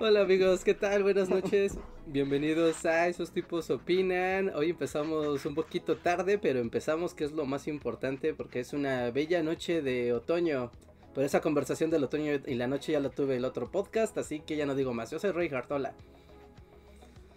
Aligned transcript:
Hola 0.00 0.20
amigos, 0.22 0.64
¿qué 0.64 0.72
tal? 0.72 1.02
Buenas 1.02 1.28
noches. 1.28 1.76
Bienvenidos 2.06 2.86
a 2.86 3.06
Esos 3.06 3.32
tipos 3.32 3.68
opinan. 3.68 4.50
Hoy 4.54 4.70
empezamos 4.70 5.44
un 5.44 5.54
poquito 5.54 5.98
tarde, 5.98 6.38
pero 6.38 6.60
empezamos 6.60 7.12
que 7.12 7.24
es 7.24 7.32
lo 7.32 7.44
más 7.44 7.68
importante 7.68 8.32
porque 8.32 8.60
es 8.60 8.72
una 8.72 9.10
bella 9.10 9.42
noche 9.42 9.82
de 9.82 10.14
otoño. 10.14 10.70
Pero 11.14 11.26
esa 11.26 11.42
conversación 11.42 11.90
del 11.90 12.04
otoño 12.04 12.32
y 12.46 12.54
la 12.54 12.66
noche 12.66 12.92
ya 12.92 13.00
la 13.00 13.10
tuve 13.10 13.36
el 13.36 13.44
otro 13.44 13.70
podcast, 13.70 14.16
así 14.16 14.40
que 14.40 14.56
ya 14.56 14.64
no 14.64 14.74
digo 14.74 14.94
más. 14.94 15.10
Yo 15.10 15.18
soy 15.18 15.32
Roy 15.32 15.48
Hartola. 15.48 15.92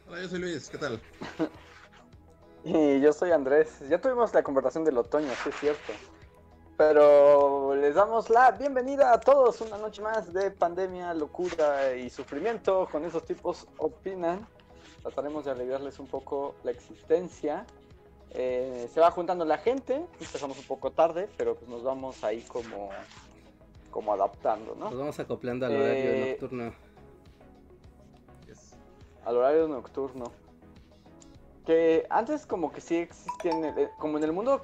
Hola, 0.08 0.22
yo 0.22 0.30
soy 0.30 0.40
Luis, 0.40 0.70
¿qué 0.70 0.78
tal? 0.78 1.02
y 2.64 3.02
yo 3.02 3.12
soy 3.12 3.32
Andrés. 3.32 3.80
Ya 3.90 4.00
tuvimos 4.00 4.34
la 4.34 4.42
conversación 4.42 4.86
del 4.86 4.98
otoño, 4.98 5.28
sí 5.44 5.50
es 5.50 5.56
cierto. 5.60 5.94
Pero 6.78 7.76
les 7.76 7.96
damos 7.96 8.30
la 8.30 8.52
bienvenida 8.52 9.12
a 9.12 9.20
todos 9.20 9.62
una 9.62 9.80
noche 9.80 10.00
más 10.04 10.32
de 10.32 10.52
pandemia, 10.52 11.12
locura 11.16 11.96
y 11.96 12.08
sufrimiento. 12.12 12.88
Con 12.92 13.04
esos 13.04 13.26
tipos 13.26 13.68
opinan. 13.80 14.48
Trataremos 15.02 15.46
de 15.46 15.52
aliviarles 15.52 15.98
un 15.98 16.06
poco 16.06 16.54
la 16.64 16.70
existencia. 16.70 17.66
Eh, 18.30 18.88
se 18.94 19.00
va 19.00 19.10
juntando 19.10 19.44
la 19.44 19.58
gente. 19.58 20.06
Empezamos 20.20 20.60
un 20.60 20.66
poco 20.66 20.92
tarde, 20.92 21.28
pero 21.36 21.56
pues 21.56 21.68
nos 21.68 21.82
vamos 21.82 22.24
ahí 22.24 22.42
como, 22.42 22.90
como 23.90 24.14
adaptando, 24.14 24.76
¿no? 24.76 24.92
Nos 24.92 25.00
vamos 25.00 25.20
acoplando 25.20 25.66
al 25.66 25.76
horario 25.76 26.04
Eh, 26.04 26.38
nocturno. 26.40 26.74
Al 29.26 29.36
horario 29.36 29.68
nocturno. 29.68 30.26
Que 31.66 32.06
antes 32.12 32.46
como 32.46 32.72
que 32.72 32.82
sí 32.82 32.98
existían, 32.98 33.66
eh, 33.66 33.90
como 33.98 34.20
en 34.20 34.24
el 34.24 34.32
mundo 34.32 34.62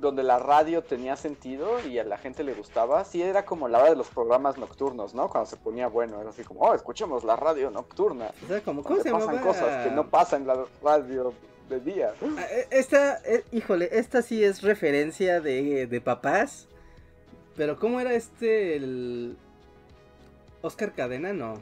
donde 0.00 0.22
la 0.22 0.38
radio 0.38 0.82
tenía 0.82 1.16
sentido 1.16 1.80
y 1.86 1.98
a 1.98 2.04
la 2.04 2.18
gente 2.18 2.44
le 2.44 2.52
gustaba, 2.52 3.04
sí 3.04 3.22
era 3.22 3.44
como 3.44 3.68
la 3.68 3.78
hora 3.78 3.90
de 3.90 3.96
los 3.96 4.08
programas 4.08 4.58
nocturnos, 4.58 5.14
¿no? 5.14 5.28
Cuando 5.28 5.48
se 5.48 5.56
ponía 5.56 5.88
bueno, 5.88 6.20
era 6.20 6.30
así 6.30 6.44
como, 6.44 6.60
oh, 6.60 6.74
escuchemos 6.74 7.24
la 7.24 7.36
radio 7.36 7.70
nocturna. 7.70 8.30
O 8.44 8.46
sea, 8.46 8.60
como, 8.60 8.82
¿cómo 8.82 9.02
se 9.02 9.10
pasan 9.10 9.36
llamaba? 9.36 9.46
cosas 9.46 9.86
que 9.86 9.90
no 9.94 10.08
pasan 10.08 10.42
en 10.42 10.48
la 10.48 10.64
radio 10.82 11.32
de 11.68 11.80
día. 11.80 12.12
Ah, 12.22 12.42
eh, 12.50 12.66
Esta, 12.70 13.20
eh, 13.24 13.44
híjole, 13.52 13.88
esta 13.92 14.22
sí 14.22 14.44
es 14.44 14.62
referencia 14.62 15.40
de, 15.40 15.86
de 15.86 16.00
papás. 16.00 16.68
Pero 17.56 17.78
¿cómo 17.78 18.00
era 18.00 18.12
este 18.12 18.76
el 18.76 19.36
Oscar 20.62 20.92
Cadena? 20.94 21.32
No. 21.32 21.54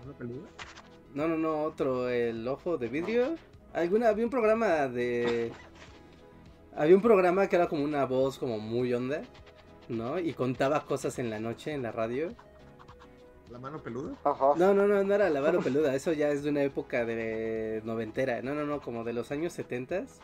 No, 1.14 1.28
no, 1.28 1.36
no, 1.36 1.62
otro, 1.62 2.08
el 2.08 2.46
ojo 2.48 2.76
de 2.76 2.88
vidrio. 2.88 3.36
Alguna, 3.72 4.08
había 4.08 4.24
un 4.24 4.30
programa 4.30 4.88
de. 4.88 5.52
Había 6.76 6.96
un 6.96 7.02
programa 7.02 7.46
que 7.48 7.56
era 7.56 7.68
como 7.68 7.84
una 7.84 8.04
voz 8.04 8.38
como 8.38 8.58
muy 8.58 8.92
onda, 8.92 9.22
¿no? 9.88 10.18
Y 10.18 10.32
contaba 10.32 10.84
cosas 10.84 11.18
en 11.18 11.30
la 11.30 11.38
noche 11.38 11.72
en 11.72 11.82
la 11.82 11.92
radio. 11.92 12.32
¿La 13.50 13.58
mano 13.58 13.82
peluda? 13.82 14.16
Ajá. 14.24 14.54
No, 14.56 14.74
no, 14.74 14.86
no, 14.88 15.04
no 15.04 15.14
era 15.14 15.30
la 15.30 15.40
vara 15.40 15.60
peluda, 15.60 15.94
eso 15.94 16.12
ya 16.12 16.30
es 16.30 16.42
de 16.42 16.50
una 16.50 16.62
época 16.62 17.04
de 17.04 17.82
noventera. 17.84 18.42
No, 18.42 18.54
no, 18.54 18.64
no, 18.64 18.80
como 18.80 19.04
de 19.04 19.12
los 19.12 19.30
años 19.30 19.52
setentas. 19.52 20.18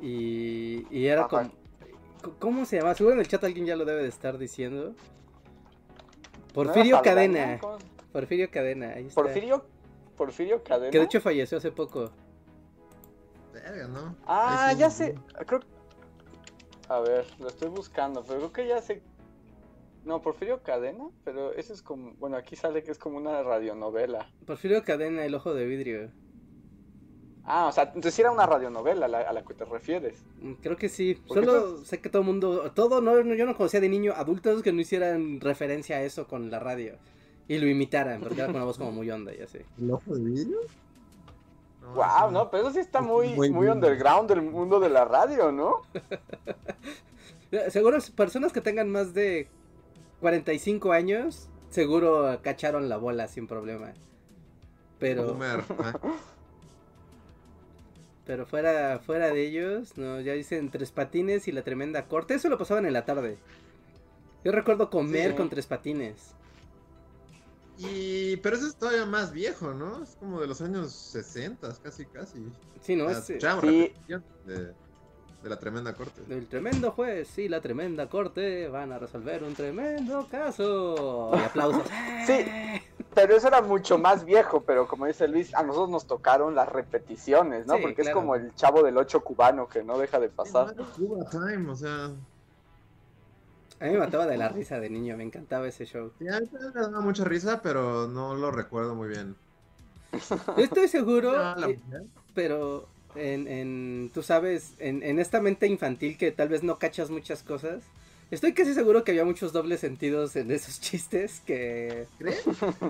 Y, 0.00 0.86
y 0.90 1.06
era 1.06 1.22
Ajá. 1.22 1.28
como. 1.28 2.34
¿Cómo 2.38 2.64
se 2.64 2.78
llama? 2.78 2.94
Seguro 2.94 3.14
en 3.14 3.20
el 3.20 3.28
chat 3.28 3.44
alguien 3.44 3.66
ya 3.66 3.76
lo 3.76 3.84
debe 3.84 4.02
de 4.02 4.08
estar 4.08 4.38
diciendo. 4.38 4.94
Porfirio. 6.54 7.02
Cadena. 7.02 7.60
Porfirio 8.12 8.50
Cadena, 8.50 8.90
ahí 8.94 9.06
está. 9.06 9.22
Porfirio, 9.22 9.64
Porfirio 10.16 10.62
Cadena. 10.62 10.90
Que 10.90 10.98
de 10.98 11.04
hecho 11.04 11.20
falleció 11.20 11.58
hace 11.58 11.70
poco. 11.70 12.10
Verga, 13.70 13.88
¿no? 13.88 14.16
Ah, 14.26 14.70
sí, 14.72 14.78
ya 14.78 14.90
sé. 14.90 15.14
Creo. 15.46 15.60
A 16.88 17.00
ver, 17.00 17.26
lo 17.38 17.48
estoy 17.48 17.68
buscando, 17.68 18.24
pero 18.24 18.38
creo 18.38 18.52
que 18.52 18.66
ya 18.66 18.80
sé. 18.80 19.02
No, 20.04 20.22
Porfirio 20.22 20.62
Cadena, 20.62 21.08
pero 21.24 21.52
eso 21.52 21.74
es 21.74 21.82
como. 21.82 22.12
Bueno, 22.14 22.36
aquí 22.36 22.56
sale 22.56 22.82
que 22.82 22.90
es 22.90 22.98
como 22.98 23.18
una 23.18 23.42
radionovela. 23.42 24.30
Porfirio 24.46 24.82
Cadena, 24.84 25.24
el 25.24 25.34
ojo 25.34 25.52
de 25.52 25.66
vidrio. 25.66 26.10
Ah, 27.44 27.66
o 27.66 27.72
sea, 27.72 27.84
entonces 27.84 28.18
era 28.18 28.30
una 28.30 28.46
radionovela 28.46 29.06
a 29.06 29.08
la, 29.08 29.20
a 29.20 29.32
la 29.32 29.42
que 29.42 29.54
te 29.54 29.64
refieres. 29.64 30.22
Mm, 30.40 30.52
Creo 30.62 30.76
que 30.76 30.88
sí. 30.88 31.14
¿Por 31.14 31.40
qué 31.40 31.46
Solo 31.46 31.78
sé 31.84 32.00
que 32.00 32.08
todo 32.08 32.22
el 32.22 32.26
mundo. 32.26 32.70
Todo, 32.74 33.00
no, 33.00 33.22
no, 33.22 33.34
yo 33.34 33.46
no 33.46 33.56
conocía 33.56 33.80
de 33.80 33.88
niño 33.88 34.12
adultos 34.14 34.62
que 34.62 34.72
no 34.72 34.80
hicieran 34.80 35.40
referencia 35.40 35.96
a 35.96 36.02
eso 36.02 36.26
con 36.26 36.50
la 36.50 36.58
radio. 36.58 36.96
Y 37.48 37.58
lo 37.58 37.66
imitaran, 37.66 38.20
porque 38.20 38.36
era 38.40 38.46
con 38.46 38.56
una 38.56 38.66
voz 38.66 38.76
como 38.76 38.92
muy 38.92 39.10
onda, 39.10 39.32
ya 39.34 39.46
sé. 39.46 39.64
¿El 39.78 39.90
ojo 39.90 40.14
de 40.14 40.22
vidrio? 40.22 40.58
No, 41.94 41.94
wow, 41.94 42.30
no, 42.30 42.50
pero 42.50 42.64
eso 42.64 42.72
sí 42.72 42.80
está 42.80 43.00
Muy 43.00 43.34
muy, 43.34 43.68
underground 43.68 44.28
del 44.28 44.42
mundo 44.42 44.80
de 44.80 44.90
la 44.90 45.04
radio, 45.04 45.52
¿no? 45.52 45.82
Eh, 47.50 47.50
Seguro 47.70 47.98
personas 48.14 48.52
que 48.52 48.60
tengan 48.60 48.90
más 48.90 49.14
de 49.14 49.48
45 50.20 50.92
años, 50.92 51.48
seguro 51.70 52.40
cacharon 52.42 52.88
la 52.88 52.96
bola 52.96 53.28
sin 53.28 53.46
problema. 53.46 53.92
Pero, 54.98 55.28
Boomer, 55.28 55.62
ah. 55.78 55.92
pero 58.26 58.46
fuera, 58.46 58.98
fuera 58.98 59.28
de 59.28 59.46
ellos, 59.46 59.96
no, 59.96 60.20
ya 60.20 60.32
dicen 60.32 60.70
tres 60.70 60.90
patines 60.90 61.48
y 61.48 61.52
la 61.52 61.62
tremenda 61.62 62.06
corte. 62.06 62.34
Eso 62.34 62.48
lo 62.48 62.58
pasaban 62.58 62.84
en 62.84 62.92
la 62.92 63.04
tarde. 63.04 63.38
Yo 64.44 64.52
recuerdo 64.52 64.90
comer 64.90 65.30
Sí. 65.30 65.36
con 65.36 65.48
tres 65.48 65.66
patines. 65.66 66.34
Y... 67.78 68.36
Pero 68.38 68.56
ese 68.56 68.66
es 68.66 68.76
todavía 68.76 69.06
más 69.06 69.32
viejo, 69.32 69.72
¿no? 69.72 70.02
Es 70.02 70.16
como 70.16 70.40
de 70.40 70.46
los 70.46 70.60
años 70.60 70.92
60, 70.92 71.76
casi, 71.82 72.06
casi. 72.06 72.44
Sí, 72.80 72.96
¿no? 72.96 73.08
Ah, 73.08 73.12
Es, 73.12 73.30
eh, 73.30 73.34
escuchábamos 73.34 73.64
Sí. 73.64 73.80
repetición 73.82 74.24
de, 74.46 74.64
de 75.42 75.48
la 75.48 75.58
tremenda 75.58 75.94
corte. 75.94 76.22
El 76.28 76.46
tremendo 76.48 76.90
juez 76.92 77.38
y 77.38 77.48
la 77.48 77.60
tremenda 77.60 78.08
corte 78.08 78.68
van 78.68 78.92
a 78.92 78.98
resolver 78.98 79.44
un 79.44 79.54
tremendo 79.54 80.26
caso. 80.30 81.30
Y 81.34 81.38
aplausos. 81.38 81.82
Sí. 82.26 82.44
Pero 83.14 83.34
eso 83.36 83.48
era 83.48 83.62
mucho 83.62 83.98
más 83.98 84.24
viejo, 84.24 84.62
pero 84.62 84.86
como 84.86 85.06
dice 85.06 85.26
Luis, 85.26 85.52
a 85.54 85.62
nosotros 85.62 85.88
nos 85.90 86.06
tocaron 86.06 86.54
las 86.54 86.68
repeticiones, 86.68 87.66
¿no? 87.66 87.74
Sí, 87.76 87.80
Porque 87.82 88.02
claro. 88.02 88.10
es 88.10 88.14
como 88.14 88.34
el 88.36 88.54
chavo 88.54 88.82
del 88.82 88.96
ocho 88.96 89.22
cubano 89.24 89.66
que 89.68 89.82
no 89.82 89.98
deja 89.98 90.20
de 90.20 90.28
pasar. 90.28 90.74
Cuba 90.96 91.28
Time, 91.28 91.70
o 91.70 91.74
sea... 91.74 92.10
A 93.80 93.84
mí 93.84 93.92
me 93.92 93.98
mataba 93.98 94.26
de 94.26 94.36
la 94.36 94.48
risa 94.48 94.80
de 94.80 94.90
niño, 94.90 95.16
me 95.16 95.24
encantaba 95.24 95.68
ese 95.68 95.84
show. 95.86 96.10
Sí, 96.18 96.26
a 96.28 96.40
mí 96.40 96.46
también 96.46 96.72
me 96.74 96.80
daba 96.80 97.00
mucha 97.00 97.24
risa, 97.24 97.60
pero 97.62 98.08
no 98.08 98.34
lo 98.34 98.50
recuerdo 98.50 98.94
muy 98.94 99.08
bien. 99.08 99.36
Yo 100.56 100.64
estoy 100.64 100.88
seguro, 100.88 101.32
eh, 101.68 101.78
pero 102.34 102.88
en, 103.14 103.46
en, 103.46 104.10
tú 104.12 104.22
sabes, 104.22 104.74
en, 104.78 105.02
en 105.02 105.18
esta 105.18 105.40
mente 105.40 105.66
infantil 105.66 106.16
que 106.18 106.32
tal 106.32 106.48
vez 106.48 106.62
no 106.62 106.78
cachas 106.78 107.08
muchas 107.10 107.42
cosas, 107.42 107.82
estoy 108.30 108.52
casi 108.52 108.74
seguro 108.74 109.04
que 109.04 109.12
había 109.12 109.24
muchos 109.24 109.52
dobles 109.52 109.80
sentidos 109.80 110.34
en 110.36 110.50
esos 110.50 110.80
chistes 110.80 111.40
que... 111.46 112.06
¿Crees? 112.18 112.42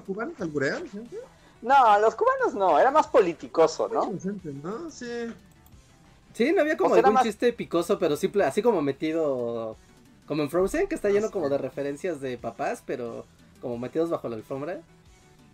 ¿Cubanos 0.07 0.41
alburean 0.41 0.89
siempre? 0.89 1.19
No, 1.61 1.99
los 1.99 2.15
cubanos 2.15 2.55
no, 2.55 2.79
era 2.79 2.91
más 2.91 3.09
politicoso, 3.09 3.89
¿no? 3.89 4.13
Sí. 4.91 5.27
Sí, 6.33 6.53
no 6.53 6.61
había 6.61 6.77
como 6.77 6.91
O 6.91 6.95
sea, 6.95 7.01
era 7.01 7.09
algún 7.09 7.15
más- 7.15 7.25
chiste 7.25 7.53
picoso, 7.53 7.99
pero 7.99 8.17
simple, 8.17 8.45
así 8.45 8.63
como 8.63 8.81
metido, 8.81 9.77
como 10.29 10.43
en 10.43 10.51
Frozen, 10.51 10.87
que 10.87 10.95
está 10.95 11.09
Ah, 11.09 11.11
lleno 11.11 11.31
como 11.31 11.49
de 11.49 11.59
referencias 11.59 12.21
de 12.21 12.37
papás, 12.37 12.83
pero 12.85 13.25
como 13.61 13.79
metidos 13.79 14.11
bajo 14.11 14.29
la 14.29 14.37
alfombra. 14.37 14.81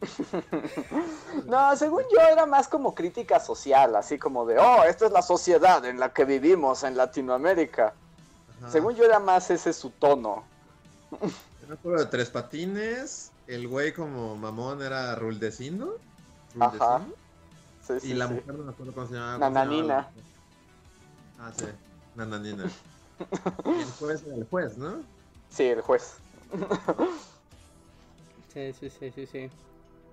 No, 1.46 1.74
según 1.76 2.02
yo 2.12 2.20
era 2.20 2.44
más 2.44 2.68
como 2.68 2.94
crítica 2.94 3.40
social, 3.40 3.96
así 3.96 4.18
como 4.18 4.44
de, 4.44 4.58
oh, 4.58 4.84
esta 4.84 5.06
es 5.06 5.12
la 5.12 5.22
sociedad 5.22 5.84
en 5.84 5.98
la 5.98 6.12
que 6.12 6.24
vivimos 6.24 6.82
en 6.82 6.96
Latinoamérica. 6.96 7.94
Ajá. 8.58 8.70
Según 8.70 8.94
yo 8.94 9.04
era 9.04 9.18
más 9.18 9.50
ese 9.50 9.72
su 9.72 9.90
tono. 9.90 10.44
Me 11.68 11.74
acuerdo 11.74 12.00
de 12.00 12.06
Tres 12.06 12.28
Patines. 12.30 13.30
El 13.46 13.68
güey 13.68 13.92
como 13.92 14.36
mamón 14.36 14.82
era 14.82 15.14
Ruldecindo. 15.14 15.98
Ajá. 16.58 17.00
Sí, 17.86 18.00
sí, 18.00 18.10
y 18.10 18.14
la 18.14 18.28
sí. 18.28 18.34
mujer 18.34 18.54
no 18.54 18.64
me 18.64 18.70
acuerdo 18.72 18.92
cómo 18.94 19.06
se 19.06 19.14
llamaba. 19.14 19.34
¿cómo 19.34 19.46
se 19.46 19.54
Nananina. 19.54 20.08
Ah, 21.38 21.52
sí. 21.56 21.66
Nananina. 22.14 22.64
el 23.64 23.84
juez 23.98 24.24
era 24.26 24.36
el 24.36 24.44
juez, 24.44 24.76
¿no? 24.78 25.02
Sí, 25.48 25.64
el 25.64 25.80
juez. 25.80 26.16
Sí, 28.52 28.72
sí, 28.72 28.88
sí, 28.88 29.10
sí, 29.10 29.26
sí. 29.26 29.50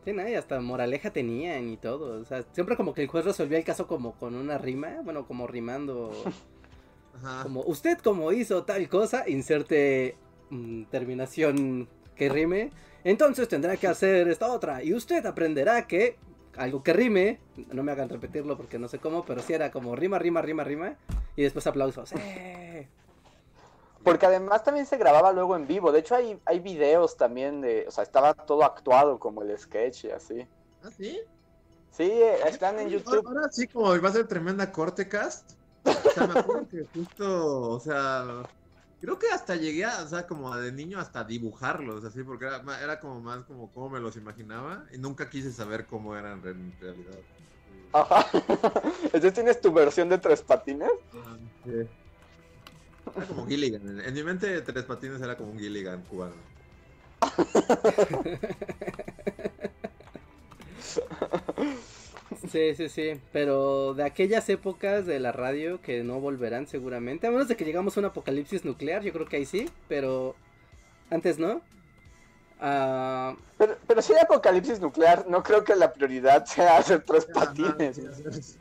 Sí, 0.03 0.13
no, 0.13 0.27
y 0.27 0.33
hasta 0.33 0.59
moraleja 0.59 1.11
tenían 1.11 1.69
y 1.69 1.77
todo. 1.77 2.19
O 2.19 2.25
sea, 2.25 2.43
siempre 2.53 2.75
como 2.75 2.93
que 2.93 3.03
el 3.03 3.07
juez 3.07 3.23
resolvía 3.23 3.59
el 3.59 3.63
caso 3.63 3.85
como 3.85 4.13
con 4.13 4.33
una 4.35 4.57
rima, 4.57 4.97
bueno, 5.03 5.27
como 5.27 5.45
rimando. 5.45 6.11
Ajá. 7.17 7.43
Como 7.43 7.61
usted 7.61 7.99
como 7.99 8.31
hizo 8.31 8.63
tal 8.63 8.87
cosa, 8.89 9.29
inserte 9.29 10.15
mm, 10.49 10.85
terminación 10.85 11.87
que 12.15 12.29
rime. 12.29 12.71
Entonces 13.03 13.47
tendrá 13.47 13.77
que 13.77 13.87
hacer 13.87 14.27
esta 14.27 14.51
otra. 14.51 14.83
Y 14.83 14.93
usted 14.93 15.23
aprenderá 15.25 15.87
que 15.87 16.17
algo 16.57 16.83
que 16.83 16.93
rime, 16.93 17.39
no 17.71 17.83
me 17.83 17.91
hagan 17.91 18.09
repetirlo 18.09 18.57
porque 18.57 18.79
no 18.79 18.87
sé 18.87 18.99
cómo, 18.99 19.25
pero 19.25 19.41
sí 19.41 19.53
era 19.53 19.71
como 19.71 19.95
rima, 19.95 20.19
rima, 20.19 20.41
rima, 20.41 20.63
rima. 20.63 20.95
Y 21.35 21.43
después 21.43 21.65
aplausos. 21.67 22.11
¡Eh! 22.13 22.87
Porque 24.03 24.25
además 24.25 24.63
también 24.63 24.87
se 24.87 24.97
grababa 24.97 25.31
luego 25.31 25.55
en 25.55 25.67
vivo. 25.67 25.91
De 25.91 25.99
hecho, 25.99 26.15
hay, 26.15 26.39
hay 26.45 26.59
videos 26.59 27.17
también 27.17 27.61
de. 27.61 27.85
O 27.87 27.91
sea, 27.91 28.03
estaba 28.03 28.33
todo 28.33 28.63
actuado 28.63 29.19
como 29.19 29.43
el 29.43 29.55
sketch 29.57 30.05
y 30.05 30.09
así. 30.09 30.47
¿Ah, 30.83 30.89
sí? 30.97 31.19
Sí, 31.91 32.03
eh, 32.03 32.37
están 32.47 32.79
en 32.79 32.89
YouTube. 32.89 33.23
Ahora 33.27 33.51
sí, 33.51 33.67
como 33.67 33.89
va 34.01 34.09
a 34.09 34.11
ser 34.11 34.27
tremenda 34.27 34.71
corte 34.71 35.07
cast. 35.07 35.51
O 35.83 36.09
sea, 36.13 36.27
me 36.27 36.39
acuerdo 36.39 36.67
que 36.67 36.85
justo, 36.93 37.69
o 37.69 37.79
sea, 37.79 38.43
creo 39.01 39.17
que 39.17 39.27
hasta 39.29 39.55
llegué 39.55 39.83
a, 39.83 40.03
o 40.03 40.07
sea, 40.07 40.27
como 40.27 40.55
de 40.55 40.71
niño 40.71 40.99
hasta 40.99 41.23
dibujarlos, 41.23 42.05
así, 42.05 42.23
porque 42.23 42.45
era, 42.45 42.61
era 42.81 42.99
como 42.99 43.19
más 43.19 43.43
como 43.45 43.73
cómo 43.73 43.89
me 43.89 43.99
los 43.99 44.15
imaginaba 44.15 44.85
y 44.93 44.99
nunca 44.99 45.29
quise 45.29 45.51
saber 45.51 45.87
cómo 45.87 46.15
eran 46.15 46.45
en 46.45 46.71
realidad. 46.79 47.17
Ajá. 47.93 48.27
Entonces 49.03 49.33
tienes 49.33 49.59
tu 49.59 49.73
versión 49.73 50.07
de 50.07 50.19
tres 50.19 50.43
patines. 50.43 50.91
Ah, 51.13 51.37
sí. 51.65 51.71
Era 53.15 53.25
como 53.25 53.47
Gilligan. 53.47 53.87
En, 53.87 53.99
en 53.99 54.13
mi 54.13 54.23
mente, 54.23 54.61
Tres 54.61 54.85
Patines 54.85 55.21
era 55.21 55.35
como 55.35 55.51
un 55.51 55.59
Gilligan 55.59 56.01
cubano. 56.03 56.35
Sí, 62.49 62.75
sí, 62.75 62.89
sí. 62.89 63.19
Pero 63.31 63.93
de 63.93 64.03
aquellas 64.03 64.47
épocas 64.49 65.05
de 65.05 65.19
la 65.19 65.31
radio 65.31 65.81
que 65.81 66.03
no 66.03 66.19
volverán 66.19 66.67
seguramente. 66.67 67.27
A 67.27 67.31
menos 67.31 67.47
de 67.47 67.55
que 67.55 67.65
llegamos 67.65 67.95
a 67.97 67.99
un 67.99 68.05
apocalipsis 68.07 68.65
nuclear, 68.65 69.03
yo 69.03 69.11
creo 69.13 69.27
que 69.27 69.37
ahí 69.37 69.45
sí. 69.45 69.69
Pero 69.87 70.35
antes 71.09 71.37
no. 71.37 71.61
Ah, 72.63 73.35
Pero, 73.57 73.75
pero 73.87 74.01
si 74.03 74.13
hay 74.13 74.19
apocalipsis 74.21 74.79
nuclear, 74.79 75.25
no 75.27 75.41
creo 75.41 75.63
que 75.63 75.75
la 75.75 75.91
prioridad 75.93 76.45
sea 76.45 76.77
hacer 76.77 77.01
tres 77.03 77.25
patines. 77.25 77.99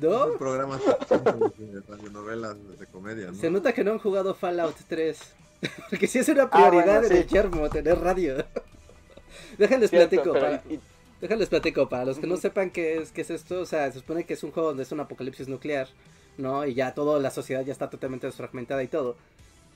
¿No? 0.00 0.32
Programas 0.38 0.80
de 1.10 1.80
radionovelas 1.88 2.56
de 2.78 2.86
comedia, 2.86 3.26
¿no? 3.32 3.34
Se 3.34 3.50
nota 3.50 3.72
que 3.72 3.82
no 3.84 3.90
han 3.92 3.98
jugado 3.98 4.34
Fallout 4.34 4.76
3. 4.88 5.18
Porque 5.90 6.06
sí 6.06 6.20
es 6.20 6.28
una 6.28 6.44
Ah, 6.44 6.50
prioridad 6.50 7.00
bueno, 7.00 7.06
en 7.08 7.16
el 7.16 7.28
sí. 7.28 7.34
yermo 7.34 7.68
tener 7.68 7.98
radio. 7.98 8.36
Déjenles 9.58 9.90
Cierto, 9.90 10.08
platico. 10.10 10.32
pero 10.32 10.46
para- 10.46 10.62
y- 10.72 10.80
Déjales 11.20 11.48
platico, 11.48 11.88
para 11.88 12.04
los 12.04 12.18
que 12.18 12.26
no 12.28 12.36
sepan 12.36 12.70
qué 12.70 12.98
es, 12.98 13.10
qué 13.10 13.22
es 13.22 13.30
esto, 13.30 13.60
o 13.60 13.66
sea, 13.66 13.90
se 13.90 13.98
supone 13.98 14.24
que 14.24 14.34
es 14.34 14.44
un 14.44 14.52
juego 14.52 14.68
donde 14.68 14.84
es 14.84 14.92
un 14.92 15.00
apocalipsis 15.00 15.48
nuclear, 15.48 15.88
¿no? 16.36 16.64
Y 16.64 16.74
ya 16.74 16.94
toda 16.94 17.18
la 17.18 17.30
sociedad 17.32 17.64
ya 17.64 17.72
está 17.72 17.90
totalmente 17.90 18.26
desfragmentada 18.28 18.82
y 18.84 18.86
todo. 18.88 19.16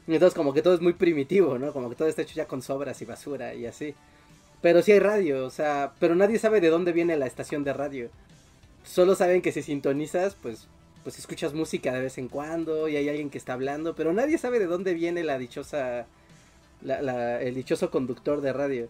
Entonces 0.06 0.34
como 0.34 0.52
que 0.54 0.62
todo 0.62 0.74
es 0.74 0.80
muy 0.80 0.92
primitivo, 0.92 1.58
¿no? 1.58 1.72
Como 1.72 1.88
que 1.90 1.96
todo 1.96 2.08
está 2.08 2.22
hecho 2.22 2.34
ya 2.34 2.46
con 2.46 2.62
sobras 2.62 3.02
y 3.02 3.06
basura 3.06 3.54
y 3.54 3.66
así. 3.66 3.94
Pero 4.60 4.82
sí 4.82 4.92
hay 4.92 5.00
radio, 5.00 5.44
o 5.44 5.50
sea, 5.50 5.92
pero 5.98 6.14
nadie 6.14 6.38
sabe 6.38 6.60
de 6.60 6.68
dónde 6.68 6.92
viene 6.92 7.16
la 7.16 7.26
estación 7.26 7.64
de 7.64 7.72
radio. 7.72 8.10
Solo 8.84 9.16
saben 9.16 9.42
que 9.42 9.50
si 9.50 9.62
sintonizas, 9.62 10.36
pues, 10.40 10.68
pues 11.02 11.18
escuchas 11.18 11.54
música 11.54 11.92
de 11.92 12.00
vez 12.02 12.18
en 12.18 12.28
cuando 12.28 12.88
y 12.88 12.96
hay 12.96 13.08
alguien 13.08 13.30
que 13.30 13.38
está 13.38 13.54
hablando, 13.54 13.96
pero 13.96 14.12
nadie 14.12 14.38
sabe 14.38 14.60
de 14.60 14.66
dónde 14.66 14.94
viene 14.94 15.24
la 15.24 15.38
dichosa, 15.38 16.06
la- 16.82 17.02
la- 17.02 17.42
el 17.42 17.54
dichoso 17.56 17.90
conductor 17.90 18.40
de 18.40 18.52
radio. 18.52 18.88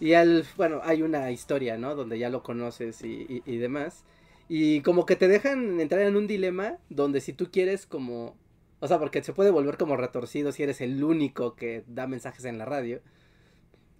Y 0.00 0.14
al, 0.14 0.44
bueno, 0.56 0.80
hay 0.84 1.02
una 1.02 1.30
historia, 1.30 1.76
¿no? 1.76 1.94
Donde 1.94 2.18
ya 2.18 2.30
lo 2.30 2.42
conoces 2.42 3.02
y, 3.02 3.26
y- 3.28 3.42
y 3.46 3.56
demás. 3.58 4.04
Y 4.48 4.80
como 4.82 5.06
que 5.06 5.16
te 5.16 5.28
dejan 5.28 5.80
entrar 5.80 6.02
en 6.02 6.16
un 6.16 6.26
dilema 6.26 6.78
donde 6.88 7.20
si 7.20 7.32
tú 7.32 7.50
quieres 7.50 7.86
como... 7.86 8.36
O 8.80 8.86
sea, 8.88 8.98
porque 9.00 9.22
se 9.24 9.32
puede 9.32 9.50
volver 9.50 9.76
como 9.76 9.96
retorcido 9.96 10.52
si 10.52 10.62
eres 10.62 10.80
el 10.80 11.02
único 11.02 11.56
que 11.56 11.84
da 11.88 12.06
mensajes 12.06 12.44
en 12.44 12.58
la 12.58 12.64
radio. 12.64 13.00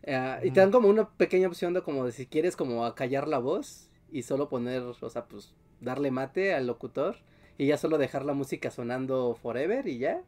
Ah, 0.07 0.41
y 0.43 0.51
te 0.53 0.61
dan 0.61 0.71
como 0.71 0.89
una 0.89 1.09
pequeña 1.11 1.49
opción 1.49 1.75
de 1.75 1.83
como 1.83 2.05
de 2.07 2.13
si 2.13 2.27
quieres 2.27 2.57
como 2.57 2.87
acallar 2.87 3.29
la 3.29 3.39
voz 3.39 3.91
y 4.11 4.23
solo 4.23 4.49
poner, 4.49 4.83
o 4.83 5.11
sea, 5.11 5.27
pues 5.27 5.55
darle 5.81 6.11
mate 6.11 6.55
al 6.55 6.67
locutor 6.67 7.17
y 7.59 7.67
ya 7.67 7.77
solo 7.79 7.99
dejar 7.99 8.25
la 8.25 8.33
música 8.33 8.71
sonando 8.71 9.35
forever 9.43 9.87
y 9.89 9.99
ya. 9.99 10.23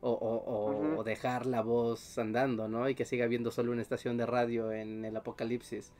O, 0.00 0.10
o- 0.12 0.44
o- 0.44 0.70
Ujú. 0.70 1.00
o 1.00 1.04
dejar 1.04 1.46
la 1.46 1.60
voz 1.62 2.18
andando, 2.18 2.68
¿no? 2.68 2.88
Y 2.88 2.94
que 2.94 3.04
siga 3.04 3.24
habiendo 3.24 3.50
solo 3.50 3.72
una 3.72 3.82
estación 3.82 4.16
de 4.16 4.26
radio 4.26 4.70
en 4.72 5.04
el 5.04 5.16
apocalipsis. 5.16 5.92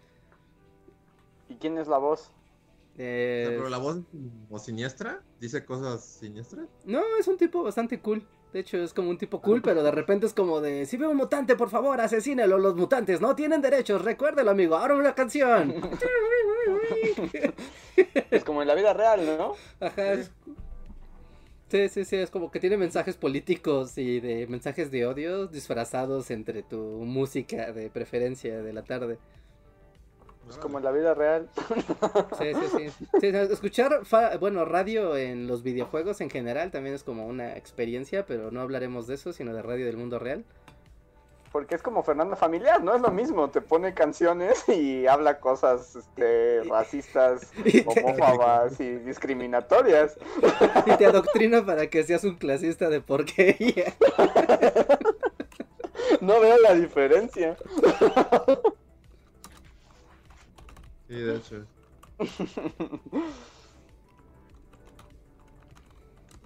¿Y 1.49 1.57
quién 1.57 1.79
es 1.79 1.89
la 1.89 1.99
voz? 1.99 2.29
O 2.29 3.01
Eh, 3.01 3.45
pero 3.49 3.69
la 3.69 3.79
voz 3.79 3.99
como 4.47 4.59
siniestra, 4.59 5.23
dice 5.41 5.65
cosas 5.65 6.05
siniestras. 6.05 6.67
No, 6.85 7.01
es 7.19 7.27
un 7.29 7.37
tipo 7.39 7.63
bastante 7.63 8.01
cool. 8.01 8.23
De 8.53 8.61
hecho, 8.61 8.79
es 8.79 8.95
como 8.95 9.11
un 9.11 9.19
tipo 9.19 9.41
cool, 9.43 9.61
pero 9.63 9.83
de 9.83 9.91
repente 9.91 10.27
es 10.27 10.33
como 10.33 10.61
de, 10.63 10.87
si 10.87 10.97
ve 10.97 11.07
un 11.07 11.17
mutante, 11.17 11.55
por 11.55 11.69
favor, 11.69 12.01
asesínelo. 12.01 12.57
Los 12.59 12.75
mutantes 12.77 13.21
no 13.21 13.37
tienen 13.37 13.61
derechos, 13.61 14.03
recuérdelo, 14.03 14.51
amigo. 14.51 14.77
Ahora 14.77 14.95
una 14.95 15.15
canción. 15.15 15.75
Es 18.31 18.45
como 18.45 18.63
en 18.63 18.69
la 18.69 18.75
vida 18.75 18.93
real, 18.93 19.39
¿no? 19.39 19.55
Ajá. 19.81 20.13
es- 20.13 20.31
Sí, 21.71 21.89
sí, 21.91 22.05
sí, 22.05 22.17
es 22.17 22.31
como 22.31 22.51
que 22.51 22.61
tiene 22.61 22.77
mensajes 22.79 23.17
políticos 23.17 23.99
y 23.99 24.21
de 24.21 24.47
mensajes 24.47 24.91
de 24.91 25.07
odio 25.07 25.47
disfrazados 25.47 26.31
entre 26.31 26.63
tu 26.63 26.79
música 26.79 27.73
de 27.73 27.91
preferencia 27.91 28.63
de 28.63 28.73
la 28.73 28.83
tarde. 28.83 29.19
Es 30.49 30.57
como 30.57 30.79
en 30.79 30.85
la 30.85 30.93
vida 30.93 31.13
real. 31.13 31.49
Sí, 32.39 32.53
sí, 32.55 32.89
sí. 33.21 33.27
Escuchar, 33.27 34.07
fa- 34.07 34.39
bueno, 34.39 34.65
radio 34.65 35.15
en 35.17 35.47
los 35.47 35.63
videojuegos 35.63 36.23
en 36.23 36.31
general 36.31 36.71
también 36.71 36.95
es 36.95 37.03
como 37.03 37.27
una 37.27 37.55
experiencia, 37.57 38.25
pero 38.25 38.51
no 38.51 38.63
hablaremos 38.63 39.07
de 39.07 39.17
eso, 39.17 39.35
sino 39.35 39.53
de 39.53 39.61
radio 39.61 39.85
del 39.85 39.99
mundo 39.99 40.19
real. 40.19 40.45
Porque 41.53 41.75
es 41.75 41.83
como 41.83 42.03
Fernanda 42.03 42.37
Familiar, 42.37 42.83
¿no? 42.83 42.95
Es 42.95 43.01
lo 43.01 43.11
mismo. 43.11 43.49
Te 43.51 43.61
pone 43.61 43.95
canciones 43.95 44.69
y 44.69 45.07
habla 45.07 45.41
cosas 45.41 45.97
este, 45.97 46.63
racistas, 46.69 47.51
homófobas 47.87 48.79
y 48.81 48.97
discriminatorias. 48.97 50.17
y 50.87 50.97
te 50.97 51.07
adoctrina 51.07 51.65
para 51.65 51.89
que 51.89 52.03
seas 52.05 52.25
un 52.25 52.37
clasista 52.37 52.89
de 52.89 53.01
porquería. 53.01 53.95
No 56.21 56.41
veo 56.41 56.57
la 56.59 56.75
diferencia. 56.75 57.57
Sí, 61.07 61.15
de 61.15 61.37
hecho. 61.37 61.67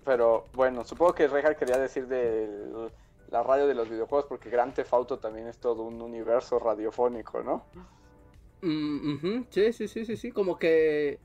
Pero 0.05 0.47
bueno, 0.55 0.85
supongo 0.85 1.15
que 1.15 1.29
Reja 1.29 1.55
quería 1.55 1.79
decir 1.79 2.07
de 2.09 2.91
la 3.33 3.43
radio 3.43 3.67
de 3.67 3.75
los 3.75 3.89
videojuegos 3.89 4.27
porque 4.29 4.51
Grand 4.51 4.75
Theft 4.75 4.93
Auto 4.93 5.19
también 5.19 5.49
es 5.49 5.59
todo 5.59 5.83
un 5.83 6.01
universo 6.01 6.59
radiofónico, 6.59 7.43
¿no? 7.43 7.65
Mm, 8.61 9.45
Sí, 9.51 9.73
sí, 9.73 9.89
sí, 9.89 10.05
sí, 10.05 10.17
sí, 10.17 10.31
como 10.31 10.59
que... 10.59 11.19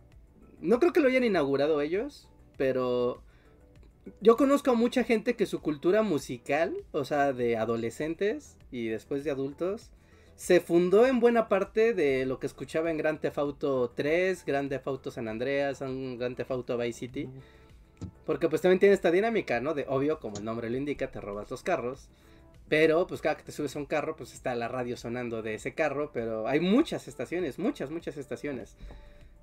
No 0.60 0.80
creo 0.80 0.94
que 0.94 1.02
lo 1.02 1.10
hayan 1.10 1.26
inaugurado 1.26 1.82
ellos, 1.82 2.30
pero... 2.58 3.22
Yo 4.22 4.38
conozco 4.38 4.72
a 4.72 4.76
mucha 4.76 5.04
gente 5.04 5.36
que 5.36 5.46
su 5.46 5.62
cultura 5.62 6.02
musical, 6.02 6.78
o 6.94 7.04
sea, 7.04 7.34
de 7.34 7.58
adolescentes 7.58 8.58
y 8.72 8.88
después 8.88 9.26
de 9.26 9.32
adultos, 9.32 9.92
se 10.36 10.62
fundó 10.62 11.06
en 11.06 11.20
buena 11.20 11.50
parte 11.50 11.94
de 11.94 12.26
lo 12.26 12.40
que 12.40 12.48
escuchaba 12.48 12.90
en 12.90 12.98
Grand 12.98 13.20
Theft 13.20 13.38
Auto 13.38 13.90
3, 13.90 14.46
Grand 14.46 14.70
Theft 14.70 14.88
Auto 14.88 15.12
San 15.12 15.28
Andreas, 15.28 15.82
Grand 15.82 16.38
Theft 16.38 16.52
Auto 16.52 16.78
Vice 16.78 17.00
City. 17.00 17.30
Porque 18.26 18.50
pues 18.50 18.62
también 18.62 18.80
tiene 18.80 18.96
esta 18.96 19.12
dinámica, 19.12 19.60
¿no? 19.62 19.74
De 19.74 19.86
obvio, 19.88 20.20
como 20.20 20.38
el 20.38 20.44
nombre 20.46 20.70
lo 20.70 20.78
indica, 20.78 21.12
te 21.12 21.22
robas 21.22 21.50
los 21.50 21.64
carros. 21.64 22.10
Pero 22.70 23.08
pues 23.08 23.22
cada 23.22 23.38
que 23.38 23.44
te 23.44 23.52
subes 23.52 23.76
a 23.76 23.80
un 23.80 23.86
carro, 23.86 24.16
pues 24.18 24.34
está 24.34 24.54
la 24.56 24.68
radio 24.68 24.98
sonando 24.98 25.42
de 25.42 25.56
ese 25.56 25.74
carro. 25.74 26.12
Pero 26.14 26.48
hay 26.48 26.60
muchas 26.60 27.08
estaciones, 27.08 27.58
muchas, 27.60 27.90
muchas 27.90 28.18
estaciones. 28.18 28.76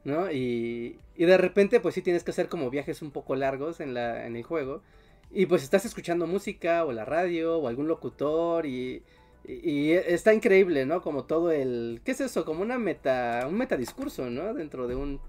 ¿No? 0.04 0.30
Y, 0.30 0.98
y 1.16 1.24
de 1.24 1.38
repente 1.38 1.80
pues 1.80 1.94
sí 1.94 2.02
tienes 2.02 2.24
que 2.24 2.30
hacer 2.30 2.48
como 2.48 2.68
viajes 2.68 3.00
un 3.00 3.10
poco 3.10 3.36
largos 3.36 3.80
en, 3.80 3.94
la, 3.94 4.26
en 4.26 4.36
el 4.36 4.42
juego. 4.42 4.82
Y 5.30 5.46
pues 5.46 5.62
estás 5.62 5.86
escuchando 5.86 6.26
música 6.26 6.84
o 6.84 6.92
la 6.92 7.06
radio 7.06 7.58
o 7.58 7.68
algún 7.68 7.88
locutor 7.88 8.66
y, 8.66 9.02
y, 9.46 9.70
y 9.70 9.92
está 9.92 10.34
increíble, 10.34 10.84
¿no? 10.84 11.00
Como 11.00 11.24
todo 11.24 11.50
el... 11.50 12.02
¿Qué 12.04 12.12
es 12.12 12.20
eso? 12.20 12.44
Como 12.44 12.60
una 12.60 12.78
meta, 12.78 13.46
un 13.48 13.56
metadiscurso, 13.56 14.28
¿no? 14.28 14.52
Dentro 14.52 14.86
de 14.86 14.94
un... 14.94 15.20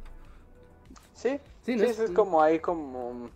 Sí, 1.16 1.40
Sí, 1.66 1.76
¿no? 1.78 1.92
sí, 1.92 2.04
es 2.04 2.12
como 2.12 2.42
hay 2.44 2.60
como... 2.60 3.30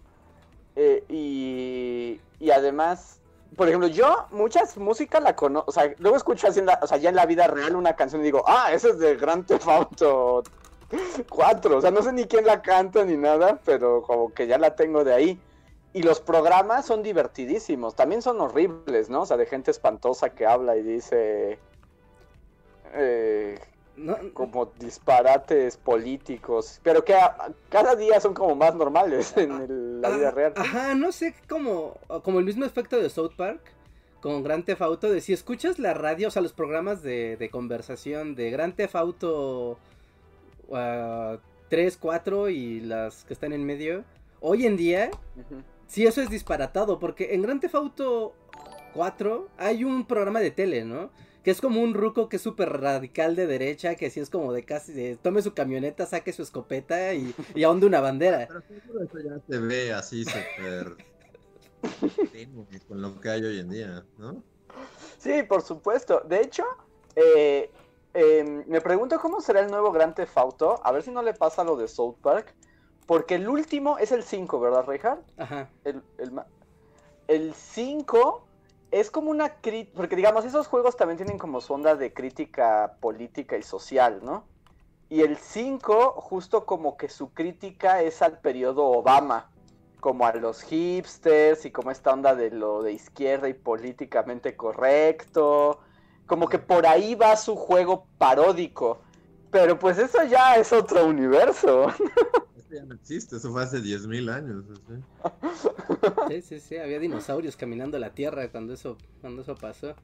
eh, 0.75 1.03
y, 1.09 2.19
y 2.39 2.51
además, 2.51 3.19
por 3.55 3.67
ejemplo, 3.67 3.87
yo 3.87 4.27
muchas 4.31 4.77
música 4.77 5.19
la 5.19 5.35
conozco, 5.35 5.69
o 5.69 5.73
sea, 5.73 5.91
luego 5.97 6.15
escucho 6.17 6.47
así, 6.47 6.59
en 6.59 6.67
la- 6.67 6.79
o 6.81 6.85
sea, 6.87 6.97
ya 6.97 7.09
en 7.09 7.15
la 7.15 7.25
vida 7.25 7.47
real 7.47 7.75
una 7.75 7.95
canción 7.95 8.21
y 8.21 8.25
digo, 8.25 8.43
ah, 8.45 8.71
esa 8.71 8.89
es 8.89 8.99
de 8.99 9.15
Grand 9.15 9.45
Theft 9.47 9.67
Auto 9.67 10.43
4, 11.29 11.77
o 11.77 11.81
sea, 11.81 11.89
no 11.91 12.03
sé 12.03 12.13
ni 12.13 12.25
quién 12.25 12.45
la 12.45 12.61
canta 12.61 13.03
ni 13.03 13.17
nada, 13.17 13.59
pero 13.65 14.03
como 14.03 14.31
que 14.33 14.45
ya 14.45 14.57
la 14.59 14.75
tengo 14.75 15.03
de 15.03 15.13
ahí. 15.13 15.41
Y 15.91 16.03
los 16.03 16.19
programas 16.19 16.85
son 16.85 17.01
divertidísimos, 17.01 17.95
también 17.95 18.21
son 18.21 18.39
horribles, 18.41 19.09
¿no? 19.09 19.21
O 19.23 19.25
sea, 19.25 19.37
de 19.37 19.47
gente 19.47 19.71
espantosa 19.71 20.29
que 20.29 20.45
habla 20.45 20.75
y 20.77 20.83
dice... 20.83 21.57
eh, 22.93 23.59
No, 23.99 24.17
como 24.33 24.67
disparates 24.79 25.75
políticos, 25.77 26.79
pero 26.83 27.03
que 27.03 27.13
a- 27.13 27.49
cada 27.69 27.95
día 27.95 28.19
son 28.21 28.33
como 28.33 28.55
más 28.55 28.73
normales 28.75 29.35
en 29.37 29.51
el- 29.51 30.01
la 30.01 30.09
vida 30.11 30.27
ah, 30.29 30.31
real. 30.31 30.53
Ajá, 30.55 30.95
no 30.95 31.11
sé, 31.11 31.35
como, 31.49 31.97
como 32.23 32.39
el 32.39 32.45
mismo 32.45 32.65
efecto 32.65 32.97
de 32.97 33.09
South 33.09 33.33
Park 33.35 33.59
con 34.21 34.43
Grand 34.43 34.63
Theft 34.65 34.81
Auto, 34.81 35.09
de 35.11 35.21
si 35.21 35.33
escuchas 35.33 35.79
la 35.79 35.93
radio, 35.93 36.27
o 36.29 36.31
sea, 36.31 36.41
los 36.41 36.53
programas 36.53 37.01
de, 37.03 37.35
de 37.37 37.49
conversación 37.49 38.35
de 38.35 38.51
Grand 38.51 38.73
Theft 38.75 38.95
Auto 38.95 39.77
ah, 40.73 41.37
3, 41.69 41.97
4 41.97 42.49
y 42.49 42.79
las 42.81 43.23
que 43.25 43.33
están 43.33 43.53
en 43.53 43.65
medio, 43.65 44.03
hoy 44.41 44.65
en 44.65 44.77
día, 44.77 45.09
Ujú. 45.35 45.61
sí, 45.87 46.05
eso 46.05 46.21
es 46.21 46.29
disparatado, 46.29 46.99
porque 46.99 47.33
en 47.33 47.41
Grand 47.41 47.61
Theft 47.61 47.75
Auto 47.75 48.33
4 48.93 49.47
hay 49.57 49.83
un 49.83 50.05
programa 50.05 50.39
de 50.39 50.51
tele, 50.51 50.83
¿no? 50.85 51.09
Que 51.43 51.51
es 51.51 51.61
como 51.61 51.81
un 51.81 51.93
ruco 51.93 52.27
que 52.27 52.35
es 52.35 52.41
súper 52.41 52.69
radical 52.81 53.35
de 53.35 53.47
derecha, 53.47 53.95
que 53.95 54.09
sí 54.09 54.19
es 54.19 54.29
como 54.29 54.51
de 54.51 54.65
casi, 54.65 54.91
de, 54.91 55.15
tome 55.15 55.41
su 55.41 55.53
camioneta, 55.53 56.05
saque 56.05 56.33
su 56.33 56.43
escopeta 56.43 57.13
y, 57.13 57.33
y 57.55 57.63
ahonde 57.63 57.85
una 57.85 58.01
bandera. 58.01 58.47
Pero 58.47 58.61
seguro 58.61 59.03
eso 59.03 59.19
ya 59.19 59.39
se 59.47 59.59
ve 59.59 59.93
así 59.93 60.25
súper 60.25 60.97
con 62.87 63.01
lo 63.01 63.19
que 63.19 63.29
hay 63.29 63.43
hoy 63.43 63.59
en 63.59 63.69
día, 63.69 64.05
¿no? 64.17 64.43
Sí, 65.17 65.43
por 65.43 65.61
supuesto. 65.61 66.21
De 66.25 66.41
hecho, 66.41 66.63
eh, 67.15 67.71
eh, 68.13 68.63
me 68.67 68.81
pregunto 68.81 69.19
cómo 69.19 69.41
será 69.41 69.61
el 69.61 69.69
nuevo 69.69 69.91
Grand 69.91 70.15
Theft 70.15 70.37
Auto. 70.37 70.79
A 70.83 70.91
ver 70.91 71.03
si 71.03 71.11
no 71.11 71.21
le 71.21 71.33
pasa 71.33 71.63
lo 71.63 71.75
de 71.75 71.87
South 71.87 72.15
Park. 72.21 72.53
Porque 73.05 73.35
el 73.35 73.49
último 73.49 73.97
es 73.97 74.11
el 74.11 74.23
5, 74.23 74.59
¿verdad, 74.59 74.85
Reinhardt? 74.85 75.23
Ajá. 75.37 75.69
El, 75.83 76.03
el, 76.19 76.31
el 77.27 77.53
5 77.55 78.45
es 78.91 79.11
como 79.11 79.31
una 79.31 79.61
crítica, 79.61 79.95
porque 79.95 80.15
digamos, 80.15 80.45
esos 80.45 80.67
juegos 80.67 80.95
también 80.97 81.17
tienen 81.17 81.37
como 81.37 81.61
su 81.61 81.73
onda 81.73 81.95
de 81.95 82.13
crítica 82.13 82.97
política 82.99 83.57
y 83.57 83.63
social, 83.63 84.19
¿no? 84.23 84.45
Y 85.09 85.21
el 85.21 85.37
5, 85.37 86.13
justo 86.17 86.65
como 86.65 86.97
que 86.97 87.09
su 87.09 87.33
crítica 87.33 88.01
es 88.01 88.21
al 88.21 88.39
periodo 88.39 88.85
Obama, 88.85 89.49
como 89.99 90.25
a 90.25 90.33
los 90.33 90.61
hipsters 90.63 91.65
y 91.65 91.71
como 91.71 91.91
esta 91.91 92.13
onda 92.13 92.35
de 92.35 92.51
lo 92.51 92.83
de 92.83 92.93
izquierda 92.93 93.49
y 93.49 93.53
políticamente 93.53 94.55
correcto, 94.55 95.79
como 96.25 96.47
que 96.47 96.59
por 96.59 96.85
ahí 96.85 97.15
va 97.15 97.35
su 97.35 97.55
juego 97.55 98.05
paródico. 98.17 98.99
Pero 99.51 99.79
pues 99.79 99.97
eso 99.97 100.23
ya 100.25 100.55
es 100.57 100.71
otro 100.71 101.07
universo. 101.07 101.87
Ya 102.69 102.83
no 102.83 102.93
existe, 102.93 103.37
eso 103.37 103.51
fue 103.51 103.63
hace 103.63 103.81
10.000 103.81 104.29
años. 104.29 104.63
Sí, 106.27 106.41
sí, 106.41 106.59
sí, 106.59 106.77
había 106.77 106.99
dinosaurios 106.99 107.55
caminando 107.55 107.97
la 107.97 108.11
tierra 108.11 108.49
cuando 108.51 108.73
eso, 108.73 108.97
cuando 109.21 109.41
eso 109.41 109.55
pasó. 109.55 109.95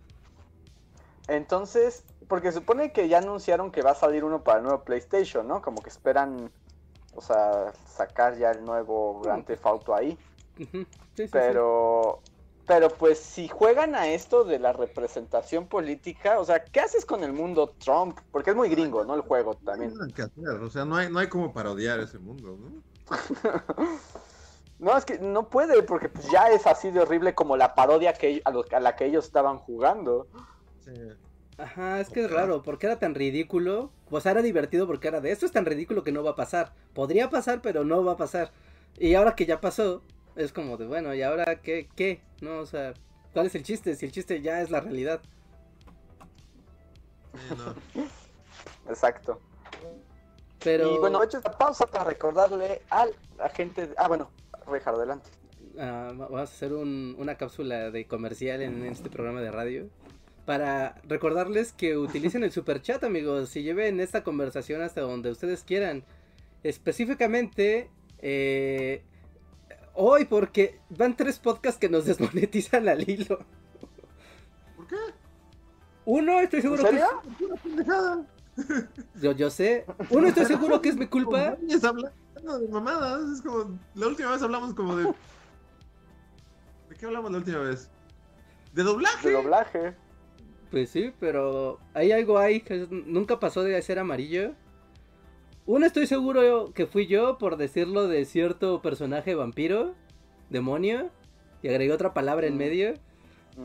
Entonces, 1.28 2.04
porque 2.28 2.52
supone 2.52 2.92
que 2.92 3.08
ya 3.08 3.20
anunciaron 3.20 3.72
que 3.72 3.82
va 3.82 3.92
a 3.92 3.96
salir 3.96 4.24
uno 4.24 4.44
para 4.44 4.60
el 4.60 4.64
nuevo 4.64 4.84
PlayStation, 4.84 5.48
¿no? 5.48 5.62
Como 5.62 5.82
que 5.82 5.90
esperan, 5.90 6.52
o 7.14 7.22
sea, 7.22 7.74
sacar 7.88 8.38
ya 8.38 8.52
el 8.52 8.66
nuevo 8.66 9.22
Grand 9.22 9.46
Theft 9.46 9.66
Auto 9.66 9.96
ahí. 9.96 10.18
Sí, 10.58 10.68
sí, 11.16 11.28
sí. 11.28 11.38
Pero, 12.68 12.90
pues 12.90 13.20
si 13.20 13.48
juegan 13.48 13.96
a 13.96 14.08
esto 14.10 14.44
de 14.44 14.60
la 14.60 14.74
representación 14.74 15.68
política, 15.68 16.40
o 16.40 16.46
sea, 16.46 16.64
¿qué 16.66 16.80
haces 16.80 17.06
con 17.06 17.24
el 17.24 17.32
mundo 17.34 17.76
Trump? 17.80 18.20
Porque 18.32 18.52
es 18.52 18.56
muy 18.56 18.70
gringo, 18.70 19.04
¿no? 19.06 19.14
El 19.16 19.22
juego 19.22 19.60
No 19.96 20.04
hay 20.04 20.12
también. 20.12 20.14
que 20.14 20.22
hacer, 20.24 20.48
o 20.62 20.70
sea, 20.70 20.86
no 20.86 20.96
hay, 20.96 21.12
no 21.12 21.20
hay 21.20 21.28
como 21.30 21.54
parodiar 21.54 22.00
ese 22.00 22.20
mundo, 22.20 22.58
¿no? 22.58 22.84
No, 24.80 24.98
es 24.98 25.06
que 25.06 25.20
no 25.20 25.50
puede, 25.50 25.84
porque 25.84 26.10
pues 26.10 26.30
ya 26.30 26.50
es 26.52 26.68
así 26.68 26.92
de 26.92 27.00
horrible 27.00 27.34
como 27.34 27.56
la 27.58 27.76
parodia 27.76 28.14
que, 28.14 28.42
a, 28.46 28.52
lo- 28.52 28.66
a 28.72 28.80
la 28.80 28.96
que 28.96 29.06
ellos 29.06 29.26
estaban 29.26 29.60
jugando. 29.60 30.28
Sí. 30.80 30.92
Ajá, 31.58 32.02
es 32.02 32.10
que 32.10 32.26
es 32.26 32.32
raro, 32.32 32.62
porque 32.64 32.86
era 32.88 33.00
tan 33.00 33.16
ridículo. 33.16 33.92
O 34.10 34.20
sea, 34.22 34.32
era 34.32 34.42
divertido 34.42 34.88
porque 34.88 35.08
era 35.08 35.22
de 35.22 35.32
esto 35.32 35.46
es 35.46 35.52
tan 35.52 35.66
ridículo 35.66 36.04
que 36.04 36.12
no 36.12 36.24
va 36.24 36.32
a 36.32 36.36
pasar. 36.36 36.74
Podría 36.94 37.30
pasar, 37.30 37.62
pero 37.62 37.84
no 37.86 38.04
va 38.04 38.14
a 38.14 38.18
pasar. 38.18 38.52
Y 38.98 39.16
ahora 39.16 39.36
que 39.36 39.46
ya 39.46 39.62
pasó, 39.62 40.02
es 40.36 40.52
como 40.54 40.78
de, 40.78 40.86
bueno, 40.88 41.14
¿y 41.14 41.22
ahora 41.22 41.62
qué? 41.62 41.88
¿Qué? 41.96 42.22
No, 42.42 42.60
o 42.60 42.66
sea, 42.66 42.94
¿cuál 43.34 43.46
es 43.48 43.56
el 43.56 43.64
chiste? 43.64 43.96
Si 43.96 44.06
el 44.06 44.12
chiste 44.12 44.42
ya 44.42 44.62
es 44.62 44.70
la 44.72 44.82
realidad. 44.82 45.22
No. 47.58 47.76
Exacto. 48.90 49.40
Pero... 50.64 50.96
Y 50.96 50.98
bueno, 51.00 51.22
he 51.22 51.26
hecho 51.26 51.38
esta 51.38 51.52
pausa 51.58 51.86
para 51.86 52.06
recordarle 52.06 52.82
a 52.90 53.06
la 53.38 53.50
gente. 53.50 53.90
Ah, 53.98 54.08
bueno, 54.08 54.30
Rejar, 54.68 54.96
adelante. 54.96 55.30
Ah, 55.78 56.10
va- 56.12 56.26
vamos 56.28 56.40
a 56.40 56.44
hacer 56.44 56.74
un- 56.74 57.16
una 57.20 57.36
cápsula 57.36 57.92
de 57.92 58.08
comercial 58.08 58.62
en 58.62 58.84
este 58.86 59.10
programa 59.10 59.42
de 59.42 59.52
radio 59.52 59.90
para 60.46 60.96
recordarles 61.04 61.72
que 61.74 61.98
utilicen 61.98 62.44
el 62.44 62.52
super 62.52 62.82
chat 62.82 63.04
amigos 63.04 63.56
y 63.56 63.64
lleven 63.64 64.00
esta 64.00 64.24
conversación 64.24 64.82
hasta 64.82 65.02
donde 65.02 65.30
ustedes 65.32 65.64
quieran 65.64 66.04
específicamente 66.64 67.90
eh, 68.20 69.04
hoy 69.96 70.26
porque 70.26 70.80
van 70.90 71.16
tres 71.16 71.40
podcasts 71.40 71.80
que 71.80 71.90
nos 71.90 72.06
desmonetizan 72.06 72.88
al 72.88 73.10
hilo 73.10 73.40
¿Por 74.76 74.88
qué? 74.88 74.96
uno 76.06 76.40
estoy 76.40 76.58
¿En 76.60 76.62
seguro 76.64 76.84
que 76.84 76.90
serio? 76.90 77.58
Pendejada. 77.64 78.26
es, 78.58 79.22
yo, 79.22 79.32
yo 79.32 79.50
sé 79.50 79.86
uno 80.10 80.28
estoy 80.28 80.46
seguro 80.46 80.82
que 80.82 80.90
es 80.90 80.98
mi 80.98 81.08
culpa 81.08 81.56
Como 81.56 81.62
niños 81.68 81.84
hablando 81.84 82.60
de 82.60 82.68
mamadas, 82.68 83.22
es 83.32 83.42
como, 83.42 83.80
la 83.96 84.08
última 84.08 84.32
vez 84.32 84.42
hablamos 84.42 84.74
como 84.76 84.96
de... 84.96 85.06
¿De 86.90 86.96
qué 86.96 87.06
hablamos 87.08 87.32
la 87.32 87.40
última 87.40 87.60
vez? 87.60 87.90
¿De 88.74 88.84
doblaje? 88.84 89.30
De 89.30 89.34
doblaje. 89.34 89.96
Pues 90.70 90.90
sí, 90.90 91.14
pero 91.20 91.80
hay 91.94 92.12
algo 92.12 92.38
ahí 92.38 92.62
que 92.62 92.88
nunca 92.90 93.40
pasó 93.40 93.64
de 93.64 93.82
ser 93.82 93.98
amarillo. 93.98 94.54
Uno 95.66 95.86
estoy 95.86 96.06
seguro 96.08 96.72
que 96.74 96.86
fui 96.86 97.08
yo 97.08 97.38
por 97.38 97.58
decirlo 97.58 98.08
de 98.08 98.26
cierto 98.26 98.82
personaje 98.82 99.34
vampiro, 99.36 99.96
demonio, 100.50 101.10
y 101.64 101.70
agregué 101.70 101.92
otra 101.92 102.14
palabra 102.14 102.46
en 102.48 102.54
Mm. 102.56 102.58
medio. 102.58 102.94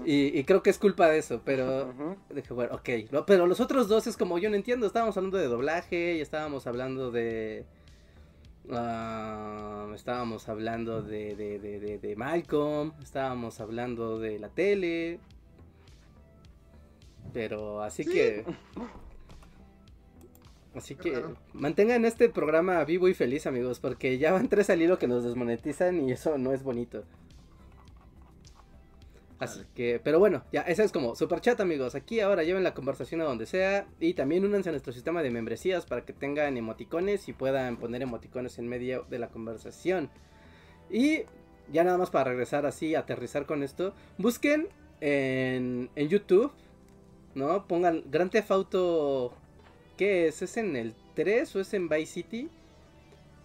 Y, 0.07 0.38
y 0.38 0.45
creo 0.45 0.62
que 0.62 0.71
es 0.71 0.78
culpa 0.78 1.09
de 1.09 1.19
eso, 1.19 1.42
pero 1.45 1.88
Ujú. 1.88 2.16
dije, 2.33 2.54
bueno, 2.54 2.76
ok. 2.76 2.88
No, 3.11 3.26
pero 3.26 3.47
los 3.49 3.59
otros 3.61 3.88
dos 3.88 4.07
es 4.07 4.16
como 4.16 4.38
yo 4.38 4.49
no 4.49 4.54
entiendo. 4.57 4.87
Estábamos 4.87 5.16
hablando 5.16 5.37
de 5.37 5.49
doblaje 5.49 6.14
y 6.14 6.21
estábamos 6.21 6.66
hablando 6.69 7.11
de. 7.11 7.66
ah, 8.71 9.90
estábamos 9.95 10.49
hablando 10.49 11.02
de, 11.02 11.35
de, 11.35 11.59
de, 11.59 11.80
de, 11.80 11.99
de 11.99 12.16
Malcolm. 12.16 12.92
Estábamos 13.02 13.61
hablando 13.61 14.21
de 14.21 14.38
la 14.38 14.49
tele. 14.49 15.19
Pero 17.33 17.83
así 17.83 18.04
Sí. 18.04 18.12
que. 18.12 18.45
Así 20.74 20.94
que 20.94 21.24
mantengan 21.52 22.04
este 22.04 22.28
programa 22.28 22.84
vivo 22.84 23.08
y 23.08 23.14
feliz, 23.14 23.46
amigos, 23.46 23.80
porque 23.80 24.18
ya 24.18 24.32
van 24.32 24.48
tres 24.48 24.70
al 24.70 24.80
hilo 24.80 24.98
que 24.98 25.08
nos 25.08 25.24
desmonetizan 25.24 26.08
y 26.08 26.12
eso 26.12 26.38
no 26.38 26.52
es 26.52 26.62
bonito. 26.62 27.04
Así 29.40 29.62
que, 29.74 29.98
pero 30.04 30.18
bueno, 30.18 30.44
ya, 30.52 30.60
ese 30.60 30.84
es 30.84 30.92
como 30.92 31.16
super 31.16 31.40
chat, 31.40 31.58
amigos. 31.60 31.94
Aquí 31.94 32.20
ahora 32.20 32.44
lleven 32.44 32.62
la 32.62 32.74
conversación 32.74 33.22
a 33.22 33.24
donde 33.24 33.46
sea. 33.46 33.86
Y 33.98 34.12
también 34.12 34.44
únanse 34.44 34.68
a 34.68 34.72
nuestro 34.72 34.92
sistema 34.92 35.22
de 35.22 35.30
membresías 35.30 35.86
para 35.86 36.04
que 36.04 36.12
tengan 36.12 36.58
emoticones 36.58 37.26
y 37.26 37.32
puedan 37.32 37.78
poner 37.78 38.02
emoticones 38.02 38.58
en 38.58 38.68
medio 38.68 39.06
de 39.08 39.18
la 39.18 39.28
conversación. 39.28 40.10
Y 40.90 41.22
ya 41.72 41.84
nada 41.84 41.96
más 41.96 42.10
para 42.10 42.30
regresar 42.30 42.66
así, 42.66 42.94
aterrizar 42.94 43.46
con 43.46 43.62
esto. 43.62 43.94
Busquen 44.18 44.68
en, 45.00 45.88
en 45.96 46.08
YouTube, 46.08 46.52
¿no? 47.34 47.66
Pongan 47.66 48.04
Grand 48.10 48.30
Theft 48.30 48.50
Auto. 48.50 49.34
¿Qué 50.00 50.28
es? 50.28 50.40
¿Es 50.40 50.57
en 50.57 50.76
el 50.76 50.95
3 51.14 51.54
o 51.57 51.61
es 51.61 51.75
en 51.75 51.87
Vice 51.87 52.07
City? 52.14 52.49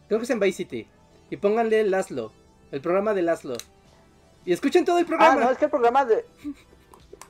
Creo 0.08 0.20
que 0.22 0.24
es 0.24 0.30
en 0.30 0.40
Vice 0.40 0.56
City. 0.56 0.88
Y 1.30 1.36
pónganle 1.36 1.84
Laszlo, 1.84 2.32
el 2.72 2.80
programa 2.80 3.14
de 3.14 3.24
Laszlo. 3.24 3.56
Y 4.46 4.54
escuchen 4.54 4.86
todo 4.86 4.98
el 5.00 5.04
Ah, 5.04 5.08
programa. 5.10 5.42
no, 5.42 5.52
es 5.52 5.58
que 5.58 5.66
el 5.66 5.72
programa 5.72 6.06
de. 6.06 6.24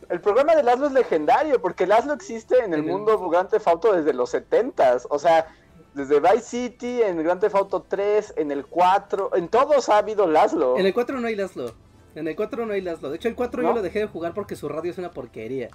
El 0.09 0.21
programa 0.21 0.55
de 0.55 0.61
Laszlo 0.61 0.85
es 0.85 0.93
legendario, 0.93 1.59
porque 1.59 1.87
Laszlo 1.87 2.13
existe 2.13 2.59
en 2.59 2.75
el 2.75 2.81
En 2.81 2.85
el- 2.85 2.91
mundo 2.91 3.17
Grand 3.27 3.49
Theft 3.49 3.67
Auto 3.67 3.93
desde 3.93 4.13
los 4.13 4.29
70s. 4.31 5.07
O 5.09 5.17
sea, 5.17 5.47
desde 5.95 6.19
Vice 6.19 6.41
City, 6.41 7.01
en 7.01 7.17
Grand 7.23 7.41
Theft 7.41 7.55
Auto 7.55 7.81
3, 7.81 8.31
en 8.37 8.51
el 8.51 8.67
4, 8.67 9.31
en 9.35 9.47
todos 9.47 9.89
ha 9.89 9.97
habido 9.97 10.27
Laszlo. 10.27 10.77
En 10.77 10.85
el 10.85 10.93
4 10.93 11.19
no 11.19 11.25
hay 11.27 11.35
Laszlo. 11.35 11.73
En 12.13 12.27
el 12.27 12.35
4 12.35 12.67
no 12.67 12.73
hay 12.73 12.81
Laszlo. 12.81 13.09
De 13.09 13.15
hecho, 13.15 13.27
el 13.27 13.33
4 13.35 13.63
¿No? 13.63 13.69
yo 13.69 13.75
lo 13.77 13.81
dejé 13.81 13.97
de 14.01 14.05
jugar 14.05 14.35
porque 14.35 14.55
su 14.55 14.69
radio 14.69 14.91
es 14.91 14.99
una 14.99 15.09
porquería. 15.09 15.69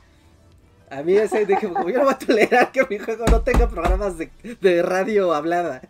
A 0.90 1.02
mí 1.02 1.16
ese 1.16 1.46
dije, 1.46 1.68
como 1.72 1.88
yo 1.88 1.98
no 1.98 2.04
voy 2.04 2.14
a 2.14 2.18
tolerar 2.18 2.72
que 2.72 2.84
mi 2.90 2.98
juego 2.98 3.24
no 3.26 3.42
tenga 3.42 3.68
programas 3.68 4.18
de, 4.18 4.30
de 4.60 4.82
radio 4.82 5.32
hablada. 5.32 5.82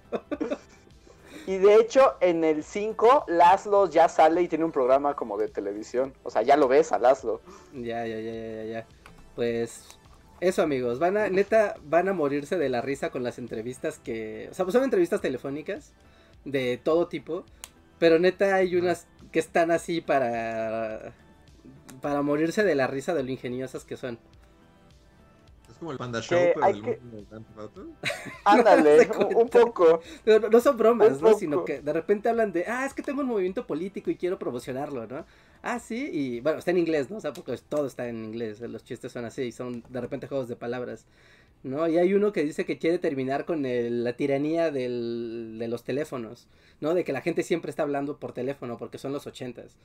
Y 1.46 1.58
de 1.58 1.76
hecho, 1.76 2.16
en 2.20 2.44
el 2.44 2.62
5, 2.62 3.24
Laszlo 3.28 3.88
ya 3.88 4.08
sale 4.08 4.42
y 4.42 4.48
tiene 4.48 4.64
un 4.64 4.72
programa 4.72 5.16
como 5.16 5.38
de 5.38 5.48
televisión. 5.48 6.12
O 6.22 6.30
sea, 6.30 6.42
ya 6.42 6.56
lo 6.56 6.68
ves 6.68 6.92
a 6.92 6.98
Laszlo. 6.98 7.40
Ya, 7.72 8.06
ya, 8.06 8.20
ya, 8.20 8.32
ya, 8.32 8.54
ya, 8.54 8.64
ya. 8.64 8.86
Pues 9.34 9.98
eso, 10.40 10.62
amigos. 10.62 10.98
Van 10.98 11.16
a, 11.16 11.28
neta, 11.28 11.74
van 11.82 12.08
a 12.08 12.12
morirse 12.12 12.56
de 12.56 12.68
la 12.68 12.82
risa 12.82 13.10
con 13.10 13.22
las 13.22 13.38
entrevistas 13.38 13.98
que. 13.98 14.48
O 14.50 14.54
sea, 14.54 14.64
pues 14.64 14.74
son 14.74 14.84
entrevistas 14.84 15.20
telefónicas 15.20 15.92
de 16.44 16.78
todo 16.82 17.08
tipo. 17.08 17.44
Pero 17.98 18.18
neta, 18.18 18.54
hay 18.54 18.76
unas 18.76 19.06
que 19.32 19.38
están 19.38 19.70
así 19.70 20.00
para. 20.00 21.14
Para 22.00 22.22
morirse 22.22 22.64
de 22.64 22.74
la 22.74 22.86
risa 22.86 23.12
de 23.12 23.22
lo 23.22 23.30
ingeniosas 23.30 23.84
que 23.84 23.96
son. 23.96 24.18
Como 25.80 25.90
el 25.92 25.98
Panda 25.98 26.20
Show, 26.20 26.38
pero 26.54 26.64
hay 26.64 26.74
del 26.74 26.82
que- 26.84 27.00
mundo. 27.00 27.96
Ándale, 28.44 29.06
No 29.18 29.28
un, 29.40 29.48
poco. 29.48 30.00
Pero 30.24 30.48
no- 30.48 30.60
son 30.60 30.76
bromas, 30.76 31.20
¿no? 31.20 31.34
Sino 31.34 31.64
que 31.64 31.80
de 31.80 31.92
repente 31.92 32.28
hablan 32.28 32.52
de, 32.52 32.66
ah, 32.66 32.86
es 32.86 32.94
que 32.94 33.02
tengo 33.02 33.22
un 33.22 33.26
movimiento 33.26 33.66
político 33.66 34.10
y 34.10 34.16
quiero 34.16 34.38
promocionarlo, 34.38 35.06
¿no? 35.08 35.24
Ah, 35.62 35.78
sí, 35.80 36.08
y 36.12 36.40
bueno, 36.40 36.58
está 36.60 36.70
en 36.70 36.78
inglés, 36.78 37.10
¿no? 37.10 37.16
O 37.16 37.20
sea, 37.20 37.32
porque 37.32 37.56
todo 37.68 37.86
está 37.86 38.08
en 38.08 38.24
inglés, 38.24 38.60
los 38.60 38.84
chistes 38.84 39.10
son 39.12 39.24
así, 39.24 39.50
son 39.52 39.82
de 39.88 40.00
repente 40.00 40.26
juegos 40.28 40.48
de 40.48 40.56
palabras, 40.56 41.06
¿no? 41.62 41.86
Y 41.88 41.98
hay 41.98 42.14
uno 42.14 42.32
que 42.32 42.42
dice 42.44 42.64
que 42.64 42.78
quiere 42.78 42.98
terminar 42.98 43.44
con 43.44 43.66
el- 43.66 44.02
la 44.04 44.14
tiranía 44.14 44.70
del- 44.70 45.56
de 45.58 45.68
los 45.68 45.84
teléfonos, 45.84 46.46
¿no? 46.80 46.94
De 46.94 47.04
que 47.04 47.12
la 47.12 47.20
gente 47.20 47.42
siempre 47.42 47.70
está 47.70 47.82
hablando 47.82 48.18
por 48.18 48.32
teléfono 48.32 48.78
porque 48.78 48.96
son 48.98 49.12
los 49.12 49.26
ochentas, 49.26 49.76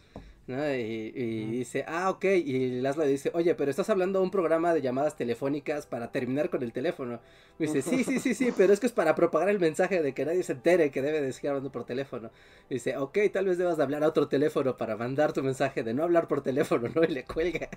¿no? 0.48 0.74
Y, 0.74 1.12
y 1.16 1.46
dice, 1.52 1.84
ah, 1.88 2.10
ok, 2.10 2.24
y 2.26 2.80
Laszlo 2.82 3.04
le 3.04 3.10
dice, 3.12 3.32
oye, 3.34 3.56
pero 3.56 3.70
estás 3.72 3.90
hablando 3.90 4.20
a 4.20 4.22
un 4.22 4.32
programa 4.32 4.74
de 4.74 4.82
llamadas 4.82 5.18
telefónicas 5.18 5.86
para 5.86 6.12
terminar 6.12 6.50
con 6.50 6.64
el 6.64 6.72
teléfono. 6.72 7.20
Y 7.60 7.64
dice, 7.68 7.82
sí, 7.82 8.04
sí, 8.04 8.20
sí, 8.20 8.34
sí, 8.36 8.50
pero 8.56 8.72
es 8.74 8.80
que 8.80 8.86
es 8.88 8.92
para 8.94 9.16
propagar 9.16 9.50
el 9.50 9.60
mensaje 9.60 10.02
de 10.02 10.14
que 10.14 10.26
nadie 10.26 10.44
se 10.44 10.54
entere 10.54 10.92
que 10.92 11.02
debe 11.02 11.22
de 11.22 11.32
seguir 11.34 11.50
hablando 11.50 11.72
por 11.72 11.84
teléfono. 11.86 12.30
Y 12.70 12.76
dice, 12.76 12.98
ok, 12.98 13.18
tal 13.34 13.46
vez 13.46 13.58
debas 13.58 13.78
de 13.78 13.84
hablar 13.84 14.04
a 14.04 14.08
otro 14.10 14.28
teléfono 14.28 14.78
para 14.78 14.96
mandar 14.98 15.34
tu 15.34 15.42
mensaje 15.44 15.84
de 15.84 15.94
no 15.94 16.04
hablar 16.04 16.28
por 16.28 16.42
teléfono, 16.42 16.90
¿no? 16.94 17.04
Y 17.04 17.08
le 17.08 17.24
cuelga. 17.26 17.70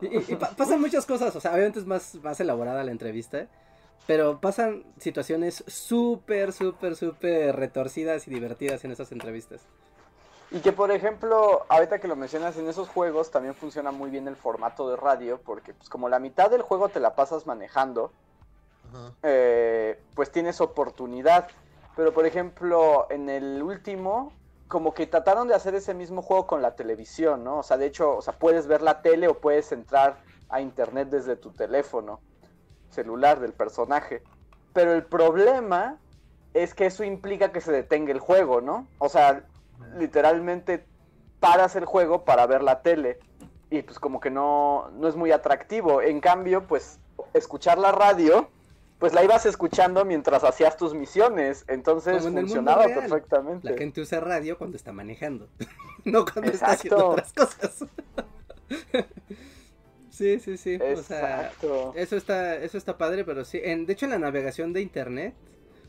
Y, 0.00 0.06
y- 0.16 0.24
y 0.32 0.36
pa- 0.36 0.50
pasan 0.56 0.80
muchas 0.80 1.04
cosas, 1.06 1.34
o 1.36 1.40
sea, 1.40 1.52
obviamente 1.52 1.78
es 1.80 1.86
más, 1.86 2.14
más 2.22 2.38
elaborada 2.40 2.84
la 2.84 2.92
entrevista, 2.92 3.25
pero 4.06 4.40
pasan 4.40 4.84
situaciones 4.98 5.64
súper, 5.66 6.52
súper, 6.52 6.96
súper 6.96 7.56
retorcidas 7.56 8.26
y 8.28 8.30
divertidas 8.30 8.84
en 8.84 8.92
esas 8.92 9.10
entrevistas. 9.12 9.62
Y 10.50 10.60
que 10.60 10.72
por 10.72 10.92
ejemplo, 10.92 11.66
ahorita 11.68 11.98
que 11.98 12.06
lo 12.06 12.14
mencionas 12.14 12.56
en 12.56 12.68
esos 12.68 12.88
juegos, 12.88 13.32
también 13.32 13.54
funciona 13.54 13.90
muy 13.90 14.10
bien 14.10 14.28
el 14.28 14.36
formato 14.36 14.88
de 14.88 14.96
radio, 14.96 15.40
porque 15.44 15.74
pues 15.74 15.88
como 15.88 16.08
la 16.08 16.20
mitad 16.20 16.50
del 16.50 16.62
juego 16.62 16.88
te 16.88 17.00
la 17.00 17.16
pasas 17.16 17.46
manejando, 17.46 18.12
eh, 19.24 20.00
pues 20.14 20.30
tienes 20.30 20.60
oportunidad. 20.60 21.48
Pero 21.96 22.12
por 22.12 22.26
ejemplo, 22.26 23.08
en 23.10 23.28
el 23.28 23.60
último, 23.60 24.32
como 24.68 24.94
que 24.94 25.08
trataron 25.08 25.48
de 25.48 25.54
hacer 25.54 25.74
ese 25.74 25.94
mismo 25.94 26.22
juego 26.22 26.46
con 26.46 26.62
la 26.62 26.76
televisión, 26.76 27.42
¿no? 27.42 27.58
O 27.58 27.62
sea, 27.64 27.76
de 27.76 27.86
hecho, 27.86 28.16
o 28.16 28.22
sea, 28.22 28.34
puedes 28.34 28.68
ver 28.68 28.82
la 28.82 29.02
tele 29.02 29.26
o 29.26 29.38
puedes 29.38 29.72
entrar 29.72 30.18
a 30.48 30.60
internet 30.60 31.08
desde 31.08 31.34
tu 31.34 31.50
teléfono 31.50 32.20
celular 32.96 33.38
del 33.38 33.52
personaje. 33.52 34.22
Pero 34.72 34.92
el 34.92 35.04
problema 35.04 35.98
es 36.52 36.74
que 36.74 36.86
eso 36.86 37.04
implica 37.04 37.52
que 37.52 37.60
se 37.60 37.70
detenga 37.70 38.12
el 38.12 38.18
juego, 38.18 38.60
¿no? 38.60 38.88
O 38.98 39.08
sea, 39.08 39.44
literalmente 39.98 40.84
paras 41.38 41.76
el 41.76 41.84
juego 41.84 42.24
para 42.24 42.46
ver 42.46 42.62
la 42.62 42.82
tele. 42.82 43.18
Y 43.70 43.82
pues 43.82 43.98
como 43.98 44.20
que 44.20 44.30
no, 44.30 44.90
no 44.98 45.08
es 45.08 45.16
muy 45.16 45.32
atractivo. 45.32 46.02
En 46.02 46.20
cambio, 46.20 46.66
pues 46.66 46.98
escuchar 47.34 47.78
la 47.78 47.92
radio, 47.92 48.48
pues 48.98 49.12
la 49.12 49.22
ibas 49.22 49.46
escuchando 49.46 50.04
mientras 50.04 50.44
hacías 50.44 50.76
tus 50.76 50.94
misiones. 50.94 51.64
Entonces 51.68 52.24
en 52.24 52.34
funcionaba 52.34 52.84
perfectamente. 52.84 53.70
La 53.70 53.76
gente 53.76 54.00
usa 54.00 54.20
radio 54.20 54.56
cuando 54.56 54.76
está 54.76 54.92
manejando, 54.92 55.48
no 56.04 56.24
cuando 56.24 56.50
está 56.50 56.72
haciendo 56.72 57.16
Exacto. 57.16 57.34
otras 57.34 57.58
cosas. 57.60 57.84
sí, 60.16 60.40
sí, 60.40 60.56
sí. 60.56 60.76
O 60.76 61.02
sea, 61.02 61.46
Exacto. 61.46 61.92
Eso 61.96 62.16
está, 62.16 62.56
eso 62.56 62.78
está 62.78 62.96
padre, 62.96 63.24
pero 63.24 63.44
sí. 63.44 63.60
En, 63.62 63.86
de 63.86 63.92
hecho, 63.92 64.06
en 64.06 64.12
la 64.12 64.18
navegación 64.18 64.72
de 64.72 64.80
internet 64.80 65.34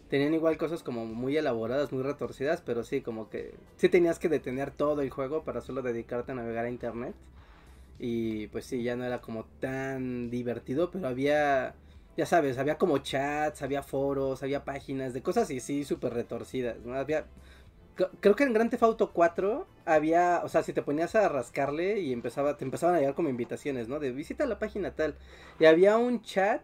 tenían 0.10 0.34
igual 0.34 0.58
cosas 0.58 0.84
como 0.84 1.06
muy 1.06 1.38
elaboradas, 1.38 1.92
muy 1.92 2.04
retorcidas, 2.04 2.62
pero 2.62 2.84
sí, 2.84 3.02
como 3.02 3.30
que 3.30 3.56
sí 3.78 3.90
tenías 3.90 4.20
que 4.20 4.30
detener 4.30 4.72
todo 4.72 5.02
el 5.02 5.10
juego 5.10 5.44
para 5.44 5.62
solo 5.62 5.82
dedicarte 5.82 6.32
a 6.32 6.36
navegar 6.36 6.66
a 6.66 6.70
internet. 6.70 7.16
Y 8.00 8.48
pues 8.48 8.66
sí, 8.66 8.84
ya 8.84 8.96
no 8.96 9.06
era 9.06 9.22
como 9.22 9.46
tan 9.60 10.30
divertido, 10.30 10.92
pero 10.92 11.08
había, 11.08 11.74
ya 12.16 12.26
sabes, 12.26 12.58
había 12.58 12.78
como 12.78 13.00
chats, 13.00 13.62
había 13.62 13.82
foros, 13.82 14.44
había 14.44 14.64
páginas 14.66 15.14
de 15.14 15.22
cosas 15.24 15.50
y 15.50 15.60
sí, 15.60 15.84
súper 15.84 16.14
retorcidas, 16.14 16.78
¿no? 16.86 16.94
Había... 16.96 17.26
cre- 17.98 18.10
Creo 18.22 18.36
que 18.36 18.44
en 18.44 18.54
Grand 18.54 18.70
Theft 18.70 18.84
Auto 18.84 19.12
4 19.12 19.68
había, 19.86 20.42
o 20.44 20.50
sea, 20.50 20.64
si 20.64 20.72
te 20.74 20.82
ponías 20.82 21.16
a 21.16 21.28
rascarle 21.30 22.00
y 22.00 22.14
empezaba, 22.14 22.56
te 22.58 22.64
empezaban 22.66 22.96
a 22.96 23.00
llegar 23.00 23.16
como 23.16 23.30
invitaciones, 23.30 23.88
¿no? 23.88 24.00
De 24.00 24.12
visita 24.12 24.46
la 24.46 24.60
página 24.60 24.92
tal. 24.96 25.16
Y 25.60 25.66
había 25.66 25.98
un 25.98 26.22
chat, 26.22 26.62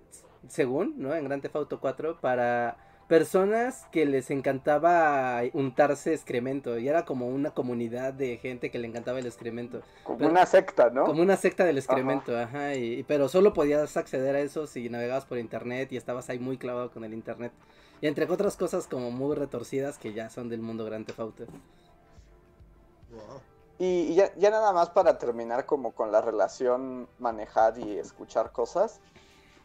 según, 0.48 0.96
¿no? 0.98 1.14
En 1.16 1.24
Grand 1.26 1.42
Theft 1.42 1.56
Auto 1.56 1.80
4 1.80 2.20
para 2.22 2.78
personas 3.08 3.86
que 3.92 4.06
les 4.06 4.32
encantaba 4.32 5.42
untarse 5.54 6.14
excremento. 6.14 6.80
Y 6.80 6.88
era 6.88 7.06
como 7.06 7.28
una 7.28 7.52
comunidad 7.52 8.14
de 8.14 8.38
gente 8.38 8.72
que 8.72 8.80
le 8.80 8.88
encantaba 8.88 9.20
el 9.20 9.26
excremento. 9.26 9.82
Como 10.04 10.18
pero- 10.20 10.30
una 10.32 10.46
secta, 10.46 10.90
¿no? 10.90 11.04
Como 11.06 11.22
una 11.22 11.36
secta 11.38 11.64
del 11.66 11.78
excremento, 11.78 12.36
ajá. 12.38 12.76
y, 12.76 13.00
y- 13.00 13.04
pero 13.04 13.28
solo 13.30 13.54
podías 13.54 13.96
acceder 13.98 14.36
a 14.36 14.40
eso 14.40 14.68
si 14.68 14.90
navegabas 14.90 15.26
por 15.26 15.38
internet 15.38 15.92
y 15.92 15.98
estabas 15.98 16.30
ahí 16.30 16.40
muy 16.40 16.58
clavado 16.58 16.92
con 16.92 17.04
el 17.04 17.14
internet. 17.14 17.52
Y 18.04 18.08
entre 18.08 18.26
otras 18.26 18.58
cosas 18.58 18.86
como 18.86 19.12
muy 19.12 19.34
retorcidas 19.34 19.98
que 19.98 20.12
ya 20.12 20.30
son 20.30 20.50
del 20.50 20.62
mundo 20.62 20.84
Grand 20.84 21.06
Theft 21.06 21.20
Auto. 21.22 21.46
Wow. 23.14 23.40
Y, 23.80 23.86
y 24.12 24.16
ya, 24.16 24.36
ya 24.36 24.50
nada 24.50 24.74
más 24.74 24.90
para 24.90 25.18
terminar 25.18 25.66
como 25.66 25.94
con 25.94 26.12
la 26.12 26.20
relación 26.20 27.08
manejar 27.18 27.78
y 27.78 27.98
escuchar 27.98 28.52
cosas. 28.52 29.00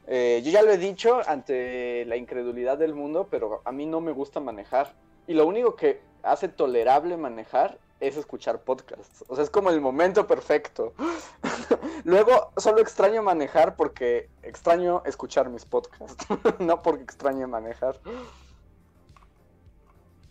Eh, 0.07 0.41
yo 0.45 0.53
ya 0.53 0.63
lo 0.63 0.71
he 0.71 0.79
dicho 0.79 1.21
ante 1.27 2.05
la 2.05 2.15
incredulidad 2.15 2.79
del 2.79 2.95
mundo, 2.95 3.27
pero 3.29 3.61
a 3.65 3.73
mí 3.73 3.87
no 3.87 4.01
me 4.01 4.13
gusta 4.13 4.39
manejar. 4.39 4.95
Y 5.27 5.35
lo 5.35 5.45
único 5.45 5.75
que 5.75 6.01
hace 6.23 6.47
tolerable 6.47 7.17
manejar 7.17 7.81
es 8.01 8.17
escuchar 8.17 8.63
podcasts. 8.63 9.25
O 9.29 9.35
sea, 9.35 9.45
es 9.45 9.51
como 9.51 9.71
el 9.71 9.81
momento 9.81 10.27
perfecto. 10.27 10.95
Luego, 12.05 12.53
solo 12.57 12.81
extraño 12.81 13.23
manejar 13.23 13.77
porque 13.77 14.29
extraño 14.43 15.03
escuchar 15.05 15.51
mis 15.51 15.65
podcasts, 15.65 16.27
no 16.59 16.83
porque 16.83 17.03
extrañe 17.03 17.47
manejar. 17.47 18.01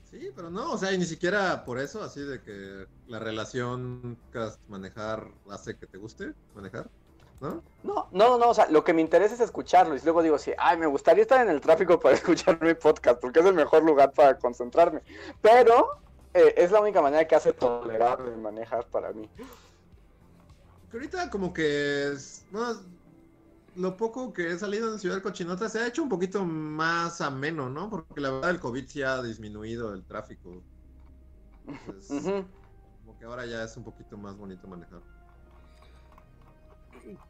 Sí, 0.09 0.31
pero 0.35 0.49
no, 0.49 0.71
o 0.71 0.77
sea, 0.77 0.93
y 0.93 0.97
ni 0.97 1.05
siquiera 1.05 1.65
por 1.65 1.79
eso, 1.79 2.01
así 2.01 2.21
de 2.21 2.41
que 2.41 2.87
la 3.07 3.19
relación 3.19 4.17
manejar 4.67 5.27
hace 5.49 5.77
que 5.77 5.85
te 5.85 5.97
guste 5.97 6.33
manejar, 6.55 6.89
¿no? 7.41 7.61
No, 7.83 8.07
no, 8.11 8.37
no, 8.37 8.49
o 8.49 8.53
sea, 8.53 8.67
lo 8.69 8.85
que 8.85 8.93
me 8.93 9.01
interesa 9.01 9.35
es 9.35 9.41
escucharlo 9.41 9.95
y 9.95 9.99
luego 9.99 10.23
digo, 10.23 10.39
sí, 10.39 10.53
ay, 10.57 10.77
me 10.77 10.87
gustaría 10.87 11.23
estar 11.23 11.41
en 11.41 11.49
el 11.49 11.59
tráfico 11.59 11.99
para 11.99 12.15
escuchar 12.15 12.61
mi 12.61 12.73
podcast 12.73 13.19
porque 13.19 13.41
es 13.41 13.45
el 13.45 13.53
mejor 13.53 13.83
lugar 13.83 14.13
para 14.13 14.37
concentrarme. 14.37 15.01
Pero 15.41 15.99
eh, 16.33 16.53
es 16.57 16.71
la 16.71 16.81
única 16.81 17.01
manera 17.01 17.27
que 17.27 17.35
hace 17.35 17.53
tolerable 17.53 18.35
manejar 18.37 18.85
para 18.87 19.11
mí. 19.13 19.29
Que 20.89 20.97
ahorita 20.97 21.29
como 21.29 21.53
que 21.53 22.13
es, 22.13 22.45
no, 22.51 22.73
lo 23.75 23.97
poco 23.97 24.33
que 24.33 24.51
he 24.51 24.57
salido 24.57 24.91
en 24.93 24.99
Ciudad 24.99 25.21
Cochinota 25.21 25.67
se 25.69 25.79
ha 25.79 25.87
hecho 25.87 26.01
un 26.03 26.09
poquito 26.09 26.43
más 26.45 27.21
ameno, 27.21 27.69
¿no? 27.69 27.89
Porque 27.89 28.21
la 28.21 28.31
verdad 28.31 28.49
el 28.51 28.59
COVID 28.59 28.87
sí 28.87 29.01
ha 29.03 29.21
disminuido 29.21 29.93
el 29.93 30.03
tráfico. 30.05 30.63
Entonces. 31.67 32.23
Como 33.05 33.19
que 33.19 33.25
ahora 33.25 33.45
ya 33.45 33.63
es 33.63 33.75
un 33.77 33.83
poquito 33.83 34.17
más 34.17 34.37
bonito 34.37 34.67
manejar. 34.67 35.01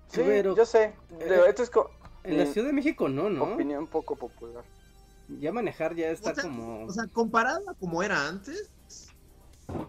Sí, 0.07 0.21
Pero- 0.23 0.55
yo 0.55 0.65
sé. 0.65 0.93
Digo, 1.09 1.45
esto 1.45 1.63
es 1.63 1.69
co- 1.69 1.91
En 2.23 2.37
la 2.37 2.45
Ciudad 2.45 2.67
de 2.67 2.73
México 2.73 3.07
no, 3.09 3.29
¿no? 3.29 3.53
opinión 3.55 3.87
poco 3.87 4.15
popular. 4.15 4.63
Ya 5.39 5.51
manejar 5.51 5.95
ya 5.95 6.09
está 6.09 6.31
O 6.31 6.35
sea, 6.35 6.43
como... 6.43 6.85
O 6.85 6.91
sea, 6.91 7.07
comparado 7.07 7.69
a 7.69 7.73
como 7.73 8.01
era 8.01 8.27
antes, 8.27 8.69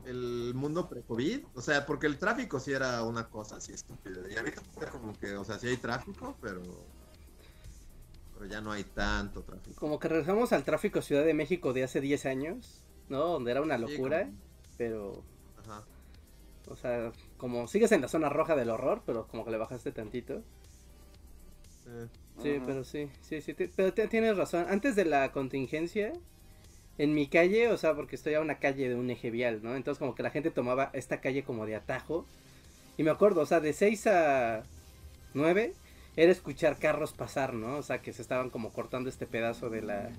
el 0.07 0.53
mundo 0.55 0.88
pre-COVID, 0.88 1.44
o 1.55 1.61
sea, 1.61 1.87
porque 1.87 2.07
el 2.07 2.18
tráfico 2.18 2.59
sí 2.59 2.72
era 2.72 3.03
una 3.05 3.29
cosa 3.29 3.57
así 3.57 3.72
estúpida. 3.72 4.20
Y 4.31 4.37
ahorita 4.37 4.62
como 4.90 5.16
que, 5.18 5.37
o 5.37 5.44
sea, 5.44 5.59
sí 5.59 5.68
hay 5.68 5.77
tráfico, 5.77 6.37
pero. 6.40 6.62
Pero 8.35 8.46
ya 8.46 8.61
no 8.61 8.72
hay 8.72 8.85
tanto 8.85 9.42
tráfico. 9.42 9.79
Como 9.81 9.98
que 9.98 10.09
regresamos 10.09 10.53
al 10.53 10.64
tráfico 10.64 11.03
Ciudad 11.03 11.24
de 11.24 11.35
México 11.35 11.72
de 11.72 11.85
hace 11.85 12.01
10 12.01 12.27
años, 12.27 12.85
¿no? 13.09 13.18
Donde 13.27 13.51
era 13.51 13.62
una 13.62 13.77
Sí, 13.77 13.83
locura, 13.83 14.24
como- 14.24 14.37
pero... 14.77 15.22
Ajá. 15.59 15.85
O 16.68 16.77
sea, 16.77 17.12
como 17.37 17.66
sigues 17.66 17.90
en 17.92 18.01
la 18.03 18.09
zona 18.09 18.29
roja 18.29 18.55
del 18.55 18.70
horror, 18.70 19.03
pero 19.07 19.27
como 19.27 19.44
que 19.44 19.51
le 19.51 19.57
bajaste 19.59 19.90
tantito. 19.90 20.42
Sí. 22.42 22.61
Pero 22.64 22.85
sí, 22.85 23.09
sí, 23.20 23.40
sí, 23.40 23.55
te- 23.55 23.68
pero 23.74 23.92
te- 23.92 24.09
tienes 24.09 24.37
razón. 24.37 24.66
Antes 24.68 24.94
de 24.96 25.05
la 25.05 25.33
contingencia, 25.33 26.12
en 26.98 27.14
mi 27.14 27.29
calle, 27.29 27.68
o 27.68 27.77
sea, 27.79 27.94
porque 27.94 28.16
estoy 28.16 28.35
a 28.35 28.40
una 28.40 28.59
calle 28.59 28.88
de 28.88 28.94
un 28.96 29.11
eje 29.11 29.31
vial, 29.31 29.61
¿no? 29.62 29.77
Entonces 29.77 29.98
como 29.98 30.14
que 30.14 30.22
la 30.22 30.31
gente 30.31 30.51
tomaba 30.51 30.90
esta 30.94 31.20
calle 31.20 31.44
como 31.44 31.66
de 31.66 31.77
atajo. 31.77 32.27
Y 32.96 33.03
me 33.05 33.11
acuerdo, 33.11 33.42
o 33.42 33.46
sea, 33.46 33.61
de 33.61 33.72
6 33.72 34.07
a 34.07 34.64
9 35.35 35.74
era 36.16 36.33
escuchar 36.33 36.79
carros 36.79 37.12
pasar, 37.12 37.55
¿no? 37.55 37.77
O 37.79 37.83
sea, 37.83 38.03
que 38.03 38.12
se 38.12 38.22
estaban 38.22 38.51
como 38.51 38.72
cortando 38.72 39.09
este 39.11 39.27
pedazo 39.27 39.70
de 39.70 39.83
la 39.83 40.11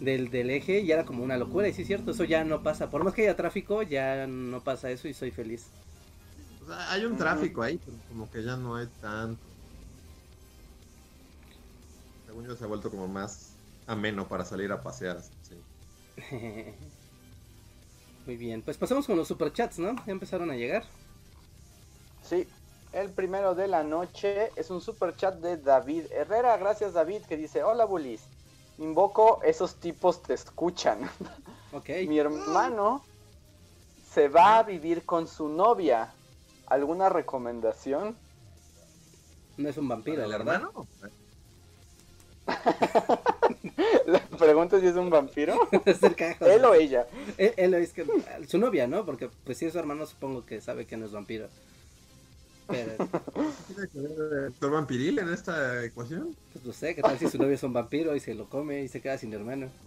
del, 0.00 0.30
del 0.30 0.50
eje 0.50 0.80
y 0.80 0.92
era 0.92 1.04
como 1.06 1.24
una 1.24 1.38
locura. 1.38 1.68
Y 1.68 1.74
sí 1.74 1.82
es 1.82 1.88
cierto, 1.88 2.12
eso 2.12 2.24
ya 2.24 2.44
no 2.44 2.62
pasa. 2.62 2.90
Por 2.90 3.04
más 3.04 3.14
que 3.14 3.22
haya 3.22 3.36
tráfico, 3.36 3.82
ya 3.82 4.26
no 4.26 4.62
pasa 4.64 4.90
eso 4.90 5.08
y 5.08 5.14
soy 5.14 5.30
feliz. 5.30 5.74
O 6.60 6.66
sea, 6.66 6.92
hay 6.92 7.04
un 7.04 7.16
tráfico 7.16 7.62
ahí, 7.62 7.78
pero 7.78 7.98
como 8.08 8.30
que 8.30 8.42
ya 8.42 8.56
no 8.56 8.76
hay 8.76 8.88
tanto. 9.00 9.55
Según 12.36 12.50
yo 12.50 12.56
se 12.56 12.64
ha 12.64 12.66
vuelto 12.66 12.90
como 12.90 13.08
más 13.08 13.52
ameno 13.86 14.28
para 14.28 14.44
salir 14.44 14.70
a 14.70 14.82
pasear. 14.82 15.22
Sí. 15.22 15.56
Muy 18.26 18.36
bien, 18.36 18.60
pues 18.60 18.76
pasamos 18.76 19.06
con 19.06 19.16
los 19.16 19.26
superchats, 19.26 19.78
¿no? 19.78 19.96
Ya 20.04 20.12
empezaron 20.12 20.50
a 20.50 20.54
llegar. 20.54 20.84
Sí. 22.22 22.46
El 22.92 23.08
primero 23.08 23.54
de 23.54 23.68
la 23.68 23.84
noche 23.84 24.50
es 24.54 24.68
un 24.68 24.82
super 24.82 25.16
chat 25.16 25.36
de 25.36 25.56
David 25.56 26.12
Herrera. 26.12 26.58
Gracias 26.58 26.92
David 26.92 27.22
que 27.22 27.38
dice, 27.38 27.62
hola 27.62 27.86
Bulis. 27.86 28.20
Invoco, 28.76 29.40
esos 29.42 29.76
tipos 29.76 30.22
te 30.22 30.34
escuchan. 30.34 31.08
Ok. 31.72 31.88
Mi 32.06 32.18
hermano 32.18 33.02
se 34.12 34.28
va 34.28 34.58
a 34.58 34.62
vivir 34.62 35.04
con 35.04 35.26
su 35.26 35.48
novia. 35.48 36.12
¿Alguna 36.68 37.08
recomendación? 37.08 38.16
No 39.56 39.68
es 39.68 39.76
un 39.76 39.88
vampiro, 39.88 40.22
¿El 40.22 40.30
¿verdad? 40.30 40.54
hermano? 40.54 40.86
Le 44.06 44.18
pregunto 44.38 44.80
si 44.80 44.86
es 44.86 44.96
un 44.96 45.10
vampiro. 45.10 45.56
Es 45.84 46.02
el 46.02 46.14
cagajo. 46.14 46.46
Él 46.46 46.64
o 46.64 46.74
ella. 46.74 47.06
Él, 47.38 47.52
él 47.56 47.74
es 47.74 47.92
que 47.92 48.06
su 48.48 48.58
novia, 48.58 48.86
¿no? 48.86 49.04
Porque 49.04 49.28
pues 49.44 49.58
si 49.58 49.66
es 49.66 49.72
su 49.72 49.78
hermano 49.78 50.06
supongo 50.06 50.44
que 50.44 50.60
sabe 50.60 50.86
que 50.86 50.96
no 50.96 51.06
es 51.06 51.12
vampiro. 51.12 51.48
Pero 52.66 52.96
¿Tiene 52.96 53.88
que 53.92 53.98
ver 54.00 54.10
el 54.10 54.44
doctor 54.50 54.70
vampiril 54.72 55.18
en 55.20 55.28
esta 55.32 55.84
ecuación? 55.84 56.34
pues 56.52 56.64
no 56.64 56.72
sé, 56.72 56.94
qué 56.94 57.02
tal 57.02 57.18
si 57.18 57.28
su 57.28 57.38
novio 57.38 57.54
es 57.54 57.62
un 57.62 57.72
vampiro 57.72 58.16
y 58.16 58.20
se 58.20 58.34
lo 58.34 58.48
come 58.48 58.82
y 58.82 58.88
se 58.88 59.00
queda 59.00 59.18
sin 59.18 59.32
hermano. 59.32 59.68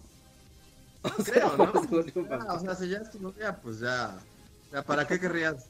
O 1.02 1.22
sea, 1.22 1.32
Creo, 1.34 1.56
¿no? 1.56 1.72
se 2.04 2.26
Ah, 2.30 2.54
o 2.54 2.60
sea, 2.60 2.74
si 2.74 2.88
ya 2.90 2.98
es 2.98 3.10
tu 3.10 3.20
novia, 3.20 3.56
pues 3.62 3.80
ya. 3.80 4.18
ya, 4.70 4.82
¿Para 4.82 5.06
qué 5.06 5.18
querrías 5.18 5.66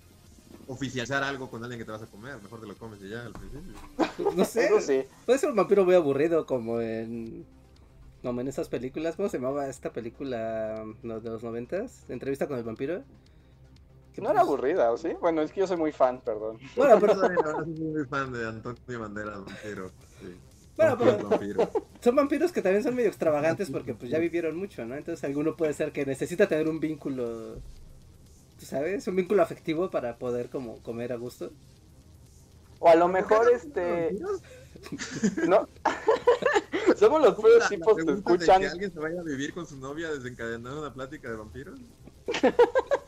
oficializar 0.72 1.22
algo 1.24 1.50
con 1.50 1.62
alguien 1.62 1.78
que 1.80 1.84
te 1.84 1.90
vas 1.90 2.02
a 2.02 2.06
comer? 2.06 2.40
Mejor 2.42 2.60
te 2.60 2.66
lo 2.66 2.76
comes 2.76 3.00
y 3.02 3.08
ya 3.08 3.22
al 3.26 3.32
principio. 3.32 3.74
No 4.36 4.44
sé. 4.44 5.08
Puede 5.26 5.38
ser 5.38 5.50
un 5.50 5.56
vampiro 5.56 5.84
muy 5.84 5.94
aburrido 5.94 6.46
como 6.46 6.80
en 6.80 7.44
como 8.22 8.42
en 8.42 8.48
esas 8.48 8.68
películas, 8.68 9.16
¿cómo 9.16 9.28
se 9.30 9.38
llamaba 9.38 9.66
esta 9.66 9.92
película 9.92 10.84
no, 11.02 11.20
de 11.20 11.30
los 11.30 11.42
noventas? 11.42 12.04
Entrevista 12.10 12.46
con 12.46 12.58
el 12.58 12.64
vampiro. 12.64 13.02
No 14.18 14.30
era 14.30 14.42
aburrida, 14.42 14.92
¿o 14.92 14.98
sí? 14.98 15.08
Bueno, 15.18 15.40
es 15.40 15.50
que 15.50 15.60
yo 15.60 15.66
soy 15.66 15.78
muy 15.78 15.92
fan, 15.92 16.20
perdón. 16.20 16.58
Bueno, 16.76 16.98
Pero 17.00 17.14
no, 17.16 17.28
no 17.28 17.64
soy 17.64 17.84
muy 17.84 18.04
fan 18.04 18.30
de 18.32 18.46
Antonio 18.46 19.00
Banderas, 19.00 19.38
vampiro. 19.44 19.88
Sí. 20.20 20.36
Bueno, 20.76 20.96
Vampiro, 20.96 21.16
pero- 21.16 21.28
vampiro. 21.30 21.70
son 22.02 22.16
vampiros 22.16 22.52
que 22.52 22.60
también 22.62 22.82
son 22.82 22.94
medio 22.94 23.08
extravagantes 23.08 23.70
porque 23.70 23.94
pues 23.94 24.10
ya 24.10 24.18
vivieron 24.18 24.56
mucho, 24.56 24.84
¿no? 24.84 24.94
Entonces 24.96 25.24
alguno 25.24 25.56
puede 25.56 25.72
ser 25.72 25.90
que 25.92 26.04
necesita 26.04 26.46
tener 26.46 26.68
un 26.68 26.78
vínculo, 26.80 27.54
¿tú 27.54 27.60
sabes? 28.66 29.06
Un 29.06 29.16
vínculo 29.16 29.42
afectivo 29.42 29.90
para 29.90 30.18
poder 30.18 30.50
como 30.50 30.82
comer 30.82 31.12
a 31.12 31.16
gusto. 31.16 31.52
O 32.78 32.88
a 32.88 32.94
lo 32.94 33.08
mejor 33.08 33.50
este... 33.52 34.16
No. 35.46 35.68
Somos 36.96 37.22
los 37.22 37.60
la 37.60 37.68
tipos 37.68 37.96
que 37.96 38.12
escuchan. 38.12 38.60
que 38.60 38.68
alguien 38.68 38.92
se 38.92 38.98
vaya 38.98 39.20
a 39.20 39.24
vivir 39.24 39.52
con 39.52 39.66
su 39.66 39.76
novia 39.76 40.10
desencadenando 40.10 40.80
una 40.80 40.92
plática 40.92 41.28
de 41.28 41.36
vampiros? 41.36 41.78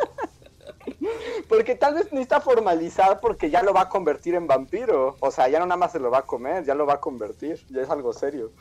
Porque 1.49 1.75
tal 1.75 1.95
vez 1.95 2.13
necesita 2.13 2.41
formalizar 2.41 3.21
porque 3.21 3.51
ya 3.51 3.63
lo 3.63 3.73
va 3.73 3.83
a 3.83 3.89
convertir 3.89 4.35
en 4.35 4.47
vampiro. 4.47 5.17
O 5.21 5.31
sea, 5.31 5.49
ya 5.49 5.59
no 5.59 5.67
nada 5.67 5.77
más 5.77 5.93
se 5.93 5.99
lo 5.99 6.11
va 6.11 6.19
a 6.19 6.27
comer, 6.27 6.65
ya 6.65 6.75
lo 6.75 6.87
va 6.87 6.95
a 6.95 7.01
convertir. 7.01 7.65
Ya 7.69 7.83
es 7.83 7.91
algo 7.91 8.13
serio. 8.13 8.53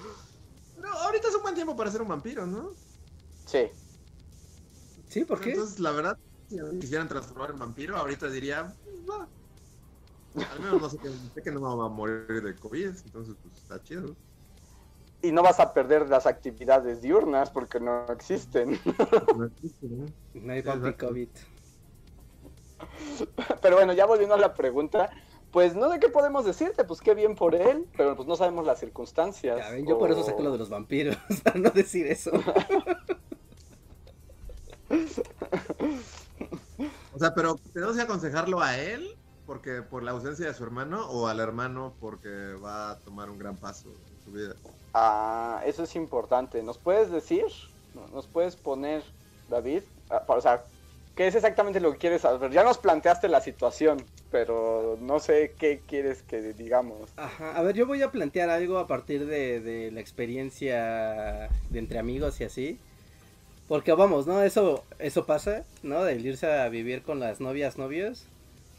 Pero 0.75 0.89
ahorita 0.89 1.29
es 1.29 1.35
un 1.35 1.41
buen 1.41 1.55
tiempo 1.55 1.75
para 1.75 1.91
ser 1.91 2.01
un 2.01 2.09
vampiro, 2.09 2.45
¿no? 2.45 2.71
Sí. 3.45 3.69
¿Sí? 5.07 5.25
¿Por 5.25 5.39
qué? 5.39 5.51
Entonces, 5.51 5.79
la 5.79 5.91
verdad, 5.91 6.17
si 6.51 6.61
me 6.61 6.79
quisieran 6.79 7.07
transformar 7.07 7.51
en 7.51 7.59
vampiro, 7.59 7.97
ahorita 7.97 8.29
diría, 8.29 8.73
va. 9.09 9.27
Al 10.53 10.59
menos 10.59 10.81
no 10.81 10.89
sé 10.89 10.97
que, 10.97 11.09
sé 11.33 11.41
que 11.43 11.51
no 11.51 11.59
me 11.61 11.75
va 11.75 11.85
a 11.85 11.89
morir 11.89 12.41
de 12.41 12.55
COVID, 12.55 12.87
entonces 13.05 13.35
pues 13.41 13.57
está 13.57 13.81
chido. 13.83 14.15
Y 15.21 15.31
no 15.31 15.43
vas 15.43 15.59
a 15.59 15.73
perder 15.73 16.09
las 16.09 16.25
actividades 16.25 17.01
diurnas 17.01 17.49
porque 17.51 17.79
no 17.79 18.05
existen. 18.07 18.79
No 19.37 19.45
existe, 19.45 19.87
¿no? 19.87 20.05
No 20.33 20.53
hay. 20.53 20.63
COVID. 20.63 21.29
Pero 23.61 23.75
bueno, 23.75 23.93
ya 23.93 24.05
volviendo 24.05 24.35
a 24.35 24.37
la 24.39 24.53
pregunta, 24.53 25.09
pues 25.51 25.75
no 25.75 25.91
sé 25.91 25.99
qué 25.99 26.09
podemos 26.09 26.45
decirte, 26.45 26.83
pues 26.85 27.01
qué 27.01 27.13
bien 27.13 27.35
por 27.35 27.53
él, 27.53 27.85
pero 27.95 28.15
pues 28.15 28.27
no 28.27 28.35
sabemos 28.35 28.65
las 28.65 28.79
circunstancias. 28.79 29.57
Ya 29.57 29.69
ven, 29.69 29.85
yo 29.85 29.99
por 29.99 30.09
eso 30.11 30.21
O- 30.21 30.23
saqué 30.25 30.41
lo 30.41 30.51
de 30.51 30.57
los 30.57 30.69
vampiros, 30.69 31.17
para 31.43 31.59
no 31.59 31.69
decir 31.69 32.07
eso. 32.07 32.31
sea, 37.21 37.33
pero 37.33 37.55
tenemos 37.73 37.95
que 37.95 38.01
aconsejarlo 38.01 38.61
a 38.61 38.77
él 38.77 39.07
porque 39.45 39.81
por 39.81 40.03
la 40.03 40.11
ausencia 40.11 40.45
de 40.45 40.53
su 40.53 40.63
hermano 40.63 41.09
o 41.09 41.27
al 41.27 41.39
hermano 41.39 41.93
porque 41.99 42.29
va 42.63 42.91
a 42.91 42.99
tomar 42.99 43.29
un 43.29 43.37
gran 43.37 43.57
paso 43.57 43.89
en 43.89 44.23
su 44.23 44.31
vida. 44.31 44.55
Ah, 44.93 45.61
eso 45.65 45.83
es 45.83 45.95
importante. 45.95 46.61
¿Nos 46.63 46.77
puedes 46.77 47.11
decir? 47.11 47.45
¿Nos 48.13 48.27
puedes 48.27 48.55
poner, 48.55 49.03
David? 49.49 49.83
Ah, 50.09 50.23
o 50.27 50.41
sea, 50.41 50.63
¿qué 51.15 51.27
es 51.27 51.35
exactamente 51.35 51.79
lo 51.79 51.91
que 51.91 51.97
quieres 51.97 52.21
saber? 52.21 52.51
Ya 52.51 52.63
nos 52.63 52.77
planteaste 52.77 53.27
la 53.27 53.41
situación, 53.41 54.05
pero 54.31 54.97
no 55.01 55.19
sé 55.19 55.53
qué 55.57 55.81
quieres 55.85 56.23
que 56.23 56.53
digamos. 56.53 57.09
Ajá, 57.17 57.55
a 57.55 57.61
ver, 57.61 57.75
yo 57.75 57.85
voy 57.85 58.01
a 58.01 58.11
plantear 58.11 58.49
algo 58.49 58.77
a 58.77 58.87
partir 58.87 59.25
de, 59.25 59.59
de 59.59 59.91
la 59.91 59.99
experiencia 59.99 61.49
de 61.69 61.79
entre 61.79 61.99
amigos 61.99 62.39
y 62.41 62.45
así. 62.45 62.79
Porque 63.71 63.93
vamos, 63.93 64.27
¿no? 64.27 64.43
Eso, 64.43 64.83
eso 64.99 65.25
pasa, 65.25 65.63
¿no? 65.81 66.03
Del 66.03 66.25
irse 66.25 66.45
a 66.45 66.67
vivir 66.67 67.03
con 67.03 67.21
las 67.21 67.39
novias, 67.39 67.77
novios, 67.77 68.25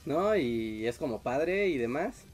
¿no? 0.04 0.36
Y 0.36 0.86
es 0.86 0.98
como 0.98 1.22
padre 1.22 1.68
y 1.68 1.78
demás. 1.78 2.24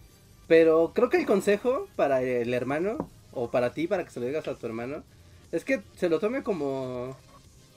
Pero 0.49 0.91
creo 0.93 1.09
que 1.09 1.19
el 1.19 1.25
consejo 1.25 1.87
para 1.95 2.21
el 2.21 2.53
hermano, 2.53 3.09
o 3.31 3.53
para 3.53 3.73
ti, 3.75 3.87
para 3.87 4.03
que 4.03 4.11
se 4.11 4.19
lo 4.19 4.27
digas 4.27 4.49
a 4.49 4.57
tu 4.57 4.67
hermano, 4.67 5.05
es 5.53 5.65
que 5.65 5.83
se 5.95 6.09
lo 6.09 6.19
tome 6.19 6.43
como, 6.43 7.17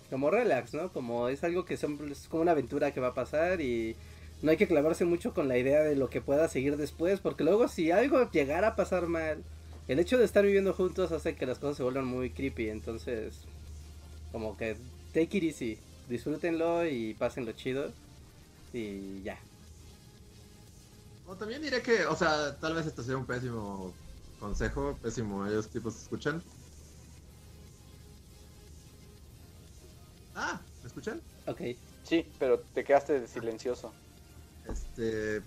como 0.09 0.31
relax, 0.31 0.73
¿no? 0.73 0.91
Como 0.91 1.27
es 1.27 1.43
algo 1.43 1.63
que 1.63 1.77
son, 1.77 1.99
es 2.11 2.27
como 2.27 2.41
una 2.41 2.53
aventura 2.53 2.91
que 2.91 3.01
va 3.01 3.09
a 3.09 3.13
pasar 3.13 3.61
y 3.61 3.95
no 4.41 4.49
hay 4.49 4.57
que 4.57 4.67
clavarse 4.67 5.05
mucho 5.05 5.35
con 5.35 5.47
la 5.47 5.59
idea 5.59 5.83
de 5.83 5.95
lo 5.95 6.09
que 6.09 6.21
pueda 6.21 6.47
seguir 6.47 6.75
después, 6.77 7.19
porque 7.19 7.43
luego 7.43 7.67
si 7.67 7.91
algo 7.91 8.31
llegara 8.31 8.69
a 8.69 8.75
pasar 8.75 9.05
mal, 9.05 9.43
el 9.87 9.99
hecho 9.99 10.17
de 10.17 10.25
estar 10.25 10.43
viviendo 10.43 10.73
juntos 10.73 11.11
hace 11.11 11.35
que 11.35 11.45
las 11.45 11.59
cosas 11.59 11.77
se 11.77 11.83
vuelvan 11.83 12.05
muy 12.05 12.31
creepy, 12.31 12.69
entonces 12.69 13.45
como 14.31 14.55
que 14.57 14.75
take 15.11 15.37
it 15.37 15.43
easy, 15.43 15.87
disfrútenlo 16.05 16.85
y 16.87 17.15
pásenlo 17.15 17.53
chido 17.53 17.99
y 18.71 19.23
ya. 19.23 19.49
O 21.23 21.37
también 21.37 21.61
diré 21.61 21.81
que, 21.83 22.05
o 22.05 22.15
sea, 22.15 22.57
tal 22.59 22.73
vez 22.75 22.85
esto 22.87 23.03
sea 23.03 23.17
un 23.17 23.25
pésimo 23.25 23.99
consejo, 24.37 24.99
pésimo, 24.99 25.45
ellos 25.47 25.69
tipos 25.69 25.95
escuchan. 25.97 26.43
Ah, 30.33 30.69
¿me 30.81 30.87
escuchan? 30.87 31.23
Ok, 31.45 31.61
Sí, 32.03 32.33
pero 32.39 32.65
te 32.73 32.83
quedaste 32.83 33.27
silencioso. 33.27 33.99
Este, 34.63 35.39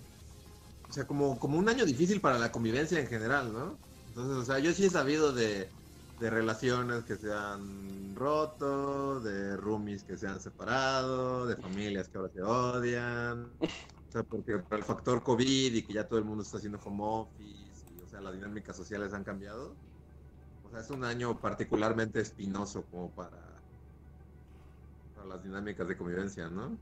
o 0.89 0.93
sea, 0.93 1.07
como, 1.07 1.39
como 1.39 1.59
un 1.59 1.69
año 1.69 1.87
difícil 1.87 2.21
para 2.21 2.39
la 2.39 2.53
convivencia 2.53 3.01
en 3.01 3.09
general, 3.09 3.53
¿no? 3.53 3.81
Entonces, 4.07 4.37
o 4.39 4.45
sea, 4.45 4.59
yo 4.61 4.73
sí 4.75 4.87
he 4.87 4.91
sabido 4.91 5.33
de, 5.33 5.75
de 6.25 6.31
relaciones 6.31 7.05
que 7.05 7.17
se 7.17 7.31
han 7.31 8.17
roto, 8.17 9.21
de 9.21 9.59
roomies 9.59 10.05
que 10.05 10.17
se 10.17 10.27
han 10.27 10.41
separado, 10.41 11.47
de 11.47 11.55
familias 11.55 12.09
que 12.09 12.17
ahora 12.17 12.31
se 12.33 12.41
odian. 12.41 13.55
O 13.61 14.11
sea, 14.11 14.23
porque 14.23 14.57
por 14.57 14.79
el 14.79 14.85
factor 14.85 15.23
COVID 15.23 15.75
y 15.75 15.83
que 15.83 15.93
ya 15.93 16.09
todo 16.09 16.19
el 16.19 16.25
mundo 16.25 16.43
está 16.43 16.57
haciendo 16.57 16.81
home 16.83 17.03
office, 17.03 17.85
y, 17.91 18.01
o 18.01 18.09
sea, 18.09 18.23
las 18.23 18.33
dinámicas 18.33 18.75
sociales 18.75 19.13
han 19.13 19.23
cambiado. 19.23 19.77
O 20.63 20.71
sea, 20.71 20.81
es 20.81 20.89
un 20.89 21.05
año 21.05 21.39
particularmente 21.39 22.21
espinoso 22.21 22.87
como 22.91 23.11
para, 23.11 23.63
las 25.27 25.43
dinámicas 25.43 25.87
de 25.87 25.97
convivencia, 25.99 26.49
¿no? 26.49 26.79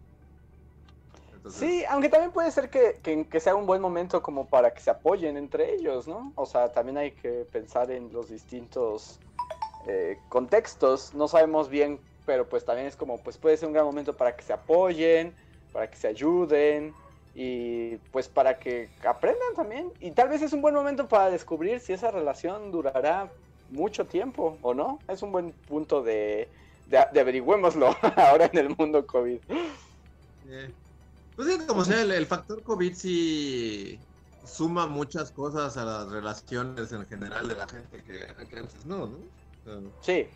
Sí, 1.51 1.85
aunque 1.89 2.09
también 2.09 2.31
puede 2.31 2.53
ser 2.53 2.71
que- 2.71 3.01
que 3.29 3.41
sea 3.41 3.57
un 3.57 3.67
buen 3.67 3.83
momento 3.83 4.23
como 4.23 4.47
para 4.47 4.71
que 4.73 4.81
se 4.81 4.91
apoyen 4.91 5.37
entre 5.37 5.75
ellos, 5.75 6.07
¿no? 6.07 6.33
O 6.37 6.47
sea, 6.47 6.71
también 6.71 6.99
hay 6.99 7.11
que 7.13 7.45
pensar 7.51 7.91
en 7.91 8.13
los 8.13 8.29
distintos 8.29 9.19
eh, 9.87 10.19
contextos. 10.29 11.15
No 11.15 11.29
sabemos 11.29 11.69
bien, 11.69 11.99
pero 12.27 12.49
pues 12.49 12.65
también 12.65 12.87
es 12.87 12.97
como, 12.97 13.19
pues 13.19 13.37
puede 13.39 13.57
ser 13.57 13.69
un 13.69 13.75
gran 13.75 13.85
momento 13.85 14.17
para 14.17 14.37
que 14.37 14.43
se 14.43 14.53
apoyen, 14.53 15.35
para 15.73 15.91
que 15.91 15.97
se 15.97 16.09
ayuden 16.09 16.95
y 17.35 17.97
pues 18.13 18.29
para 18.29 18.59
que 18.59 18.91
aprendan 19.05 19.55
también. 19.55 19.93
Y 20.01 20.11
tal 20.13 20.29
vez 20.29 20.43
es 20.43 20.53
un 20.53 20.63
buen 20.63 20.75
momento 20.75 21.09
para 21.09 21.31
descubrir 21.31 21.81
si 21.81 21.93
esa 21.93 22.11
relación 22.11 22.71
durará 22.71 23.31
mucho 23.71 24.07
tiempo 24.07 24.59
o 24.63 24.75
no. 24.75 24.99
Es 25.09 25.23
un 25.23 25.33
buen 25.33 25.53
punto 25.53 26.03
de, 26.03 26.49
de, 26.89 26.99
averigüémoslo 27.21 27.97
ahora 28.17 28.47
en 28.53 28.59
el 28.59 28.77
mundo 28.77 29.07
COVID. 29.07 29.39
Eh, 30.49 30.71
Pues 31.37 31.63
como 31.65 31.85
sea, 31.85 32.03
el, 32.03 32.13
el 32.13 32.27
factor 32.27 32.63
COVID 32.63 32.95
sí 32.95 33.99
suma 34.45 34.87
muchas 34.87 35.31
cosas 35.31 35.77
a 35.77 35.85
las 35.85 36.11
relaciones 36.11 36.93
en 36.93 37.07
general 37.07 37.49
de 37.49 37.55
la 37.55 37.67
gente 37.69 38.03
que, 38.03 38.27
que 38.49 38.59
antes 38.59 38.85
no, 38.85 39.07
¿no? 39.07 39.42
O 39.65 39.71
sea, 39.71 39.81
Sí, 40.01 40.29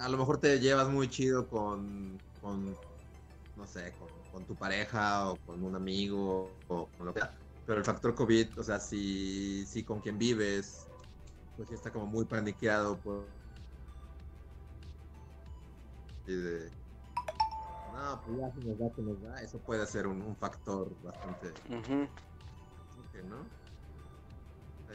a 0.00 0.08
lo 0.08 0.16
mejor 0.18 0.40
te 0.40 0.58
llevas 0.58 0.88
muy 0.88 1.08
chido 1.08 1.48
con, 1.48 2.20
con 2.40 2.76
no 3.56 3.66
sé, 3.66 3.96
con, 3.96 4.10
con 4.30 4.46
tu 4.46 4.56
pareja 4.56 5.30
o 5.30 5.38
con 5.38 5.62
un 5.62 5.74
amigo 5.76 6.64
o 6.68 6.90
con 6.96 7.06
lo 7.06 7.14
que 7.14 7.20
sea. 7.20 7.34
Pero 7.64 7.78
el 7.78 7.84
factor 7.84 8.14
COVID, 8.14 8.58
o 8.58 8.62
sea, 8.62 8.78
si, 8.80 9.66
si 9.66 9.84
con 9.84 10.00
quien 10.00 10.18
vives, 10.18 10.88
pues 11.56 11.68
sí 11.68 11.74
está 11.74 11.92
como 11.92 12.06
muy 12.06 12.24
paniqueado 12.26 13.00
por... 13.00 13.28
Y 16.26 16.34
de... 16.34 16.72
No, 17.92 18.20
pues 18.24 18.36
ya 18.36 18.50
se 18.52 18.60
nos 18.62 18.78
da, 18.78 18.90
se 18.94 19.02
nos 19.02 19.22
da. 19.22 19.42
Eso 19.42 19.60
puede 19.60 19.86
ser 19.86 20.06
un, 20.06 20.22
un 20.22 20.36
factor 20.36 20.96
bastante 21.00 21.54
Ujú. 21.70 22.08
qué, 23.12 23.22
¿no? 23.22 23.65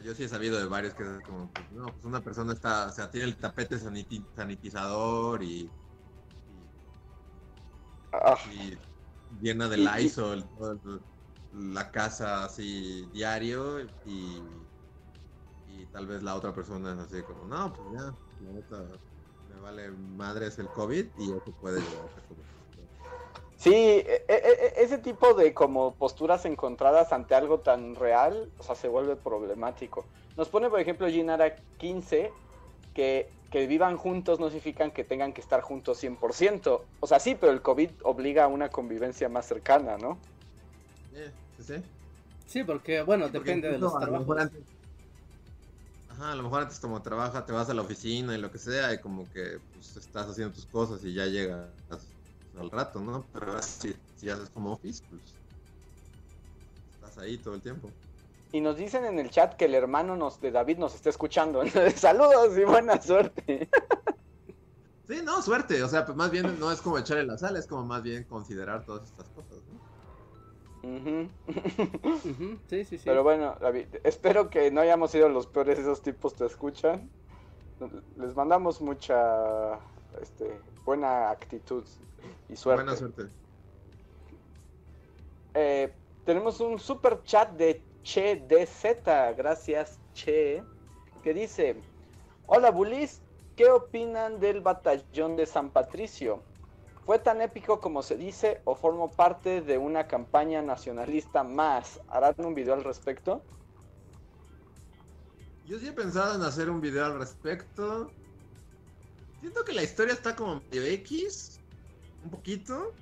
Yo 0.02 0.14
sí 0.14 0.24
he 0.24 0.28
sabido 0.28 0.58
de 0.58 0.66
varios 0.66 0.94
que 0.94 1.02
es 1.02 1.22
como, 1.22 1.52
pues, 1.52 1.70
no, 1.70 1.92
pues 1.92 2.04
una 2.04 2.22
persona 2.22 2.52
está, 2.54 2.88
o 2.88 2.92
sea, 2.92 3.10
tiene 3.10 3.26
el 3.26 3.38
tapete 3.38 3.76
saniti- 3.78 4.26
sanitizador 4.34 5.42
y, 5.42 5.74
Ah, 8.12 8.38
y, 8.42 8.72
y 8.72 8.80
llena 9.28 9.68
de 9.68 9.78
Lysol 9.78 10.50
la 11.50 11.90
casa 11.90 12.44
así 12.44 13.06
diario 13.10 13.80
y, 14.02 14.68
y 15.64 15.86
tal 15.88 16.06
vez 16.06 16.22
la 16.22 16.36
otra 16.36 16.54
persona 16.54 16.92
es 16.94 16.98
así 17.00 17.24
como, 17.24 17.46
no, 17.46 17.72
pues 17.74 17.88
ya, 17.90 18.12
la 18.38 18.52
neta, 18.52 19.00
me 19.46 19.58
vale 19.60 19.90
madres 19.92 20.58
el 20.58 20.70
COVID 20.72 21.12
y 21.16 21.32
eso 21.32 21.52
puede 21.54 21.82
llegar 21.82 22.10
a 22.16 22.22
Sí, 23.62 23.72
e- 23.72 24.24
e- 24.26 24.34
e- 24.76 24.82
ese 24.82 24.98
tipo 24.98 25.34
de 25.34 25.54
como 25.54 25.94
posturas 25.94 26.44
encontradas 26.46 27.12
ante 27.12 27.36
algo 27.36 27.60
tan 27.60 27.94
real, 27.94 28.50
o 28.58 28.62
sea, 28.64 28.74
se 28.74 28.88
vuelve 28.88 29.14
problemático. 29.14 30.04
Nos 30.36 30.48
pone, 30.48 30.68
por 30.68 30.80
ejemplo, 30.80 31.06
Ginara 31.08 31.54
15, 31.78 32.32
que, 32.92 33.30
que 33.52 33.68
vivan 33.68 33.96
juntos 33.96 34.40
no 34.40 34.46
significan 34.48 34.90
que 34.90 35.04
tengan 35.04 35.32
que 35.32 35.40
estar 35.42 35.60
juntos 35.60 35.98
100%. 35.98 36.84
O 36.98 37.06
sea, 37.06 37.20
sí, 37.20 37.36
pero 37.36 37.52
el 37.52 37.62
COVID 37.62 37.90
obliga 38.02 38.44
a 38.44 38.48
una 38.48 38.68
convivencia 38.68 39.28
más 39.28 39.46
cercana, 39.46 39.96
¿no? 39.96 40.18
Eh, 41.14 41.30
sí, 41.58 41.62
sí. 41.62 41.82
Sí, 42.46 42.64
porque, 42.64 43.02
bueno, 43.02 43.26
Porque 43.26 43.38
depende 43.38 43.68
de 43.68 43.78
los 43.78 43.92
incluso 43.92 44.04
a 44.04 44.10
lo 44.10 44.18
mejor 44.18 44.36
trabajos. 44.38 44.56
antes- 44.56 44.82
Ajá, 46.08 46.32
a 46.32 46.34
lo 46.34 46.42
mejor 46.42 46.62
antes 46.62 46.80
como 46.80 47.00
trabaja, 47.00 47.46
te 47.46 47.52
vas 47.52 47.70
a 47.70 47.74
la 47.74 47.82
oficina 47.82 48.34
y 48.34 48.38
lo 48.40 48.50
que 48.50 48.58
sea, 48.58 48.92
y 48.92 48.98
como 49.00 49.30
que 49.30 49.60
pues, 49.72 49.96
estás 49.96 50.28
haciendo 50.28 50.52
tus 50.52 50.66
cosas 50.66 51.04
y 51.04 51.14
ya 51.14 51.26
llegas 51.26 52.11
al 52.58 52.70
rato, 52.70 53.00
¿no? 53.00 53.26
Pero 53.32 53.46
ahora 53.46 53.62
si, 53.62 53.94
si 54.14 54.30
haces 54.30 54.50
como 54.50 54.72
office, 54.74 55.02
pues 55.08 55.22
estás 56.94 57.18
ahí 57.18 57.38
todo 57.38 57.54
el 57.54 57.62
tiempo. 57.62 57.90
Y 58.52 58.60
nos 58.60 58.76
dicen 58.76 59.04
en 59.06 59.18
el 59.18 59.30
chat 59.30 59.54
que 59.54 59.64
el 59.64 59.74
hermano 59.74 60.14
nos, 60.14 60.40
de 60.40 60.50
David 60.50 60.78
nos 60.78 60.94
está 60.94 61.08
escuchando. 61.08 61.62
Saludos 61.96 62.56
y 62.58 62.64
buena 62.64 63.00
suerte. 63.00 63.68
Sí, 65.08 65.20
no, 65.24 65.42
suerte, 65.42 65.82
o 65.82 65.88
sea, 65.88 66.04
pues 66.04 66.16
más 66.16 66.30
bien 66.30 66.58
no 66.60 66.70
es 66.70 66.80
como 66.80 66.98
echarle 66.98 67.24
la 67.24 67.36
sal, 67.36 67.56
es 67.56 67.66
como 67.66 67.84
más 67.84 68.02
bien 68.02 68.24
considerar 68.24 68.84
todas 68.84 69.08
estas 69.08 69.28
cosas, 69.30 69.58
¿no? 69.68 69.80
Ujú. 70.82 71.28
Ujú, 72.28 72.58
Sí, 72.68 72.84
sí, 72.84 72.98
sí. 72.98 73.04
Pero 73.04 73.22
bueno, 73.22 73.56
David, 73.60 73.86
espero 74.04 74.50
que 74.50 74.70
no 74.70 74.80
hayamos 74.80 75.10
sido 75.10 75.28
los 75.28 75.46
peores 75.46 75.78
esos 75.78 76.02
tipos 76.02 76.34
te 76.34 76.46
escuchan. 76.46 77.10
Les 78.16 78.34
mandamos 78.36 78.80
mucha 78.80 79.80
este, 80.20 80.60
buena 80.84 81.30
actitud 81.30 81.84
y 82.52 82.56
suerte. 82.56 82.82
Buena 82.84 82.96
suerte. 82.96 83.28
Eh, 85.54 85.92
tenemos 86.24 86.60
un 86.60 86.78
super 86.78 87.22
chat 87.24 87.50
de 87.52 87.82
Che 88.02 88.44
DZ, 88.48 89.36
gracias 89.36 89.98
Che, 90.12 90.62
que 91.22 91.34
dice, 91.34 91.76
hola 92.46 92.70
Bulis, 92.70 93.20
¿qué 93.56 93.70
opinan 93.70 94.40
del 94.40 94.60
batallón 94.60 95.36
de 95.36 95.46
San 95.46 95.70
Patricio? 95.70 96.42
¿Fue 97.04 97.18
tan 97.18 97.40
épico 97.40 97.80
como 97.80 98.02
se 98.02 98.16
dice 98.16 98.60
o 98.64 98.74
formó 98.74 99.10
parte 99.10 99.60
de 99.60 99.78
una 99.78 100.06
campaña 100.06 100.62
nacionalista 100.62 101.42
más? 101.42 102.00
¿Harán 102.08 102.34
un 102.38 102.54
video 102.54 102.74
al 102.74 102.84
respecto? 102.84 103.42
Yo 105.66 105.78
sí 105.78 105.88
he 105.88 105.92
pensado 105.92 106.34
en 106.36 106.42
hacer 106.42 106.70
un 106.70 106.80
video 106.80 107.04
al 107.06 107.18
respecto. 107.18 108.10
Siento 109.40 109.64
que 109.64 109.72
la 109.72 109.82
historia 109.82 110.12
está 110.12 110.36
como 110.36 110.60
medio 110.70 110.84
X, 110.84 111.60
un 112.24 112.30
poquito. 112.30 112.92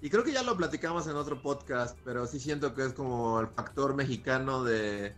Y 0.00 0.10
creo 0.10 0.24
que 0.24 0.32
ya 0.32 0.42
lo 0.42 0.56
platicamos 0.56 1.06
en 1.06 1.16
otro 1.16 1.40
podcast, 1.40 1.96
pero 2.04 2.26
sí 2.26 2.40
siento 2.40 2.74
que 2.74 2.84
es 2.84 2.92
como 2.92 3.40
el 3.40 3.46
factor 3.48 3.94
mexicano 3.94 4.64
de 4.64 5.14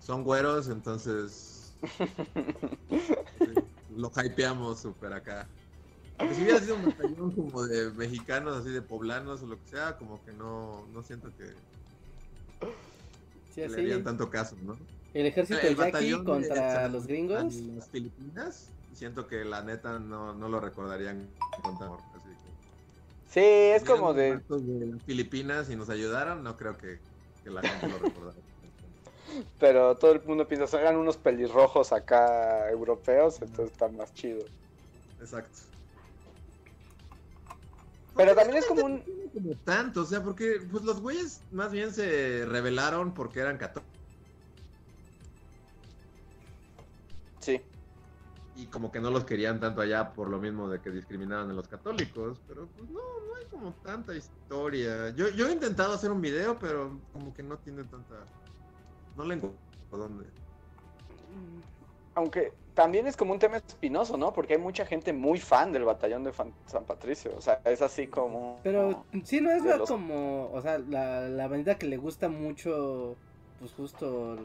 son 0.00 0.24
güeros, 0.24 0.68
entonces 0.68 1.74
lo 3.96 4.10
hypeamos 4.24 4.80
súper 4.80 5.12
acá. 5.12 5.46
Si 6.18 6.42
hubiera 6.42 6.60
sido 6.60 6.76
un 6.76 6.86
batallón 6.86 7.30
como 7.32 7.66
de 7.66 7.90
mexicanos, 7.90 8.56
así 8.56 8.70
de 8.70 8.80
poblanos 8.80 9.42
o 9.42 9.46
lo 9.46 9.60
que 9.60 9.68
sea, 9.68 9.98
como 9.98 10.24
que 10.24 10.32
no, 10.32 10.86
no 10.94 11.02
siento 11.02 11.30
que 11.36 11.52
Sí, 13.54 13.66
le 13.66 13.74
harían 13.74 14.04
tanto 14.04 14.30
caso, 14.30 14.56
¿no? 14.62 14.76
El 15.14 15.26
ejército 15.26 15.60
El 15.60 15.76
batallón 15.76 16.24
contra 16.24 16.88
los 16.88 17.06
gringos. 17.06 17.54
las 17.54 17.88
Filipinas, 17.88 18.68
siento 18.92 19.26
que 19.26 19.44
la 19.44 19.62
neta 19.62 19.98
no, 19.98 20.34
no 20.34 20.48
lo 20.48 20.60
recordarían 20.60 21.26
con 21.62 21.82
amor. 21.82 22.00
Sí, 23.36 23.42
es 23.42 23.84
como 23.84 24.14
de... 24.14 24.40
de 24.48 25.00
Filipinas 25.04 25.68
y 25.68 25.76
nos 25.76 25.90
ayudaron, 25.90 26.42
no 26.42 26.56
creo 26.56 26.74
que, 26.78 26.98
que 27.44 27.50
la 27.50 27.60
gente 27.60 27.86
lo 27.86 27.98
recordara. 27.98 28.38
Pero 29.58 29.94
todo 29.98 30.12
el 30.12 30.24
mundo 30.24 30.48
piensa, 30.48 30.66
son 30.66 30.80
eran 30.80 30.96
unos 30.96 31.18
pelirrojos 31.18 31.92
acá 31.92 32.70
europeos, 32.70 33.36
entonces 33.42 33.72
está 33.72 33.88
más 33.88 34.14
chido. 34.14 34.42
Exacto. 35.20 35.58
Pero 38.16 38.34
también 38.34 38.56
es 38.56 38.64
como 38.64 38.86
un... 38.86 39.04
Como 39.34 39.54
tanto, 39.66 40.00
o 40.00 40.06
sea, 40.06 40.22
porque 40.22 40.58
pues 40.70 40.82
los 40.84 41.02
güeyes 41.02 41.42
más 41.50 41.70
bien 41.70 41.92
se 41.92 42.46
rebelaron 42.46 43.12
porque 43.12 43.40
eran 43.40 43.58
católicos 43.58 43.92
y 48.56 48.66
como 48.66 48.90
que 48.90 49.00
no 49.00 49.10
los 49.10 49.24
querían 49.24 49.60
tanto 49.60 49.80
allá 49.82 50.12
por 50.12 50.28
lo 50.30 50.38
mismo 50.38 50.68
de 50.68 50.80
que 50.80 50.90
discriminaban 50.90 51.50
a 51.50 51.52
los 51.52 51.68
católicos, 51.68 52.40
pero 52.46 52.66
pues 52.68 52.88
no, 52.88 52.98
no 52.98 53.36
hay 53.38 53.44
como 53.50 53.72
tanta 53.74 54.14
historia. 54.14 55.10
Yo, 55.10 55.28
yo 55.28 55.46
he 55.48 55.52
intentado 55.52 55.92
hacer 55.94 56.10
un 56.10 56.20
video, 56.22 56.58
pero 56.58 56.98
como 57.12 57.34
que 57.34 57.42
no 57.42 57.58
tiene 57.58 57.84
tanta... 57.84 58.14
No 59.14 59.24
le 59.24 59.34
encuentro 59.34 59.58
dónde. 59.90 60.24
Aunque 62.14 62.54
también 62.74 63.06
es 63.06 63.16
como 63.16 63.32
un 63.32 63.38
tema 63.38 63.58
espinoso, 63.58 64.16
¿no? 64.16 64.32
Porque 64.32 64.54
hay 64.54 64.58
mucha 64.58 64.86
gente 64.86 65.12
muy 65.12 65.38
fan 65.38 65.72
del 65.72 65.84
batallón 65.84 66.24
de 66.24 66.32
Fan- 66.32 66.54
San 66.66 66.84
Patricio. 66.84 67.32
O 67.36 67.40
sea, 67.40 67.60
es 67.64 67.82
así 67.82 68.06
como... 68.06 68.58
Pero 68.62 69.04
sí, 69.24 69.40
no 69.40 69.50
es 69.50 69.62
los- 69.64 69.88
como, 69.88 70.50
o 70.50 70.60
sea, 70.62 70.78
la, 70.78 71.28
la 71.28 71.48
bandita 71.48 71.76
que 71.76 71.86
le 71.86 71.96
gusta 71.98 72.28
mucho, 72.28 73.16
pues 73.58 73.72
justo 73.72 74.36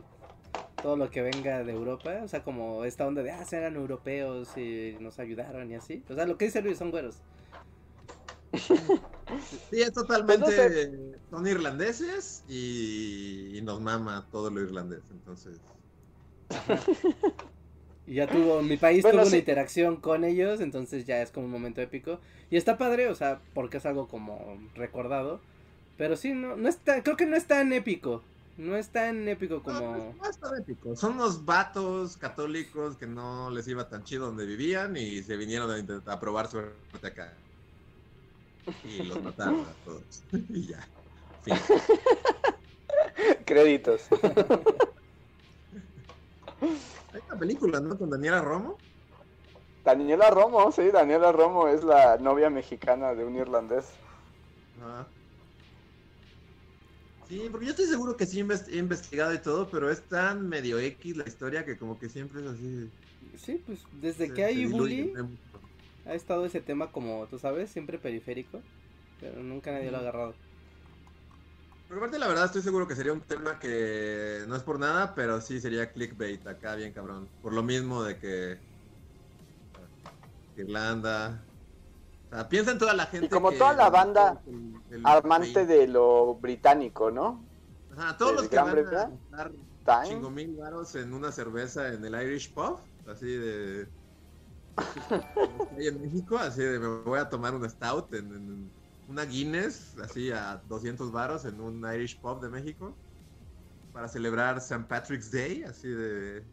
todo 0.82 0.98
lo 0.98 1.10
que 1.12 1.22
venga 1.22 1.64
de 1.64 1.72
Europa, 1.74 2.22
o 2.24 2.28
sea, 2.28 2.44
como 2.44 2.86
esta 2.86 3.08
onda 3.08 3.24
de, 3.24 3.32
ah, 3.32 3.46
sí, 3.46 3.56
eran 3.56 3.76
europeos 3.76 4.58
y 4.58 4.98
nos 5.00 5.20
ayudaron 5.20 5.72
y 5.72 5.76
así. 5.76 6.04
O 6.10 6.16
sea, 6.16 6.26
lo 6.26 6.38
que 6.38 6.46
dice 6.46 6.62
Luis 6.62 6.78
son 6.78 6.92
güeros. 6.92 7.24
Sí, 9.70 9.82
es 9.82 9.94
totalmente... 9.94 10.46
Pues 10.46 10.90
Son 11.30 11.48
irlandeses 11.48 12.44
y, 12.48 13.58
y 13.58 13.62
nos 13.62 13.80
mama 13.82 14.28
todo 14.32 14.50
lo 14.50 14.62
irlandés, 14.62 15.04
entonces... 15.12 15.62
Y 18.06 18.16
ya 18.16 18.28
tuvo, 18.28 18.62
mi 18.62 18.78
país 18.78 19.04
Bueno, 19.04 19.20
tuvo 19.20 19.26
sí. 19.26 19.30
una 19.30 19.38
interacción 19.38 19.98
con 19.98 20.24
ellos, 20.24 20.60
entonces 20.60 21.06
ya 21.06 21.22
es 21.22 21.32
como 21.32 21.46
un 21.46 21.52
momento 21.52 21.82
épico. 21.82 22.20
Y 22.50 22.58
está 22.58 22.78
padre, 22.78 23.08
o 23.10 23.16
sea, 23.16 23.42
porque 23.54 23.78
es 23.78 23.86
algo 23.86 24.08
como 24.08 24.58
recordado. 24.76 25.42
Pero 25.98 26.16
sí, 26.18 26.34
no, 26.34 26.56
no 26.58 26.68
está, 26.70 27.04
creo 27.04 27.16
que 27.18 27.26
no 27.26 27.36
es 27.38 27.48
tan 27.48 27.74
épico. 27.74 28.24
No 28.58 28.76
es 28.76 28.90
tan 28.90 29.28
épico 29.28 29.64
como... 29.64 29.80
No, 29.80 30.14
no 30.14 30.30
es 30.30 30.38
tan 30.38 30.58
épico. 30.58 30.96
Son 30.96 31.14
unos 31.14 31.46
vatos 31.46 32.18
católicos 32.18 32.98
que 32.98 33.08
no 33.08 33.50
les 33.50 33.68
iba 33.68 33.88
tan 33.88 34.04
chido 34.04 34.28
donde 34.28 34.46
vivían 34.46 34.96
y 34.98 35.24
se 35.24 35.38
vinieron 35.38 35.72
a, 35.72 35.80
intentar, 35.80 36.14
a 36.14 36.20
probar 36.20 36.48
suerte 36.48 37.08
acá. 37.08 37.34
Y 38.84 39.04
los 39.04 39.22
mataron 39.24 39.62
a 39.62 39.86
todos. 39.86 40.24
y 40.50 40.68
ya. 40.68 40.88
Fin. 41.44 41.56
Créditos. 43.46 44.08
Hay 46.62 47.22
una 47.28 47.40
película, 47.40 47.80
¿no? 47.80 47.98
Con 47.98 48.10
Daniela 48.10 48.42
Romo. 48.42 48.78
Daniela 49.84 50.30
Romo, 50.30 50.72
sí, 50.72 50.92
Daniela 50.92 51.32
Romo 51.32 51.68
es 51.68 51.84
la 51.84 52.18
novia 52.18 52.50
mexicana 52.52 53.16
de 53.16 53.26
un 53.26 53.36
irlandés. 53.36 53.90
Ajá. 54.80 55.08
Sí, 57.32 57.50
porque 57.50 57.66
yo 57.66 57.72
estoy 57.72 57.86
seguro 57.86 58.18
que 58.18 58.26
sí 58.26 58.40
he 58.40 58.44
invest- 58.44 58.68
he 58.68 58.78
investigado 58.78 59.34
y 59.34 59.42
todo, 59.42 59.70
pero 59.70 59.90
es 59.90 60.06
tan 60.08 60.48
medio 60.50 60.78
X 60.80 61.16
la 61.16 61.24
historia 61.28 61.66
que 61.66 61.78
como 61.78 61.98
que 61.98 62.10
siempre 62.10 62.42
es 62.42 62.48
así. 62.48 62.94
Sí, 63.36 63.58
pues 63.60 63.88
desde 63.92 64.34
se- 64.34 64.34
que 64.34 64.44
hay 64.44 64.66
se 64.66 64.68
diluye, 64.68 65.06
bully, 65.06 65.12
¿no? 65.14 65.40
ha 66.06 66.16
estado 66.16 66.46
ese 66.46 66.62
tema 66.62 66.92
como, 66.92 67.28
tú 67.28 67.40
sabes, 67.40 67.72
siempre 67.72 68.00
periférico. 68.00 68.68
Pero 69.18 69.44
nunca 69.44 69.72
nadie 69.72 69.92
lo 69.92 69.98
ha 69.98 70.02
agarrado. 70.02 70.42
Pero 71.88 72.00
aparte, 72.00 72.20
la 72.20 72.28
verdad, 72.28 72.46
estoy 72.46 72.62
seguro 72.62 72.88
que 72.88 72.96
sería 72.96 73.12
un 73.14 73.26
tema 73.26 73.60
que 73.60 74.46
no 74.48 74.56
es 74.56 74.64
por 74.64 74.80
nada, 74.80 75.14
pero 75.14 75.42
sí 75.42 75.60
sería 75.60 75.92
clickbait 75.92 76.46
acá, 76.48 76.76
bien 76.76 76.94
cabrón. 76.94 77.34
Por 77.42 77.54
lo 77.54 77.64
mismo 77.64 78.04
de 78.04 78.18
que. 78.18 78.64
Irlanda. 80.56 81.51
O 82.32 82.36
sea, 82.36 82.48
piensa 82.48 82.72
en 82.72 82.78
toda 82.78 82.94
la 82.94 83.06
gente. 83.08 83.26
Y 83.26 83.30
como 83.30 83.50
que- 83.50 83.58
toda 83.58 83.74
la 83.74 83.90
banda 83.90 84.42
el- 84.48 84.74
el- 84.92 85.06
Armante 85.06 85.66
de 85.66 85.88
lo 85.88 86.36
británico, 86.36 87.12
¿no? 87.12 87.44
Ajá, 87.98 88.18
todos 88.18 88.36
los 88.36 88.48
que 88.48 88.56
van 88.56 88.70
a 88.70 88.82
gastar 88.82 89.52
Time. 89.86 90.08
chingo 90.08 90.30
mil 90.30 90.56
varos 90.56 90.96
en 90.96 91.14
una 91.14 91.32
cerveza 91.32 91.90
en 91.94 92.06
el 92.06 92.14
Irish 92.24 92.54
Pub, 92.54 92.78
así 93.08 93.26
de. 93.26 93.88
en 95.78 96.02
México, 96.02 96.38
así 96.38 96.62
de 96.64 96.80
me 96.80 96.88
voy 97.02 97.20
a 97.20 97.28
tomar 97.30 97.54
un 97.54 97.70
stout 97.70 98.14
en, 98.14 98.34
en 98.34 98.72
una 99.10 99.26
Guinness, 99.26 99.98
así 100.02 100.32
a 100.32 100.62
200 100.70 101.12
varos 101.12 101.44
en 101.46 101.60
un 101.60 101.84
Irish 101.94 102.20
Pub 102.22 102.40
de 102.42 102.50
México. 102.50 102.94
para 103.92 104.08
celebrar 104.08 104.58
St. 104.60 104.86
Patrick's 104.88 105.30
Day, 105.30 105.64
así 105.64 105.90
de... 105.90 106.44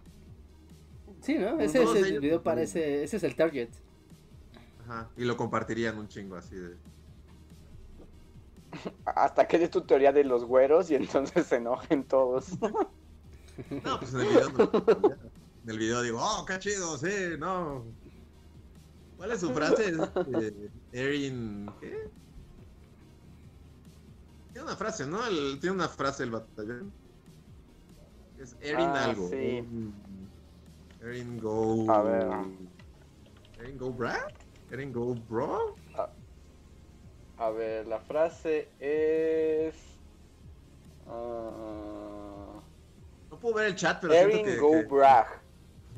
Sí, 1.20 1.38
¿no? 1.38 1.60
Ese 1.60 1.84
es 1.84 1.94
el 1.94 2.18
video 2.18 2.42
para 2.42 2.62
ese, 2.62 3.04
ese 3.04 3.16
es 3.18 3.22
el 3.22 3.36
target. 3.36 3.68
Ajá, 4.88 5.10
y 5.16 5.24
lo 5.24 5.36
compartirían 5.36 5.98
un 5.98 6.08
chingo 6.08 6.36
así 6.36 6.56
de... 6.56 6.76
Hasta 9.04 9.46
que 9.46 9.58
des 9.58 9.70
tu 9.70 9.82
teoría 9.82 10.12
de 10.12 10.24
los 10.24 10.44
güeros 10.44 10.90
y 10.90 10.94
entonces 10.94 11.46
se 11.46 11.56
enojen 11.56 12.04
todos. 12.04 12.46
No, 13.84 13.98
pues 13.98 14.14
en 14.14 14.20
el 14.20 14.28
video 14.28 14.50
no. 14.50 14.70
En 15.64 15.70
el 15.70 15.78
video 15.80 16.00
digo, 16.02 16.20
oh, 16.22 16.44
qué 16.46 16.60
chido, 16.60 16.96
sí, 16.96 17.10
no. 17.40 17.84
¿Cuál 19.16 19.32
es 19.32 19.40
su 19.40 19.50
frase? 19.50 19.94
Eh, 20.40 20.70
Erin. 20.92 21.68
¿Qué? 21.80 22.08
Tiene 24.52 24.64
una 24.68 24.76
frase, 24.76 25.08
¿no? 25.08 25.26
El- 25.26 25.58
tiene 25.58 25.74
una 25.74 25.88
frase 25.88 26.22
el 26.22 26.30
batallón. 26.30 26.92
Es 28.38 28.54
Erin 28.60 28.86
Ah, 28.90 29.04
algo. 29.06 29.28
sí. 29.28 29.34
Erin, 29.34 29.92
Erin 31.00 31.40
Go. 31.40 31.90
A 31.90 32.02
ver. 32.02 32.28
Erin 33.58 33.76
Go 33.76 33.90
Brad? 33.90 34.20
Erin 34.70 34.92
Go 34.92 35.14
Bro? 35.14 35.74
A 37.38 37.50
ver, 37.50 37.86
la 37.86 38.00
frase 38.00 38.68
es. 38.80 39.74
ah, 41.06 42.60
No 43.30 43.38
puedo 43.38 43.56
ver 43.56 43.66
el 43.68 43.76
chat, 43.76 44.00
pero 44.00 44.12
Erin 44.12 44.44
que. 44.44 44.56
Go 44.56 44.72
que- 44.72 44.82
Brag. 44.84 45.26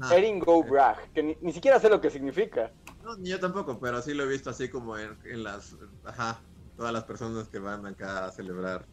Ajá. 0.01 0.17
Erin 0.17 0.39
Go 0.39 0.63
Brag. 0.63 1.11
Que 1.13 1.23
ni, 1.23 1.37
ni 1.41 1.53
siquiera 1.53 1.81
sé 1.81 1.89
lo 1.89 2.01
que 2.01 2.11
significa. 2.11 2.71
No, 3.03 3.17
ni 3.17 3.31
yo 3.31 3.41
tampoco, 3.41 3.79
pero 3.81 4.03
sí 4.03 4.13
lo 4.13 4.25
he 4.25 4.29
visto 4.29 4.51
así 4.51 4.69
como 4.69 4.99
en, 4.99 5.17
en 5.25 5.43
las, 5.43 5.75
ajá, 6.05 6.43
todas 6.77 6.93
las 6.93 7.05
personas 7.05 7.49
que 7.49 7.59
van 7.59 7.87
acá 7.87 8.27
a 8.27 8.31
celebrar 8.33 8.85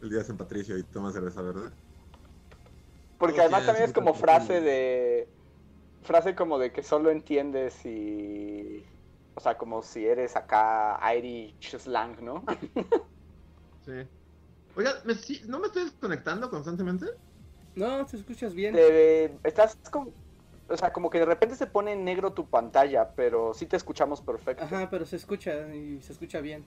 el 0.00 0.08
Día 0.08 0.20
de 0.20 0.24
San 0.24 0.38
Patricio 0.38 0.78
y 0.78 0.82
toman 0.84 1.12
cerveza, 1.12 1.42
¿verdad? 1.42 1.70
Porque 3.18 3.36
Todos 3.36 3.44
además 3.52 3.66
también 3.66 3.84
es 3.84 3.92
como 3.92 4.14
frase 4.14 4.60
de. 4.62 5.28
Frase 6.02 6.34
como 6.34 6.58
de 6.58 6.72
que 6.72 6.82
solo 6.82 7.10
entiendes 7.10 7.74
si. 7.74 8.84
O 9.36 9.40
sea, 9.40 9.58
como 9.58 9.82
si 9.82 10.06
eres 10.06 10.36
acá 10.36 10.98
Irish 11.16 11.76
slang, 11.78 12.22
¿no? 12.22 12.44
Sí. 13.84 13.92
Oiga, 14.76 14.92
¿me- 15.04 15.14
sí- 15.14 15.42
¿no 15.46 15.58
me 15.60 15.66
estoy 15.66 15.84
desconectando 15.84 16.48
constantemente? 16.48 17.06
No, 17.74 18.06
te 18.06 18.16
escuchas 18.16 18.54
bien. 18.54 18.74
Te- 18.74 19.38
estás 19.44 19.76
como. 19.90 20.14
O 20.68 20.76
sea, 20.76 20.90
como 20.90 21.10
que 21.10 21.18
de 21.18 21.26
repente 21.26 21.54
se 21.54 21.66
pone 21.66 21.92
en 21.92 22.02
negro 22.04 22.32
tu 22.32 22.48
pantalla, 22.48 23.12
pero 23.14 23.52
sí 23.52 23.66
te 23.66 23.76
escuchamos 23.76 24.22
perfecto. 24.22 24.64
Ajá, 24.64 24.88
pero 24.88 25.04
se 25.04 25.16
escucha 25.16 25.74
y 25.74 26.00
se 26.00 26.14
escucha 26.14 26.40
bien. 26.40 26.64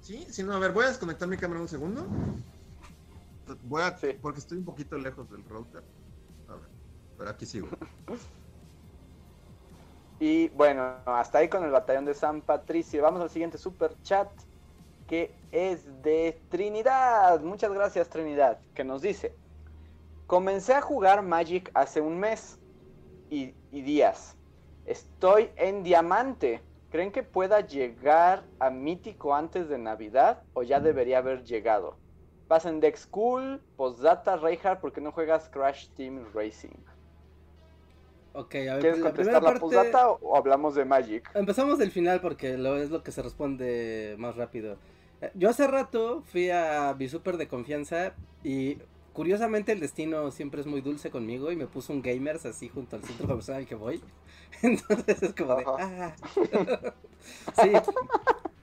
Sí, 0.00 0.26
sí, 0.30 0.42
no, 0.42 0.54
a 0.54 0.58
ver, 0.58 0.72
voy 0.72 0.84
a 0.84 0.88
desconectar 0.88 1.28
mi 1.28 1.36
cámara 1.36 1.60
un 1.60 1.68
segundo. 1.68 2.06
Voy 3.64 3.82
a, 3.82 3.96
Sí. 3.96 4.16
porque 4.22 4.38
estoy 4.40 4.58
un 4.58 4.64
poquito 4.64 4.96
lejos 4.96 5.28
del 5.30 5.44
router. 5.44 5.84
A 6.48 6.54
ver, 6.54 6.70
pero 7.18 7.30
aquí 7.30 7.44
sigo. 7.44 7.68
Y 10.22 10.50
bueno, 10.50 10.98
hasta 11.04 11.38
ahí 11.38 11.48
con 11.48 11.64
el 11.64 11.72
batallón 11.72 12.04
de 12.04 12.14
San 12.14 12.42
Patricio. 12.42 13.02
Vamos 13.02 13.20
al 13.20 13.28
siguiente 13.28 13.58
super 13.58 14.00
chat, 14.04 14.28
que 15.08 15.34
es 15.50 16.00
de 16.00 16.40
Trinidad. 16.48 17.40
Muchas 17.40 17.72
gracias, 17.72 18.08
Trinidad, 18.08 18.60
que 18.72 18.84
nos 18.84 19.02
dice: 19.02 19.34
Comencé 20.28 20.74
a 20.74 20.80
jugar 20.80 21.22
Magic 21.22 21.72
hace 21.74 22.00
un 22.00 22.20
mes 22.20 22.60
y, 23.30 23.52
y 23.72 23.82
días. 23.82 24.36
Estoy 24.86 25.50
en 25.56 25.82
diamante. 25.82 26.62
¿Creen 26.92 27.10
que 27.10 27.24
pueda 27.24 27.58
llegar 27.58 28.44
a 28.60 28.70
mítico 28.70 29.34
antes 29.34 29.68
de 29.68 29.78
Navidad 29.78 30.44
o 30.52 30.62
ya 30.62 30.78
debería 30.78 31.18
haber 31.18 31.42
llegado? 31.42 31.96
Pasen 32.46 32.78
Dex 32.78 33.08
Cool, 33.08 33.60
Postdata, 33.76 34.36
Reinhardt, 34.36 34.80
¿por 34.80 34.92
qué 34.92 35.00
no 35.00 35.10
juegas 35.10 35.48
Crash 35.48 35.88
Team 35.96 36.24
Racing? 36.32 36.91
Ok, 38.34 38.54
a 38.54 38.76
ver, 38.76 38.80
¿Quieres 38.80 38.98
la 39.00 39.10
contestar 39.10 39.12
primera 39.12 39.40
la 39.40 39.42
parte... 39.42 39.60
postdata 39.60 40.08
o, 40.10 40.18
o 40.22 40.36
hablamos 40.36 40.74
de 40.74 40.84
Magic? 40.84 41.30
Empezamos 41.34 41.78
del 41.78 41.90
final 41.90 42.20
porque 42.20 42.56
lo, 42.56 42.76
es 42.78 42.90
lo 42.90 43.02
que 43.02 43.12
se 43.12 43.22
responde 43.22 44.14
más 44.18 44.36
rápido. 44.36 44.78
Eh, 45.20 45.30
Yo 45.34 45.50
hace 45.50 45.66
rato 45.66 46.22
fui 46.22 46.50
a 46.50 46.94
mi 46.98 47.08
super 47.08 47.36
de 47.36 47.48
confianza 47.48 48.14
y 48.42 48.78
curiosamente 49.12 49.72
el 49.72 49.80
destino 49.80 50.30
siempre 50.30 50.60
es 50.62 50.66
muy 50.66 50.80
dulce 50.80 51.10
conmigo 51.10 51.52
y 51.52 51.56
me 51.56 51.66
puso 51.66 51.92
un 51.92 52.00
gamers 52.02 52.46
así 52.46 52.68
junto 52.68 52.96
al 52.96 53.04
centro 53.04 53.26
comercial 53.28 53.58
al 53.58 53.66
que 53.66 53.74
voy. 53.74 54.02
Entonces 54.62 55.22
es 55.22 55.34
como 55.34 55.56
de... 55.56 55.64
Ah. 55.66 56.14
sí. 57.62 57.72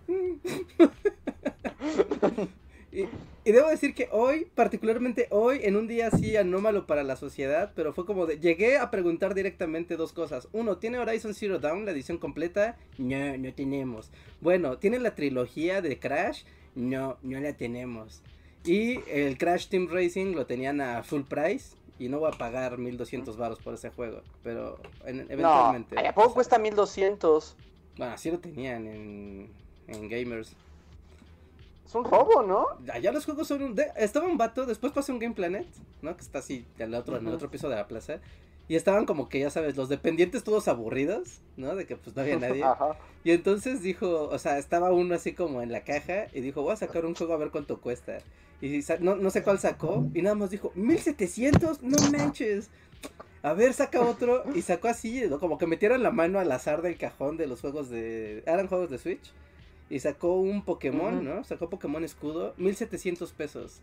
y, 2.91 3.04
y 3.45 3.52
debo 3.52 3.67
decir 3.69 3.93
que 3.93 4.10
hoy, 4.12 4.47
particularmente 4.56 5.28
hoy, 5.32 5.60
en 5.63 5.75
un 5.75 5.88
día 5.88 6.08
así 6.08 6.36
anómalo 6.38 6.88
para 6.88 7.04
la 7.04 7.15
sociedad, 7.15 7.71
pero 7.75 7.93
fue 7.93 8.06
como 8.06 8.25
de... 8.25 8.39
Llegué 8.39 8.78
a 8.78 8.89
preguntar 8.91 9.36
directamente 9.36 9.95
dos 9.97 10.12
cosas. 10.13 10.47
Uno, 10.54 10.78
¿tiene 10.78 10.97
Horizon 10.99 11.34
Zero 11.34 11.60
Dawn 11.60 11.86
la 11.86 11.91
edición 11.91 12.17
completa? 12.17 12.78
No, 12.97 13.38
no 13.38 13.54
tenemos. 13.54 14.10
Bueno, 14.41 14.78
¿tiene 14.78 14.99
la 14.99 15.15
trilogía 15.15 15.82
de 15.82 15.99
Crash? 15.99 16.43
No, 16.75 17.17
no 17.23 17.39
la 17.39 17.54
tenemos. 17.54 18.21
Y 18.65 18.99
el 19.10 19.38
Crash 19.38 19.67
Team 19.67 19.88
Racing 19.89 20.34
lo 20.36 20.45
tenían 20.45 20.82
a 20.82 21.04
full 21.04 21.21
price. 21.23 21.75
Y 21.97 22.08
no 22.08 22.19
voy 22.19 22.32
a 22.34 22.38
pagar 22.38 22.78
1200 22.78 23.36
baros 23.36 23.60
por 23.60 23.73
ese 23.73 23.89
juego. 23.89 24.21
Pero 24.41 24.80
en- 25.06 25.17
No, 25.17 25.23
eventualmente. 25.34 26.08
¿a 26.08 26.13
poco 26.13 26.34
cuesta 26.34 26.58
1200? 26.58 27.56
Bueno, 27.97 28.13
así 28.13 28.32
lo 28.32 28.39
tenían 28.39 28.88
en, 28.88 29.49
en 29.88 30.08
Gamers. 30.08 30.56
Es 31.89 31.95
un 31.95 32.04
robo, 32.06 32.43
¿no? 32.43 32.67
Allá 32.93 33.12
los 33.12 33.25
juegos 33.25 33.47
son 33.47 33.63
un... 33.63 33.73
de- 33.73 33.91
estaba 33.97 34.28
un 34.28 34.38
vato, 34.38 34.67
después 34.67 34.93
pasó 34.93 35.12
un 35.12 35.17
Game 35.17 35.34
Planet, 35.34 35.65
¿no? 36.04 36.15
Que 36.15 36.21
está 36.21 36.38
así 36.38 36.63
en 36.78 36.89
el, 36.89 36.93
otro, 36.93 37.17
en 37.17 37.28
el 37.28 37.34
otro 37.34 37.49
piso 37.49 37.67
de 37.67 37.75
la 37.75 37.88
plaza. 37.88 38.19
Y 38.67 38.75
estaban 38.75 39.08
como 39.08 39.28
que, 39.28 39.39
ya 39.39 39.49
sabes, 39.49 39.75
los 39.75 39.89
dependientes 39.89 40.43
todos 40.43 40.67
aburridos, 40.67 41.41
¿no? 41.58 41.75
De 41.75 41.88
que 41.88 41.95
pues 41.95 42.15
no 42.15 42.21
había 42.21 42.36
nadie. 42.39 42.63
Ajá. 42.63 42.95
Y 43.23 43.32
entonces 43.32 43.82
dijo, 43.82 44.30
o 44.30 44.38
sea, 44.38 44.60
estaba 44.60 44.91
uno 44.91 45.15
así 45.15 45.34
como 45.34 45.63
en 45.63 45.71
la 45.71 45.84
caja 45.84 46.28
y 46.32 46.41
dijo, 46.41 46.62
voy 46.62 46.73
a 46.73 46.75
sacar 46.75 47.08
un 47.08 47.15
juego 47.15 47.34
a 47.34 47.38
ver 47.38 47.49
cuánto 47.49 47.82
cuesta. 47.82 48.19
Y 48.62 48.82
no, 48.99 49.15
no 49.15 49.32
sé 49.32 49.41
cuál 49.41 49.58
sacó 49.58 50.06
y 50.13 50.21
nada 50.21 50.36
más 50.36 50.52
dijo, 50.52 50.71
1700, 50.75 51.82
no 51.82 51.97
manches. 52.12 52.69
A 53.41 53.54
ver, 53.54 53.73
saca 53.73 54.02
otro 54.02 54.43
y 54.54 54.62
sacó 54.62 54.89
así, 54.89 55.23
¿no? 55.28 55.39
como 55.39 55.58
que 55.58 55.65
metieron 55.65 56.04
la 56.04 56.12
mano 56.12 56.38
al 56.38 56.52
azar 56.52 56.84
del 56.84 56.97
cajón 56.97 57.38
de 57.38 57.47
los 57.47 57.62
juegos 57.62 57.89
de... 57.89 58.43
Eran 58.45 58.67
juegos 58.67 58.91
de 58.91 58.99
Switch. 58.99 59.32
Y 59.89 59.99
sacó 59.99 60.36
un 60.36 60.63
Pokémon. 60.63 61.23
¿no? 61.23 61.43
Sacó 61.43 61.69
Pokémon 61.69 62.04
Escudo, 62.04 62.54
1700 62.58 63.32
pesos. 63.34 63.82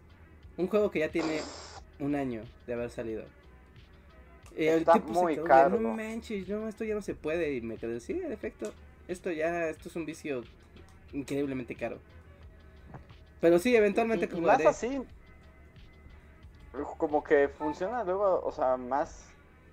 Un 0.57 0.69
juego 0.69 0.91
que 0.91 1.01
ya 1.01 1.11
tiene 1.11 1.41
un 1.99 2.15
año 2.15 2.43
de 2.67 2.75
haber 2.75 2.91
salido. 2.91 3.25
El 4.57 4.81
Está 4.81 4.95
tipo 4.95 5.13
se 5.13 5.21
muy 5.21 5.35
quedó 5.35 5.45
de, 5.45 5.49
caro. 5.49 5.81
No 5.81 5.93
manches, 5.95 6.49
no, 6.49 6.69
esto 6.69 6.85
ya 6.85 6.95
no 6.95 7.03
se 7.03 7.15
puede. 7.15 7.55
Y 7.55 7.61
me 7.61 7.77
quedé, 7.77 8.01
sí, 8.01 8.13
en 8.13 8.33
efecto. 8.33 8.73
Esto 9.09 9.31
ya, 9.31 9.69
esto 9.69 9.89
es 9.89 9.97
un 9.97 10.07
vicio 10.07 10.43
increíblemente 11.13 11.75
caro. 11.75 11.99
Pero 13.41 13.59
sí, 13.59 13.77
eventualmente 13.77 14.29
como 14.29 14.47
más 14.47 14.65
así, 14.65 15.03
como 16.99 17.23
que 17.23 17.49
funciona 17.49 18.05
luego, 18.05 18.41
o 18.45 18.53
sea, 18.53 18.77
más... 18.77 19.25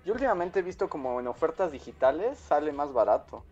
Yo 0.04 0.12
últimamente 0.12 0.60
he 0.60 0.62
visto 0.62 0.88
como 0.88 1.18
en 1.18 1.26
ofertas 1.26 1.72
digitales 1.72 2.38
sale 2.38 2.72
más 2.72 2.92
barato. 2.92 3.42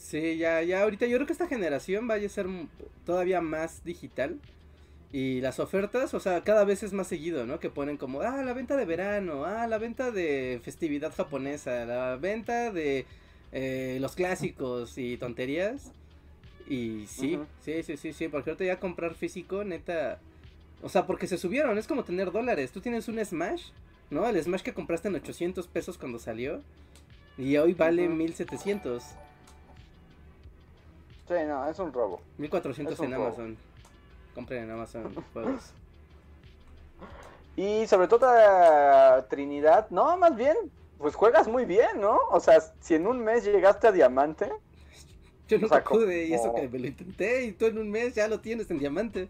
Sí, 0.00 0.38
ya, 0.38 0.62
ya, 0.62 0.82
ahorita 0.82 1.06
yo 1.06 1.18
creo 1.18 1.26
que 1.26 1.34
esta 1.34 1.46
generación 1.46 2.08
vaya 2.08 2.26
a 2.26 2.30
ser 2.30 2.46
todavía 3.04 3.42
más 3.42 3.84
digital. 3.84 4.40
Y 5.12 5.40
las 5.40 5.60
ofertas, 5.60 6.14
o 6.14 6.20
sea, 6.20 6.42
cada 6.42 6.64
vez 6.64 6.82
es 6.82 6.92
más 6.92 7.06
seguido, 7.06 7.44
¿no? 7.44 7.60
Que 7.60 7.68
ponen 7.68 7.96
como, 7.96 8.22
ah, 8.22 8.42
la 8.42 8.54
venta 8.54 8.76
de 8.76 8.86
verano, 8.86 9.44
ah, 9.44 9.66
la 9.66 9.76
venta 9.76 10.10
de 10.10 10.60
festividad 10.62 11.12
japonesa, 11.14 11.84
la 11.84 12.16
venta 12.16 12.72
de 12.72 13.04
eh, 13.52 13.98
los 14.00 14.14
clásicos 14.14 14.96
y 14.96 15.16
tonterías. 15.18 15.92
Y 16.66 17.06
sí, 17.06 17.38
sí, 17.62 17.82
sí, 17.82 17.96
sí, 17.96 18.12
sí, 18.12 18.28
porque 18.28 18.50
ahorita 18.50 18.64
ya 18.64 18.80
comprar 18.80 19.14
físico, 19.14 19.64
neta... 19.64 20.18
O 20.82 20.88
sea, 20.88 21.06
porque 21.06 21.26
se 21.26 21.36
subieron, 21.36 21.76
es 21.76 21.86
como 21.86 22.04
tener 22.04 22.32
dólares. 22.32 22.72
Tú 22.72 22.80
tienes 22.80 23.06
un 23.08 23.22
Smash, 23.22 23.64
¿no? 24.08 24.26
El 24.26 24.42
Smash 24.42 24.62
que 24.62 24.72
compraste 24.72 25.08
en 25.08 25.16
800 25.16 25.66
pesos 25.66 25.98
cuando 25.98 26.18
salió. 26.18 26.62
Y 27.36 27.58
hoy 27.58 27.74
vale 27.74 28.06
Ujú. 28.06 28.14
1700. 28.16 29.04
Sí, 31.30 31.36
no, 31.46 31.64
es 31.68 31.78
un 31.78 31.92
robo. 31.92 32.20
1400 32.38 32.94
Es 32.94 33.00
en 33.04 33.12
robo. 33.12 33.26
Amazon. 33.26 33.56
Compren 34.34 34.64
en 34.64 34.70
Amazon 34.72 35.14
juegos. 35.32 35.72
Y 37.54 37.86
sobre 37.86 38.08
todo 38.08 38.26
a 38.28 39.24
Trinidad, 39.30 39.88
no, 39.90 40.16
más 40.16 40.34
bien, 40.34 40.56
pues 40.98 41.14
juegas 41.14 41.46
muy 41.46 41.66
bien, 41.66 42.00
¿no? 42.00 42.18
O 42.32 42.40
sea, 42.40 42.60
si 42.80 42.96
en 42.96 43.06
un 43.06 43.22
mes 43.22 43.44
llegaste 43.44 43.86
a 43.86 43.92
diamante, 43.92 44.50
Yo 45.48 45.58
O 45.64 45.68
sea, 45.68 45.84
como- 45.84 46.00
pude 46.00 46.26
y 46.26 46.34
eso 46.34 46.52
que 46.52 46.68
me 46.68 46.78
lo 46.80 46.86
intenté 46.88 47.44
y 47.44 47.52
tú 47.52 47.66
en 47.66 47.78
un 47.78 47.90
mes 47.90 48.14
ya 48.16 48.26
lo 48.26 48.40
tienes 48.40 48.68
en 48.72 48.78
diamante. 48.80 49.28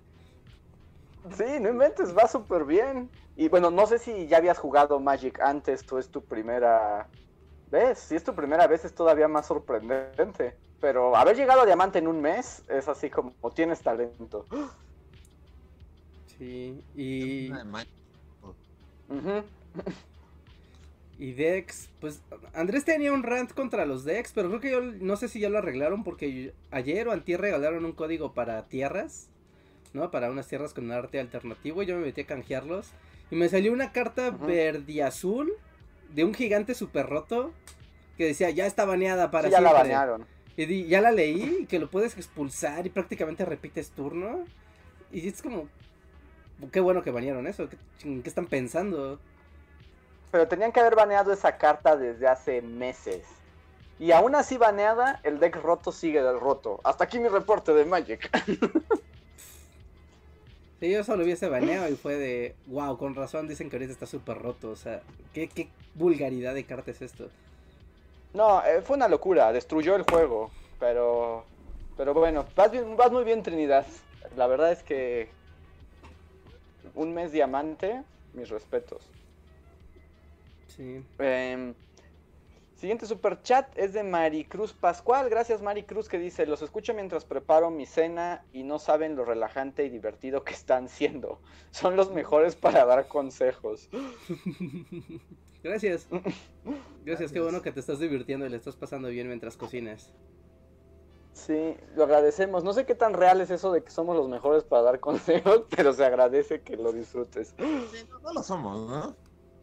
sí, 1.37 1.61
no 1.61 1.69
inventes, 1.69 2.17
va 2.17 2.27
súper 2.29 2.65
bien. 2.65 3.11
Y 3.37 3.49
bueno, 3.49 3.71
no 3.71 3.87
sé 3.87 3.99
si 3.99 4.27
ya 4.27 4.39
habías 4.39 4.59
jugado 4.59 5.01
Magic 5.01 5.39
antes, 5.41 5.85
tú 5.85 5.99
es 5.99 6.09
tu 6.11 6.23
primera 6.23 7.09
vez. 7.71 7.99
Si 7.99 8.17
es 8.17 8.25
tu 8.25 8.35
primera 8.35 8.67
vez 8.67 8.85
es 8.87 8.95
todavía 8.95 9.29
más 9.29 9.47
sorprendente. 9.47 10.57
Pero 10.81 11.15
haber 11.17 11.37
llegado 11.37 11.63
a 11.63 11.67
diamante 11.67 11.99
en 11.99 12.07
un 12.09 12.21
mes 12.21 12.63
es 12.69 12.89
así 12.89 13.11
como 13.11 13.33
tienes 13.55 13.81
talento. 13.83 14.47
Sí, 16.39 16.83
y, 16.97 17.51
y 21.19 21.33
Dex, 21.35 21.91
pues 22.01 22.23
Andrés 22.55 22.85
tenía 22.87 23.13
un 23.13 23.23
rant 23.23 23.53
contra 23.53 23.85
los 23.85 24.05
Dex, 24.05 24.33
pero 24.33 24.49
creo 24.49 24.61
que 24.61 24.71
yo 24.71 24.81
no 24.81 25.17
sé 25.17 25.29
si 25.29 25.39
ya 25.39 25.51
lo 25.51 25.59
arreglaron 25.59 26.03
porque 26.03 26.55
ayer 26.71 27.07
o 27.09 27.13
antier 27.13 27.43
regalaron 27.43 27.85
un 27.85 27.93
código 27.93 28.33
para 28.33 28.67
tierras, 28.69 29.29
¿no? 29.93 30.11
Para 30.11 30.31
unas 30.31 30.49
tierras 30.49 30.73
con 30.73 30.85
un 30.85 30.93
arte 30.93 31.21
alternativo 31.21 31.83
y 31.83 31.87
yo 31.87 31.97
me 31.97 32.07
metí 32.07 32.23
a 32.23 32.27
canjearlos 32.27 32.89
y 33.31 33.37
me 33.37 33.51
salió 33.51 33.71
una 33.73 33.93
carta 33.93 34.31
Ujú. 34.31 34.47
verde 34.47 34.91
y 34.93 35.01
azul 35.03 35.53
de 36.15 36.25
un 36.25 36.33
gigante 36.33 36.75
super 36.75 37.07
roto 37.07 37.53
que 38.17 38.25
decía 38.25 38.49
ya 38.51 38.65
está 38.67 38.87
baneada 38.87 39.31
para 39.31 39.49
Sí, 39.49 39.53
ya 39.53 39.61
la 39.61 39.69
siempre". 39.71 39.91
banearon. 39.91 40.27
Y 40.61 40.67
di- 40.67 40.87
ya 40.89 41.01
la 41.01 41.11
leí 41.11 41.65
que 41.71 41.79
lo 41.79 41.89
puedes 41.91 42.17
expulsar 42.19 42.87
y 42.87 42.91
prácticamente 42.91 43.47
repites 43.47 43.91
turno. 43.93 44.45
Y 45.11 45.27
es 45.27 45.41
como. 45.41 45.69
Qué 46.71 46.81
bueno 46.81 47.03
que 47.03 47.11
banearon 47.11 47.47
eso. 47.47 47.69
¿Qué, 47.71 47.79
qué 48.23 48.29
están 48.29 48.47
pensando? 48.47 49.19
Pero 50.31 50.49
tenían 50.49 50.71
que 50.73 50.81
haber 50.81 50.97
baneado 50.97 51.33
esa 51.33 51.57
carta 51.57 51.97
desde 51.97 52.29
hace 52.29 52.61
meses. 52.61 53.23
Y 53.99 54.13
aún 54.13 54.35
así 54.35 54.59
baneada, 54.59 55.21
el 55.25 55.41
deck 55.41 55.57
roto 55.57 55.93
sigue 55.93 56.23
del 56.23 56.39
roto. 56.41 56.81
Hasta 56.85 57.05
aquí 57.05 57.19
mi 57.19 57.29
reporte 57.29 57.73
de 57.73 57.85
Magic. 57.87 58.31
Sí, 60.81 60.91
yo 60.91 61.05
solo 61.05 61.25
vi 61.25 61.33
ese 61.33 61.49
baneo 61.49 61.89
y 61.89 61.95
fue 61.97 62.15
de. 62.17 62.57
Wow, 62.67 62.97
con 62.97 63.15
razón 63.15 63.49
dicen 63.49 63.69
que 63.69 63.77
ahorita 63.77 63.93
está 63.93 64.07
súper 64.07 64.39
roto. 64.39 64.71
O 64.71 64.77
sea, 64.77 65.03
¿qué, 65.35 65.49
qué 65.49 65.69
vulgaridad 65.95 66.55
de 66.55 66.65
carta 66.65 66.91
es 66.91 67.03
esto? 67.03 67.29
No, 68.33 68.65
eh, 68.65 68.81
fue 68.83 68.97
una 68.97 69.09
locura, 69.09 69.53
destruyó 69.53 69.97
el 69.97 70.03
juego. 70.05 70.51
Pero. 70.79 71.45
Pero 71.97 72.15
bueno, 72.15 72.47
vas, 72.57 72.71
bien- 72.71 72.97
vas 72.97 73.11
muy 73.13 73.25
bien, 73.25 73.43
Trinidad. 73.43 73.87
La 74.37 74.47
verdad 74.47 74.73
es 74.73 74.83
que. 74.83 75.29
Un 76.95 77.13
mes 77.15 77.33
diamante, 77.33 78.03
mis 78.33 78.49
respetos. 78.49 79.07
Sí. 80.69 81.05
Em, 81.19 81.75
siguiente 82.77 83.07
super 83.07 83.43
chat 83.43 83.67
es 83.77 83.93
de 83.93 84.03
Maricruz 84.03 84.73
Pascual. 84.73 85.29
Gracias 85.29 85.61
Maricruz 85.61 86.09
que 86.09 86.19
dice, 86.19 86.47
los 86.47 86.63
escucho 86.63 86.95
mientras 86.95 87.25
preparo 87.25 87.71
mi 87.71 87.87
cena 87.87 88.43
y 88.53 88.63
no 88.63 88.79
saben 88.79 89.15
lo 89.17 89.25
relajante 89.25 89.85
y 89.85 89.91
divertido 89.91 90.43
que 90.45 90.55
están 90.55 90.89
siendo. 90.89 91.39
Son 91.71 91.97
los 91.97 92.11
mejores 92.11 92.57
para 92.57 92.85
dar 92.87 93.07
consejos. 93.09 93.89
Gracias. 95.63 96.07
Gracias, 97.05 97.33
qué 97.33 97.41
bueno 97.41 97.63
que 97.63 97.73
te 97.73 97.81
estás 97.81 97.99
divirtiendo 97.99 98.47
y 98.47 98.49
le 98.49 98.57
estás 98.57 98.77
pasando 98.77 99.09
bien 99.09 99.29
mientras 99.29 99.57
cocinas. 99.57 100.13
Sí, 101.33 101.77
lo 101.97 102.05
agradecemos. 102.05 102.65
No 102.65 102.73
sé 102.73 102.85
qué 102.85 102.95
tan 102.95 103.15
real 103.15 103.41
es 103.41 103.51
eso 103.51 103.73
de 103.73 103.83
que 103.83 103.91
somos 103.91 104.17
los 104.17 104.29
mejores 104.29 104.65
para 104.65 104.83
dar 104.83 105.01
consejos, 105.01 105.65
pero 105.75 105.93
se 105.93 106.05
agradece 106.05 106.63
que 106.63 106.77
lo 106.77 106.93
disfrutes. 106.93 107.55
Sí, 107.57 108.07
no, 108.11 108.19
no 108.21 108.33
lo 108.33 108.43
somos, 108.43 108.89
¿no? 108.89 109.17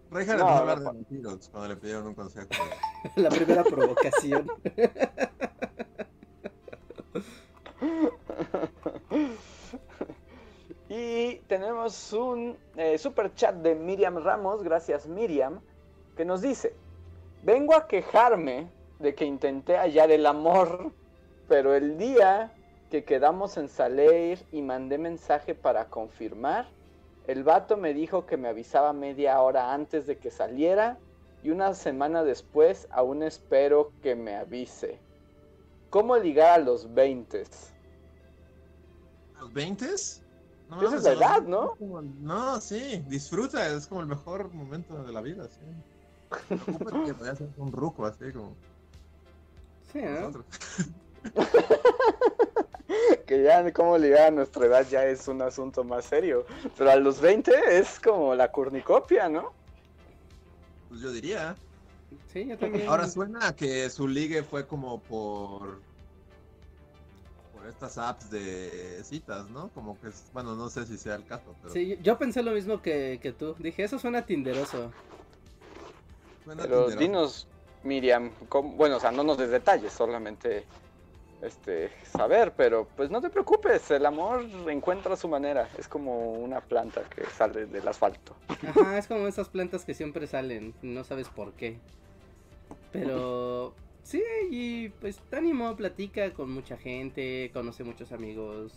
Reinhardt 0.09 0.39
No, 0.39 0.47
a 0.47 0.51
no, 0.51 0.57
hablar 0.57 0.79
de 0.79 0.85
vampiros 0.85 1.49
cuando 1.49 1.69
le 1.69 1.75
pidieron 1.75 2.07
un 2.07 2.15
consejo. 2.15 2.47
La 3.15 3.29
primera 3.29 3.63
provocación. 3.63 4.47
Y 10.89 11.39
tenemos 11.47 12.13
un 12.13 12.57
eh, 12.77 12.97
super 12.97 13.33
chat 13.33 13.55
de 13.55 13.75
Miriam 13.75 14.17
Ramos, 14.17 14.63
gracias 14.63 15.05
Miriam, 15.05 15.59
que 16.17 16.25
nos 16.25 16.41
dice, 16.41 16.73
vengo 17.43 17.75
a 17.75 17.87
quejarme 17.87 18.69
de 18.99 19.15
que 19.15 19.23
intenté 19.23 19.77
hallar 19.77 20.11
el 20.11 20.25
amor, 20.25 20.91
pero 21.47 21.75
el 21.75 21.97
día 21.97 22.51
que 22.89 23.05
quedamos 23.05 23.55
en 23.57 23.69
Saleir 23.69 24.43
y 24.51 24.61
mandé 24.61 24.97
mensaje 24.97 25.55
para 25.55 25.85
confirmar, 25.85 26.67
el 27.27 27.43
vato 27.43 27.77
me 27.77 27.93
dijo 27.93 28.25
que 28.25 28.37
me 28.37 28.47
avisaba 28.47 28.93
media 28.93 29.39
hora 29.41 29.73
antes 29.73 30.07
de 30.07 30.17
que 30.17 30.31
saliera 30.31 30.97
y 31.43 31.51
una 31.51 31.73
semana 31.73 32.23
después 32.23 32.87
aún 32.89 33.21
espero 33.21 33.91
que 34.01 34.15
me 34.15 34.35
avise. 34.35 34.99
¿Cómo 35.89 36.17
ligar 36.17 36.61
a 36.61 36.63
los 36.63 36.93
20? 36.93 37.43
¿Los 39.39 39.53
20? 39.53 39.85
No, 40.69 40.81
Esa 40.81 40.95
es 40.97 41.03
la 41.03 41.13
edad, 41.13 41.41
¿no? 41.43 41.75
No, 41.79 42.59
sí, 42.59 43.03
disfruta, 43.07 43.67
es 43.67 43.87
como 43.87 44.01
el 44.01 44.07
mejor 44.07 44.53
momento 44.53 45.03
de 45.03 45.13
la 45.13 45.21
vida, 45.21 45.47
sí. 45.47 45.61
Que 46.29 47.35
ser 47.35 47.49
un 47.57 47.71
ruco 47.71 48.05
así 48.05 48.31
como 48.33 48.55
Sí, 49.91 50.01
¿no? 50.01 50.21
nosotros. 50.21 50.45
que 53.25 53.43
ya 53.43 53.73
cómo 53.73 53.97
ligar 53.97 54.27
a 54.27 54.31
nuestra 54.31 54.65
edad 54.65 54.87
ya 54.89 55.05
es 55.05 55.27
un 55.27 55.41
asunto 55.41 55.83
más 55.83 56.05
serio. 56.05 56.45
Pero 56.77 56.91
a 56.91 56.95
los 56.95 57.21
20 57.21 57.51
es 57.77 57.99
como 57.99 58.35
la 58.35 58.51
cornicopia, 58.51 59.29
¿no? 59.29 59.53
Pues 60.89 61.01
yo 61.01 61.11
diría. 61.11 61.55
Sí, 62.31 62.47
yo 62.47 62.57
también. 62.57 62.87
Ahora 62.87 63.07
suena 63.07 63.47
a 63.47 63.55
que 63.55 63.89
su 63.89 64.07
ligue 64.07 64.43
fue 64.43 64.65
como 64.65 65.01
por 65.01 65.79
por 67.53 67.67
estas 67.67 67.97
apps 67.97 68.29
de 68.29 69.01
citas, 69.03 69.49
¿no? 69.49 69.69
Como 69.69 69.99
que 69.99 70.09
es, 70.09 70.23
bueno, 70.33 70.55
no 70.55 70.69
sé 70.69 70.85
si 70.85 70.97
sea 70.97 71.15
el 71.15 71.25
caso, 71.25 71.55
pero 71.61 71.73
Sí, 71.73 71.97
yo 72.01 72.17
pensé 72.17 72.43
lo 72.43 72.51
mismo 72.51 72.81
que, 72.81 73.19
que 73.21 73.33
tú. 73.33 73.55
Dije, 73.59 73.83
eso 73.83 73.99
suena 73.99 74.25
tinderoso. 74.25 74.91
Suena 76.47 76.63
Pero 76.63 76.85
tinderoso. 76.85 76.99
dinos, 76.99 77.47
Miriam, 77.83 78.31
cómo- 78.47 78.71
bueno, 78.73 78.97
o 78.97 78.99
sea, 78.99 79.11
no 79.11 79.23
nos 79.23 79.37
des 79.37 79.49
detalles, 79.51 79.91
solamente 79.91 80.63
este 81.41 81.91
saber, 82.17 82.53
pero 82.57 82.87
pues 82.95 83.11
no 83.11 83.21
te 83.21 83.29
preocupes, 83.29 83.91
el 83.91 84.05
amor 84.05 84.43
encuentra 84.69 85.15
su 85.15 85.27
manera, 85.27 85.69
es 85.77 85.87
como 85.87 86.31
una 86.33 86.61
planta 86.61 87.03
que 87.03 87.25
sale 87.25 87.65
del 87.67 87.87
asfalto. 87.87 88.35
Ajá, 88.65 88.97
es 88.97 89.07
como 89.07 89.27
esas 89.27 89.49
plantas 89.49 89.85
que 89.85 89.93
siempre 89.93 90.25
salen, 90.25 90.73
no 90.81 91.03
sabes 91.03 91.27
por 91.29 91.53
qué. 91.53 91.77
Pero 92.91 93.75
sí, 94.03 94.23
y 94.49 94.89
pues 94.89 95.17
te 95.29 95.35
ánimo, 95.37 95.75
platica 95.75 96.33
con 96.33 96.49
mucha 96.49 96.77
gente, 96.77 97.51
conoce 97.53 97.83
muchos 97.83 98.11
amigos. 98.11 98.73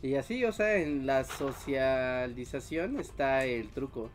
Y 0.00 0.14
así, 0.16 0.44
o 0.44 0.52
sea, 0.52 0.76
en 0.76 1.06
la 1.06 1.24
socialización 1.24 2.98
está 3.00 3.44
el 3.44 3.68
truco. 3.70 4.10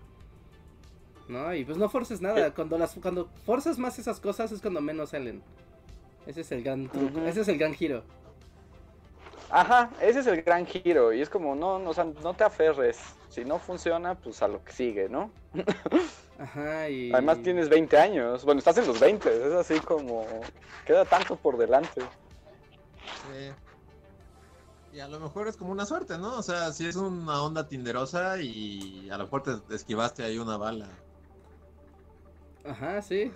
¿No? 1.30 1.54
Y 1.54 1.64
pues 1.64 1.78
no 1.78 1.88
forces 1.90 2.22
nada. 2.22 2.54
Cuando 2.54 2.78
las 2.78 2.96
cuando 2.96 3.30
forzas 3.46 3.78
más 3.78 4.00
esas 4.00 4.20
cosas 4.20 4.52
es 4.52 4.62
cuando 4.62 4.82
menos 4.82 5.12
salen. 5.12 5.44
Ese 6.26 6.42
es 6.42 6.52
el 6.52 6.64
gran 6.64 6.90
truco, 6.90 7.22
ese 7.22 7.42
es 7.42 7.48
el 7.48 7.58
gran 7.58 7.74
giro. 7.74 8.04
Ajá, 9.52 9.92
ese 10.02 10.20
es 10.20 10.28
el 10.28 10.42
gran 10.42 10.66
giro 10.66 11.14
y 11.14 11.22
es 11.22 11.30
como 11.30 11.56
no, 11.56 11.80
no, 11.80 11.92
o 11.92 11.94
sea, 11.94 12.04
no 12.04 12.34
te 12.36 12.44
aferres, 12.44 13.00
si 13.30 13.46
no 13.46 13.58
funciona, 13.58 14.14
pues 14.16 14.44
a 14.44 14.48
lo 14.48 14.64
que 14.64 14.72
sigue, 14.72 15.10
¿no? 15.10 15.32
Ajá, 16.40 16.88
y 16.90 17.12
Además 17.12 17.42
tienes 17.42 17.68
20 17.68 17.98
años, 17.98 18.46
bueno, 18.46 18.60
estás 18.60 18.78
en 18.78 18.88
los 18.88 19.00
20, 19.00 19.48
es 19.48 19.54
así 19.54 19.80
como 19.80 20.26
queda 20.86 21.04
tanto 21.06 21.36
por 21.36 21.58
delante. 21.58 22.02
Sí. 22.02 23.52
Y 24.94 25.00
a 25.00 25.08
lo 25.08 25.20
mejor 25.20 25.48
es 25.48 25.58
como 25.58 25.72
una 25.72 25.86
suerte, 25.86 26.18
¿no? 26.18 26.38
O 26.38 26.44
sea, 26.44 26.72
si 26.72 26.88
es 26.88 26.96
una 26.96 27.42
onda 27.42 27.68
tinderosa 27.68 28.40
y 28.40 29.10
a 29.10 29.18
lo 29.18 29.24
mejor 29.24 29.44
te 29.44 29.76
esquivaste 29.76 30.24
ahí 30.24 30.38
una 30.38 30.58
bala. 30.58 30.90
Ajá, 32.70 33.02
sí. 33.02 33.32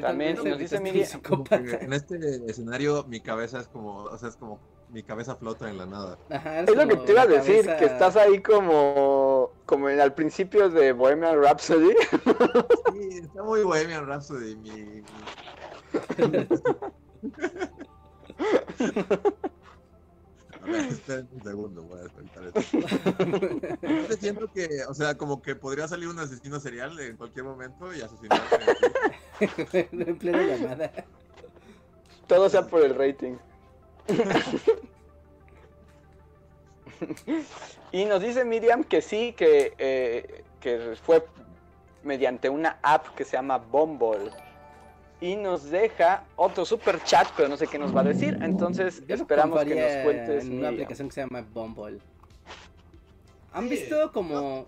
También 0.00 0.36
vez 0.36 0.44
nos 0.44 0.58
dice 0.58 0.80
Miriam- 0.80 1.44
en 1.80 1.92
este 1.92 2.16
escenario 2.48 3.04
mi 3.08 3.20
cabeza 3.20 3.58
es 3.60 3.66
como, 3.68 4.04
o 4.04 4.18
sea, 4.18 4.28
es 4.28 4.36
como 4.36 4.58
mi 4.90 5.02
cabeza 5.02 5.34
flota 5.36 5.68
en 5.68 5.78
la 5.78 5.86
nada. 5.86 6.16
Ajá, 6.30 6.60
Es 6.60 6.74
lo 6.76 6.86
que 6.86 6.96
te 6.96 7.12
iba 7.12 7.22
a 7.22 7.26
decir, 7.26 7.64
cabeza- 7.64 7.76
que 7.76 7.84
estás 7.86 8.16
ahí 8.16 8.40
como, 8.40 9.50
como 9.66 9.88
en, 9.88 10.00
al 10.00 10.14
principio 10.14 10.68
de 10.68 10.92
Bohemian 10.92 11.40
Rhapsody. 11.42 11.94
Sí, 12.92 13.18
está 13.22 13.42
muy 13.42 13.62
Bohemian 13.62 14.06
Rhapsody, 14.06 14.56
mi... 14.56 15.02
A 20.62 20.66
ver, 20.66 20.80
esperen 20.90 21.28
un 21.32 21.42
segundo, 21.42 21.82
voy 21.82 22.00
a 22.00 22.02
desconectar 22.02 22.44
esto. 22.44 22.60
Yo 23.82 24.16
siento 24.16 24.52
que, 24.52 24.68
o 24.88 24.94
sea, 24.94 25.16
como 25.16 25.42
que 25.42 25.56
podría 25.56 25.88
salir 25.88 26.08
un 26.08 26.18
asesino 26.18 26.60
serial 26.60 26.98
en 27.00 27.16
cualquier 27.16 27.44
momento 27.44 27.94
y 27.94 28.00
asesinarte. 28.00 28.56
en 29.92 30.18
plena 30.18 30.42
llamada. 30.42 30.92
Todo 32.26 32.48
sea 32.48 32.66
por 32.66 32.84
el 32.84 32.94
rating. 32.94 33.36
y 37.92 38.04
nos 38.04 38.22
dice 38.22 38.44
Miriam 38.44 38.84
que 38.84 39.02
sí, 39.02 39.34
que, 39.36 39.74
eh, 39.78 40.44
que 40.60 40.96
fue 41.02 41.24
mediante 42.02 42.48
una 42.48 42.78
app 42.82 43.14
que 43.14 43.24
se 43.24 43.32
llama 43.32 43.58
Bumble. 43.58 44.30
Y 45.20 45.36
nos 45.36 45.70
deja 45.70 46.24
otro 46.36 46.64
super 46.64 47.02
chat, 47.04 47.28
pero 47.36 47.48
no 47.48 47.56
sé 47.56 47.66
qué 47.66 47.78
nos 47.78 47.94
va 47.94 48.00
a 48.00 48.04
decir. 48.04 48.38
Entonces 48.40 49.06
Yo 49.06 49.16
esperamos 49.16 49.62
que 49.64 49.74
nos 49.74 49.92
cuentes. 50.04 50.44
en 50.44 50.48
una 50.52 50.56
Miriam. 50.56 50.74
aplicación 50.74 51.08
que 51.08 51.14
se 51.14 51.20
llama 51.20 51.46
Bumble. 51.52 51.98
¿Han 53.52 53.64
Sí. 53.64 53.70
visto 53.70 54.12
como. 54.12 54.66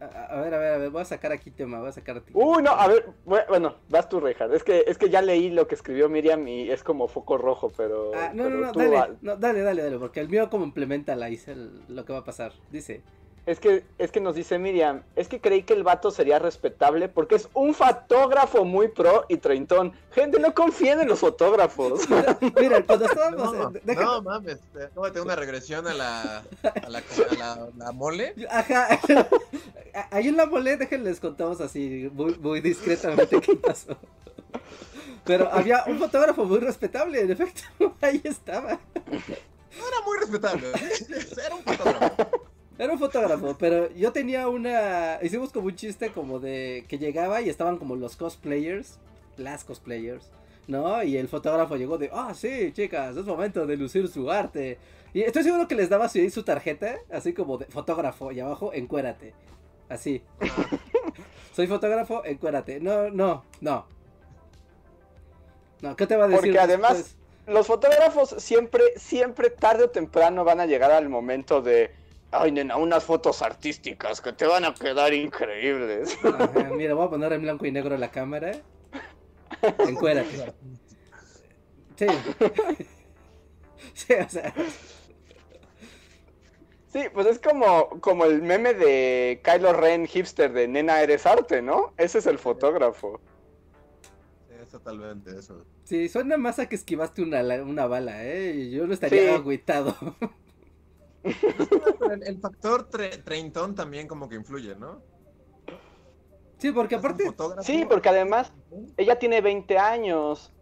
A, 0.00 0.06
a 0.06 0.40
ver, 0.40 0.52
a 0.54 0.58
ver, 0.58 0.72
a 0.72 0.78
ver, 0.78 0.90
voy 0.90 1.02
a 1.02 1.04
sacar 1.04 1.30
aquí 1.30 1.52
tema, 1.52 1.78
voy 1.78 1.90
a 1.90 1.92
sacar 1.92 2.20
ti. 2.22 2.32
Uy, 2.34 2.60
no, 2.60 2.72
a 2.72 2.88
ver, 2.88 3.06
bu- 3.24 3.46
bueno, 3.46 3.76
vas 3.88 4.08
tú, 4.08 4.18
Reinhardt. 4.18 4.52
Es 4.52 4.64
que, 4.64 4.82
es 4.88 4.98
que 4.98 5.08
ya 5.08 5.22
leí 5.22 5.48
lo 5.50 5.68
que 5.68 5.76
escribió 5.76 6.08
Miriam 6.08 6.48
y 6.48 6.68
es 6.72 6.82
como 6.82 7.06
foco 7.06 7.38
rojo, 7.38 7.70
pero. 7.76 8.10
Ah, 8.12 8.32
no, 8.34 8.44
no, 8.44 8.48
pero 8.50 8.60
no, 8.66 8.72
tú, 8.72 8.78
dale, 8.80 9.16
no, 9.20 9.36
dale, 9.36 9.60
dale, 9.62 9.82
dale, 9.84 9.98
porque 10.00 10.18
el 10.18 10.28
mío 10.28 10.50
complementa 10.50 11.14
la 11.14 11.30
hice 11.30 11.52
el- 11.52 11.84
lo 11.86 12.04
que 12.04 12.12
va 12.12 12.18
a 12.20 12.24
pasar. 12.24 12.52
Dice, 12.70 13.04
Es 13.44 13.58
que, 13.58 13.84
es 13.98 14.12
que 14.12 14.20
nos 14.20 14.36
dice 14.36 14.56
Miriam, 14.58 15.02
es 15.16 15.26
que 15.26 15.40
creí 15.40 15.64
que 15.64 15.72
el 15.72 15.82
vato 15.82 16.12
sería 16.12 16.38
respetable 16.38 17.08
porque 17.08 17.34
es 17.34 17.48
un 17.54 17.74
fotógrafo 17.74 18.64
muy 18.64 18.86
pro 18.86 19.24
y 19.28 19.38
treintón. 19.38 19.92
Gente, 20.12 20.38
no 20.38 20.54
confíen 20.54 21.00
en 21.00 21.08
los 21.08 21.18
fotógrafos. 21.18 22.02
mira, 22.60 22.84
cuando 22.84 23.06
estábamos, 23.06 23.52
No, 23.52 23.72
eh, 23.74 23.96
no 23.96 24.22
mames, 24.22 24.58
eh, 24.78 24.88
no, 24.94 25.10
tengo 25.10 25.26
una 25.26 25.34
regresión 25.34 25.88
a 25.88 25.94
la, 25.94 26.44
a 26.62 26.88
la, 26.88 26.98
a 26.98 27.34
la, 27.36 27.68
la 27.76 27.92
mole. 27.92 28.32
Ajá, 28.48 29.00
ahí 30.12 30.28
en 30.28 30.36
la 30.36 30.46
mole, 30.46 30.76
déjenles 30.76 31.18
contamos 31.18 31.60
así, 31.60 32.08
muy, 32.12 32.38
muy 32.38 32.60
discretamente 32.60 33.40
qué 33.40 33.56
pasó. 33.56 33.96
Pero 35.24 35.52
había 35.52 35.82
un 35.86 35.98
fotógrafo 35.98 36.44
muy 36.44 36.58
respetable, 36.58 37.20
en 37.20 37.32
efecto, 37.32 37.62
ahí 38.00 38.20
estaba. 38.22 38.78
No 39.04 39.88
era 39.88 40.00
muy 40.04 40.18
respetable, 40.20 40.66
era 41.44 41.54
un 41.56 41.62
fotógrafo. 41.62 42.51
Era 42.82 42.94
un 42.94 42.98
fotógrafo, 42.98 43.56
pero 43.60 43.92
yo 43.92 44.10
tenía 44.10 44.48
una. 44.48 45.20
Hicimos 45.22 45.52
como 45.52 45.68
un 45.68 45.76
chiste 45.76 46.10
como 46.10 46.40
de 46.40 46.84
que 46.88 46.98
llegaba 46.98 47.40
y 47.40 47.48
estaban 47.48 47.78
como 47.78 47.94
los 47.94 48.16
cosplayers, 48.16 48.98
las 49.36 49.62
cosplayers, 49.62 50.28
¿no? 50.66 51.00
Y 51.04 51.16
el 51.16 51.28
fotógrafo 51.28 51.76
llegó 51.76 51.96
de, 51.96 52.10
ah, 52.12 52.34
sí, 52.34 52.72
chicas, 52.72 53.16
es 53.16 53.24
momento 53.24 53.68
de 53.68 53.76
lucir 53.76 54.08
su 54.08 54.32
arte. 54.32 54.78
Y 55.14 55.22
estoy 55.22 55.44
seguro 55.44 55.68
que 55.68 55.76
les 55.76 55.90
daba 55.90 56.08
su, 56.08 56.28
su 56.28 56.42
tarjeta, 56.42 56.96
así 57.12 57.32
como 57.32 57.56
de 57.56 57.66
fotógrafo, 57.66 58.32
y 58.32 58.40
abajo, 58.40 58.72
encuérate. 58.72 59.32
Así. 59.88 60.20
Soy 61.54 61.68
fotógrafo, 61.68 62.24
encuérate. 62.24 62.80
No, 62.80 63.10
no, 63.10 63.44
no. 63.60 63.86
No, 65.82 65.94
¿qué 65.94 66.08
te 66.08 66.16
va 66.16 66.24
a 66.24 66.28
decir? 66.28 66.52
Porque 66.52 66.58
además-? 66.58 67.14
Los 67.46 67.68
fotógrafos 67.68 68.34
siempre, 68.38 68.82
siempre 68.96 69.50
tarde 69.50 69.84
o 69.84 69.90
temprano 69.90 70.42
van 70.42 70.58
a 70.58 70.66
llegar 70.66 70.90
al 70.90 71.08
momento 71.08 71.62
de, 71.62 72.01
ay 72.32 72.50
nena, 72.52 72.76
unas 72.76 73.04
fotos 73.04 73.42
artísticas 73.42 74.20
que 74.20 74.32
te 74.32 74.46
van 74.46 74.64
a 74.64 74.74
quedar 74.74 75.12
increíbles. 75.14 76.18
Ajá, 76.24 76.70
mira, 76.74 76.94
voy 76.94 77.06
a 77.06 77.10
poner 77.10 77.32
en 77.34 77.42
blanco 77.42 77.66
y 77.66 77.72
negro 77.72 77.96
la 77.96 78.10
cámara. 78.10 78.52
Encuérate. 79.88 80.52
Sí. 81.96 82.06
Sí, 83.94 84.14
o 84.14 84.28
sea. 84.28 84.54
Sí, 86.86 87.00
pues 87.12 87.26
es 87.26 87.38
como, 87.38 87.88
como 88.00 88.24
el 88.24 88.42
meme 88.42 88.74
de 88.74 89.40
Kylo 89.44 89.72
Ren 89.72 90.06
hipster 90.06 90.52
de 90.52 90.68
nena 90.68 91.00
eres 91.02 91.26
arte, 91.26 91.60
¿no? 91.62 91.92
Ese 91.96 92.18
es 92.18 92.26
el 92.26 92.38
fotógrafo. 92.38 93.20
Sí, 94.48 94.54
es 94.62 94.68
totalmente 94.70 95.36
eso. 95.38 95.66
Sí, 95.84 96.08
suena 96.08 96.36
más 96.36 96.58
a 96.58 96.68
que 96.68 96.76
esquivaste 96.76 97.22
una, 97.22 97.42
una 97.62 97.86
bala, 97.86 98.24
¿eh? 98.24 98.70
Yo 98.70 98.86
no 98.86 98.94
estaría 98.94 99.22
Sí. 99.22 99.28
agüitado. 99.28 99.96
El, 102.12 102.22
el 102.24 102.40
factor 102.40 102.88
tre- 102.90 103.22
treintón 103.22 103.74
también 103.74 104.08
como 104.08 104.28
que 104.28 104.36
influye, 104.36 104.74
¿no? 104.74 105.02
Sí, 106.58 106.72
porque 106.72 106.96
Es 106.96 107.00
un 107.00 107.06
aparte. 107.10 107.62
Sí, 107.62 107.84
porque 107.88 108.08
además 108.08 108.52
ella 108.96 109.18
tiene 109.18 109.40
20 109.40 109.78
años. 109.78 110.52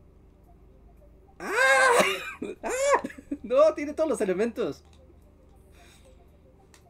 No, 3.43 3.75
tiene 3.75 3.95
todos 3.95 4.09
los 4.09 4.21
elementos. 4.21 4.85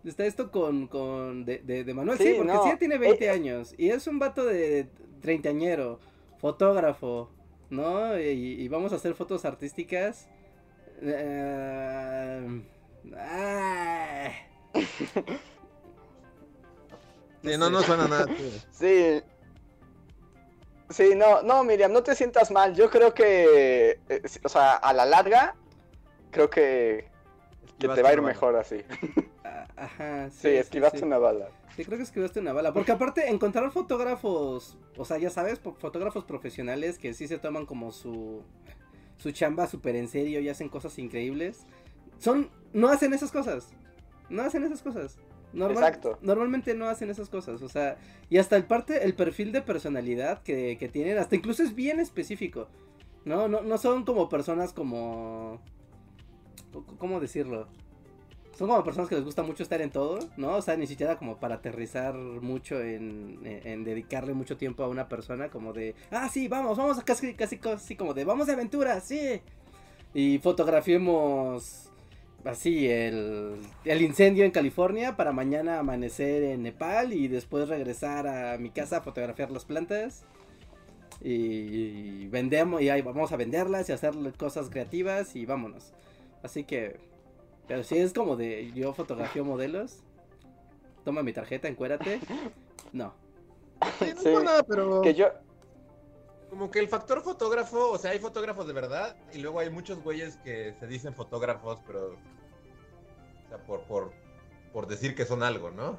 Está 0.04 0.24
esto 0.24 0.50
con, 0.50 0.86
con 0.88 1.44
de, 1.44 1.58
de, 1.58 1.84
de 1.84 1.94
Manuel, 1.94 2.18
sí, 2.18 2.24
Sí, 2.24 2.34
porque 2.38 2.52
no. 2.52 2.64
sí 2.64 2.76
tiene 2.78 2.98
20 2.98 3.24
Eh, 3.24 3.30
años. 3.30 3.74
Y 3.76 3.90
es 3.90 4.06
un 4.06 4.18
vato 4.18 4.44
de 4.44 4.88
treintañero, 5.20 6.00
fotógrafo, 6.38 7.30
¿no? 7.68 8.18
Y, 8.18 8.22
y 8.62 8.68
vamos 8.68 8.92
a 8.92 8.96
hacer 8.96 9.14
fotos 9.14 9.44
artísticas. 9.44 10.28
Eh, 11.02 12.40
ah, 12.40 12.62
Sí, 17.42 17.56
no, 17.58 17.70
no 17.70 17.82
suena 17.82 18.06
nada. 18.06 18.26
chido. 18.26 18.50
Sí. 18.70 19.22
Sí, 20.90 21.14
no, 21.16 21.42
no, 21.42 21.62
Miriam, 21.64 21.92
no 21.92 22.02
te 22.02 22.14
sientas 22.14 22.50
mal. 22.50 22.74
Yo 22.74 22.90
creo 22.90 23.14
que, 23.14 24.00
eh, 24.08 24.22
o 24.42 24.48
sea, 24.48 24.72
a 24.74 24.92
la 24.92 25.06
larga, 25.06 25.54
creo 26.30 26.50
que, 26.50 27.08
que 27.78 27.88
te 27.88 28.02
va 28.02 28.08
a 28.08 28.12
ir 28.12 28.22
mejor 28.22 28.56
así. 28.56 28.82
ah, 29.44 29.66
Ajá, 29.76 30.30
sí. 30.30 30.38
Sí, 30.42 30.48
esquivaste 30.48 30.98
sí. 30.98 31.04
una 31.04 31.18
bala. 31.18 31.48
Sí, 31.76 31.84
creo 31.84 31.96
que 31.96 32.02
esquivaste 32.02 32.40
una 32.40 32.52
bala. 32.52 32.72
Porque 32.72 32.90
aparte, 32.90 33.28
encontrar 33.30 33.70
fotógrafos, 33.70 34.76
o 34.96 35.04
sea, 35.04 35.18
ya 35.18 35.30
sabes, 35.30 35.60
fotógrafos 35.60 36.24
profesionales 36.24 36.98
que 36.98 37.14
sí 37.14 37.28
se 37.28 37.38
toman 37.38 37.66
como 37.66 37.92
su, 37.92 38.42
su 39.16 39.30
chamba 39.30 39.68
súper 39.68 39.94
en 39.94 40.08
serio 40.08 40.40
y 40.40 40.48
hacen 40.48 40.68
cosas 40.68 40.98
increíbles. 40.98 41.66
Son, 42.20 42.48
no 42.72 42.88
hacen 42.88 43.12
esas 43.12 43.32
cosas. 43.32 43.72
No 44.28 44.42
hacen 44.42 44.62
esas 44.62 44.80
cosas. 44.82 45.18
Normal- 45.52 45.82
Exacto. 45.82 46.16
Normalmente 46.22 46.74
no 46.74 46.88
hacen 46.88 47.10
esas 47.10 47.28
cosas. 47.28 47.60
O 47.62 47.68
sea, 47.68 47.96
y 48.28 48.38
hasta 48.38 48.56
el 48.56 48.64
parte, 48.66 49.02
el 49.04 49.14
perfil 49.14 49.50
de 49.50 49.62
personalidad 49.62 50.40
que, 50.44 50.76
que 50.78 50.88
tienen, 50.88 51.18
hasta 51.18 51.34
incluso 51.34 51.64
es 51.64 51.74
bien 51.74 51.98
específico. 51.98 52.68
No, 53.24 53.48
no, 53.48 53.60
no 53.62 53.76
son 53.76 54.04
como 54.04 54.28
personas 54.28 54.72
como... 54.72 55.60
¿Cómo 56.98 57.18
decirlo? 57.18 57.66
Son 58.56 58.68
como 58.68 58.84
personas 58.84 59.08
que 59.08 59.16
les 59.16 59.24
gusta 59.24 59.42
mucho 59.42 59.62
estar 59.64 59.80
en 59.80 59.90
todo, 59.90 60.20
¿no? 60.36 60.54
O 60.56 60.62
sea, 60.62 60.76
ni 60.76 60.86
siquiera 60.86 61.18
como 61.18 61.38
para 61.40 61.56
aterrizar 61.56 62.14
mucho 62.14 62.80
en, 62.80 63.40
en- 63.44 63.66
en 63.66 63.84
dedicarle 63.84 64.34
mucho 64.34 64.56
tiempo 64.56 64.84
a 64.84 64.88
una 64.88 65.08
persona, 65.08 65.48
como 65.48 65.72
de, 65.72 65.94
ah, 66.12 66.28
sí, 66.30 66.46
vamos, 66.46 66.78
vamos 66.78 66.98
a 66.98 67.02
casi, 67.02 67.34
casi, 67.34 67.58
casi 67.58 67.96
como 67.96 68.14
de, 68.14 68.24
vamos 68.24 68.46
de 68.46 68.52
aventura, 68.52 69.00
sí. 69.00 69.40
Y 70.14 70.38
fotografiemos 70.38 71.89
así 72.44 72.88
el, 72.88 73.56
el 73.84 74.02
incendio 74.02 74.44
en 74.44 74.50
California 74.50 75.16
para 75.16 75.32
mañana 75.32 75.78
amanecer 75.78 76.42
en 76.42 76.62
Nepal 76.62 77.12
y 77.12 77.28
después 77.28 77.68
regresar 77.68 78.26
a 78.26 78.56
mi 78.58 78.70
casa 78.70 78.98
a 78.98 79.00
fotografiar 79.02 79.50
las 79.50 79.64
plantas. 79.64 80.24
Y 81.22 82.28
vendemos, 82.28 82.80
y 82.80 82.88
ahí 82.88 83.02
vamos 83.02 83.30
a 83.32 83.36
venderlas 83.36 83.88
y 83.88 83.92
hacer 83.92 84.14
cosas 84.38 84.70
creativas 84.70 85.36
y 85.36 85.44
vámonos. 85.44 85.92
Así 86.42 86.64
que, 86.64 86.98
pero 87.68 87.82
si 87.84 87.98
es 87.98 88.12
como 88.14 88.36
de 88.36 88.72
yo 88.74 88.94
fotografío 88.94 89.44
modelos, 89.44 90.02
toma 91.04 91.22
mi 91.22 91.32
tarjeta, 91.32 91.68
encuérate. 91.68 92.20
No. 92.92 93.12
Sí, 93.98 94.12
no 94.14 94.20
Sí. 94.22 94.28
por 94.30 94.44
nada, 94.44 94.62
pero 94.62 95.00
Que 95.02 95.14
yo, 95.14 95.28
como 96.50 96.70
que 96.70 96.80
el 96.80 96.88
factor 96.88 97.22
fotógrafo, 97.22 97.90
o 97.92 97.98
sea, 97.98 98.10
hay 98.10 98.18
fotógrafos 98.18 98.66
de 98.66 98.72
verdad 98.72 99.16
y 99.32 99.38
luego 99.38 99.60
hay 99.60 99.70
muchos 99.70 100.02
güeyes 100.02 100.36
que 100.44 100.74
se 100.78 100.86
dicen 100.86 101.14
fotógrafos, 101.14 101.78
pero 101.86 102.08
o 102.08 103.48
sea, 103.48 103.58
por 103.58 103.82
por 103.82 104.12
por 104.72 104.86
decir 104.86 105.14
que 105.14 105.24
son 105.24 105.42
algo, 105.42 105.70
¿no? 105.70 105.98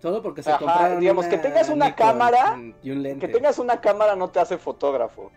Solo 0.00 0.22
porque 0.22 0.42
se 0.42 0.50
Ajá, 0.50 0.58
compraron 0.58 1.00
digamos, 1.00 1.26
que 1.26 1.38
tengas 1.38 1.68
una 1.68 1.86
Nikon 1.86 2.06
cámara, 2.06 2.58
y 2.82 2.90
un 2.90 3.02
lente. 3.02 3.26
que 3.26 3.32
tengas 3.32 3.58
una 3.58 3.80
cámara 3.80 4.16
no 4.16 4.28
te 4.30 4.40
hace 4.40 4.58
fotógrafo. 4.58 5.30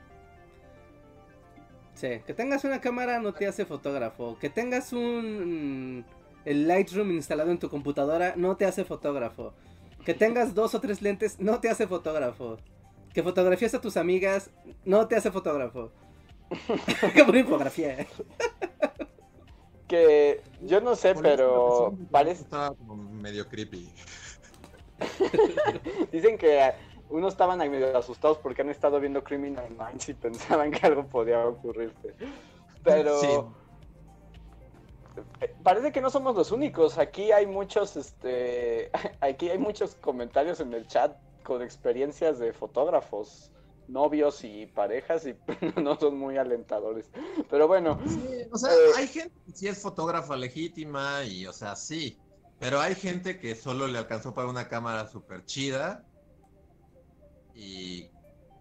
Sí, 1.94 2.22
que 2.26 2.34
tengas 2.34 2.64
una 2.64 2.80
cámara 2.80 3.20
no 3.20 3.34
te 3.34 3.48
hace 3.48 3.66
fotógrafo. 3.66 4.38
Que 4.40 4.50
tengas 4.50 4.94
un 4.94 6.06
el 6.46 6.68
Lightroom 6.68 7.12
instalado 7.12 7.52
en 7.52 7.60
tu 7.60 7.70
computadora 7.70 8.34
no 8.38 8.56
te 8.56 8.66
hace 8.66 8.86
fotógrafo. 8.86 9.54
Que 10.06 10.14
tengas 10.14 10.56
dos 10.56 10.74
o 10.76 10.80
tres 10.80 11.02
lentes 11.02 11.40
no 11.40 11.60
te 11.60 11.70
hace 11.70 11.88
fotógrafo. 11.88 12.58
Que 13.20 13.24
fotografías 13.24 13.74
a 13.74 13.82
tus 13.82 13.98
amigas 13.98 14.50
no 14.86 15.06
te 15.10 15.18
hace 15.18 15.30
fotógrafo. 15.30 15.92
Como 17.18 17.32
una 17.32 17.40
infografía. 17.40 18.08
Que 19.90 20.42
yo 20.62 20.80
no 20.80 20.96
sé, 20.96 21.14
pero 21.16 21.98
parece, 22.12 22.44
estaba 22.44 22.74
como 22.74 22.96
medio 22.96 23.46
creepy. 23.50 23.92
dicen 26.14 26.38
que 26.38 26.72
unos 27.10 27.34
estaban 27.34 27.60
ahí 27.60 27.70
medio 27.70 27.98
asustados 27.98 28.38
porque 28.38 28.62
han 28.62 28.70
estado 28.70 29.02
viendo 29.02 29.22
Criminal 29.22 29.70
Minds 29.72 30.08
y 30.08 30.14
pensaban 30.14 30.72
que 30.72 30.88
algo 30.88 31.06
podía 31.06 31.46
ocurrirse. 31.46 32.16
Pero 32.86 33.20
Sí. 33.20 33.28
eh, 35.42 35.54
parece 35.62 35.92
que 35.92 36.00
no 36.00 36.10
somos 36.10 36.38
los 36.38 36.54
únicos. 36.54 36.98
Aquí 36.98 37.34
hay 37.34 37.48
muchos, 37.48 37.98
este, 37.98 38.92
aquí 39.20 39.50
hay 39.50 39.58
muchos 39.58 39.96
comentarios 39.96 40.62
en 40.62 40.74
el 40.74 40.88
chat 40.88 41.18
con 41.44 41.62
experiencias 41.62 42.40
de 42.40 42.54
fotógrafos, 42.54 43.52
novios 43.88 44.44
y 44.44 44.68
parejas 44.68 45.26
y 45.28 45.36
no 45.82 45.96
son 46.00 46.18
muy 46.18 46.38
alentadores. 46.38 47.12
Pero 47.50 47.68
bueno, 47.68 48.00
Sí, 48.06 48.28
o 48.52 48.58
sea, 48.58 48.72
Eh. 48.72 48.92
hay 48.98 49.08
gente 49.08 49.34
que 49.46 49.52
sí 49.54 49.68
es 49.68 49.82
fotógrafa 49.82 50.36
legítima 50.36 51.24
y, 51.26 51.46
o 51.48 51.54
sea, 51.54 51.76
sí. 51.76 52.24
Pero 52.60 52.80
hay 52.82 52.96
gente 52.96 53.40
que 53.40 53.56
solo 53.56 53.88
le 53.88 53.98
alcanzó 53.98 54.34
para 54.34 54.50
una 54.50 54.68
cámara 54.68 55.08
súper 55.08 55.46
chida 55.46 56.06
y, 57.54 58.12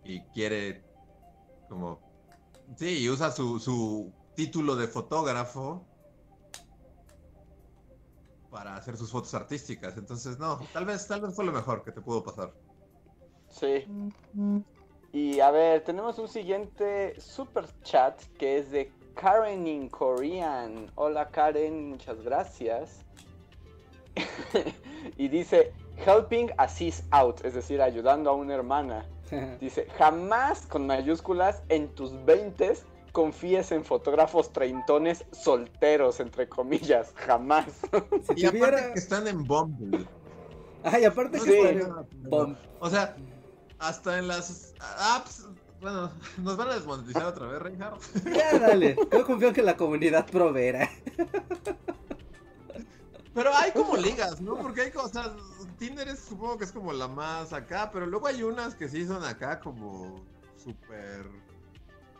y 0.04 0.20
quiere 0.32 0.84
como... 1.68 2.00
Sí, 2.76 2.98
y 3.04 3.08
usa 3.10 3.30
su, 3.30 3.58
su 3.60 4.12
título 4.34 4.76
de 4.76 4.88
fotógrafo 4.88 5.88
para 8.50 8.76
hacer 8.76 8.96
sus 8.96 9.10
fotos 9.10 9.34
artísticas. 9.34 9.96
Entonces, 9.96 10.38
no, 10.38 10.58
tal 10.72 10.84
vez, 10.86 11.06
tal 11.06 11.20
vez 11.20 11.34
fue 11.34 11.44
lo 11.44 11.52
mejor 11.52 11.82
que 11.84 11.92
te 11.92 12.00
pudo 12.00 12.22
pasar. 12.24 12.54
Sí. 13.48 13.86
Y 15.12 15.40
a 15.40 15.50
ver, 15.50 15.82
tenemos 15.84 16.18
un 16.18 16.28
siguiente 16.28 17.18
super 17.20 17.64
chat 17.82 18.20
que 18.38 18.58
es 18.58 18.70
de 18.70 18.92
Karen 19.14 19.66
in 19.66 19.88
Korean. 19.88 20.90
Hola 20.94 21.28
Karen, 21.30 21.88
muchas 21.90 22.20
gracias. 22.22 23.04
y 25.16 25.28
dice, 25.28 25.72
helping 26.04 26.50
assist 26.58 27.04
out, 27.10 27.44
es 27.44 27.54
decir, 27.54 27.80
ayudando 27.80 28.30
a 28.30 28.34
una 28.34 28.54
hermana. 28.54 29.06
Dice, 29.60 29.86
jamás 29.98 30.66
con 30.66 30.86
mayúsculas 30.86 31.62
en 31.68 31.88
tus 31.94 32.12
veintes 32.24 32.84
confíes 33.12 33.72
en 33.72 33.84
fotógrafos 33.84 34.52
treintones 34.52 35.24
solteros, 35.32 36.20
entre 36.20 36.48
comillas, 36.48 37.12
jamás. 37.14 37.66
Si 38.34 38.40
Y 38.42 38.46
aparte 38.46 38.58
tuviera- 38.58 38.92
que 38.92 38.98
están 38.98 39.26
en 39.28 39.44
Bumble. 39.44 40.06
Ay, 40.82 41.04
aparte 41.04 41.38
que 41.38 41.44
Sí. 41.44 41.52
están 41.58 41.78
en 41.78 42.30
Bum- 42.30 42.56
O 42.80 42.88
sea, 42.88 43.16
hasta 43.78 44.18
en 44.18 44.28
las 44.28 44.74
apps, 44.80 45.46
bueno, 45.80 46.10
nos 46.38 46.56
van 46.56 46.68
a 46.68 46.74
desmonetizar 46.74 47.26
otra 47.26 47.46
vez, 47.46 47.60
Reinhardt. 47.60 48.02
Ya, 48.24 48.58
dale. 48.58 48.96
Yo 49.12 49.24
confío 49.24 49.48
en 49.48 49.54
que 49.54 49.62
la 49.62 49.76
comunidad 49.76 50.26
proveerá. 50.26 50.90
Pero 53.34 53.54
hay 53.54 53.70
como 53.70 53.96
ligas, 53.96 54.40
¿no? 54.40 54.56
Porque 54.56 54.82
hay 54.82 54.90
cosas. 54.90 55.30
Tinder 55.78 56.08
es, 56.08 56.18
supongo 56.18 56.58
que 56.58 56.64
es 56.64 56.72
como 56.72 56.92
la 56.92 57.06
más 57.06 57.52
acá, 57.52 57.90
pero 57.92 58.04
luego 58.04 58.26
hay 58.26 58.42
unas 58.42 58.74
que 58.74 58.88
sí 58.88 59.06
son 59.06 59.24
acá 59.24 59.60
como 59.60 60.24
súper 60.56 61.24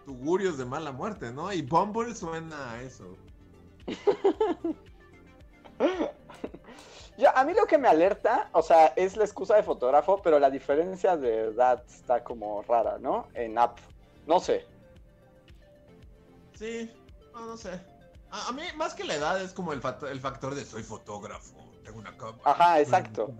tugurios 0.04 0.58
de 0.58 0.64
mala 0.64 0.92
muerte, 0.92 1.32
¿no? 1.32 1.52
Y 1.52 1.62
Bumble 1.62 2.14
suena 2.14 2.70
a 2.70 2.82
eso. 2.82 3.16
Ya, 7.18 7.32
a 7.32 7.44
mí 7.44 7.52
lo 7.52 7.66
que 7.66 7.78
me 7.78 7.88
alerta, 7.88 8.48
o 8.52 8.62
sea, 8.62 8.92
es 8.96 9.16
la 9.16 9.24
excusa 9.24 9.56
de 9.56 9.64
fotógrafo, 9.64 10.22
pero 10.22 10.38
la 10.38 10.50
diferencia 10.50 11.16
de 11.16 11.46
edad 11.48 11.82
está 11.88 12.22
como 12.22 12.62
rara, 12.62 12.96
¿no? 12.98 13.26
En 13.34 13.58
app. 13.58 13.76
No 14.26 14.38
sé. 14.38 14.64
Sí, 16.54 16.90
no, 17.34 17.44
no 17.46 17.56
sé. 17.56 17.70
A, 18.30 18.48
a 18.48 18.52
mí, 18.52 18.62
más 18.76 18.94
que 18.94 19.02
la 19.04 19.16
edad, 19.16 19.42
es 19.42 19.52
como 19.52 19.72
el, 19.72 19.80
factor- 19.82 20.10
el 20.10 20.20
factor 20.20 20.54
de 20.54 20.64
soy 20.64 20.84
fotógrafo, 20.84 21.56
tengo 21.84 21.98
una 21.98 22.16
cámara. 22.16 22.38
Ajá, 22.44 22.80
exacto. 22.80 23.32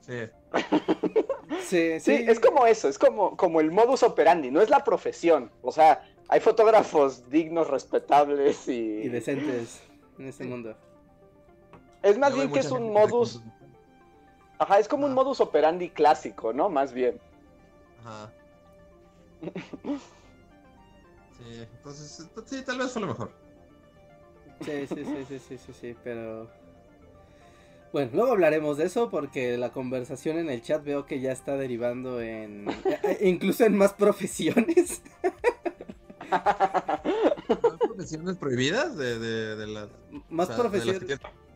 Sí. 0.00 0.28
Sí, 1.62 1.98
sí. 1.98 2.16
Sí, 2.18 2.24
es 2.28 2.38
como 2.38 2.64
eso, 2.64 2.88
es 2.88 2.96
como, 2.96 3.36
como 3.36 3.60
el 3.60 3.72
modus 3.72 4.04
operandi, 4.04 4.50
no 4.52 4.60
es 4.60 4.70
la 4.70 4.84
profesión. 4.84 5.50
O 5.62 5.72
sea, 5.72 6.04
hay 6.28 6.38
fotógrafos 6.40 7.28
dignos, 7.28 7.68
respetables 7.68 8.68
y... 8.68 9.02
Y 9.02 9.08
decentes 9.08 9.82
en 10.18 10.28
este 10.28 10.44
mundo. 10.44 10.76
Es 12.02 12.18
más 12.18 12.34
bien 12.34 12.50
que 12.50 12.60
es 12.60 12.70
un 12.70 12.92
modus... 12.92 13.42
Ajá, 14.58 14.78
es 14.78 14.88
como 14.88 15.06
un 15.06 15.12
Ah. 15.12 15.14
modus 15.14 15.40
operandi 15.40 15.88
clásico, 15.90 16.52
¿no? 16.52 16.68
Más 16.68 16.92
bien. 16.92 17.18
Ajá. 18.00 18.30
Sí, 21.38 21.66
entonces, 21.76 22.28
sí, 22.44 22.62
tal 22.62 22.78
vez 22.78 22.92
fue 22.92 23.00
lo 23.02 23.08
mejor. 23.08 23.32
Sí, 24.60 24.86
sí, 24.86 25.04
sí, 25.04 25.24
sí, 25.28 25.38
sí, 25.38 25.58
sí, 25.58 25.72
sí, 25.72 25.96
pero... 26.04 26.50
Bueno, 27.92 28.10
luego 28.12 28.32
hablaremos 28.32 28.76
de 28.76 28.84
eso 28.84 29.08
porque 29.10 29.56
la 29.56 29.70
conversación 29.72 30.38
en 30.38 30.50
el 30.50 30.62
chat 30.62 30.84
veo 30.84 31.06
que 31.06 31.20
ya 31.20 31.32
está 31.32 31.56
derivando 31.56 32.20
en... 32.20 32.68
eh, 33.02 33.18
incluso 33.22 33.64
en 33.64 33.76
más 33.76 33.94
profesiones. 33.94 35.02
¿Hay 36.30 37.78
profesiones 37.88 38.36
prohibidas 38.36 38.96
de, 38.96 39.18
de, 39.18 39.56
de 39.56 39.66
las... 39.66 39.88
Más 40.28 40.50
o 40.50 40.52
sea, 40.52 40.62
de 40.62 40.62
las 40.62 40.70
profesiones. 40.70 41.04
que- 41.20 41.49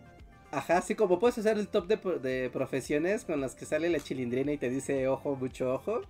Ajá, 0.54 0.80
sí, 0.82 0.94
como 0.94 1.18
puedes 1.18 1.36
hacer 1.38 1.58
el 1.58 1.66
top 1.66 1.86
de, 1.88 1.96
de 2.20 2.48
profesiones 2.50 3.24
con 3.24 3.40
las 3.40 3.56
que 3.56 3.64
sale 3.66 3.90
la 3.90 3.98
chilindrina 3.98 4.52
y 4.52 4.58
te 4.58 4.70
dice 4.70 5.08
ojo, 5.08 5.34
mucho 5.34 5.74
ojo. 5.74 6.00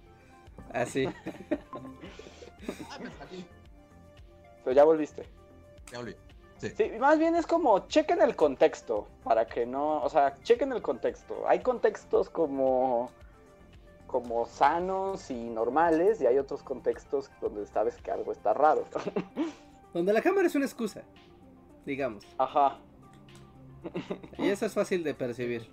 Así. 0.73 1.09
Ah, 2.91 2.99
me 2.99 3.11
salí. 3.11 3.45
Pero 4.65 4.75
ya 4.75 4.85
volviste. 4.85 5.23
Ya 5.93 5.99
olvidé. 5.99 6.17
Sí. 6.57 6.71
Sí, 6.75 6.93
más 6.99 7.19
bien 7.19 7.35
es 7.35 7.47
como 7.47 7.87
chequen 7.89 8.23
el 8.23 8.35
contexto, 8.35 9.07
para 9.23 9.45
que 9.45 9.67
no, 9.67 10.03
o 10.03 10.09
sea, 10.09 10.35
chequen 10.43 10.73
el 10.73 10.81
contexto. 10.81 11.45
Hay 11.47 11.61
contextos 11.61 12.31
como 12.31 13.11
como 14.07 14.47
sanos 14.47 15.31
y 15.31 15.35
normales 15.35 16.23
y 16.23 16.27
hay 16.27 16.39
otros 16.39 16.63
contextos 16.63 17.31
donde 17.43 17.67
sabes 17.67 17.97
que 17.97 18.11
algo 18.11 18.33
está 18.33 18.55
raro. 18.55 18.85
Donde 19.93 20.13
la 20.13 20.23
cámara 20.23 20.47
es 20.47 20.55
una 20.55 20.65
excusa, 20.65 21.03
digamos. 21.85 22.25
Ajá. 22.39 22.79
Y 24.39 24.49
eso 24.49 24.67
es 24.67 24.75
fácil 24.75 25.05
de 25.05 25.15
percibir. 25.15 25.69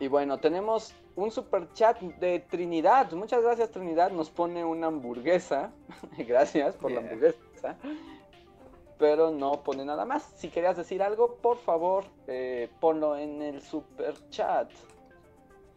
Y 0.00 0.08
bueno, 0.08 0.38
tenemos 0.38 0.94
un 1.16 1.30
super 1.30 1.72
chat 1.72 2.00
de 2.00 2.40
Trinidad. 2.40 3.12
Muchas 3.12 3.42
gracias 3.42 3.70
Trinidad. 3.70 4.10
Nos 4.10 4.30
pone 4.30 4.64
una 4.64 4.88
hamburguesa. 4.88 5.72
gracias 6.18 6.76
por 6.76 6.90
la 6.90 7.00
hamburguesa. 7.00 7.76
Pero 8.98 9.30
no 9.30 9.62
pone 9.62 9.84
nada 9.84 10.04
más. 10.04 10.22
Si 10.36 10.48
querías 10.48 10.76
decir 10.76 11.02
algo, 11.02 11.36
por 11.36 11.58
favor, 11.58 12.04
eh, 12.26 12.68
ponlo 12.80 13.16
en 13.16 13.42
el 13.42 13.62
super 13.62 14.14
chat. 14.30 14.70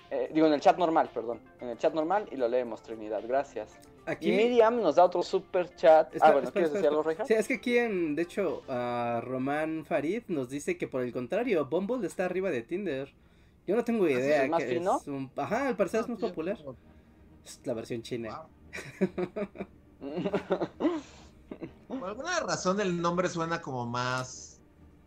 Eh, 0.10 0.30
digo, 0.34 0.48
en 0.48 0.54
el 0.54 0.62
chat 0.62 0.78
normal, 0.78 1.10
perdón. 1.14 1.42
En 1.60 1.70
el 1.70 1.78
chat 1.78 1.94
normal 1.94 2.28
y 2.32 2.38
lo 2.38 2.48
leemos, 2.48 2.82
Trinidad. 2.82 3.22
Gracias. 3.28 3.80
Aquí... 4.08 4.32
Y 4.32 4.38
Miriam 4.38 4.82
nos 4.82 4.96
da 4.96 5.04
otro 5.04 5.22
super 5.22 5.76
chat. 5.76 6.08
Espera, 6.08 6.30
ah, 6.30 6.32
bueno, 6.32 6.48
espera, 6.48 6.70
¿quieres 6.70 6.86
espera, 6.86 7.04
decir 7.04 7.20
algo? 7.20 7.28
Sí, 7.28 7.34
es 7.34 7.48
que 7.48 7.56
aquí 7.56 7.78
en, 7.78 8.16
de 8.16 8.22
hecho, 8.22 8.64
ah, 8.70 9.20
Román 9.22 9.84
Farid 9.86 10.24
nos 10.30 10.50
dice 10.50 10.78
que 10.78 10.88
por 10.88 11.02
el 11.02 11.12
contrario, 11.12 11.66
Bumble 11.66 12.08
está 12.08 12.24
arriba 12.24 12.50
de 12.50 12.62
Tinder. 12.62 13.14
Yo 13.68 13.76
no 13.76 13.84
tengo 13.84 14.06
¿Ah, 14.06 14.12
idea. 14.12 14.44
¿Es 14.44 14.50
más 14.50 14.64
que 14.64 14.76
fino? 14.76 14.98
es 14.98 15.08
un... 15.08 15.30
Ajá, 15.36 15.68
al 15.68 15.76
parecer 15.76 16.00
es 16.00 16.08
más 16.08 16.20
popular. 16.20 16.58
Es 17.46 17.60
la 17.66 17.74
versión 17.74 18.02
china. 18.02 18.30
Wow. 18.32 18.48
Por 21.88 22.10
alguna 22.10 22.40
razón 22.40 22.80
el 22.80 23.02
nombre 23.02 23.28
suena 23.28 23.62
como 23.62 23.86
más, 23.86 24.62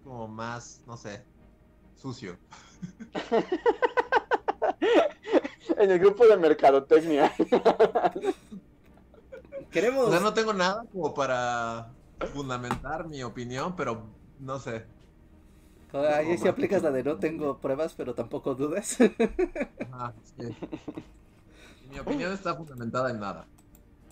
como 0.05 0.29
más, 0.29 0.83
no 0.87 0.99
sé, 0.99 1.25
sucio. 1.97 2.37
en 5.79 5.91
el 5.91 5.99
grupo 5.99 6.27
de 6.27 6.37
mercadotecnia. 6.37 7.33
Queremos... 9.71 10.09
O 10.09 10.11
sea, 10.11 10.21
no 10.21 10.35
tengo 10.35 10.53
nada 10.53 10.85
como 10.93 11.15
para 11.15 11.93
fundamentar 12.33 13.07
mi 13.07 13.23
opinión, 13.23 13.77
pero 13.77 14.03
no 14.39 14.59
sé. 14.59 14.85
Ahí 15.93 16.39
sí 16.39 16.47
aplicas 16.47 16.83
la 16.83 16.91
de 16.91 17.03
no 17.03 17.19
tengo 17.19 17.59
pruebas, 17.59 17.95
pero 17.95 18.15
tampoco 18.15 18.55
dudas. 18.55 18.99
Ajá, 19.93 20.15
sí. 20.37 20.57
Mi 21.91 21.99
opinión 21.99 22.33
está 22.33 22.55
fundamentada 22.55 23.11
en 23.11 23.19
nada. 23.19 23.47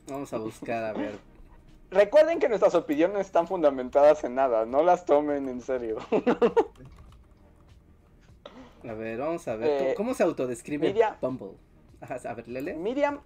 Vamos 0.08 0.32
a 0.32 0.38
buscar, 0.38 0.84
a 0.84 0.92
ver. 0.92 1.18
Recuerden 1.90 2.38
que 2.38 2.48
nuestras 2.48 2.74
opiniones 2.74 3.26
están 3.26 3.46
fundamentadas 3.46 4.24
en 4.24 4.34
nada, 4.34 4.66
no 4.66 4.82
las 4.82 5.04
tomen 5.04 5.48
en 5.48 5.60
serio. 5.60 5.98
A 8.88 8.92
ver, 8.92 9.18
vamos 9.18 9.46
a 9.48 9.56
ver. 9.56 9.68
Eh, 9.68 9.78
¿Cómo, 9.78 9.94
cómo 9.96 10.14
se 10.14 10.22
autodescribe 10.22 10.88
Miriam. 10.88 11.14
Bumble? 11.20 11.56
A 12.00 12.34
ver, 12.34 12.48
Lele. 12.48 12.74
Miriam, 12.74 13.20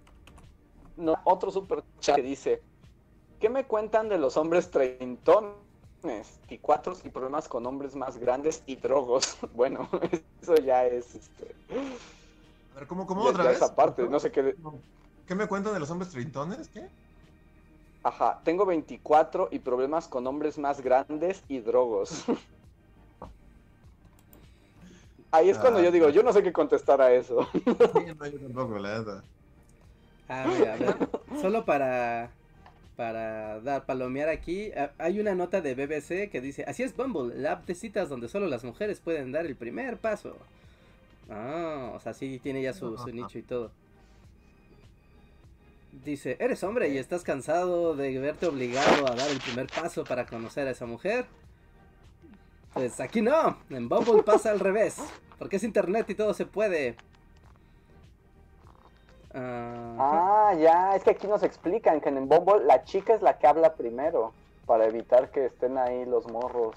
no, 0.95 1.15
otro 1.25 1.51
super 1.51 1.83
chat 1.99 2.15
que 2.15 2.21
dice, 2.21 2.61
¿qué 3.39 3.49
me 3.49 3.65
cuentan 3.65 4.09
de 4.09 4.17
los 4.17 4.37
hombres 4.37 4.69
treintones 4.71 5.55
y 6.49 6.57
cuatro 6.59 6.93
y 7.03 7.09
problemas 7.09 7.47
con 7.47 7.65
hombres 7.65 7.95
más 7.95 8.17
grandes 8.17 8.63
y 8.65 8.75
drogos? 8.75 9.37
Bueno, 9.53 9.89
eso 10.41 10.55
ya 10.55 10.85
es, 10.85 11.15
este, 11.15 11.55
A 12.71 12.75
ver, 12.75 12.87
¿cómo, 12.87 13.05
cómo 13.05 13.23
ya- 13.23 13.29
otra 13.29 13.43
ya 13.43 13.49
vez? 13.49 13.57
esa 13.57 13.75
parte, 13.75 14.07
no 14.07 14.19
sé 14.19 14.31
qué, 14.31 14.55
¿Qué 15.25 15.35
me 15.35 15.47
cuentan 15.47 15.73
de 15.73 15.79
los 15.79 15.89
hombres 15.91 16.11
treintones? 16.11 16.67
¿Qué? 16.69 16.89
ajá, 18.03 18.41
tengo 18.43 18.65
24 18.65 19.47
y 19.51 19.59
problemas 19.59 20.07
con 20.07 20.27
hombres 20.27 20.57
más 20.57 20.81
grandes 20.81 21.43
y 21.47 21.59
drogos. 21.59 22.25
Ahí 25.31 25.49
es 25.49 25.57
cuando 25.57 25.79
Ah, 25.79 25.83
yo 25.83 25.91
digo, 25.91 26.07
ya. 26.07 26.13
yo 26.13 26.21
no 26.23 26.31
sé 26.31 26.43
qué 26.43 26.53
contestar 26.53 27.01
a 27.01 27.11
eso. 27.13 27.47
Sí, 27.93 28.05
no, 28.17 28.27
yo 28.27 28.39
tampoco, 28.39 28.77
la 28.79 28.99
neta. 28.99 29.23
A 30.27 30.47
ver, 30.47 30.69
a 30.69 30.75
ver. 30.77 30.95
Solo 31.41 31.65
para 31.65 32.31
para 32.95 33.59
dar 33.61 33.85
palomear 33.87 34.29
aquí, 34.29 34.71
a- 34.73 34.91
hay 34.99 35.19
una 35.19 35.33
nota 35.33 35.61
de 35.61 35.73
BBC 35.73 36.29
que 36.29 36.41
dice, 36.41 36.63
así 36.67 36.83
es 36.83 36.95
Bumble, 36.95 37.35
la 37.35 37.55
de 37.55 37.73
citas 37.73 38.07
donde 38.07 38.29
solo 38.29 38.45
las 38.47 38.63
mujeres 38.63 38.99
pueden 38.99 39.31
dar 39.31 39.47
el 39.47 39.55
primer 39.55 39.97
paso. 39.97 40.37
Ah, 41.29 41.91
o 41.95 41.99
sea, 41.99 42.13
sí 42.13 42.39
tiene 42.43 42.61
ya 42.61 42.71
su, 42.73 42.95
su 42.97 43.09
nicho 43.15 43.39
y 43.39 43.41
todo. 43.41 43.71
Dice, 46.05 46.37
¿eres 46.39 46.63
hombre 46.63 46.89
y 46.89 46.97
estás 46.97 47.23
cansado 47.23 47.95
de 47.95 48.17
verte 48.19 48.45
obligado 48.47 49.07
a 49.11 49.15
dar 49.15 49.29
el 49.29 49.39
primer 49.39 49.67
paso 49.67 50.03
para 50.03 50.25
conocer 50.25 50.67
a 50.67 50.71
esa 50.71 50.85
mujer? 50.85 51.25
Pues 52.73 52.99
aquí 52.99 53.21
no, 53.21 53.57
en 53.69 53.87
Bumble 53.89 54.23
pasa 54.23 54.51
al 54.51 54.59
revés, 54.59 54.97
porque 55.37 55.55
es 55.57 55.63
internet 55.63 56.09
y 56.09 56.15
todo 56.15 56.33
se 56.33 56.45
puede. 56.45 56.95
Ah, 59.33 60.49
Ah, 60.51 60.53
ya, 60.55 60.95
es 60.95 61.03
que 61.03 61.11
aquí 61.11 61.27
nos 61.27 61.43
explican 61.43 62.01
que 62.01 62.09
en 62.09 62.27
Bumble 62.27 62.65
la 62.65 62.83
chica 62.83 63.13
es 63.13 63.21
la 63.21 63.37
que 63.37 63.47
habla 63.47 63.75
primero 63.75 64.33
para 64.65 64.85
evitar 64.85 65.29
que 65.31 65.45
estén 65.45 65.77
ahí 65.77 66.05
los 66.05 66.27
morros. 66.31 66.75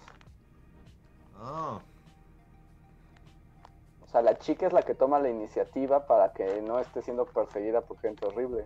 Ah, 1.38 1.80
O 4.04 4.08
sea, 4.08 4.22
la 4.22 4.38
chica 4.38 4.66
es 4.66 4.72
la 4.72 4.82
que 4.82 4.94
toma 4.94 5.18
la 5.18 5.28
iniciativa 5.28 6.06
para 6.06 6.32
que 6.32 6.62
no 6.62 6.78
esté 6.78 7.02
siendo 7.02 7.26
perseguida 7.26 7.80
por 7.82 7.98
gente 8.00 8.24
horrible. 8.26 8.64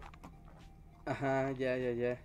Ajá, 1.07 1.51
ya, 1.53 1.77
ya, 1.77 1.91
ya. 1.93 2.19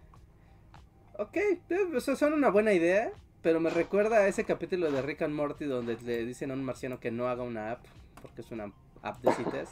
Ok, 1.17 1.35
eh, 1.37 1.59
o 1.95 1.99
sea, 2.01 2.15
son 2.15 2.33
una 2.33 2.49
buena 2.51 2.73
idea, 2.73 3.11
pero 3.41 3.59
me 3.59 3.69
recuerda 3.69 4.17
a 4.17 4.27
ese 4.27 4.43
capítulo 4.45 4.91
de 4.91 5.01
Rick 5.01 5.21
and 5.23 5.33
Morty 5.33 5.65
donde 5.65 5.97
le 6.03 6.25
dicen 6.25 6.51
a 6.51 6.53
un 6.53 6.63
marciano 6.63 6.99
que 6.99 7.09
no 7.09 7.27
haga 7.29 7.43
una 7.43 7.71
app, 7.71 7.85
porque 8.21 8.41
es 8.41 8.51
una 8.51 8.71
app 9.05 9.21
de 9.21 9.31
citas. 9.33 9.69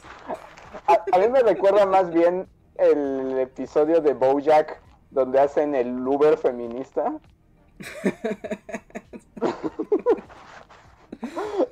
A, 0.86 1.04
a 1.12 1.18
mí 1.18 1.28
me 1.28 1.40
recuerda 1.40 1.86
más 1.86 2.10
bien 2.12 2.46
el 2.76 3.38
episodio 3.38 4.00
de 4.00 4.14
Bojack 4.14 4.80
donde 5.10 5.38
hacen 5.40 5.74
el 5.74 6.06
Uber 6.06 6.36
feminista. 6.38 7.18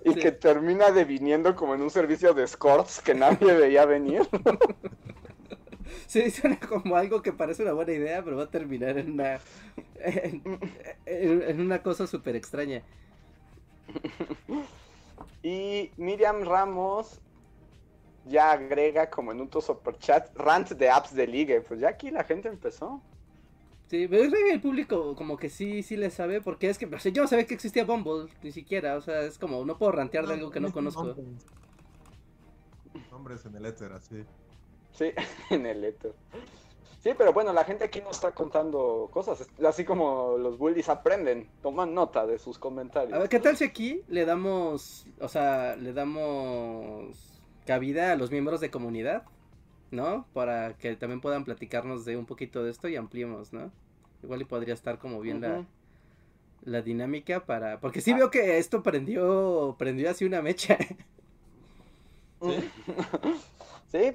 y 0.04 0.12
Sí. 0.14 0.18
que 0.20 0.32
termina 0.32 0.90
deviniendo 0.90 1.54
como 1.54 1.74
en 1.74 1.82
un 1.82 1.90
servicio 1.90 2.34
de 2.34 2.44
escorts 2.44 3.00
que 3.00 3.14
nadie 3.14 3.52
veía 3.54 3.84
venir. 3.86 4.28
Sí, 6.06 6.30
suena 6.30 6.58
como 6.58 6.96
algo 6.96 7.22
que 7.22 7.32
parece 7.32 7.62
una 7.62 7.72
buena 7.72 7.92
idea, 7.92 8.22
pero 8.22 8.36
va 8.36 8.44
a 8.44 8.50
terminar 8.50 8.98
en 8.98 9.12
una, 9.12 9.40
en, 10.00 10.42
en- 11.06 11.42
en 11.42 11.60
una 11.60 11.82
cosa 11.82 12.06
súper 12.06 12.36
extraña. 12.36 12.82
Y 15.42 15.90
Miriam 15.96 16.42
Ramos 16.44 17.20
ya 18.24 18.52
agrega 18.52 19.10
como 19.10 19.32
en 19.32 19.40
un 19.40 19.50
superchat 19.50 20.34
rant 20.36 20.70
de 20.70 20.90
apps 20.90 21.14
de 21.14 21.26
ligue. 21.26 21.60
Pues 21.60 21.80
ya 21.80 21.88
aquí 21.88 22.10
la 22.10 22.24
gente 22.24 22.48
empezó. 22.48 23.02
Sí, 23.86 24.08
pero 24.08 24.30
creo 24.30 24.44
que 24.46 24.52
el 24.52 24.60
público 24.60 25.14
como 25.14 25.36
que 25.36 25.50
sí, 25.50 25.82
sí 25.82 25.96
le 25.96 26.08
sabe, 26.10 26.40
porque 26.40 26.70
es 26.70 26.78
que 26.78 26.86
o 26.86 26.98
sea, 26.98 27.12
yo 27.12 27.22
no 27.22 27.28
sabía 27.28 27.46
que 27.46 27.52
existía 27.52 27.84
Bumble, 27.84 28.32
ni 28.42 28.50
siquiera, 28.50 28.96
o 28.96 29.02
sea, 29.02 29.20
es 29.20 29.38
como, 29.38 29.66
no 29.66 29.76
puedo 29.76 29.92
rantear 29.92 30.26
de 30.26 30.32
algo 30.34 30.50
que 30.50 30.60
no 30.60 30.72
conozco. 30.72 31.04
Nombres. 31.04 31.46
Nombres 33.10 33.44
en 33.44 33.56
el 33.56 33.66
éter, 33.66 33.92
así. 33.92 34.24
Sí, 34.92 35.12
en 35.50 35.66
el 35.66 35.84
éter. 35.84 36.14
Sí, 37.00 37.10
pero 37.18 37.32
bueno, 37.32 37.52
la 37.52 37.64
gente 37.64 37.84
aquí 37.84 38.00
no 38.00 38.10
está 38.10 38.30
contando 38.30 39.10
cosas. 39.12 39.46
Así 39.66 39.84
como 39.84 40.38
los 40.38 40.56
bullies 40.56 40.88
aprenden, 40.88 41.50
toman 41.60 41.92
nota 41.92 42.26
de 42.26 42.38
sus 42.38 42.58
comentarios. 42.58 43.12
A 43.12 43.18
ver, 43.18 43.28
¿qué 43.28 43.40
tal 43.40 43.56
si 43.56 43.64
aquí 43.64 44.02
le 44.08 44.24
damos, 44.24 45.06
o 45.20 45.28
sea, 45.28 45.76
le 45.76 45.92
damos 45.92 47.31
cabida 47.66 48.12
a 48.12 48.16
los 48.16 48.30
miembros 48.30 48.60
de 48.60 48.70
comunidad, 48.70 49.24
¿no? 49.90 50.26
Para 50.32 50.76
que 50.76 50.96
también 50.96 51.20
puedan 51.20 51.44
platicarnos 51.44 52.04
de 52.04 52.16
un 52.16 52.26
poquito 52.26 52.64
de 52.64 52.70
esto 52.70 52.88
y 52.88 52.96
ampliemos, 52.96 53.52
¿no? 53.52 53.70
Igual 54.22 54.42
y 54.42 54.44
podría 54.44 54.74
estar 54.74 54.98
como 54.98 55.20
bien 55.20 55.40
la, 55.40 55.64
la 56.64 56.82
dinámica 56.82 57.44
para... 57.44 57.80
Porque 57.80 58.00
sí 58.00 58.12
veo 58.12 58.30
que 58.30 58.58
esto 58.58 58.82
prendió, 58.82 59.76
prendió 59.78 60.10
así 60.10 60.24
una 60.24 60.42
mecha. 60.42 60.78
Sí, 62.40 62.70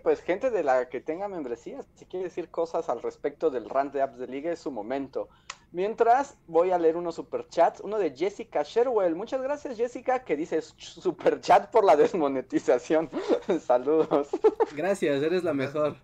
pues 0.01 0.21
gente 0.21 0.49
de 0.49 0.63
la 0.63 0.89
que 0.89 1.01
tenga 1.01 1.27
membresía, 1.27 1.83
si 1.95 2.05
quiere 2.05 2.25
decir 2.25 2.49
cosas 2.49 2.89
al 2.89 3.01
respecto 3.01 3.49
del 3.51 3.69
rant 3.69 3.93
de 3.93 4.01
apps 4.01 4.17
de 4.17 4.27
liga, 4.27 4.51
es 4.51 4.59
su 4.59 4.71
momento. 4.71 5.29
Mientras 5.71 6.37
voy 6.47 6.71
a 6.71 6.79
leer 6.79 6.95
unos 6.97 7.15
superchats, 7.15 7.81
uno 7.81 7.99
de 7.99 8.11
Jessica 8.15 8.63
Sherwell. 8.63 9.15
Muchas 9.15 9.41
gracias 9.41 9.77
Jessica, 9.77 10.23
que 10.23 10.35
dice 10.37 10.61
superchat 10.61 11.69
por 11.69 11.83
la 11.83 11.95
desmonetización. 11.95 13.09
Saludos. 13.65 14.29
Gracias, 14.75 15.21
eres 15.21 15.43
la 15.43 15.53
mejor. 15.53 15.97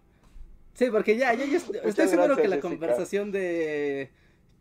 Sí, 0.73 0.89
porque 0.91 1.17
ya, 1.17 1.33
ya, 1.33 1.45
ya 1.45 1.57
est- 1.57 1.69
estoy 1.75 1.81
Muchas 1.85 2.09
seguro 2.09 2.35
que 2.35 2.47
la 2.47 2.55
Jessica. 2.57 2.61
conversación 2.69 3.31
de 3.31 4.11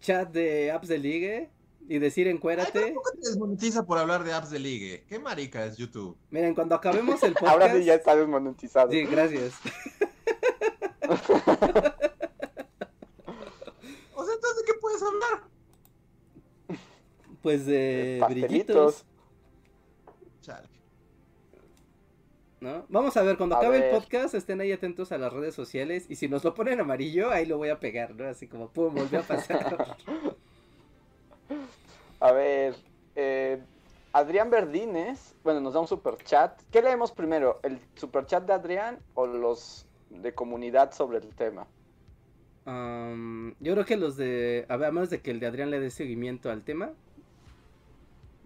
chat 0.00 0.30
de 0.30 0.70
apps 0.70 0.88
de 0.88 0.98
ligue 0.98 1.50
y 1.88 1.98
decir 1.98 2.26
Ay, 2.26 2.34
encuérate. 2.34 2.80
tampoco 2.80 3.10
te 3.12 3.28
desmonetiza 3.28 3.84
por 3.84 3.98
hablar 3.98 4.24
de 4.24 4.32
apps 4.32 4.50
de 4.50 4.58
ligue. 4.58 5.04
Qué 5.08 5.18
marica 5.18 5.64
es 5.64 5.76
YouTube. 5.76 6.16
Miren, 6.30 6.54
cuando 6.54 6.74
acabemos 6.74 7.22
el 7.22 7.32
podcast... 7.34 7.52
Ahora 7.52 7.72
sí 7.74 7.84
ya 7.84 7.94
está 7.94 8.16
desmonetizado. 8.16 8.90
Sí, 8.90 9.04
gracias. 9.04 9.54
O 14.14 14.24
sea, 14.24 14.34
entonces, 14.34 14.56
¿de 14.56 14.64
qué 14.66 14.72
puedes 14.80 15.02
hablar? 15.02 15.42
Pues 17.42 17.66
de 17.66 18.18
Pastelitos. 18.20 18.48
brillitos, 18.48 19.04
Chale. 20.42 20.68
¿no? 22.60 22.86
Vamos 22.88 23.16
a 23.16 23.22
ver, 23.22 23.36
cuando 23.36 23.56
A 23.56 23.58
acabe 23.58 23.76
el 23.76 23.82
ver. 23.82 23.90
podcast, 23.92 24.34
estén 24.34 24.60
ahí 24.60 24.70
atentos 24.70 25.10
a 25.10 25.18
las 25.18 25.32
redes 25.32 25.54
sociales 25.54 26.06
y 26.08 26.14
si 26.16 26.28
nos 26.28 26.44
lo 26.44 26.54
ponen 26.54 26.78
amarillo, 26.80 27.30
ahí 27.32 27.44
lo 27.46 27.56
voy 27.58 27.70
a 27.70 27.80
pegar, 27.80 28.14
¿no? 28.14 28.28
Así 28.28 28.46
como, 28.46 28.70
pum, 28.70 28.94
volvió 28.94 29.20
a 29.20 29.22
pasar. 29.22 29.96
A 32.20 32.32
ver, 32.32 32.76
eh, 33.16 33.62
Adrián 34.12 34.50
Verdines, 34.50 35.34
bueno, 35.42 35.61
nos 35.61 35.74
da 35.74 35.80
un 35.80 35.88
superchat. 35.88 36.61
¿Qué 36.70 36.82
leemos 36.82 37.12
primero? 37.12 37.61
¿El 37.62 37.80
superchat 37.96 38.44
de 38.44 38.53
Adrián 38.53 38.98
o 39.14 39.26
los 39.26 39.86
de 40.11 40.34
comunidad 40.34 40.92
sobre 40.92 41.18
el 41.18 41.34
tema? 41.34 41.66
Am, 42.64 43.55
yo 43.59 43.72
creo 43.72 43.84
que 43.84 43.96
los 43.96 44.16
de... 44.16 44.66
A 44.68 44.76
ver, 44.76 44.88
a 44.88 44.92
menos 44.92 45.11
de 45.11 45.20
que 45.20 45.30
el 45.30 45.40
de 45.40 45.46
Adrián 45.46 45.70
le 45.70 45.80
dé 45.80 45.90
seguimiento 45.90 46.50
al 46.50 46.62
tema. 46.62 46.92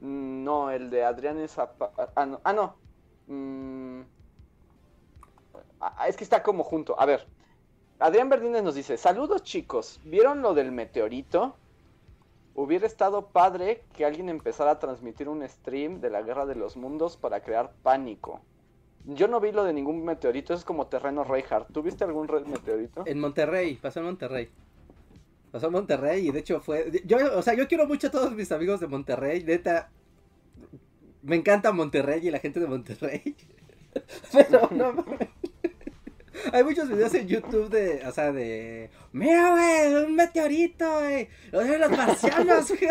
No, 0.00 0.70
el 0.70 0.90
de 0.90 1.04
Adrián 1.04 1.38
es... 1.38 1.58
Ah, 1.58 2.26
no. 2.26 2.40
Ah, 2.44 2.52
no. 2.52 2.76
Mm, 3.26 4.02
ah, 5.80 6.08
Es 6.08 6.16
que 6.16 6.24
está 6.24 6.42
como 6.42 6.62
junto. 6.62 6.98
A 6.98 7.06
ver. 7.06 7.26
Adrián 7.98 8.28
Verdines 8.28 8.62
nos 8.62 8.74
dice, 8.74 8.98
saludos 8.98 9.42
chicos, 9.42 10.00
¿vieron 10.04 10.42
lo 10.42 10.52
del 10.52 10.70
meteorito? 10.70 11.56
Hubiera 12.58 12.86
estado 12.86 13.26
padre 13.26 13.82
que 13.92 14.06
alguien 14.06 14.30
empezara 14.30 14.70
a 14.70 14.78
transmitir 14.78 15.28
un 15.28 15.46
stream 15.46 16.00
de 16.00 16.08
la 16.08 16.22
Guerra 16.22 16.46
de 16.46 16.54
los 16.54 16.78
Mundos 16.78 17.18
para 17.18 17.42
crear 17.42 17.74
pánico. 17.82 18.40
Yo 19.04 19.28
no 19.28 19.40
vi 19.40 19.52
lo 19.52 19.62
de 19.62 19.74
ningún 19.74 20.02
meteorito, 20.06 20.54
es 20.54 20.64
como 20.64 20.86
terreno 20.86 21.22
Reinhardt. 21.22 21.70
¿Tú 21.70 21.82
viste 21.82 22.04
algún 22.04 22.26
meteorito? 22.46 23.04
En 23.06 23.20
Monterrey, 23.20 23.76
pasó 23.76 24.00
en 24.00 24.06
Monterrey. 24.06 24.48
Pasó 25.52 25.66
en 25.66 25.72
Monterrey 25.74 26.28
y 26.28 26.32
de 26.32 26.38
hecho 26.38 26.62
fue... 26.62 26.90
Yo, 27.04 27.18
o 27.36 27.42
sea, 27.42 27.52
yo 27.52 27.68
quiero 27.68 27.86
mucho 27.86 28.06
a 28.06 28.10
todos 28.10 28.32
mis 28.32 28.50
amigos 28.50 28.80
de 28.80 28.86
Monterrey, 28.86 29.44
neta. 29.44 29.90
Me 31.20 31.36
encanta 31.36 31.72
Monterrey 31.72 32.26
y 32.26 32.30
la 32.30 32.38
gente 32.38 32.58
de 32.58 32.68
Monterrey. 32.68 33.36
Pero 34.32 34.68
no 34.70 34.94
mames. 34.94 35.28
Hay 36.52 36.64
muchos 36.64 36.88
videos 36.88 37.14
en 37.14 37.28
YouTube 37.28 37.70
de, 37.70 38.02
o 38.06 38.12
sea, 38.12 38.32
de... 38.32 38.90
Mira, 39.12 39.50
güey, 39.52 40.04
un 40.04 40.14
meteorito, 40.14 41.00
güey. 41.00 41.28
Los 41.52 41.90
marcianos. 41.90 42.72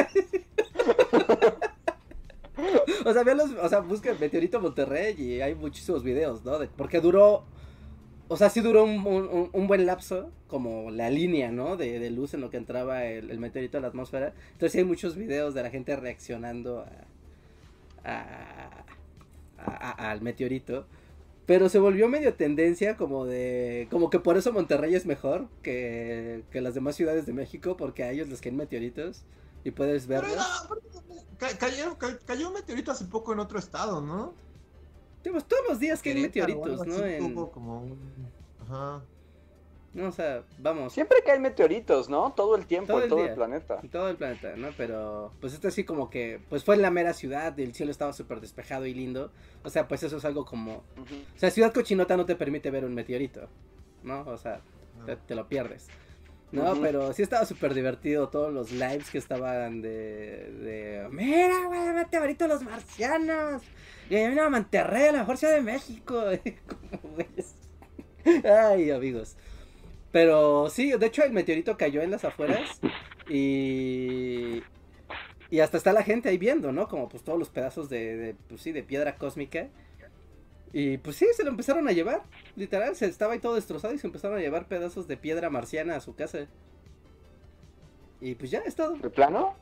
O 3.05 3.13
sea, 3.13 3.23
vean 3.23 3.37
los, 3.37 3.51
o 3.51 3.69
sea, 3.69 3.79
busquen 3.79 4.17
Meteorito 4.19 4.59
Monterrey 4.61 5.15
y 5.17 5.41
hay 5.41 5.55
muchísimos 5.55 6.03
videos, 6.03 6.43
¿no? 6.45 6.57
Porque 6.77 7.01
duró, 7.01 7.43
o 8.27 8.37
sea, 8.37 8.49
sí 8.49 8.61
duró 8.61 8.83
un, 8.85 9.67
buen 9.67 9.85
lapso, 9.85 10.31
como 10.47 10.89
la 10.89 11.09
línea, 11.09 11.51
¿no? 11.51 11.75
De, 11.77 12.09
luz 12.09 12.33
en 12.33 12.41
lo 12.41 12.49
que 12.49 12.57
entraba 12.57 13.05
el, 13.05 13.37
meteorito 13.39 13.77
a 13.77 13.81
la 13.81 13.87
atmósfera. 13.87 14.33
Entonces 14.53 14.71
sí 14.71 14.77
hay 14.79 14.83
muchos 14.85 15.15
videos 15.15 15.53
de 15.53 15.63
la 15.63 15.69
gente 15.69 15.95
reaccionando 15.95 16.85
a- 18.03 18.85
a- 19.57 20.11
al 20.11 20.21
meteorito. 20.21 20.85
Pero 21.45 21.69
se 21.69 21.77
volvió 21.79 22.07
medio 22.07 22.33
tendencia 22.33 22.97
como 22.97 23.25
de... 23.25 23.87
Como 23.91 24.09
que 24.09 24.19
por 24.19 24.35
eso 24.35 24.51
Monterrey 24.51 24.95
es 24.95 25.05
mejor 25.05 25.47
que, 25.61 26.43
que 26.51 26.59
las 26.61 26.73
demás 26.73 26.95
ciudades 26.95 27.25
de 27.27 27.33
México, 27.33 27.77
porque 27.77 28.03
a 28.03 28.11
ellos 28.11 28.27
les 28.29 28.41
caen 28.41 28.55
meteoritos 28.55 29.23
y 29.63 29.71
puedes 29.71 30.07
Pero 30.07 30.21
verlos. 30.23 30.33
era- 30.35 31.19
ca- 31.37 31.57
cayó, 31.57 31.97
ca- 31.99 32.17
cayó 32.25 32.47
un 32.47 32.55
meteorito 32.55 32.91
hace 32.91 33.05
poco 33.05 33.33
en 33.33 33.39
otro 33.39 33.59
estado, 33.59 34.01
¿no? 34.01 34.33
Todos 35.23 35.63
los 35.69 35.79
días 35.79 36.01
o 36.01 36.03
meteoritos, 36.21 36.85
¿no? 36.87 37.03
En- 37.05 37.33
como 37.33 37.81
un- 37.81 37.97
Ajá. 38.63 39.03
No, 39.95 40.09
o 40.09 40.11
sea, 40.11 40.43
vamos. 40.59 40.91
Siempre 40.91 41.19
que 41.23 41.31
hay 41.31 41.39
meteoritos, 41.39 42.09
¿no? 42.09 42.33
Todo 42.33 42.57
el 42.57 42.65
tiempo, 42.65 42.87
Todo 42.87 42.97
en 42.97 43.03
el 43.03 43.09
todo 43.09 43.19
día. 43.19 43.29
el 43.29 43.35
planeta. 43.35 43.79
en 43.81 43.89
todo 43.89 44.09
el 44.09 44.17
planeta, 44.17 44.53
¿no? 44.57 44.67
Pero, 44.75 45.31
pues 45.39 45.53
esto 45.53 45.69
así 45.69 45.85
como 45.85 46.09
que, 46.09 46.41
pues 46.49 46.65
fue 46.65 46.75
en 46.75 46.81
la 46.81 46.91
mera 46.91 47.13
ciudad, 47.13 47.57
el 47.57 47.73
cielo 47.73 47.91
estaba 47.91 48.11
súper 48.11 48.41
despejado 48.41 48.85
y 48.85 48.93
lindo. 48.93 49.31
O 49.63 49.69
sea, 49.69 49.87
pues 49.87 50.03
eso 50.03 50.17
es 50.17 50.25
algo 50.25 50.43
como... 50.43 50.83
O 50.97 51.37
sea, 51.37 51.49
Ciudad 51.49 51.73
Cochinota 51.73 52.17
no 52.17 52.25
te 52.25 52.35
permite 52.35 52.71
ver 52.71 52.83
un 52.83 52.93
meteorito, 52.93 53.47
¿no? 54.03 54.21
O 54.27 54.37
sea, 54.37 54.59
no. 54.99 55.05
te, 55.05 55.15
te 55.15 55.33
lo 55.33 55.47
pierdes. 55.47 55.87
No, 56.51 56.75
pero 56.81 57.11
sí 57.13 57.21
estaba 57.21 57.45
súper 57.45 57.73
divertido 57.73 58.29
todos 58.29 58.53
los 58.53 58.71
lives 58.71 59.09
que 59.09 59.17
estaban 59.17 59.81
de... 59.81 60.51
de 60.51 61.07
Mira, 61.09 61.67
güey, 61.67 61.93
meteorito 61.93 62.47
los 62.47 62.63
marcianos. 62.63 63.63
Y 64.09 64.17
a 64.17 64.49
Monterrey, 64.49 65.07
a 65.07 65.11
la 65.13 65.19
mejor 65.19 65.37
ciudad 65.37 65.55
de 65.55 65.61
México. 65.61 66.15
Como. 66.67 67.17
Ay, 68.43 68.91
amigos. 68.91 69.37
Pero 70.15 70.69
sí, 70.69 70.93
de 70.93 71.07
hecho 71.07 71.25
el 71.25 71.33
meteorito 71.33 71.75
cayó 71.75 72.01
en 72.01 72.09
las 72.09 72.23
afueras 72.23 72.79
y... 73.29 74.63
Y 75.49 75.59
hasta 75.59 75.75
está 75.75 75.91
la 75.91 76.03
gente 76.03 76.29
ahí 76.29 76.37
viendo, 76.37 76.71
¿no? 76.71 76.87
Como 76.87 77.09
pues 77.09 77.21
todos 77.21 77.37
los 77.37 77.49
pedazos 77.49 77.89
de, 77.89 78.15
de, 78.15 78.33
pues 78.47 78.61
sí, 78.61 78.71
de 78.71 78.81
piedra 78.81 79.17
cósmica. 79.17 79.67
Y 80.71 80.99
pues 80.99 81.17
sí, 81.17 81.27
se 81.35 81.43
lo 81.43 81.49
empezaron 81.49 81.89
a 81.89 81.91
llevar. 81.91 82.23
Literal, 82.55 82.95
se 82.95 83.07
estaba 83.07 83.33
ahí 83.33 83.39
todo 83.39 83.55
destrozado 83.55 83.93
y 83.93 83.97
se 83.97 84.07
empezaron 84.07 84.37
a 84.37 84.39
llevar 84.39 84.69
pedazos 84.69 85.05
de 85.05 85.17
piedra 85.17 85.49
marciana 85.49 85.97
a 85.97 85.99
su 85.99 86.15
casa. 86.15 86.47
Y 88.21 88.35
pues 88.35 88.51
ya 88.51 88.59
es 88.59 88.73
todo. 88.73 88.95
¿De 88.95 89.09
plano? 89.09 89.55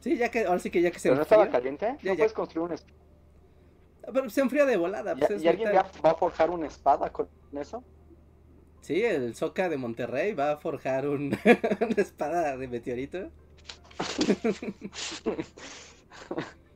Sí, 0.00 0.18
ya 0.18 0.30
que, 0.30 0.44
ahora 0.44 0.58
sí 0.58 0.68
que 0.68 0.82
ya 0.82 0.90
que 0.90 0.98
se 0.98 1.08
¿Pero 1.08 1.16
no 1.16 1.22
estaba 1.22 1.48
caliente? 1.48 1.96
Ya, 2.02 2.10
¿No 2.10 2.12
ya. 2.12 2.16
puedes 2.16 2.32
construir 2.34 2.66
una 2.66 2.74
espada? 2.74 2.98
Pero 4.12 4.28
se 4.28 4.42
enfría 4.42 4.66
de 4.66 4.76
volada. 4.76 5.14
¿Y, 5.16 5.20
Pues 5.20 5.30
es 5.30 5.42
y 5.42 5.48
alguien 5.48 5.70
va 5.74 6.10
a 6.10 6.14
forjar 6.14 6.50
una 6.50 6.66
espada 6.66 7.10
con 7.10 7.26
eso? 7.58 7.82
Sí, 8.86 9.04
el 9.04 9.34
Soca 9.34 9.68
de 9.68 9.76
Monterrey 9.78 10.34
va 10.34 10.52
a 10.52 10.56
forjar 10.58 11.08
un- 11.08 11.32
una 11.80 11.96
espada 12.02 12.56
de 12.56 12.68
meteorito. 12.68 13.30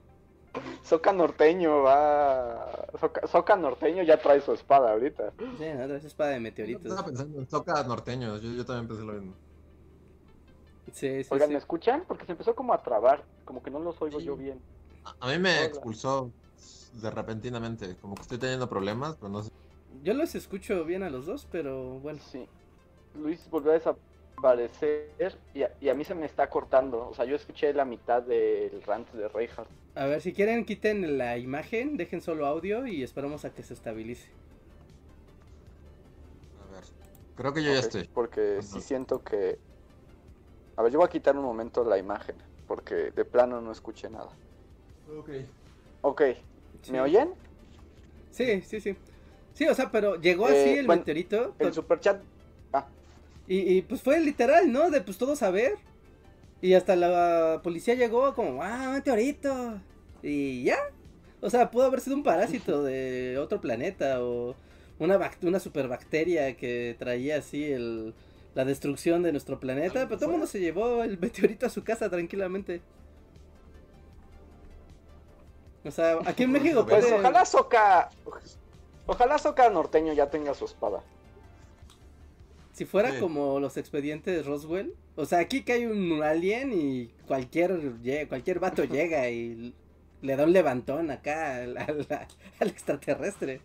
Soca 0.82 1.12
norteño 1.12 1.82
va... 1.82 2.86
Soca, 3.00 3.26
Soca 3.26 3.56
norteño 3.56 4.02
ya 4.02 4.20
trae 4.20 4.40
su 4.40 4.52
espada 4.52 4.92
ahorita. 4.92 5.32
Sí, 5.38 5.64
no, 5.76 5.84
es 5.94 6.04
espada 6.04 6.30
de 6.30 6.40
Yo 6.40 6.42
meteoritos. 6.42 6.82
estaba 6.82 7.06
pensando 7.06 7.40
en 7.40 7.46
toca 7.46 7.82
norteños, 7.84 8.42
yo, 8.42 8.50
yo 8.52 8.64
también 8.64 8.88
pensé 8.88 9.04
lo 9.04 9.12
mismo. 9.12 9.34
Sí, 10.92 11.24
sí, 11.24 11.28
Oigan, 11.30 11.48
sí. 11.48 11.52
¿me 11.52 11.58
escuchan? 11.58 12.04
Porque 12.08 12.26
se 12.26 12.32
empezó 12.32 12.54
como 12.54 12.74
a 12.74 12.82
trabar. 12.82 13.24
Como 13.44 13.62
que 13.62 13.70
no 13.70 13.78
los 13.78 14.00
oigo 14.02 14.18
Sí. 14.18 14.24
yo 14.24 14.36
bien. 14.36 14.61
A, 15.04 15.14
a 15.20 15.30
mí 15.30 15.38
me 15.38 15.56
Hola. 15.56 15.64
expulsó 15.64 16.32
de 16.92 17.11
repentinamente, 17.11 17.96
como 17.98 18.14
que 18.14 18.22
estoy 18.22 18.38
teniendo 18.38 18.68
problemas, 18.68 19.16
pero 19.16 19.30
no 19.30 19.42
sé. 19.42 19.50
Yo 20.03 20.14
los 20.14 20.34
escucho 20.34 20.84
bien 20.84 21.03
a 21.03 21.11
los 21.11 21.26
dos, 21.26 21.47
pero 21.51 21.99
bueno. 22.01 22.18
Sí. 22.20 22.47
Luis 23.14 23.49
volvió 23.51 23.72
a 23.72 23.74
desaparecer 23.74 25.36
y 25.53 25.62
a, 25.62 25.72
y 25.80 25.88
a 25.88 25.95
mí 25.95 26.05
se 26.05 26.14
me 26.14 26.26
está 26.26 26.49
cortando. 26.49 27.09
O 27.09 27.14
sea, 27.14 27.24
yo 27.24 27.36
escuché 27.36 27.72
la 27.74 27.84
mitad 27.84 28.22
del 28.22 28.82
rant 28.82 29.11
de 29.12 29.28
Reinhardt. 29.28 29.70
A 29.95 30.07
ver, 30.07 30.20
si 30.20 30.32
quieren, 30.32 30.64
quiten 30.64 31.18
la 31.18 31.36
imagen, 31.38 31.97
dejen 31.97 32.20
solo 32.20 32.47
audio 32.47 32.86
y 32.86 33.03
esperamos 33.03 33.45
a 33.45 33.51
que 33.53 33.62
se 33.62 33.74
estabilice. 33.74 34.28
A 36.68 36.72
ver, 36.72 36.84
creo 37.36 37.53
que 37.53 37.62
yo 37.62 37.72
ya 37.72 37.80
estoy. 37.80 38.09
Porque 38.14 38.59
Ajá. 38.61 38.62
sí 38.62 38.80
siento 38.80 39.22
que... 39.22 39.59
A 40.76 40.82
ver, 40.82 40.93
yo 40.93 40.99
voy 40.99 41.07
a 41.07 41.11
quitar 41.11 41.36
un 41.36 41.45
momento 41.45 41.84
la 41.84 41.99
imagen. 41.99 42.36
Porque 42.66 43.11
de 43.11 43.24
plano 43.24 43.61
no 43.61 43.72
escuché 43.72 44.09
nada. 44.09 44.30
Ok. 45.18 45.30
Ok, 46.03 46.22
Sí. 46.82 46.93
¿me 46.93 47.01
oyen? 47.01 47.34
Sí, 48.30 48.62
sí, 48.62 48.80
sí. 48.80 48.97
Sí, 49.61 49.68
o 49.68 49.74
sea, 49.74 49.90
pero 49.92 50.18
llegó 50.18 50.48
Eh, 50.48 50.58
así 50.58 50.78
el 50.78 50.86
bueno, 50.86 51.02
meteorito. 51.02 51.44
El 51.44 51.52
pues, 51.58 51.74
superchat... 51.74 52.22
Ah, 52.72 52.86
Y, 53.46 53.58
y, 53.76 53.82
pues 53.82 54.00
fue 54.00 54.18
literal, 54.18 54.72
¿no? 54.72 54.90
De 54.90 55.02
pues 55.02 55.18
todos 55.18 55.42
a 55.42 55.50
ver. 55.50 55.74
Y 56.62 56.72
hasta 56.72 56.96
la 56.96 57.61
policía 57.62 57.92
llegó 57.94 58.34
como, 58.34 58.62
¡ah, 58.62 58.88
meteorito! 58.94 59.78
Y 60.22 60.64
ya. 60.64 60.78
O 61.42 61.50
sea, 61.50 61.70
pudo 61.70 61.84
haber 61.84 62.00
sido 62.00 62.16
un 62.16 62.22
parásito 62.22 62.82
de 62.82 63.36
otro 63.36 63.61
planeta 63.61 64.24
o 64.24 64.56
una, 64.98 65.30
una 65.42 65.61
superbacteria 65.61 66.56
que 66.56 66.96
traía 66.98 67.36
así 67.36 67.70
el, 67.70 68.14
la 68.54 68.64
destrucción 68.64 69.22
de 69.22 69.32
nuestro 69.32 69.61
planeta. 69.61 70.06
Pero 70.06 70.16
todo 70.16 70.24
el 70.30 70.32
mundo 70.32 70.46
se 70.46 70.58
llevó 70.58 71.02
el 71.02 71.18
meteorito 71.18 71.66
a 71.66 71.68
su 71.68 71.84
casa 71.84 72.08
tranquilamente. 72.08 72.80
O 75.84 75.90
sea, 75.90 76.16
aquí 76.24 76.44
en 76.44 76.52
México 76.52 76.86
pues 76.86 77.04
puede... 77.04 77.18
ojalá 77.18 77.44
Soca... 77.44 78.08
Ojalá 79.11 79.38
Soca 79.38 79.68
norteño 79.70 80.12
ya 80.12 80.30
tenga 80.30 80.54
su 80.54 80.64
espada. 80.66 81.02
Si 82.70 82.84
fuera 82.84 83.11
Sí. 83.11 83.18
como 83.18 83.58
los 83.58 83.76
expedientes 83.76 84.46
Roswell, 84.46 84.94
o 85.16 85.24
sea, 85.26 85.40
aquí 85.40 85.64
que 85.64 85.72
hay 85.72 85.86
un 85.86 86.22
alien 86.22 86.72
y 86.72 87.08
cualquier 87.26 87.96
cualquier 88.28 88.61
vato 88.61 88.84
llega 88.84 89.28
y 89.28 89.74
le 90.22 90.36
da 90.36 90.44
un 90.44 90.52
levantón 90.52 91.11
acá 91.11 91.56
al, 91.56 91.76
al- 91.76 92.06
al 92.61 92.68
extraterrestre. 92.68 93.61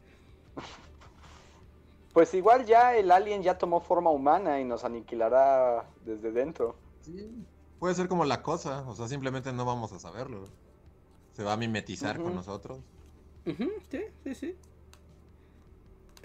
Pues 2.12 2.34
igual 2.34 2.66
ya 2.66 2.96
el 2.98 3.12
alien 3.12 3.44
ya 3.44 3.56
tomó 3.60 3.82
forma 3.82 4.10
humana 4.10 4.60
y 4.60 4.64
nos 4.66 4.84
aniquilará 4.84 5.86
desde 6.06 6.32
dentro. 6.32 6.76
Sí, 7.02 7.30
puede 7.78 7.94
ser 7.94 8.08
como 8.08 8.26
la 8.26 8.42
cosa, 8.42 8.82
o 8.88 8.96
sea, 8.96 9.08
simplemente 9.08 9.54
no 9.54 9.64
vamos 9.64 9.94
a 9.94 10.00
saberlo. 10.00 10.48
Se 11.34 11.44
va 11.44 11.54
a 11.54 11.58
mimetizar 11.58 12.20
con 12.20 12.34
nosotros. 12.34 12.80
Sí, 13.46 14.00
sí, 14.24 14.34
sí. 14.34 14.56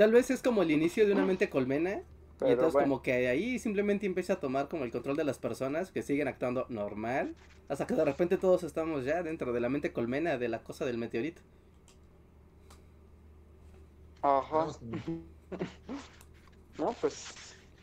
Tal 0.00 0.12
vez 0.12 0.30
es 0.30 0.42
como 0.42 0.62
el 0.62 0.70
inicio 0.70 1.06
de 1.06 1.12
una 1.12 1.26
mente 1.26 1.50
colmena. 1.50 2.02
y 2.40 2.52
entonces 2.52 2.72
bueno. 2.72 2.88
como 2.88 3.02
que 3.02 3.28
ahí 3.28 3.58
simplemente 3.58 4.06
empieza 4.06 4.32
a 4.32 4.40
tomar 4.40 4.66
como 4.66 4.84
el 4.84 4.90
control 4.90 5.14
de 5.14 5.24
las 5.24 5.38
personas 5.38 5.90
que 5.92 6.02
siguen 6.02 6.26
actuando 6.26 6.64
normal. 6.70 7.36
Hasta 7.68 7.86
que 7.86 7.94
de 7.94 8.06
repente 8.06 8.38
todos 8.38 8.62
estamos 8.62 9.04
ya 9.04 9.22
dentro 9.22 9.52
de 9.52 9.60
la 9.60 9.68
mente 9.68 9.92
colmena 9.92 10.38
de 10.38 10.48
la 10.48 10.62
cosa 10.64 10.86
del 10.86 10.96
meteorito. 10.96 11.42
Ajá. 14.22 14.66
No, 16.78 16.94
pues, 17.00 17.34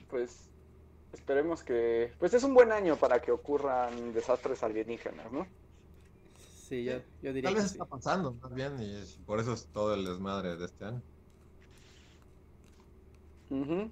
pues 0.09 0.49
esperemos 1.13 1.63
que, 1.63 2.15
pues 2.19 2.33
es 2.33 2.43
un 2.43 2.53
buen 2.55 2.71
año 2.71 2.97
para 2.97 3.21
que 3.21 3.31
ocurran 3.31 4.13
desastres 4.13 4.63
alienígenas, 4.63 5.31
¿no? 5.31 5.45
Sí, 6.35 6.83
yo, 6.83 6.93
yo 7.21 7.33
diría 7.33 7.51
Tal 7.51 7.55
que 7.55 7.61
vez 7.61 7.71
sí. 7.71 7.77
está 7.77 7.85
pasando, 7.85 8.33
más 8.35 8.53
bien, 8.53 8.81
y 8.81 8.95
es- 8.95 9.17
por 9.25 9.39
eso 9.39 9.53
es 9.53 9.67
todo 9.71 9.93
el 9.93 10.05
desmadre 10.05 10.57
de 10.57 10.65
este 10.65 10.85
año. 10.85 11.03
Ujú. 13.49 13.89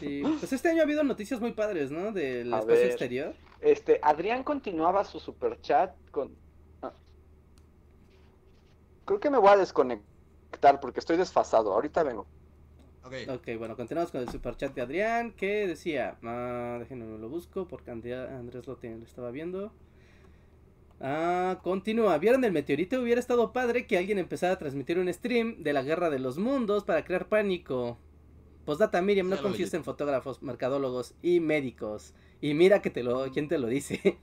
Sí, 0.00 0.22
pues 0.40 0.52
este 0.52 0.68
año 0.70 0.80
ha 0.80 0.84
habido 0.84 1.02
noticias 1.04 1.40
muy 1.40 1.52
padres, 1.52 1.90
¿no? 1.90 2.12
Del 2.12 2.52
A 2.52 2.58
espacio 2.58 2.80
ver. 2.80 2.86
exterior. 2.90 3.34
Este, 3.60 3.98
Adrián 4.02 4.44
continuaba 4.44 5.04
su 5.04 5.18
super 5.20 5.60
chat 5.60 5.94
con. 6.10 6.34
ah. 6.82 6.92
Creo 9.04 9.20
que 9.20 9.30
me 9.30 9.38
voy 9.38 9.50
a 9.50 9.56
desconectar 9.56 10.80
porque 10.80 11.00
estoy 11.00 11.16
desfasado. 11.16 11.72
Ahorita 11.72 12.02
vengo. 12.02 12.26
Ok, 13.04 13.14
Ok, 13.30 13.48
bueno, 13.58 13.74
continuamos 13.76 14.10
con 14.12 14.20
el 14.20 14.28
superchat 14.28 14.74
de 14.74 14.82
Adrián, 14.82 15.32
que 15.32 15.66
decía, 15.66 16.18
ah, 16.24 16.76
déjenme 16.78 17.16
lo 17.18 17.28
busco 17.28 17.66
porque 17.66 17.90
Andrés 17.90 18.66
lo, 18.66 18.76
tiene- 18.76 18.98
lo 18.98 19.04
estaba 19.04 19.30
viendo. 19.30 19.72
Ah, 21.00 21.60
continúa. 21.62 22.18
¿Vieron 22.18 22.44
el 22.44 22.52
meteorito? 22.52 23.00
Hubiera 23.00 23.20
estado 23.20 23.52
padre 23.52 23.86
que 23.86 23.96
alguien 23.96 24.18
empezara 24.18 24.54
a 24.54 24.58
transmitir 24.58 24.98
un 24.98 25.12
stream 25.12 25.62
de 25.62 25.72
la 25.72 25.82
guerra 25.82 26.10
de 26.10 26.18
los 26.18 26.38
mundos 26.38 26.84
para 26.84 27.04
crear 27.04 27.28
pánico. 27.28 27.96
Postdata 28.68 29.00
Miriam, 29.00 29.30
no 29.30 29.40
confíes 29.40 29.72
en 29.72 29.82
fotógrafos, 29.82 30.42
mercadólogos 30.42 31.14
y 31.22 31.40
médicos. 31.40 32.12
Y 32.42 32.52
mira 32.52 32.82
que 32.82 32.90
te 32.90 33.02
lo, 33.02 33.32
¿quién 33.32 33.48
te 33.48 33.56
lo 33.56 33.66
dice? 33.66 34.18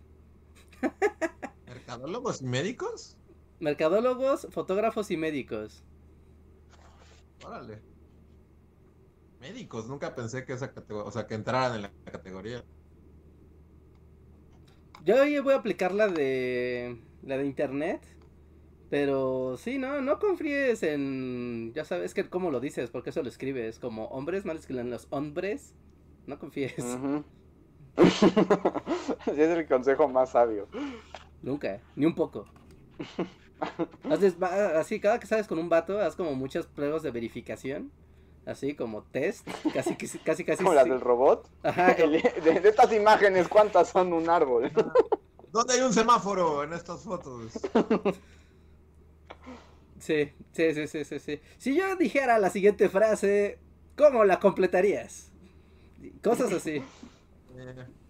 ¿mercadólogos 1.65 2.43
y 2.43 2.45
médicos? 2.45 3.17
mercadólogos, 3.59 4.45
fotógrafos 4.51 5.09
y 5.09 5.17
médicos. 5.17 5.83
Órale. 7.43 7.81
Médicos, 9.39 9.87
nunca 9.87 10.13
pensé 10.13 10.45
que 10.45 10.53
esa 10.53 10.71
categoría, 10.71 11.07
o 11.07 11.11
sea, 11.11 11.25
que 11.25 11.33
entraran 11.33 11.77
en 11.77 11.81
la 11.81 11.91
categoría. 12.11 12.63
Yo 15.03 15.23
ahí 15.23 15.39
voy 15.39 15.55
a 15.55 15.57
aplicar 15.57 15.91
la 15.91 16.07
de 16.07 17.01
la 17.23 17.39
de 17.39 17.47
internet. 17.47 18.14
Pero 18.95 19.57
sí, 19.57 19.77
no, 19.77 19.99
no 19.99 20.19
confíes 20.19 20.81
en. 20.81 21.73
Ya 21.73 21.83
sabes 21.83 22.13
que 22.13 22.29
cómo 22.29 22.49
lo 22.49 22.61
dices, 22.61 22.89
porque 22.89 23.09
eso 23.09 23.21
lo 23.21 23.27
escribes. 23.27 23.77
Como 23.77 24.05
hombres, 24.05 24.45
mal 24.45 24.55
escriben 24.55 24.89
los 24.89 25.07
hombres. 25.09 25.75
No 26.27 26.39
confíes. 26.39 26.75
Ese 26.77 27.23
es 29.27 29.37
el 29.49 29.67
consejo 29.67 30.07
más 30.07 30.29
sabio. 30.29 30.69
Nunca, 31.41 31.81
ni 31.97 32.05
un 32.05 32.15
poco. 32.15 32.45
Haces, 34.09 34.41
así, 34.41 35.01
cada 35.01 35.19
que 35.19 35.27
sales 35.27 35.47
con 35.47 35.59
un 35.59 35.67
vato, 35.67 35.99
haz 35.99 36.15
como 36.15 36.33
muchas 36.33 36.65
pruebas 36.65 37.03
de 37.03 37.11
verificación. 37.11 37.91
Así 38.45 38.75
como 38.75 39.03
test. 39.03 39.45
Casi, 39.73 39.97
casi, 39.97 40.19
casi. 40.19 40.45
casi 40.45 40.57
Como 40.63 40.73
la 40.73 40.85
sí. 40.85 40.89
del 40.91 41.01
robot. 41.01 41.49
Ajá, 41.63 41.93
de 41.95 42.61
estas 42.63 42.93
imágenes, 42.93 43.49
¿cuántas 43.49 43.89
son 43.89 44.13
un 44.13 44.29
árbol? 44.29 44.71
¿Dónde 45.51 45.73
hay 45.73 45.81
un 45.81 45.91
semáforo 45.91 46.63
en 46.63 46.71
estas 46.71 47.03
fotos? 47.03 47.59
Sí, 50.05 50.31
sí, 50.51 50.73
sí, 50.75 50.87
sí, 50.87 51.03
sí, 51.05 51.19
sí. 51.19 51.41
Si 51.57 51.75
yo 51.75 51.95
dijera 51.95 52.37
la 52.37 52.49
siguiente 52.51 52.89
frase, 52.89 53.59
¿cómo 53.97 54.23
la 54.23 54.39
completarías? 54.39 55.33
Cosas 56.23 56.53
así. 56.53 56.83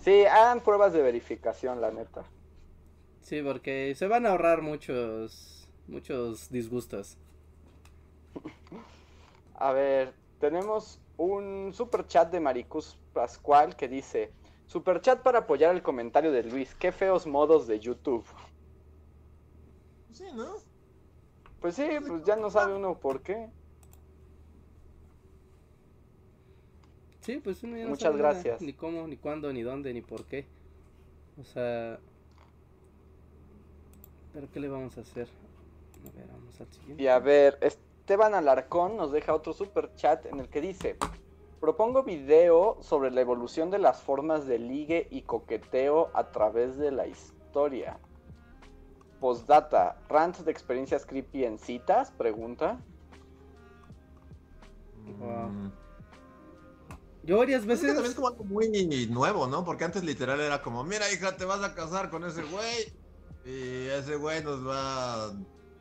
Sí, 0.00 0.24
hagan 0.26 0.62
pruebas 0.62 0.92
de 0.92 1.02
verificación, 1.02 1.80
la 1.80 1.90
neta. 1.92 2.24
Sí, 3.20 3.42
porque 3.42 3.94
se 3.96 4.06
van 4.08 4.26
a 4.26 4.30
ahorrar 4.30 4.62
muchos, 4.62 5.70
muchos 5.86 6.50
disgustos. 6.50 7.18
A 9.54 9.72
ver, 9.72 10.14
tenemos 10.38 11.00
un 11.16 11.72
super 11.74 12.06
chat 12.06 12.30
de 12.32 12.40
Maricus 12.40 12.98
Pascual 13.12 13.76
que 13.76 13.88
dice: 13.88 14.34
Super 14.66 15.00
chat 15.00 15.22
para 15.22 15.40
apoyar 15.40 15.74
el 15.74 15.82
comentario 15.82 16.32
de 16.32 16.42
Luis. 16.44 16.74
Qué 16.74 16.92
feos 16.92 17.26
modos 17.26 17.66
de 17.66 17.80
YouTube. 17.80 18.26
sí, 20.12 20.24
¿no? 20.34 20.62
Pues 21.60 21.74
sí, 21.74 21.86
pues 22.06 22.24
ya 22.24 22.36
no 22.36 22.50
sabe 22.50 22.74
uno 22.74 22.98
por 22.98 23.22
qué. 23.22 23.50
Sí, 27.20 27.38
pues 27.38 27.62
uno 27.62 27.76
ya 27.76 27.84
no 27.84 27.90
Muchas 27.90 28.04
sabe 28.04 28.22
nada, 28.22 28.32
gracias. 28.32 28.62
ni 28.62 28.72
cómo, 28.72 29.06
ni 29.06 29.16
cuándo, 29.16 29.52
ni 29.52 29.62
dónde, 29.62 29.92
ni 29.92 30.00
por 30.00 30.24
qué. 30.24 30.46
O 31.38 31.44
sea... 31.44 31.98
¿Pero 34.32 34.48
qué 34.50 34.60
le 34.60 34.68
vamos 34.68 34.96
a 34.96 35.02
hacer? 35.02 35.28
A 36.08 36.16
ver, 36.16 36.28
vamos 36.28 36.60
al 36.60 36.68
siguiente. 36.68 37.02
Y 37.02 37.08
a 37.08 37.18
ver, 37.18 37.58
Esteban 37.60 38.34
Alarcón 38.34 38.96
nos 38.96 39.12
deja 39.12 39.34
otro 39.34 39.52
super 39.52 39.94
chat 39.96 40.24
en 40.26 40.40
el 40.40 40.48
que 40.48 40.60
dice: 40.60 40.96
Propongo 41.60 42.04
video 42.04 42.78
sobre 42.80 43.10
la 43.10 43.20
evolución 43.20 43.70
de 43.70 43.78
las 43.78 44.00
formas 44.00 44.46
de 44.46 44.58
ligue 44.58 45.08
y 45.10 45.22
coqueteo 45.22 46.10
a 46.14 46.30
través 46.30 46.78
de 46.78 46.90
la 46.90 47.06
historia. 47.06 47.98
Postdata, 49.20 49.96
rant 50.08 50.38
de 50.38 50.50
experiencias 50.50 51.04
creepy 51.04 51.44
en 51.44 51.58
citas, 51.58 52.10
pregunta. 52.10 52.80
Wow. 55.18 55.48
Mm. 55.50 55.72
Yo 57.22 57.38
varias 57.38 57.64
Pues 57.66 57.78
es 57.78 57.80
que 57.82 57.86
veces. 57.88 57.94
también 57.94 58.10
es 58.12 58.16
como 58.16 58.28
algo 58.28 58.44
muy 58.44 59.06
nuevo, 59.10 59.46
¿no? 59.46 59.64
Porque 59.64 59.84
antes 59.84 60.02
literal 60.02 60.40
era 60.40 60.62
como, 60.62 60.82
mira 60.84 61.10
hija, 61.12 61.36
te 61.36 61.44
vas 61.44 61.62
a 61.62 61.74
casar 61.74 62.10
con 62.10 62.24
ese 62.24 62.42
güey 62.42 62.92
y 63.44 63.88
ese 63.88 64.16
güey 64.16 64.42
nos 64.42 64.66
va 64.66 65.26
a 65.26 65.32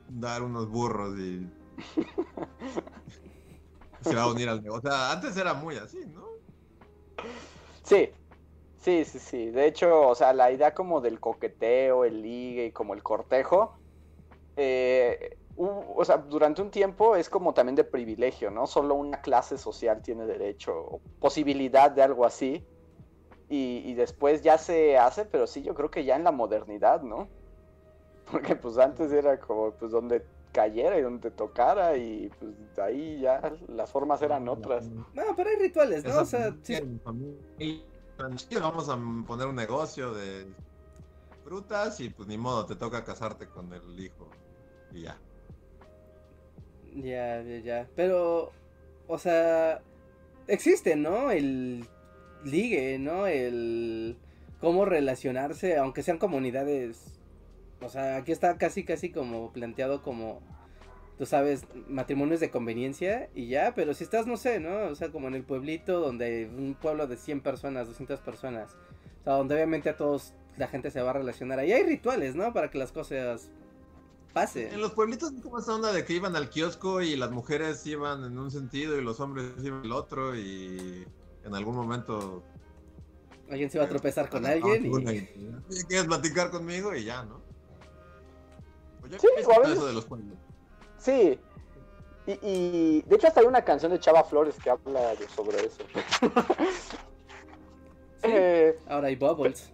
dar 0.09 0.43
unos 0.43 0.69
burros 0.69 1.17
y 1.17 1.49
se 4.01 4.15
va 4.15 4.23
a 4.23 4.31
unir 4.31 4.49
al 4.49 4.61
negocio. 4.61 4.89
O 4.89 4.91
sea, 4.91 5.11
antes 5.11 5.35
era 5.37 5.53
muy 5.53 5.77
así, 5.77 5.99
¿no? 6.13 6.27
Sí, 7.83 8.09
sí, 8.81 9.05
sí, 9.05 9.19
sí. 9.19 9.49
De 9.51 9.65
hecho, 9.67 10.07
o 10.07 10.15
sea, 10.15 10.33
la 10.33 10.51
idea 10.51 10.73
como 10.73 11.01
del 11.01 11.19
coqueteo, 11.19 12.05
el 12.05 12.21
ligue 12.21 12.65
y 12.65 12.71
como 12.71 12.93
el 12.93 13.03
cortejo, 13.03 13.73
eh, 14.55 15.37
u- 15.55 15.93
o 15.95 16.05
sea, 16.05 16.17
durante 16.17 16.61
un 16.61 16.71
tiempo 16.71 17.15
es 17.15 17.29
como 17.29 17.53
también 17.53 17.75
de 17.75 17.83
privilegio, 17.83 18.51
¿no? 18.51 18.67
Solo 18.67 18.95
una 18.95 19.21
clase 19.21 19.57
social 19.57 20.01
tiene 20.01 20.25
derecho 20.25 20.73
o 20.75 21.01
posibilidad 21.19 21.91
de 21.91 22.01
algo 22.01 22.25
así. 22.25 22.63
Y, 23.49 23.81
y 23.85 23.93
después 23.95 24.43
ya 24.43 24.57
se 24.59 24.97
hace, 24.97 25.25
pero 25.25 25.47
sí, 25.47 25.63
yo 25.63 25.73
creo 25.73 25.89
que 25.89 26.05
ya 26.05 26.15
en 26.15 26.23
la 26.23 26.31
modernidad, 26.31 27.01
¿no? 27.01 27.27
Porque 28.31 28.55
pues 28.55 28.77
antes 28.77 29.11
era 29.11 29.39
como 29.39 29.71
pues 29.71 29.91
donde 29.91 30.23
cayera 30.51 30.97
y 30.97 31.01
donde 31.01 31.29
te 31.29 31.35
tocara 31.35 31.95
y 31.97 32.29
pues 32.39 32.51
de 32.75 32.81
ahí 32.81 33.19
ya 33.21 33.41
las 33.67 33.91
formas 33.91 34.21
eran 34.21 34.47
otras. 34.47 34.87
No, 35.13 35.23
pero 35.35 35.49
hay 35.49 35.55
rituales, 35.57 36.03
¿no? 36.03 36.11
Esa 36.11 36.21
O 36.21 36.25
sea, 36.25 36.53
sí, 36.63 36.73
sí, 38.37 38.55
vamos 38.55 38.89
a 38.89 38.97
poner 39.27 39.47
un 39.47 39.55
negocio 39.55 40.13
de 40.13 40.47
frutas 41.43 41.99
y 41.99 42.09
pues 42.09 42.27
ni 42.27 42.37
modo, 42.37 42.65
te 42.65 42.75
toca 42.75 43.03
casarte 43.03 43.47
con 43.47 43.73
el 43.73 43.99
hijo 43.99 44.29
y 44.91 45.03
ya. 45.03 45.17
Ya, 46.95 47.41
ya, 47.41 47.59
ya. 47.59 47.87
Pero, 47.95 48.51
o 49.07 49.17
sea, 49.17 49.81
existe, 50.47 50.95
¿no? 50.95 51.31
El 51.31 51.87
ligue, 52.43 52.99
¿no? 52.99 53.27
El 53.27 54.17
cómo 54.59 54.85
relacionarse, 54.85 55.77
aunque 55.77 56.03
sean 56.03 56.17
comunidades. 56.17 57.19
O 57.81 57.89
sea, 57.89 58.17
aquí 58.17 58.31
está 58.31 58.57
casi, 58.57 58.83
casi 58.83 59.11
como 59.11 59.53
planteado 59.53 60.01
como, 60.01 60.41
tú 61.19 61.25
sabes, 61.25 61.65
matrimonios 61.89 62.39
de 62.39 62.49
conveniencia 62.49 63.29
y 63.35 63.49
ya, 63.49 63.73
pero 63.75 63.93
si 63.93 64.05
estás, 64.05 64.25
no 64.25 64.37
sé, 64.37 64.61
¿no? 64.61 64.85
O 64.89 64.95
sea, 64.95 65.11
como 65.11 65.27
en 65.27 65.35
el 65.35 65.43
pueblito 65.43 65.99
donde 65.99 66.49
un 66.49 66.75
pueblo 66.75 67.07
de 67.07 67.17
100 67.17 67.41
personas, 67.41 67.87
200 67.89 68.21
personas. 68.21 68.77
O 69.19 69.23
sea, 69.25 69.33
donde 69.33 69.53
obviamente 69.53 69.89
a 69.89 69.97
todos 69.97 70.33
la 70.55 70.69
gente 70.69 70.91
se 70.91 71.01
va 71.01 71.09
a 71.09 71.13
relacionar. 71.13 71.59
Ahí 71.59 71.73
hay 71.73 71.83
rituales, 71.83 72.35
¿no? 72.35 72.53
Para 72.53 72.71
que 72.71 72.77
las 72.77 72.93
cosas 72.93 73.51
pasen. 74.31 74.71
En 74.71 74.79
los 74.79 74.93
pueblitos 74.93 75.33
es 75.33 75.41
como 75.41 75.59
esa 75.59 75.75
onda 75.75 75.91
de 75.91 76.05
que 76.05 76.13
iban 76.13 76.37
al 76.37 76.49
kiosco 76.49 77.01
y 77.01 77.17
las 77.17 77.31
mujeres 77.31 77.85
iban 77.85 78.23
en 78.23 78.39
un 78.39 78.49
sentido 78.49 78.97
y 78.97 79.03
los 79.03 79.19
hombres 79.19 79.51
iban 79.61 79.79
en 79.79 79.85
el 79.87 79.91
otro 79.91 80.37
y 80.37 81.05
en 81.43 81.53
algún 81.53 81.75
momento... 81.75 82.43
Alguien 83.51 83.69
se 83.69 83.77
va 83.77 83.83
a 83.85 83.89
tropezar 83.89 84.29
con 84.29 84.45
Ah, 84.45 84.51
alguien 84.51 84.85
y... 84.85 85.83
¿Quieres 85.83 86.05
platicar 86.05 86.49
conmigo? 86.49 86.95
Y 86.95 87.03
ya, 87.03 87.23
¿no? 87.23 87.41
Pues 89.01 89.11
yo 89.11 89.19
Sí, 89.19 89.27
eso 89.37 89.85
de 89.85 89.93
los 89.93 90.05
pueblos. 90.05 90.37
Sí. 90.99 91.39
Y, 92.27 92.31
y 92.43 93.01
de 93.07 93.15
hecho 93.15 93.27
hasta 93.27 93.39
hay 93.39 93.47
una 93.47 93.63
canción 93.63 93.91
de 93.91 93.99
Chava 93.99 94.23
Flores 94.23 94.55
que 94.63 94.69
habla 94.69 95.15
de- 95.15 95.27
sobre 95.29 95.65
eso. 95.65 95.83
Eh, 98.23 98.77
Ahora 98.87 99.07
hay 99.07 99.15
bubbles. 99.15 99.71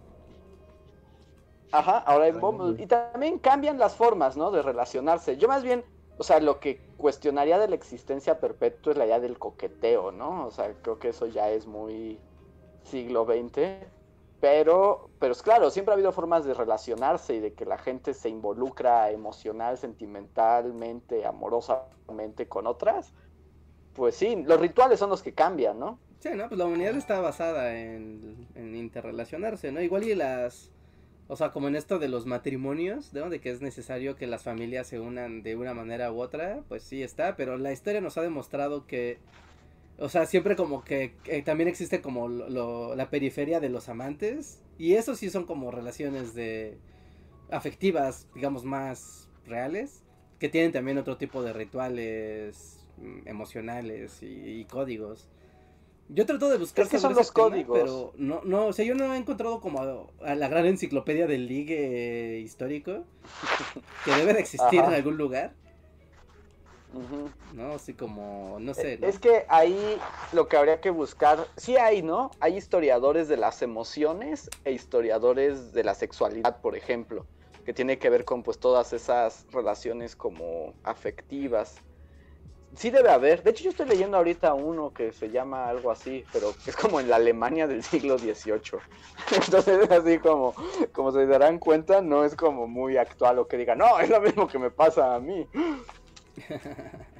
Ajá, 1.72 1.98
ahora 1.98 2.26
hay 2.26 2.30
Ay, 2.32 2.38
Bumble. 2.38 2.76
no. 2.76 2.82
Y 2.82 2.86
también 2.86 3.38
cambian 3.38 3.76
las 3.78 3.96
formas, 3.96 4.36
¿no? 4.36 4.50
De 4.52 4.62
relacionarse. 4.62 5.36
Yo 5.36 5.48
más 5.48 5.64
bien, 5.64 5.84
o 6.16 6.22
sea, 6.22 6.38
lo 6.40 6.60
que 6.60 6.80
cuestionaría 6.96 7.58
de 7.58 7.68
la 7.68 7.74
existencia 7.74 8.38
perpetua 8.38 8.92
es 8.92 8.98
la 8.98 9.06
idea 9.06 9.18
del 9.20 9.38
coqueteo, 9.38 10.12
¿no? 10.12 10.46
O 10.46 10.50
sea, 10.52 10.72
creo 10.80 10.98
que 11.00 11.08
eso 11.08 11.26
ya 11.26 11.50
es 11.50 11.66
muy 11.66 12.20
siglo 12.84 13.24
XX. 13.26 13.84
Pero, 14.48 15.10
pero 15.18 15.32
es 15.32 15.42
claro, 15.42 15.70
siempre 15.70 15.90
ha 15.90 15.94
habido 15.94 16.12
formas 16.12 16.44
de 16.44 16.54
relacionarse 16.54 17.34
y 17.34 17.40
de 17.40 17.54
que 17.54 17.64
la 17.64 17.78
gente 17.78 18.14
se 18.14 18.28
involucra 18.28 19.10
emocional, 19.10 19.76
sentimentalmente, 19.76 21.26
amorosamente 21.26 22.46
con 22.46 22.68
otras. 22.68 23.12
Pues 23.94 24.14
sí, 24.14 24.44
los 24.46 24.60
rituales 24.60 25.00
son 25.00 25.10
los 25.10 25.20
que 25.20 25.32
cambian, 25.34 25.80
¿no? 25.80 25.98
Sí, 26.20 26.28
¿no? 26.36 26.46
Pues 26.46 26.58
la 26.58 26.66
humanidad 26.66 26.94
está 26.94 27.20
basada 27.20 27.76
en, 27.76 28.46
en 28.54 28.76
interrelacionarse, 28.76 29.72
¿no? 29.72 29.82
Igual 29.82 30.04
y 30.04 30.14
las... 30.14 30.70
O 31.26 31.34
sea, 31.34 31.50
como 31.50 31.66
en 31.66 31.74
esto 31.74 31.98
de 31.98 32.06
los 32.06 32.24
matrimonios, 32.24 33.12
¿no? 33.12 33.28
De 33.30 33.40
que 33.40 33.50
es 33.50 33.60
necesario 33.60 34.14
que 34.14 34.28
las 34.28 34.44
familias 34.44 34.86
se 34.86 35.00
unan 35.00 35.42
de 35.42 35.56
una 35.56 35.74
manera 35.74 36.12
u 36.12 36.20
otra, 36.20 36.60
pues 36.68 36.84
sí 36.84 37.02
está, 37.02 37.34
pero 37.34 37.56
la 37.56 37.72
historia 37.72 38.00
nos 38.00 38.16
ha 38.16 38.22
demostrado 38.22 38.86
que... 38.86 39.18
O 39.98 40.08
sea, 40.08 40.26
siempre 40.26 40.56
como 40.56 40.84
que, 40.84 41.14
que 41.24 41.42
también 41.42 41.68
existe 41.68 42.00
como 42.02 42.28
lo- 42.28 42.48
lo- 42.50 42.94
la 42.96 43.08
periferia 43.10 43.60
de 43.60 43.70
los 43.70 43.88
amantes. 43.88 44.60
Y 44.78 44.94
eso 44.94 45.14
sí 45.16 45.30
son 45.30 45.44
como 45.46 45.70
relaciones 45.70 46.34
de 46.34 46.76
afectivas, 47.50 48.28
digamos, 48.34 48.64
más 48.64 49.28
reales. 49.46 50.02
Que 50.38 50.48
tienen 50.50 50.72
también 50.72 50.98
otro 50.98 51.16
tipo 51.16 51.42
de 51.42 51.54
rituales 51.54 52.78
mm, 52.98 53.26
emocionales 53.26 54.22
y, 54.22 54.26
y 54.26 54.64
códigos. 54.66 55.28
Yo 56.08 56.24
trato 56.26 56.48
de 56.50 56.58
buscar 56.58 56.84
Es 56.84 56.90
que 56.90 56.98
son 56.98 57.14
los 57.14 57.32
tema, 57.32 57.48
códigos. 57.48 57.78
pero 57.80 58.12
no, 58.16 58.42
no, 58.44 58.66
o 58.66 58.72
sea, 58.72 58.84
yo 58.84 58.94
no 58.94 59.12
he 59.12 59.16
encontrado 59.16 59.60
como 59.60 59.80
a, 59.80 60.30
a 60.30 60.34
la 60.36 60.48
gran 60.48 60.66
enciclopedia 60.66 61.26
del 61.26 61.48
ligue 61.48 62.38
histórico 62.44 63.04
que 64.04 64.10
debe 64.12 64.34
de 64.34 64.40
existir 64.40 64.80
Ajá. 64.80 64.90
en 64.90 64.94
algún 64.94 65.16
lugar, 65.16 65.54
¿no? 67.52 67.72
Así 67.72 67.94
como, 67.94 68.56
no 68.60 68.74
sé, 68.74 68.98
¿no? 68.98 69.06
Es 69.06 69.18
que 69.18 69.44
ahí 69.48 69.98
lo 70.32 70.48
que 70.48 70.56
habría 70.56 70.80
que 70.80 70.90
buscar, 70.90 71.46
sí 71.56 71.76
hay, 71.76 72.02
¿no? 72.02 72.30
Hay 72.40 72.56
historiadores 72.56 73.28
de 73.28 73.36
las 73.36 73.62
emociones 73.62 74.50
e 74.64 74.72
historiadores 74.72 75.72
de 75.72 75.84
la 75.84 75.94
sexualidad, 75.94 76.60
por 76.60 76.76
ejemplo, 76.76 77.26
que 77.64 77.72
tiene 77.72 77.98
que 77.98 78.10
ver 78.10 78.24
con 78.24 78.42
pues 78.42 78.58
todas 78.58 78.92
esas 78.92 79.46
relaciones 79.52 80.16
como 80.16 80.74
afectivas. 80.84 81.76
Sí 82.74 82.90
debe 82.90 83.08
haber, 83.08 83.42
de 83.42 83.50
hecho 83.50 83.64
yo 83.64 83.70
estoy 83.70 83.86
leyendo 83.86 84.18
ahorita 84.18 84.52
uno 84.52 84.92
que 84.92 85.12
se 85.12 85.30
llama 85.30 85.68
algo 85.68 85.90
así, 85.90 86.24
pero 86.30 86.52
es 86.66 86.76
como 86.76 87.00
en 87.00 87.08
la 87.08 87.16
Alemania 87.16 87.66
del 87.66 87.82
siglo 87.82 88.18
XVIII. 88.18 88.80
Entonces 89.34 89.84
es 89.84 89.90
así 89.90 90.18
como, 90.18 90.54
como 90.92 91.10
se 91.12 91.26
darán 91.26 91.58
cuenta, 91.58 92.02
no 92.02 92.24
es 92.24 92.34
como 92.36 92.66
muy 92.66 92.98
actual 92.98 93.38
o 93.38 93.48
que 93.48 93.56
diga, 93.56 93.74
no, 93.74 93.98
es 93.98 94.10
lo 94.10 94.20
mismo 94.20 94.46
que 94.46 94.58
me 94.58 94.70
pasa 94.70 95.14
a 95.14 95.20
mí. 95.20 95.48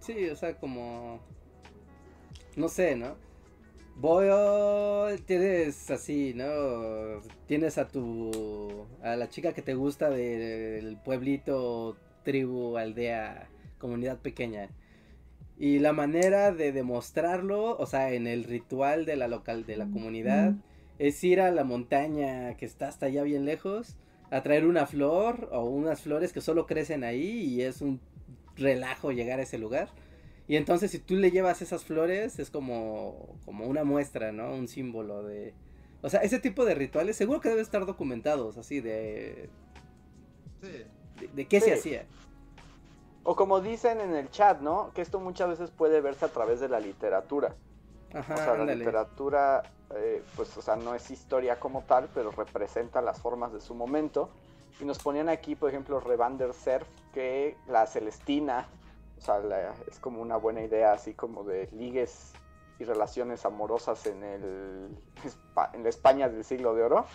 Sí, 0.00 0.28
o 0.28 0.36
sea, 0.36 0.56
como. 0.56 1.20
No 2.56 2.68
sé, 2.68 2.96
¿no? 2.96 3.16
Voy. 3.96 4.26
oh, 4.30 5.08
tienes 5.26 5.90
así, 5.90 6.34
¿no? 6.34 7.20
Tienes 7.46 7.78
a 7.78 7.88
tu. 7.88 8.86
a 9.02 9.16
la 9.16 9.28
chica 9.28 9.52
que 9.52 9.62
te 9.62 9.74
gusta 9.74 10.10
del 10.10 10.96
pueblito, 11.04 11.96
tribu, 12.24 12.78
aldea, 12.78 13.48
comunidad 13.78 14.18
pequeña. 14.18 14.68
Y 15.58 15.80
la 15.80 15.92
manera 15.92 16.52
de 16.52 16.70
demostrarlo, 16.70 17.76
o 17.76 17.86
sea, 17.86 18.12
en 18.12 18.28
el 18.28 18.44
ritual 18.44 19.04
de 19.04 19.16
la 19.16 19.26
local, 19.26 19.66
de 19.66 19.76
la 19.76 19.86
comunidad, 19.86 20.54
es 21.00 21.22
ir 21.24 21.40
a 21.40 21.50
la 21.50 21.64
montaña 21.64 22.56
que 22.56 22.64
está 22.64 22.86
hasta 22.86 23.06
allá 23.06 23.24
bien 23.24 23.44
lejos, 23.44 23.96
a 24.30 24.42
traer 24.42 24.66
una 24.66 24.86
flor 24.86 25.48
o 25.52 25.64
unas 25.64 26.02
flores 26.02 26.32
que 26.32 26.40
solo 26.40 26.66
crecen 26.66 27.04
ahí 27.04 27.44
y 27.44 27.62
es 27.62 27.80
un 27.80 28.00
relajo 28.56 29.12
llegar 29.12 29.38
a 29.40 29.42
ese 29.42 29.58
lugar. 29.58 29.88
Y 30.46 30.56
entonces 30.56 30.90
si 30.90 30.98
tú 30.98 31.14
le 31.16 31.30
llevas 31.30 31.62
esas 31.62 31.84
flores 31.84 32.38
es 32.38 32.50
como, 32.50 33.36
como 33.44 33.66
una 33.66 33.84
muestra, 33.84 34.32
¿no? 34.32 34.54
Un 34.54 34.68
símbolo 34.68 35.22
de... 35.22 35.54
O 36.00 36.08
sea, 36.08 36.20
ese 36.20 36.38
tipo 36.38 36.64
de 36.64 36.74
rituales 36.74 37.16
seguro 37.16 37.40
que 37.40 37.48
deben 37.48 37.62
estar 37.62 37.84
documentados, 37.84 38.56
así 38.56 38.80
de... 38.80 39.50
Sí. 40.62 40.84
¿De, 41.20 41.28
de 41.34 41.46
qué 41.46 41.60
Sí. 41.60 41.66
se 41.66 41.74
hacía? 41.74 42.06
O 43.24 43.36
como 43.36 43.60
dicen 43.60 44.00
en 44.00 44.14
el 44.14 44.30
chat, 44.30 44.60
¿no? 44.60 44.92
Que 44.94 45.02
esto 45.02 45.20
muchas 45.20 45.48
veces 45.50 45.70
puede 45.70 46.00
verse 46.00 46.24
a 46.24 46.28
través 46.28 46.60
de 46.60 46.68
la 46.68 46.80
literatura. 46.80 47.56
Ajá, 48.14 48.34
o 48.34 48.36
sea, 48.38 48.64
la 48.64 48.74
literatura, 48.74 49.62
eh, 49.94 50.22
pues, 50.36 50.56
o 50.56 50.62
sea, 50.62 50.76
no 50.76 50.94
es 50.94 51.10
historia 51.10 51.58
como 51.58 51.82
tal, 51.82 52.08
pero 52.14 52.30
representa 52.30 53.00
las 53.00 53.20
formas 53.20 53.52
de 53.52 53.60
su 53.60 53.74
momento. 53.74 54.30
Y 54.80 54.84
nos 54.84 54.98
ponían 54.98 55.28
aquí, 55.28 55.54
por 55.56 55.70
ejemplo, 55.70 55.98
Revander 56.00 56.52
Cerf, 56.54 56.86
que 57.12 57.56
la 57.66 57.86
Celestina, 57.86 58.68
o 59.18 59.20
sea, 59.20 59.38
la- 59.38 59.74
es 59.90 59.98
como 59.98 60.20
una 60.22 60.36
buena 60.36 60.62
idea, 60.62 60.92
así 60.92 61.14
como 61.14 61.42
de 61.44 61.68
ligues 61.72 62.32
y 62.78 62.84
relaciones 62.84 63.44
amorosas 63.44 64.06
en, 64.06 64.22
el, 64.22 64.88
en 65.72 65.82
la 65.82 65.88
España 65.88 66.28
del 66.28 66.44
siglo 66.44 66.74
de 66.76 66.84
oro. 66.84 67.06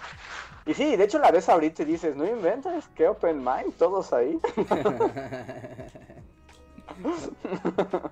Y 0.65 0.73
sí, 0.73 0.97
de 0.97 1.05
hecho 1.05 1.19
la 1.19 1.31
ves 1.31 1.47
ahorita 1.47 1.83
y 1.83 1.85
dices, 1.85 2.17
no 2.17 2.25
inventes, 2.25 2.89
qué 2.95 3.07
open 3.07 3.37
mind, 3.37 3.73
todos 3.77 4.11
ahí. 4.11 4.37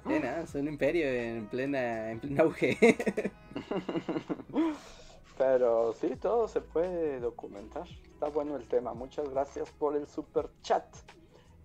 Sí, 0.07 0.13
es 0.13 0.55
un 0.55 0.67
imperio 0.67 1.07
en 1.07 1.47
plena, 1.47 2.11
en 2.11 2.19
pleno 2.19 2.43
auge. 2.43 2.77
Pero 5.37 5.93
sí, 5.93 6.15
todo 6.17 6.47
se 6.47 6.61
puede 6.61 7.19
documentar. 7.19 7.87
Está 7.87 8.27
bueno 8.29 8.55
el 8.55 8.67
tema. 8.67 8.93
Muchas 8.93 9.29
gracias 9.29 9.69
por 9.71 9.95
el 9.95 10.07
super 10.07 10.49
chat. 10.61 10.85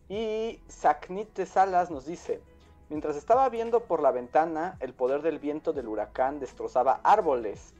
Y 0.09 0.61
Sacnite 0.68 1.46
Salas 1.46 1.90
nos 1.90 2.07
dice, 2.07 2.40
mientras 2.88 3.16
estaba 3.16 3.48
viendo 3.48 3.80
por 3.80 4.00
la 4.00 4.12
ventana, 4.12 4.76
el 4.80 4.94
poder 4.94 5.22
del 5.22 5.38
viento 5.38 5.72
del 5.72 5.88
huracán 5.88 6.38
destrozaba 6.38 7.00
árboles. 7.02 7.74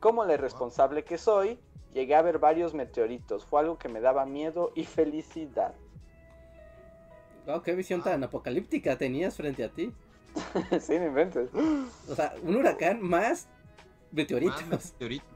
Como 0.00 0.24
la 0.24 0.34
irresponsable 0.34 1.04
que 1.04 1.18
soy, 1.18 1.58
llegué 1.92 2.14
a 2.14 2.22
ver 2.22 2.38
varios 2.38 2.72
meteoritos. 2.72 3.44
Fue 3.44 3.60
algo 3.60 3.78
que 3.78 3.88
me 3.88 4.00
daba 4.00 4.24
miedo 4.24 4.72
y 4.74 4.84
felicidad. 4.84 5.74
Wow, 7.46 7.62
qué 7.62 7.74
visión 7.74 8.02
tan 8.02 8.22
apocalíptica 8.22 8.96
tenías 8.96 9.36
frente 9.36 9.64
a 9.64 9.68
ti. 9.68 9.92
sí, 10.80 10.98
me 10.98 11.06
inventes. 11.06 11.50
O 12.08 12.14
sea, 12.14 12.34
un 12.42 12.56
huracán 12.56 13.02
más 13.02 13.48
meteoritos. 14.12 14.66
Más 14.66 14.92
meteoritos. 14.92 15.28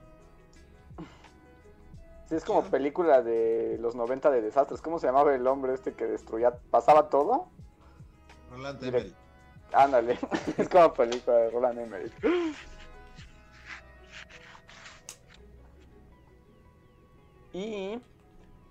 Sí, 2.29 2.35
es 2.35 2.45
como 2.45 2.65
película 2.65 3.23
de 3.23 3.79
los 3.81 3.95
90 3.95 4.31
de 4.31 4.43
desastres. 4.43 4.81
¿Cómo 4.81 4.99
se 4.99 5.07
llamaba 5.07 5.35
el 5.35 5.47
hombre 5.47 5.75
este 5.75 5.95
que 5.95 6.07
destruía, 6.07 6.59
pasaba 6.71 7.09
todo? 7.09 7.49
Roland. 8.51 8.83
Emmerich. 8.83 9.15
Ándale, 9.73 10.19
es 10.57 10.69
como 10.69 10.93
película 10.93 11.37
de 11.37 11.51
Roland 11.51 11.79
Emmerich. 11.79 12.13
Y 17.53 18.01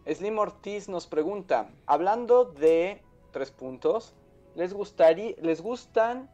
Slim 0.06 0.38
Ortiz 0.38 0.90
nos 0.90 1.08
pregunta, 1.08 1.70
hablando 1.86 2.46
de 2.46 3.02
tres 3.36 3.52
puntos, 3.52 4.14
¿les 4.56 4.74
gustaría, 4.74 5.36
les 5.42 5.60
gustan 5.62 6.32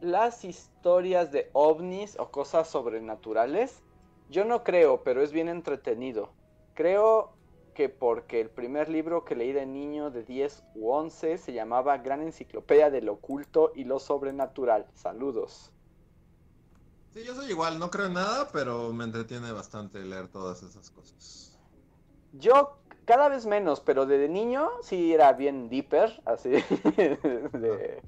las 0.00 0.44
historias 0.44 1.30
de 1.30 1.48
ovnis 1.52 2.18
o 2.18 2.32
cosas 2.32 2.68
sobrenaturales? 2.68 3.84
Yo 4.30 4.44
no 4.44 4.64
creo, 4.64 5.04
pero 5.04 5.22
es 5.22 5.30
bien 5.30 5.48
entretenido. 5.48 6.32
Creo 6.74 7.34
que 7.72 7.88
porque 7.88 8.40
el 8.40 8.50
primer 8.50 8.88
libro 8.88 9.24
que 9.24 9.36
leí 9.36 9.52
de 9.52 9.64
niño 9.64 10.10
de 10.10 10.24
10 10.24 10.64
u 10.74 10.90
11 10.90 11.38
se 11.38 11.52
llamaba 11.52 11.98
Gran 11.98 12.20
Enciclopedia 12.20 12.90
del 12.90 13.08
Oculto 13.10 13.70
y 13.76 13.84
lo 13.84 14.00
Sobrenatural. 14.00 14.88
Saludos. 14.94 15.70
Sí, 17.14 17.22
yo 17.22 17.36
soy 17.36 17.48
igual, 17.50 17.78
no 17.78 17.92
creo 17.92 18.06
en 18.06 18.14
nada, 18.14 18.48
pero 18.52 18.92
me 18.92 19.04
entretiene 19.04 19.52
bastante 19.52 20.00
leer 20.04 20.26
todas 20.26 20.64
esas 20.64 20.90
cosas. 20.90 21.56
Yo 22.32 22.80
cada 23.10 23.28
vez 23.28 23.44
menos, 23.44 23.80
pero 23.80 24.06
de 24.06 24.28
niño 24.28 24.70
sí 24.82 25.12
era 25.12 25.32
bien 25.32 25.68
deeper, 25.68 26.22
así, 26.24 26.50
de, 26.96 28.00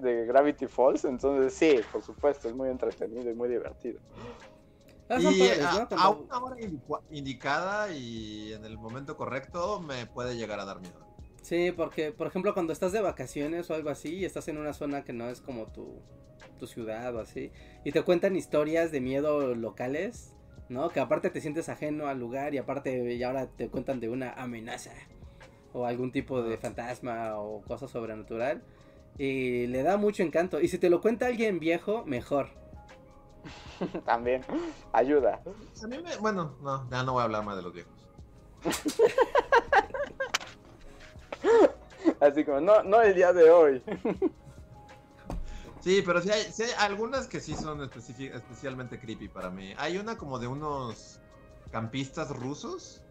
de 0.00 0.26
Gravity 0.26 0.68
Falls. 0.68 1.04
Entonces 1.04 1.52
sí, 1.52 1.80
por 1.90 2.04
supuesto, 2.04 2.48
es 2.48 2.54
muy 2.54 2.68
entretenido 2.68 3.28
y 3.28 3.34
muy 3.34 3.48
divertido. 3.48 3.98
Y 5.18 5.42
a, 5.60 6.08
una 6.10 6.38
hora 6.38 6.56
indicada 7.10 7.92
y 7.92 8.52
en 8.52 8.64
el 8.64 8.78
momento 8.78 9.16
correcto 9.16 9.80
me 9.80 10.06
puede 10.06 10.36
llegar 10.36 10.60
a 10.60 10.66
dar 10.66 10.80
miedo. 10.80 11.04
Sí, 11.42 11.72
porque, 11.72 12.12
por 12.12 12.28
ejemplo, 12.28 12.54
cuando 12.54 12.72
estás 12.72 12.92
de 12.92 13.00
vacaciones 13.00 13.68
o 13.70 13.74
algo 13.74 13.90
así 13.90 14.18
y 14.18 14.24
estás 14.24 14.46
en 14.46 14.56
una 14.56 14.72
zona 14.72 15.02
que 15.02 15.12
no 15.12 15.28
es 15.28 15.40
como 15.40 15.66
tu, 15.66 16.00
tu 16.60 16.68
ciudad 16.68 17.12
o 17.16 17.18
así, 17.18 17.50
y 17.82 17.90
te 17.90 18.02
cuentan 18.02 18.36
historias 18.36 18.92
de 18.92 19.00
miedo 19.00 19.56
locales, 19.56 20.36
¿no? 20.72 20.88
Que 20.88 21.00
aparte 21.00 21.30
te 21.30 21.40
sientes 21.40 21.68
ajeno 21.68 22.08
al 22.08 22.18
lugar 22.18 22.54
y 22.54 22.58
aparte 22.58 23.14
y 23.14 23.22
ahora 23.22 23.46
te 23.46 23.68
cuentan 23.68 24.00
de 24.00 24.08
una 24.08 24.32
amenaza 24.32 24.90
o 25.72 25.86
algún 25.86 26.10
tipo 26.10 26.42
de 26.42 26.58
fantasma 26.58 27.38
o 27.38 27.62
cosa 27.62 27.86
sobrenatural. 27.88 28.62
Y 29.18 29.66
le 29.66 29.82
da 29.82 29.98
mucho 29.98 30.22
encanto. 30.22 30.60
Y 30.60 30.68
si 30.68 30.78
te 30.78 30.90
lo 30.90 31.00
cuenta 31.00 31.26
alguien 31.26 31.58
viejo, 31.58 32.04
mejor. 32.06 32.48
También 34.06 34.42
ayuda. 34.92 35.42
A 35.82 35.86
mí 35.86 35.98
me, 35.98 36.16
bueno, 36.16 36.56
no, 36.62 36.88
ya 36.90 37.02
no 37.02 37.12
voy 37.12 37.20
a 37.20 37.24
hablar 37.24 37.44
más 37.44 37.56
de 37.56 37.62
los 37.62 37.74
viejos. 37.74 37.92
Así 42.20 42.44
como, 42.44 42.60
no, 42.60 42.82
no 42.82 43.00
el 43.02 43.14
día 43.14 43.32
de 43.32 43.50
hoy. 43.50 43.82
Sí, 45.82 46.02
pero 46.06 46.22
sí 46.22 46.30
hay, 46.30 46.42
sí 46.52 46.62
hay 46.62 46.70
algunas 46.78 47.26
que 47.26 47.40
sí 47.40 47.54
son 47.56 47.80
especi- 47.80 48.32
especialmente 48.32 49.00
creepy 49.00 49.28
para 49.28 49.50
mí. 49.50 49.74
Hay 49.78 49.98
una 49.98 50.16
como 50.16 50.38
de 50.38 50.46
unos 50.46 51.20
campistas 51.72 52.30
rusos. 52.30 53.02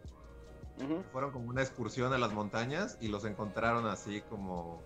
Ujú. 0.82 1.04
Fueron 1.12 1.32
como 1.32 1.50
una 1.50 1.62
excursión 1.62 2.14
a 2.14 2.18
las 2.18 2.32
montañas 2.32 2.98
y 3.02 3.10
los 3.10 3.26
encontraron 3.26 3.86
así 3.88 4.22
como 4.30 4.82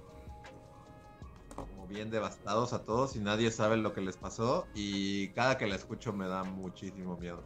como 1.55 1.87
bien 1.87 2.09
devastados 2.09 2.73
a 2.73 2.83
todos 2.83 3.15
y 3.15 3.19
nadie 3.19 3.49
sabe 3.49 3.77
lo 3.77 3.93
que 3.93 4.01
les 4.01 4.17
pasó 4.17 4.67
y 4.73 5.29
cada 5.29 5.57
que 5.57 5.67
la 5.67 5.75
escucho 5.75 6.11
me 6.11 6.27
da 6.27 6.43
muchísimo 6.43 7.15
miedo. 7.17 7.43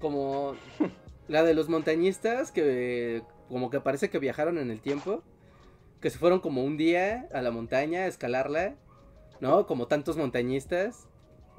Como 0.00 0.54
la 1.28 1.42
de 1.42 1.54
los 1.54 1.68
montañistas 1.68 2.50
que 2.52 3.22
como 3.48 3.70
que 3.70 3.80
parece 3.80 4.10
que 4.10 4.18
viajaron 4.18 4.58
en 4.58 4.70
el 4.70 4.80
tiempo, 4.80 5.22
que 6.04 6.10
se 6.10 6.18
fueron 6.18 6.40
como 6.40 6.62
un 6.62 6.76
día 6.76 7.30
a 7.32 7.40
la 7.40 7.50
montaña 7.50 8.00
a 8.00 8.06
escalarla, 8.08 8.74
¿no? 9.40 9.66
Como 9.66 9.86
tantos 9.86 10.18
montañistas, 10.18 11.08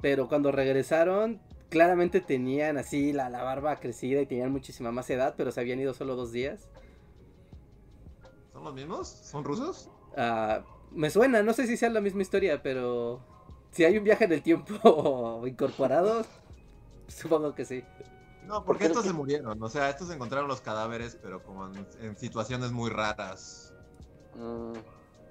pero 0.00 0.28
cuando 0.28 0.52
regresaron 0.52 1.40
claramente 1.68 2.20
tenían 2.20 2.78
así 2.78 3.12
la, 3.12 3.28
la 3.28 3.42
barba 3.42 3.74
crecida 3.80 4.20
y 4.20 4.26
tenían 4.26 4.52
muchísima 4.52 4.92
más 4.92 5.10
edad, 5.10 5.34
pero 5.36 5.50
se 5.50 5.58
habían 5.60 5.80
ido 5.80 5.94
solo 5.94 6.14
dos 6.14 6.30
días. 6.30 6.68
¿Son 8.52 8.62
los 8.62 8.72
mismos? 8.72 9.08
¿Son 9.08 9.42
rusos? 9.42 9.90
Ah, 10.16 10.62
me 10.92 11.10
suena, 11.10 11.42
no 11.42 11.52
sé 11.52 11.66
si 11.66 11.76
sea 11.76 11.90
la 11.90 12.00
misma 12.00 12.22
historia, 12.22 12.62
pero 12.62 13.18
si 13.72 13.82
hay 13.84 13.98
un 13.98 14.04
viaje 14.04 14.26
en 14.26 14.32
el 14.32 14.42
tiempo 14.42 15.44
incorporado, 15.44 16.24
supongo 17.08 17.52
que 17.56 17.64
sí. 17.64 17.82
No, 18.46 18.64
Porque 18.64 18.84
estos 18.84 19.02
que- 19.02 19.08
se 19.08 19.12
murieron. 19.12 19.60
O 19.60 19.68
sea, 19.68 19.90
estos 19.90 20.08
encontraron 20.10 20.46
los 20.46 20.60
cadáveres, 20.60 21.18
pero 21.20 21.42
como 21.42 21.66
en, 21.66 21.84
en 22.00 22.16
situaciones 22.16 22.70
muy 22.70 22.90
raras. 22.90 23.65
Mm. 24.36 24.72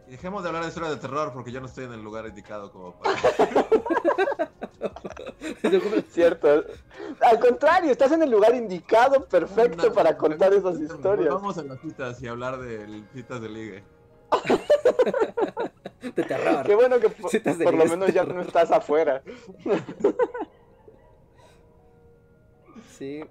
Y 0.07 0.11
dejemos 0.11 0.43
de 0.43 0.49
hablar 0.49 0.61
de 0.63 0.69
historias 0.69 0.93
de 0.93 1.01
terror 1.01 1.33
porque 1.33 1.51
yo 1.51 1.59
no 1.59 1.65
estoy 1.65 1.85
en 1.85 1.93
el 1.93 2.03
lugar 2.03 2.27
indicado 2.27 2.71
como 2.71 2.93
para... 2.99 3.15
Cierto. 6.09 6.63
Al 7.21 7.39
contrario, 7.39 7.91
estás 7.91 8.11
en 8.11 8.23
el 8.23 8.29
lugar 8.29 8.53
indicado, 8.55 9.25
perfecto 9.25 9.87
No, 9.87 9.93
para 9.93 10.17
contar 10.17 10.51
no, 10.51 10.57
esas 10.57 10.79
historias. 10.79 11.33
Vamos 11.33 11.57
a 11.57 11.63
las 11.63 11.79
citas 11.81 12.21
y 12.21 12.27
hablar 12.27 12.59
de 12.59 13.03
citas 13.13 13.41
de 13.41 13.49
ligue. 13.49 13.83
De 16.01 16.23
terror. 16.23 16.65
Qué 16.65 16.75
bueno 16.75 16.99
que 16.99 17.09
por, 17.09 17.31
Citas 17.31 17.57
de 17.57 17.65
por 17.65 17.73
lo 17.73 17.85
menos 17.85 18.13
ya 18.13 18.23
no 18.23 18.41
estás 18.41 18.71
afuera. 18.71 19.23
Sí. 22.95 23.25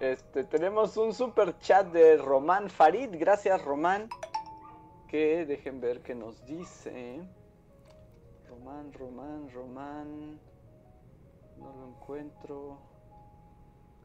Este, 0.00 0.44
tenemos 0.44 0.96
un 0.96 1.12
super 1.12 1.58
chat 1.58 1.88
de 1.88 2.18
Román 2.18 2.70
Farid. 2.70 3.10
Gracias, 3.18 3.64
Román. 3.64 4.08
Que 5.08 5.44
dejen 5.44 5.80
ver 5.80 6.02
qué 6.02 6.14
nos 6.14 6.44
dice. 6.46 7.20
Román, 8.48 8.92
Román, 8.92 9.50
Román. 9.50 10.40
No 11.58 11.72
lo 11.72 11.88
encuentro. 11.88 12.78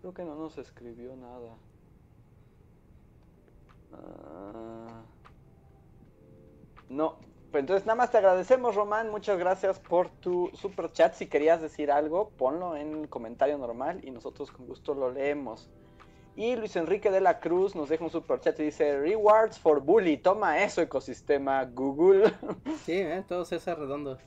Creo 0.01 0.13
que 0.15 0.23
no 0.23 0.35
nos 0.35 0.57
escribió 0.57 1.15
nada. 1.15 1.55
Ah. 3.91 5.03
No. 6.89 7.17
Pues 7.51 7.61
entonces 7.61 7.85
nada 7.85 7.97
más 7.97 8.09
te 8.09 8.17
agradecemos, 8.17 8.73
Román. 8.73 9.11
Muchas 9.11 9.37
gracias 9.37 9.79
por 9.79 10.09
tu 10.09 10.49
super 10.55 10.91
chat. 10.91 11.13
Si 11.13 11.27
querías 11.27 11.61
decir 11.61 11.91
algo, 11.91 12.29
ponlo 12.29 12.75
en 12.75 13.05
comentario 13.05 13.59
normal 13.59 14.03
y 14.03 14.09
nosotros 14.09 14.49
con 14.49 14.65
gusto 14.65 14.95
lo 14.95 15.11
leemos. 15.11 15.69
Y 16.35 16.55
Luis 16.55 16.75
Enrique 16.75 17.11
de 17.11 17.21
la 17.21 17.39
Cruz 17.39 17.75
nos 17.75 17.89
deja 17.89 18.03
un 18.03 18.09
super 18.09 18.39
chat 18.39 18.59
y 18.59 18.63
dice 18.63 18.97
Rewards 18.97 19.59
for 19.59 19.81
Bully. 19.81 20.17
Toma 20.17 20.63
eso, 20.63 20.81
ecosistema 20.81 21.63
Google. 21.65 22.33
Sí, 22.85 22.93
¿eh? 22.93 23.23
todo 23.27 23.45
César 23.45 23.79
Redondo. 23.79 24.17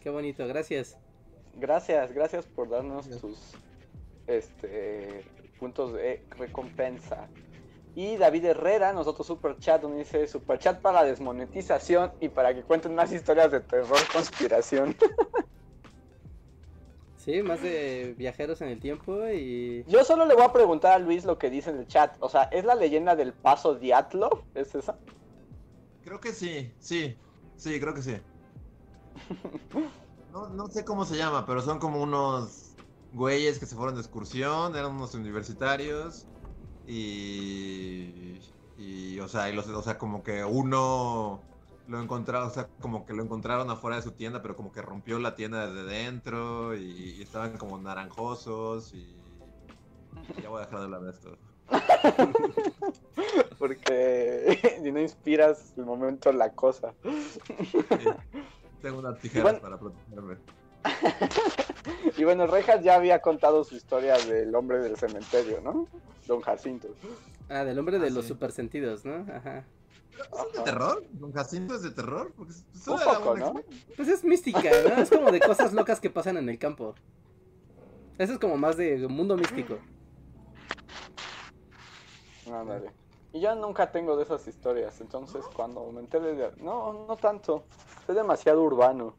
Qué 0.00 0.10
bonito, 0.10 0.46
gracias. 0.46 0.96
gracias, 1.54 2.12
gracias 2.12 2.46
por 2.46 2.68
darnos 2.68 3.08
Gracias. 3.08 3.20
tus 3.20 3.54
este, 4.26 5.24
puntos 5.58 5.94
de 5.94 6.22
recompensa. 6.38 7.26
Y 7.94 8.18
David 8.18 8.44
Herrera, 8.44 8.92
nosotros 8.92 9.26
super 9.26 9.56
chat, 9.58 9.80
donde 9.80 10.00
dice 10.00 10.26
super 10.26 10.58
chat 10.58 10.80
para 10.80 11.02
desmonetización 11.02 12.12
y 12.20 12.28
para 12.28 12.54
que 12.54 12.62
cuenten 12.62 12.94
más 12.94 13.10
historias 13.10 13.50
de 13.50 13.60
terror, 13.60 13.98
conspiración. 14.12 14.94
Sí, 17.26 17.42
más 17.42 17.60
de 17.60 18.14
viajeros 18.16 18.60
en 18.60 18.68
el 18.68 18.78
tiempo 18.78 19.26
y... 19.28 19.84
Yo 19.88 20.04
solo 20.04 20.26
le 20.26 20.34
voy 20.34 20.44
a 20.44 20.52
preguntar 20.52 20.92
a 20.92 20.98
Luis 21.00 21.24
lo 21.24 21.38
que 21.38 21.50
dice 21.50 21.70
en 21.70 21.78
el 21.78 21.88
chat. 21.88 22.16
O 22.20 22.28
sea, 22.28 22.44
¿es 22.44 22.64
la 22.64 22.76
leyenda 22.76 23.16
del 23.16 23.32
paso 23.32 23.74
Diatlov? 23.74 24.44
¿Es 24.54 24.76
esa? 24.76 24.96
Creo 26.04 26.20
que 26.20 26.32
sí, 26.32 26.72
sí, 26.78 27.18
sí, 27.56 27.80
creo 27.80 27.94
que 27.94 28.02
sí. 28.02 28.16
No, 30.32 30.50
no 30.50 30.68
sé 30.68 30.84
cómo 30.84 31.06
se 31.06 31.16
llama, 31.16 31.46
pero 31.46 31.62
son 31.62 31.78
como 31.78 32.02
unos 32.02 32.74
güeyes 33.14 33.58
que 33.58 33.64
se 33.64 33.74
fueron 33.74 33.94
de 33.94 34.02
excursión, 34.02 34.76
eran 34.76 34.94
unos 34.94 35.14
universitarios 35.14 36.26
y 36.86 38.38
Y, 38.76 39.18
o 39.20 39.28
sea, 39.28 39.48
y 39.48 39.54
los, 39.54 39.66
o 39.66 39.82
sea, 39.82 39.96
como 39.96 40.22
que 40.22 40.44
uno 40.44 41.40
lo 41.88 42.00
encontraron, 42.02 42.48
o 42.48 42.50
sea, 42.50 42.68
como 42.80 43.06
que 43.06 43.12
lo 43.12 43.22
encontraron 43.22 43.70
afuera 43.70 43.96
de 43.96 44.02
su 44.02 44.12
tienda, 44.12 44.42
pero 44.42 44.56
como 44.56 44.72
que 44.72 44.82
rompió 44.82 45.18
la 45.18 45.36
tienda 45.36 45.66
desde 45.66 45.84
dentro 45.84 46.74
y, 46.76 47.14
y 47.18 47.22
estaban 47.22 47.56
como 47.58 47.78
naranjosos 47.78 48.92
y 48.94 49.16
ya 50.42 50.48
voy 50.48 50.62
a 50.62 50.64
dejar 50.66 50.78
de 50.80 50.84
hablar 50.84 51.00
de 51.02 51.10
esto. 51.10 51.36
Porque 53.58 54.78
si 54.82 54.92
no 54.92 55.00
inspiras 55.00 55.72
el 55.76 55.84
momento 55.84 56.32
la 56.32 56.52
cosa. 56.52 56.94
Sí. 57.02 57.84
Tengo 58.82 58.98
unas 59.00 59.18
tijeras 59.18 59.58
para 59.60 59.78
protegerme. 59.78 60.36
Y 62.16 62.24
bueno, 62.24 62.46
Rejas 62.46 62.82
ya 62.84 62.94
había 62.94 63.20
contado 63.20 63.64
su 63.64 63.74
historia 63.74 64.16
del 64.18 64.54
hombre 64.54 64.78
del 64.78 64.96
cementerio, 64.96 65.60
¿no? 65.60 65.88
Don 66.26 66.40
Jacinto. 66.40 66.88
Ah, 67.48 67.64
del 67.64 67.78
hombre 67.78 67.98
de 67.98 68.06
Ah, 68.08 68.10
los 68.10 68.24
sí. 68.24 68.28
supersentidos, 68.28 69.04
¿no? 69.04 69.26
Ajá. 69.32 69.64
¿Es 70.18 70.52
de 70.52 70.62
terror? 70.62 71.04
¿Don 71.12 71.32
Jacinto 71.32 71.74
es 71.74 71.82
de 71.82 71.90
terror? 71.90 72.32
Porque 72.36 72.52
es- 72.52 72.88
Un 72.88 72.98
poco, 72.98 73.36
¿no? 73.36 73.54
Pues 73.96 74.08
es 74.08 74.24
mística, 74.24 74.60
¿no? 74.62 75.02
Es 75.02 75.10
como 75.10 75.30
de 75.30 75.40
cosas 75.40 75.72
locas 75.72 76.00
que 76.00 76.10
pasan 76.10 76.36
en 76.36 76.48
el 76.48 76.58
campo. 76.58 76.94
Eso 78.18 78.32
es 78.34 78.38
como 78.38 78.56
más 78.56 78.76
de 78.76 79.06
mundo 79.08 79.36
místico. 79.36 79.78
Ándale. 82.50 82.90
Y 83.32 83.40
yo 83.40 83.54
nunca 83.54 83.90
tengo 83.90 84.16
de 84.16 84.22
esas 84.22 84.46
historias, 84.48 85.00
entonces 85.00 85.44
cuando 85.54 85.90
me 85.92 86.00
enteré 86.00 86.34
de... 86.34 86.52
No, 86.56 87.06
no 87.06 87.16
tanto. 87.16 87.64
Es 88.08 88.14
demasiado 88.14 88.62
urbano. 88.62 89.14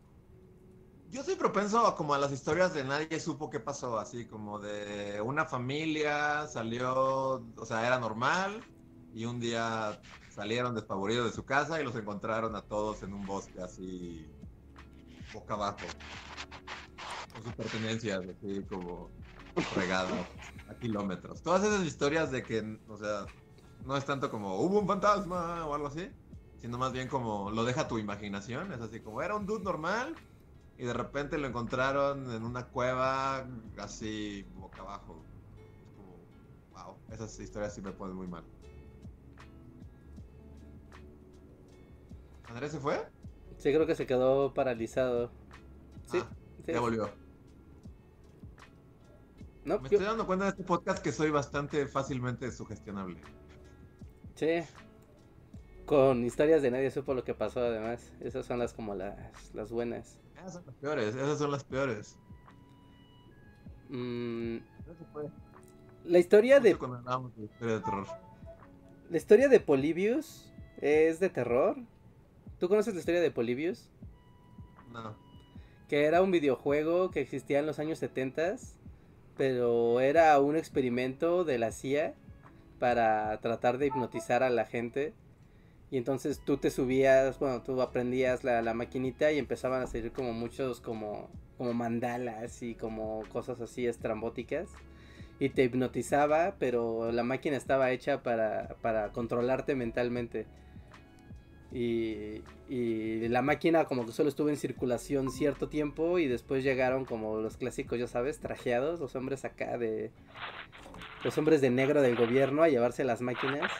Yo 1.09 1.23
soy 1.23 1.35
propenso 1.35 1.85
a 1.85 1.95
como 1.95 2.13
a 2.13 2.17
las 2.17 2.31
historias 2.31 2.73
de 2.73 2.83
nadie 2.83 3.19
supo 3.19 3.49
qué 3.49 3.59
pasó, 3.59 3.97
así 3.99 4.25
como 4.25 4.59
de 4.59 5.21
una 5.21 5.45
familia 5.45 6.47
salió, 6.47 7.43
o 7.55 7.65
sea, 7.65 7.85
era 7.85 7.99
normal 7.99 8.61
y 9.13 9.25
un 9.25 9.39
día 9.39 10.01
salieron 10.37 10.75
despavoridos 10.75 11.25
de 11.25 11.35
su 11.35 11.43
casa 11.45 11.81
y 11.81 11.83
los 11.83 11.95
encontraron 11.95 12.55
a 12.55 12.61
todos 12.61 13.01
en 13.01 13.11
un 13.11 13.25
bosque 13.25 13.59
así 13.59 14.31
boca 15.33 15.55
abajo 15.55 15.87
con 17.33 17.43
sus 17.43 17.53
pertenencias 17.53 18.19
así 18.19 18.61
como 18.69 19.09
regadas 19.75 20.27
a 20.69 20.75
kilómetros. 20.75 21.41
Todas 21.41 21.63
esas 21.63 21.83
historias 21.83 22.29
de 22.29 22.43
que, 22.43 22.79
o 22.87 22.97
sea, 22.97 23.25
no 23.83 23.97
es 23.97 24.05
tanto 24.05 24.29
como 24.29 24.61
hubo 24.61 24.79
un 24.79 24.85
fantasma 24.85 25.65
o 25.65 25.73
algo 25.73 25.87
así, 25.87 26.07
sino 26.61 26.77
más 26.77 26.93
bien 26.93 27.07
como 27.07 27.49
lo 27.49 27.63
deja 27.63 27.87
tu 27.87 27.97
imaginación, 27.97 28.71
es 28.71 28.79
así 28.79 28.99
como 28.99 29.23
era 29.23 29.35
un 29.35 29.47
dude 29.47 29.63
normal 29.63 30.15
y 30.77 30.85
de 30.85 30.93
repente 30.93 31.39
lo 31.39 31.47
encontraron 31.47 32.31
en 32.31 32.43
una 32.43 32.67
cueva 32.67 33.43
así 33.79 34.45
boca 34.53 34.81
abajo. 34.81 35.25
Es 35.83 35.95
como, 35.95 36.19
wow, 36.73 36.95
esas 37.11 37.39
historias 37.39 37.73
sí 37.73 37.81
me 37.81 37.91
ponen 37.91 38.15
muy 38.15 38.27
mal. 38.27 38.43
¿Andrés 42.47 42.71
se 42.71 42.79
fue? 42.79 42.97
Sí, 43.57 43.73
creo 43.73 43.85
que 43.85 43.95
se 43.95 44.05
quedó 44.05 44.53
paralizado. 44.53 45.31
Sí, 46.05 46.19
Ah, 46.21 46.27
sí. 46.65 46.71
ya 46.73 46.79
volvió. 46.79 47.09
No, 49.65 49.79
Me 49.79 49.89
yo- 49.89 49.97
estoy 49.97 50.05
dando 50.05 50.25
cuenta 50.25 50.45
de 50.45 50.51
este 50.51 50.63
podcast 50.63 51.03
que 51.03 51.11
soy 51.11 51.29
bastante 51.29 51.87
fácilmente 51.87 52.51
sugestionable. 52.51 53.19
Sí. 54.35 54.61
Con 55.85 56.23
historias 56.25 56.61
de 56.61 56.71
nadie 56.71 56.91
supo 56.91 57.13
lo 57.13 57.23
que 57.23 57.33
pasó 57.33 57.59
además. 57.61 58.11
Esas 58.21 58.45
son 58.45 58.59
las 58.59 58.73
como 58.73 58.95
las, 58.95 59.53
las 59.53 59.71
buenas. 59.71 60.19
Esas 60.35 60.53
son 60.53 60.65
las 60.65 60.75
peores, 60.75 61.15
esas 61.15 61.37
son 61.39 61.51
las 61.51 61.63
peores. 61.63 62.17
Mm, 63.89 64.57
la 66.05 66.19
historia 66.19 66.59
de 66.59 66.69
de 66.69 66.69
historia 66.71 67.73
de 67.75 67.79
terror. 67.79 68.07
la 69.09 69.17
historia 69.17 69.47
de 69.47 69.59
Polybius 69.61 70.53
es 70.81 71.19
de 71.19 71.29
terror. 71.29 71.77
¿Tú 72.59 72.69
conoces 72.69 72.93
la 72.93 72.99
historia 72.99 73.21
de 73.21 73.31
Polybius? 73.31 73.89
No. 74.91 75.15
Que 75.87 76.05
era 76.05 76.21
un 76.21 76.31
videojuego 76.31 77.11
que 77.11 77.21
existía 77.21 77.59
en 77.59 77.67
los 77.67 77.77
años 77.79 77.99
70, 77.99 78.55
pero 79.37 79.99
era 79.99 80.39
un 80.39 80.55
experimento 80.55 81.43
de 81.43 81.59
la 81.59 81.71
CIA 81.71 82.15
para 82.79 83.39
tratar 83.41 83.77
de 83.77 83.87
hipnotizar 83.87 84.41
a 84.41 84.49
la 84.49 84.65
gente. 84.65 85.13
Y 85.91 85.97
entonces 85.97 86.41
tú 86.43 86.57
te 86.57 86.69
subías, 86.69 87.39
bueno, 87.39 87.61
tú 87.61 87.81
aprendías 87.81 88.43
la, 88.43 88.61
la 88.61 88.73
maquinita 88.73 89.31
y 89.31 89.37
empezaban 89.37 89.81
a 89.81 89.87
salir 89.87 90.11
como 90.11 90.33
muchos 90.33 90.81
como, 90.81 91.29
como 91.57 91.73
mandalas 91.73 92.61
y 92.61 92.75
como 92.75 93.23
cosas 93.31 93.61
así 93.61 93.85
estrambóticas. 93.85 94.69
Y 95.39 95.49
te 95.49 95.63
hipnotizaba, 95.63 96.55
pero 96.57 97.11
la 97.11 97.23
máquina 97.23 97.55
estaba 97.55 97.91
hecha 97.91 98.23
para, 98.23 98.75
para 98.81 99.11
controlarte 99.11 99.75
mentalmente. 99.75 100.47
Y, 101.71 102.41
la 103.29 103.41
máquina 103.41 103.85
como 103.85 104.05
que 104.05 104.11
solo 104.11 104.29
estuvo 104.29 104.49
en 104.49 104.57
circulación 104.57 105.31
cierto 105.31 105.67
tiempo 105.69 106.17
y 106.17 106.27
después 106.27 106.63
llegaron 106.63 107.05
como 107.05 107.39
los 107.39 107.57
clásicos, 107.57 107.99
ya 107.99 108.07
sabes, 108.07 108.39
trajeados, 108.39 108.99
los 108.99 109.15
hombres 109.15 109.45
acá 109.45 109.77
de... 109.77 110.11
Los 111.23 111.37
hombres 111.37 111.61
de 111.61 111.69
negro 111.69 112.01
del 112.01 112.15
gobierno 112.15 112.63
a 112.63 112.69
llevarse 112.69 113.03
las 113.03 113.21
máquinas. 113.21 113.71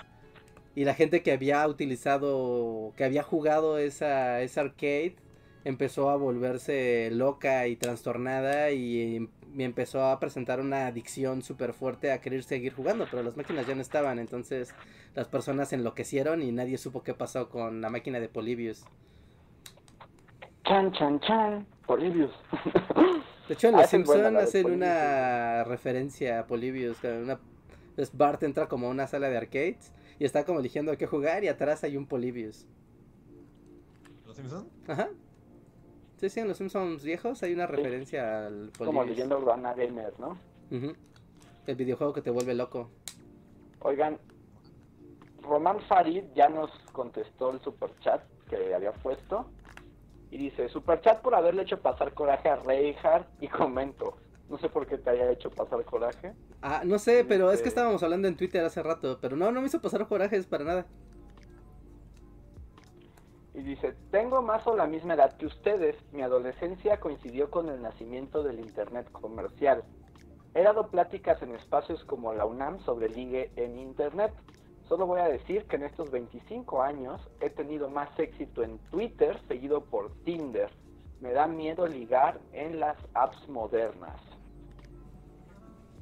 Y 0.76 0.86
la 0.86 0.94
gente 0.94 1.24
que 1.24 1.32
había 1.32 1.68
utilizado, 1.68 2.94
que 2.96 3.04
había 3.04 3.24
jugado 3.24 3.78
esa, 3.78 4.42
esa 4.42 4.62
arcade, 4.62 5.16
empezó 5.68 6.10
a 6.10 6.16
volverse 6.16 7.10
loca 7.12 7.68
y 7.68 7.76
trastornada 7.76 8.72
y, 8.72 9.30
y 9.56 9.64
empezó 9.64 10.04
a 10.06 10.20
presentar 10.20 10.60
una 10.62 10.88
adicción 10.88 11.42
súper 11.42 11.74
fuerte 11.74 12.12
a 12.12 12.22
querer 12.22 12.44
seguir 12.44 12.74
jugando, 12.74 13.08
pero 13.10 13.24
las 13.24 13.36
máquinas 13.38 13.68
ya 13.68 13.76
no 13.76 13.82
estaban, 13.82 14.20
entonces 14.20 14.76
las 15.16 15.28
personas 15.28 15.74
enloquecieron 15.74 16.42
y 16.42 16.52
nadie 16.52 16.78
supo 16.78 17.04
qué 17.04 17.14
pasó 17.14 17.50
con 17.50 17.82
la 17.82 17.90
máquina 17.90 18.20
de 18.20 18.30
Polybius. 18.30 18.86
Chan, 20.66 20.92
chan, 20.94 21.20
chan. 21.22 21.66
Polybius. 21.86 22.32
De 23.48 23.54
hecho, 23.54 23.68
en 23.70 23.76
Ah, 23.76 23.82
Los 23.82 23.88
esa 23.88 23.98
es 23.98 24.04
buena, 24.04 24.30
Simpson 24.30 24.34
la 24.34 24.42
de 24.42 24.44
hacen 24.44 24.62
Polybius. 24.62 24.76
una 24.76 25.64
referencia 25.66 26.40
a 26.40 26.48
Polybius. 26.48 27.00
que 27.00 27.08
Una, 27.08 27.40
es 27.98 28.16
Bart 28.16 28.44
entra 28.44 28.68
como 28.68 28.88
a 28.88 28.90
una 28.90 29.08
sala 29.08 29.30
de 29.30 29.38
arcades 29.38 29.94
y 30.20 30.26
está 30.26 30.46
como 30.46 30.60
eligiendo 30.60 30.92
a 30.92 30.98
qué 30.98 31.08
jugar 31.08 31.44
y 31.44 31.48
atrás 31.48 31.84
hay 31.84 31.98
un 31.98 32.08
Polybius. 32.08 32.68
¿Los 34.26 34.36
Simpson? 34.36 34.68
Ajá. 34.88 35.10
Sí, 36.18 36.30
sí, 36.30 36.40
en 36.40 36.48
Los 36.48 36.58
Simpsons 36.58 37.04
viejos 37.04 37.44
hay 37.44 37.54
una 37.54 37.68
referencia 37.68 38.48
al 38.48 38.72
Polybius. 38.72 38.88
Como 38.88 39.04
leyendo 39.04 39.38
Urbana 39.38 39.74
Gamer, 39.74 40.14
¿no? 40.20 40.38
El 40.72 41.76
videojuego 41.76 42.14
que 42.14 42.22
te 42.22 42.32
vuelve 42.32 42.56
loco. 42.56 42.90
Oigan, 43.82 44.18
Román 45.44 45.80
Farid 45.88 46.24
ya 46.36 46.50
nos 46.50 46.72
contestó 46.92 47.52
el 47.52 47.62
superchat 47.62 48.24
que 48.50 48.74
había 48.74 48.92
puesto. 48.94 49.46
Y 50.32 50.38
dice, 50.38 50.68
superchat 50.70 51.22
por 51.22 51.36
haberle 51.36 51.62
hecho 51.62 51.80
pasar 51.82 52.14
coraje 52.14 52.50
a 52.50 52.58
Reinhardt 52.58 53.28
y 53.42 53.48
comento. 53.48 54.18
No 54.50 54.58
sé 54.58 54.70
por 54.70 54.88
qué 54.88 54.98
te 54.98 55.10
haya 55.10 55.32
hecho 55.32 55.52
pasar 55.52 55.86
coraje. 55.86 56.34
Ah, 56.62 56.82
no 56.84 56.98
sé, 57.00 57.26
pero 57.26 57.52
es 57.52 57.62
que 57.62 57.70
estábamos 57.70 58.02
hablando 58.02 58.28
en 58.28 58.36
Twitter 58.36 58.64
hace 58.64 58.82
rato, 58.82 59.20
pero 59.22 59.36
no, 59.36 59.52
no 59.52 59.62
me 59.62 59.68
hizo 59.68 59.82
pasar 59.82 60.08
corajes 60.08 60.48
para 60.48 60.64
nada. 60.64 60.86
Y 63.58 63.64
dice, 63.64 63.96
tengo 64.12 64.44
más 64.44 64.68
o 64.68 64.76
la 64.76 64.86
misma 64.86 65.16
edad 65.16 65.36
que 65.36 65.48
ustedes. 65.48 65.96
Mi 66.12 66.22
adolescencia 66.22 67.00
coincidió 67.00 67.50
con 67.50 67.70
el 67.70 67.82
nacimiento 67.82 68.44
del 68.44 68.60
Internet 68.60 69.12
comercial. 69.12 69.84
He 70.54 70.62
dado 70.62 70.90
pláticas 70.92 71.42
en 71.42 71.56
espacios 71.56 72.04
como 72.06 72.36
la 72.36 72.46
UNAM 72.46 72.80
sobre 72.86 73.10
ligue 73.10 73.52
en 73.56 73.80
Internet. 73.80 74.32
Solo 74.88 75.08
voy 75.08 75.22
a 75.22 75.28
decir 75.28 75.66
que 75.66 75.78
en 75.78 75.86
estos 75.86 76.12
25 76.12 76.84
años 76.84 77.20
he 77.42 77.50
tenido 77.50 77.90
más 77.90 78.10
éxito 78.20 78.62
en 78.62 78.78
Twitter 78.92 79.42
seguido 79.48 79.84
por 79.86 80.12
Tinder. 80.24 80.70
Me 81.20 81.34
da 81.34 81.48
miedo 81.48 81.88
ligar 81.88 82.40
en 82.54 82.80
las 82.80 82.98
apps 83.16 83.50
modernas. 83.50 84.22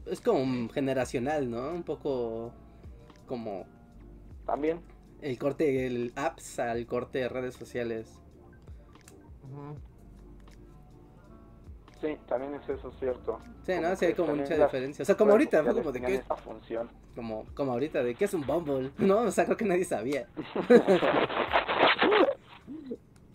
Es 0.05 0.19
como 0.19 0.67
generacional, 0.73 1.49
¿no? 1.49 1.69
Un 1.69 1.83
poco 1.83 2.51
como 3.25 3.65
También, 4.45 4.81
el 5.25 5.39
corte, 5.39 5.87
el 5.87 6.13
apps 6.15 6.59
al 6.59 6.85
corte 6.85 7.19
de 7.19 7.29
redes 7.29 7.55
sociales. 7.55 8.21
Sí, 11.99 12.15
también 12.27 12.53
es 12.53 12.69
eso 12.69 12.91
cierto. 12.99 13.39
Sí, 13.65 13.73
¿no? 13.81 13.95
Sí 13.95 14.05
hay 14.05 14.13
como 14.13 14.35
mucha 14.35 14.55
las 14.55 14.71
diferencia. 14.71 15.01
O 15.01 15.05
sea, 15.05 15.17
como 15.17 15.31
ahorita, 15.31 15.63
fue 15.63 15.73
como 15.73 15.91
de 15.91 16.01
que, 16.01 16.15
esa 16.15 16.35
función. 16.35 16.89
como, 17.15 17.45
como 17.55 17.71
ahorita, 17.71 18.03
de 18.03 18.13
que 18.13 18.25
es 18.25 18.33
un 18.35 18.45
Bumble, 18.45 18.91
¿no? 18.99 19.21
O 19.21 19.31
sea, 19.31 19.45
creo 19.45 19.57
que 19.57 19.65
nadie 19.65 19.85
sabía. 19.85 20.27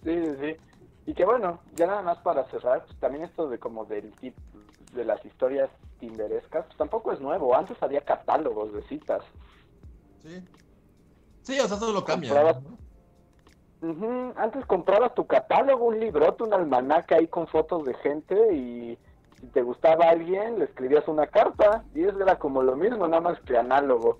Sí, 0.02 0.14
sí, 0.14 0.34
sí. 0.40 0.56
Y 1.04 1.12
que 1.12 1.26
bueno, 1.26 1.60
ya 1.76 1.86
nada 1.86 2.00
más 2.00 2.16
para 2.20 2.44
cerrar, 2.46 2.86
pues 2.86 2.98
también 3.00 3.24
esto 3.24 3.50
de 3.50 3.58
como 3.58 3.84
del 3.84 4.10
tip 4.12 4.34
de 4.94 5.04
las 5.04 5.22
historias 5.26 5.68
tinderescas, 5.98 6.64
pues 6.64 6.78
tampoco 6.78 7.12
es 7.12 7.20
nuevo. 7.20 7.54
Antes 7.54 7.76
había 7.82 8.00
catálogos 8.00 8.72
de 8.72 8.82
citas. 8.84 9.22
Sí. 10.22 10.42
Sí, 11.50 11.58
o 11.58 11.66
sea, 11.66 11.76
eso 11.76 11.92
lo 11.92 12.04
cambia. 12.04 12.62
Antes 14.36 14.64
comprabas 14.66 15.14
tu 15.16 15.26
catálogo, 15.26 15.86
un 15.86 15.98
librote, 15.98 16.44
un 16.44 16.54
almanaque 16.54 17.16
ahí 17.16 17.26
con 17.26 17.48
fotos 17.48 17.84
de 17.84 17.94
gente 17.94 18.54
y 18.54 18.98
si 19.40 19.46
te 19.48 19.62
gustaba 19.62 20.10
alguien 20.10 20.60
le 20.60 20.66
escribías 20.66 21.08
una 21.08 21.26
carta 21.26 21.82
y 21.92 22.04
eso 22.04 22.20
era 22.20 22.38
como 22.38 22.62
lo 22.62 22.76
mismo, 22.76 23.08
nada 23.08 23.20
más 23.20 23.40
que 23.40 23.56
análogo. 23.56 24.16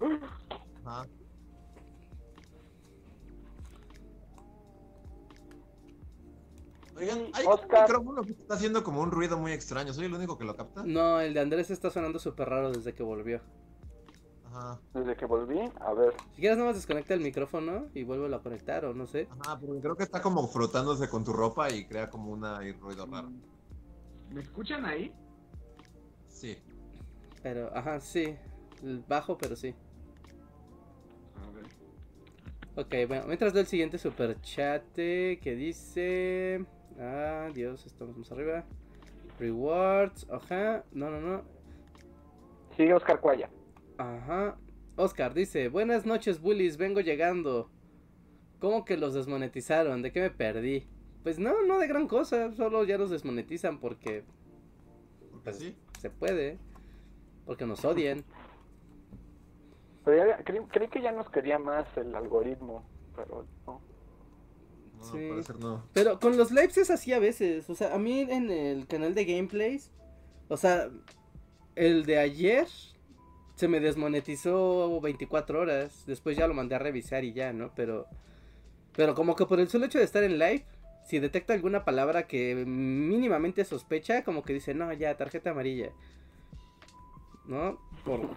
Oigan, 6.97 7.27
Oscar. 7.47 7.97
un 7.97 8.25
que 8.25 8.33
está 8.33 8.55
haciendo 8.55 8.83
como 8.83 9.03
un 9.03 9.13
ruido 9.13 9.39
muy 9.39 9.53
extraño. 9.53 9.93
¿Soy 9.93 10.07
el 10.07 10.15
único 10.15 10.37
que 10.37 10.45
lo 10.45 10.57
capta? 10.57 10.83
No, 10.85 11.21
el 11.21 11.33
de 11.33 11.41
Andrés 11.41 11.71
está 11.71 11.91
sonando 11.91 12.19
súper 12.19 12.49
raro 12.49 12.73
desde 12.73 12.93
que 12.93 13.05
volvió. 13.05 13.41
Ajá. 14.53 14.81
Desde 14.95 15.17
que 15.17 15.27
volví, 15.27 15.61
a 15.81 15.93
ver. 15.95 16.15
Si 16.35 16.41
quieres, 16.41 16.59
nomás 16.59 16.75
desconecta 16.75 17.15
el 17.15 17.21
micrófono 17.21 17.87
y 17.95 18.03
vuélvelo 18.03 18.37
a 18.37 18.43
conectar, 18.43 18.85
o 18.85 18.95
no 18.95 19.07
sé. 19.07 19.29
Ajá, 19.41 19.59
porque 19.59 19.81
creo 19.81 19.97
que 19.97 20.03
está 20.03 20.21
como 20.21 20.47
frotándose 20.49 21.09
con 21.09 21.25
tu 21.25 21.33
ropa 21.33 21.71
y 21.71 21.87
crea 21.87 22.11
como 22.11 22.33
una 22.33 22.61
ruido 22.81 23.07
raro. 23.07 23.31
¿Me 24.31 24.41
escuchan 24.41 24.85
ahí? 24.85 25.15
Sí. 26.29 26.59
Pero, 27.43 27.71
ajá, 27.77 28.01
sí. 28.01 28.37
Bajo, 29.09 29.37
pero 29.39 29.57
sí. 29.57 29.75
A 31.37 31.51
ver. 31.53 31.67
Ok, 32.77 33.09
bueno, 33.09 33.27
mientras 33.27 33.53
doy 33.53 33.63
el 33.63 33.69
siguiente 33.69 33.99
super 33.99 34.41
chat 34.41 34.83
que 34.95 35.55
dice. 35.57 36.65
Ah, 36.99 37.49
Dios, 37.55 37.87
estamos 37.87 38.17
más 38.17 38.31
arriba. 38.33 38.65
Rewards, 39.39 40.27
ajá. 40.31 40.85
No, 40.93 41.11
no, 41.11 41.21
no. 41.21 41.43
Sigue 42.77 42.95
Oscar 42.95 43.21
Cuaya. 43.21 43.49
Ajá. 44.01 44.57
Oscar 44.97 45.35
dice: 45.35 45.69
Buenas 45.69 46.07
noches, 46.07 46.41
bullies, 46.41 46.77
vengo 46.79 47.01
llegando. 47.01 47.71
¿Cómo 48.59 48.85
que 48.85 48.97
los 48.97 49.15
desmonetizaron? 49.15 50.03
¿De 50.03 50.13
qué 50.13 50.21
me 50.21 50.31
perdí? 50.31 50.87
Pues 51.23 51.39
no, 51.39 51.63
no 51.67 51.79
de 51.79 51.87
gran 51.87 52.09
cosa, 52.09 52.53
solo 52.55 52.85
ya 52.85 52.97
los 52.99 53.11
desmonetizan 53.11 53.79
porque 53.79 54.25
Pues- 55.45 55.59
sí. 55.59 55.77
se 56.01 56.11
puede. 56.11 56.59
Porque 57.47 57.67
nos 57.67 57.85
odian. 57.85 58.25
Pero 60.05 60.27
ya- 60.27 60.43
creí, 60.45 60.61
creí 60.71 60.89
que 60.89 61.03
ya 61.03 61.13
nos 61.13 61.29
quería 61.29 61.59
más 61.59 61.87
el 61.99 62.15
algoritmo, 62.15 62.83
pero 63.15 63.45
no. 63.67 63.81
No, 64.99 65.05
Sí. 65.05 65.29
parecer 65.29 65.59
no. 65.59 65.85
Pero 65.93 66.19
con 66.19 66.37
los 66.39 66.51
lives 66.51 66.79
es 66.79 66.91
así 66.91 67.13
a 67.13 67.19
veces. 67.19 67.69
O 67.69 67.75
sea, 67.75 67.95
a 67.95 67.99
mí 67.99 68.21
en 68.21 68.51
el 68.51 68.87
canal 68.87 69.15
de 69.15 69.25
gameplays. 69.27 69.93
O 70.49 70.57
sea, 70.57 70.89
el 71.75 72.05
de 72.07 72.19
ayer 72.19 72.67
se 73.61 73.69
me 73.69 73.79
desmonetizó 73.79 75.01
24 75.03 75.61
horas. 75.61 76.05
Después 76.07 76.35
ya 76.37 76.49
lo 76.49 76.55
mandé 76.55 76.77
a 76.77 76.79
revisar 76.79 77.25
y 77.25 77.35
ya, 77.35 77.53
¿no? 77.53 77.71
Pero. 77.77 78.07
Pero 78.97 79.15
como 79.15 79.37
que 79.37 79.45
por 79.47 79.61
el 79.61 79.69
solo 79.69 79.85
hecho 79.85 79.99
de 79.99 80.05
estar 80.05 80.25
en 80.25 80.39
live. 80.39 80.65
Si 81.07 81.19
detecta 81.19 81.53
alguna 81.53 81.85
palabra 81.85 82.27
que 82.27 82.55
mínimamente 82.55 83.65
sospecha, 83.65 84.23
como 84.25 84.43
que 84.43 84.53
dice, 84.53 84.75
no, 84.75 84.93
ya, 84.93 85.17
tarjeta 85.17 85.51
amarilla. 85.51 85.91
¿No? 87.47 87.79
Por... 88.05 88.31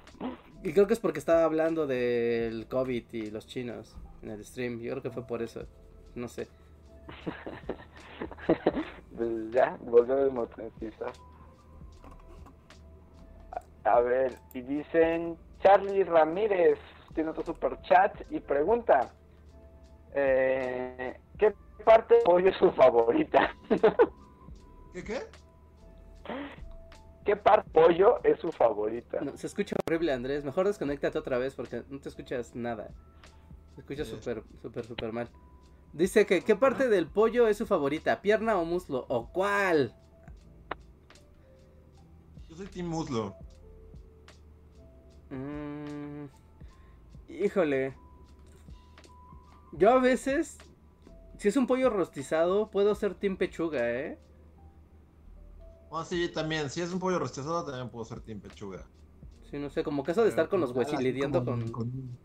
Y 0.64 0.74
creo 0.74 0.88
que 0.88 0.94
es 0.94 1.00
porque 1.00 1.20
estaba 1.20 1.44
hablando 1.44 1.88
del 1.88 2.68
COVID 2.68 3.04
y 3.12 3.32
los 3.32 3.48
chinos 3.48 3.96
en 4.24 4.32
el 4.32 4.44
stream. 4.44 4.80
Yo 4.80 4.92
creo 4.92 5.04
que 5.04 5.12
fue 5.12 5.26
por 5.26 5.42
eso. 5.42 5.66
No 6.16 6.28
sé. 6.28 6.48
pues 9.16 9.52
ya, 9.52 9.78
volvió 9.82 10.16
a 10.16 10.24
desmonetizar. 10.24 11.14
A, 13.84 14.00
ver, 14.00 14.38
y 14.54 14.62
dicen 14.62 15.38
Charlie 15.62 16.04
Ramírez 16.04 16.80
tiene 17.14 17.32
otro 17.32 17.44
super 17.44 17.80
chat 17.82 18.14
y 18.32 18.40
pregunta 18.40 19.14
eh, 20.16 21.20
¿qué 21.38 21.54
parte 21.84 22.16
de 22.16 22.22
pollo 22.22 22.50
es 22.50 22.58
su 22.58 22.72
favorita? 22.72 23.56
¿Qué 24.94 25.04
qué? 25.04 25.22
¿Qué 27.26 27.36
parte 27.36 27.68
de 27.68 27.74
pollo 27.74 28.20
es 28.24 28.40
su 28.40 28.52
favorita? 28.52 29.22
No, 29.22 29.36
se 29.36 29.48
escucha 29.48 29.76
horrible, 29.86 30.14
Andrés. 30.14 30.44
Mejor 30.44 30.68
desconéctate 30.68 31.18
otra 31.18 31.38
vez 31.38 31.56
porque 31.56 31.84
no 31.90 32.00
te 32.00 32.10
escuchas 32.10 32.54
nada. 32.56 32.90
Se 33.76 33.82
escucha 33.82 34.06
Sí. 34.06 34.12
súper, 34.12 34.44
súper, 34.62 34.86
súper 34.86 35.12
mal. 35.12 35.30
Dice 35.94 36.26
que, 36.26 36.42
¿qué 36.42 36.56
parte 36.56 36.90
del 36.90 37.08
pollo 37.08 37.48
es 37.48 37.58
su 37.58 37.66
favorita? 37.66 38.22
¿Pierna 38.22 38.58
o 38.58 38.66
muslo? 38.66 39.06
¿O 39.10 39.30
cuál? 39.32 39.94
Yo 42.50 42.56
soy 42.56 42.68
Team 42.68 42.88
Muslo. 42.88 43.36
Mm, 45.34 46.26
híjole. 47.30 47.96
Yo 49.74 49.90
a 49.92 50.00
veces, 50.00 50.58
si 51.38 51.48
es 51.48 51.58
un 51.58 51.68
pollo 51.68 51.90
rostizado, 51.90 52.70
puedo 52.70 52.94
ser 52.96 53.16
team 53.16 53.38
pechuga, 53.38 53.92
¿eh? 53.92 54.20
Oh, 55.96 56.04
sí, 56.04 56.28
también. 56.28 56.72
Si 56.72 56.82
es 56.82 56.92
un 56.92 56.98
pollo 56.98 57.20
rostizado, 57.20 57.64
también 57.64 57.88
puedo 57.88 58.04
ser 58.04 58.20
Team 58.22 58.40
Pechuga. 58.40 58.84
Sí, 59.44 59.60
no 59.60 59.70
sé, 59.70 59.84
como 59.84 60.04
eso 60.08 60.24
de 60.24 60.30
estar 60.30 60.50
con 60.50 60.60
los 60.60 60.72
huesos 60.72 61.00
lidiando 61.00 61.46
con... 61.46 61.70
con, 61.70 62.18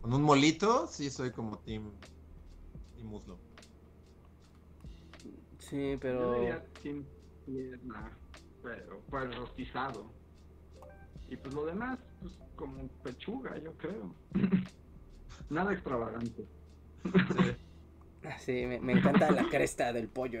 con 0.00 0.12
un 0.12 0.20
molito, 0.20 0.88
sí 0.88 1.08
soy 1.10 1.30
como 1.30 1.60
Team, 1.60 1.92
team 2.96 3.06
Muslo. 3.06 3.38
Sí, 5.60 5.92
Yo 5.92 6.00
pero... 6.00 6.34
diría 6.34 6.66
sin 6.82 7.06
pierna, 7.46 8.18
pero 8.64 9.00
pues 9.08 9.36
rostizado. 9.36 10.10
Y 11.34 11.36
pues 11.36 11.52
lo 11.52 11.66
demás, 11.66 11.98
pues 12.20 12.38
como 12.54 12.86
pechuga, 13.02 13.58
yo 13.58 13.72
creo. 13.76 14.14
Nada 15.50 15.72
extravagante. 15.72 16.46
Sí. 17.04 17.56
Sí, 18.40 18.66
me, 18.66 18.80
me 18.80 18.92
encanta 18.92 19.30
la 19.32 19.48
cresta 19.50 19.92
del 19.92 20.08
pollo. 20.08 20.40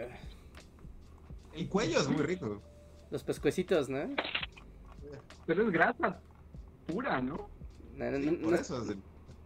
El 1.52 1.68
cuello 1.68 1.98
es 2.00 2.08
muy 2.08 2.22
rico. 2.22 2.62
Los 3.10 3.22
pescuecitos, 3.24 3.88
¿no? 3.88 3.98
Pero 5.46 5.64
es 5.66 5.70
grasa 5.72 6.20
pura, 6.86 7.20
¿no? 7.20 7.48
No, 7.96 8.10
no, 8.10 8.16
Sí, 8.18 8.26
no- 8.26 8.38
por 8.42 8.50
no- 8.52 8.56
eso 8.56 8.80
es 8.80 8.88
de 8.88 8.96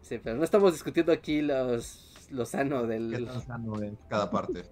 sí, 0.03 0.19
pero 0.23 0.37
no 0.37 0.45
estamos 0.45 0.73
discutiendo 0.73 1.13
aquí 1.13 1.43
los, 1.43 2.29
lo 2.31 2.45
sano 2.47 2.83
qué 2.83 2.89
del... 2.89 3.27
tan 3.27 3.41
sano 3.43 3.83
en 3.83 3.97
cada 4.09 4.31
parte. 4.31 4.65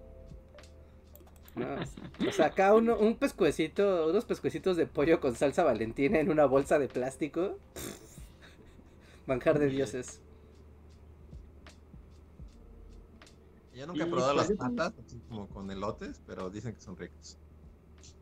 ¿No? 1.57 2.27
O 2.27 2.31
sea, 2.31 2.47
acá 2.47 2.73
uno, 2.73 2.97
un 2.97 3.15
pescuecito, 3.15 4.09
unos 4.09 4.25
pescuecitos 4.25 4.77
de 4.77 4.85
pollo 4.85 5.19
con 5.19 5.35
salsa 5.35 5.63
valentina 5.63 6.19
en 6.19 6.29
una 6.29 6.45
bolsa 6.45 6.79
de 6.79 6.87
plástico. 6.87 7.57
Manjar 9.25 9.59
de 9.59 9.67
dioses. 9.67 10.21
Yo 13.73 13.85
nunca 13.85 14.03
he 14.03 14.07
probado 14.07 14.33
las 14.33 14.51
patas, 14.53 14.93
así 15.05 15.19
como 15.29 15.47
con 15.49 15.69
elotes, 15.69 16.21
pero 16.25 16.49
dicen 16.49 16.73
que 16.73 16.81
son 16.81 16.97
ricos. 16.97 17.37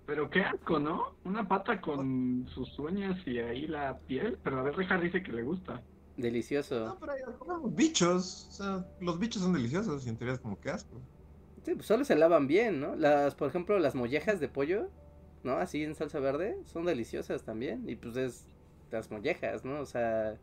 Pero 0.06 0.30
qué 0.30 0.42
asco, 0.42 0.80
¿no? 0.80 1.16
Una 1.24 1.48
pata 1.48 1.82
con 1.82 2.48
sus 2.54 2.78
uñas 2.78 3.18
y 3.26 3.40
ahí 3.40 3.66
la 3.68 3.98
piel. 4.00 4.38
Pero 4.44 4.60
a 4.60 4.64
ver, 4.64 4.76
Richard 4.76 5.02
dice 5.02 5.24
que 5.24 5.32
le 5.32 5.44
gusta. 5.44 5.82
Delicioso. 6.18 6.86
No, 6.86 7.00
pero 7.00 7.14
ahí 7.14 7.22
comemos 7.40 7.74
bichos. 7.74 8.48
O 8.50 8.52
sea, 8.52 8.86
los 9.00 9.18
bichos 9.18 9.42
son 9.42 9.54
deliciosos 9.54 10.06
y 10.06 10.10
en 10.10 10.18
teoría 10.18 10.36
es 10.36 10.40
como 10.42 10.60
que 10.60 10.70
asco. 10.70 11.02
Sí, 11.66 11.74
pues 11.74 11.88
solo 11.88 12.06
se 12.06 12.16
lavan 12.16 12.46
bien, 12.46 12.80
¿no? 12.80 12.96
Las, 12.96 13.34
por 13.34 13.50
ejemplo, 13.50 13.80
las 13.80 13.96
mollejas 13.96 14.40
de 14.40 14.48
pollo, 14.48 14.92
¿no? 15.44 15.54
Así 15.54 15.84
en 15.84 15.96
salsa 15.96 16.20
verde, 16.20 16.56
son 16.66 16.86
deliciosas 16.86 17.44
también. 17.44 17.90
Y 17.90 17.96
pues 17.96 18.16
es 18.18 18.46
las 18.92 19.10
mollejas, 19.10 19.66
¿no? 19.66 19.80
O 19.80 19.86
sea, 19.88 20.38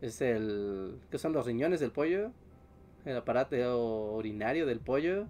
es 0.00 0.20
el... 0.20 1.00
¿Qué 1.10 1.18
son 1.18 1.32
los 1.32 1.46
riñones 1.46 1.80
del 1.80 1.90
pollo? 1.90 2.30
El 3.04 3.16
aparato 3.16 4.14
urinario 4.14 4.66
del 4.66 4.78
pollo. 4.78 5.26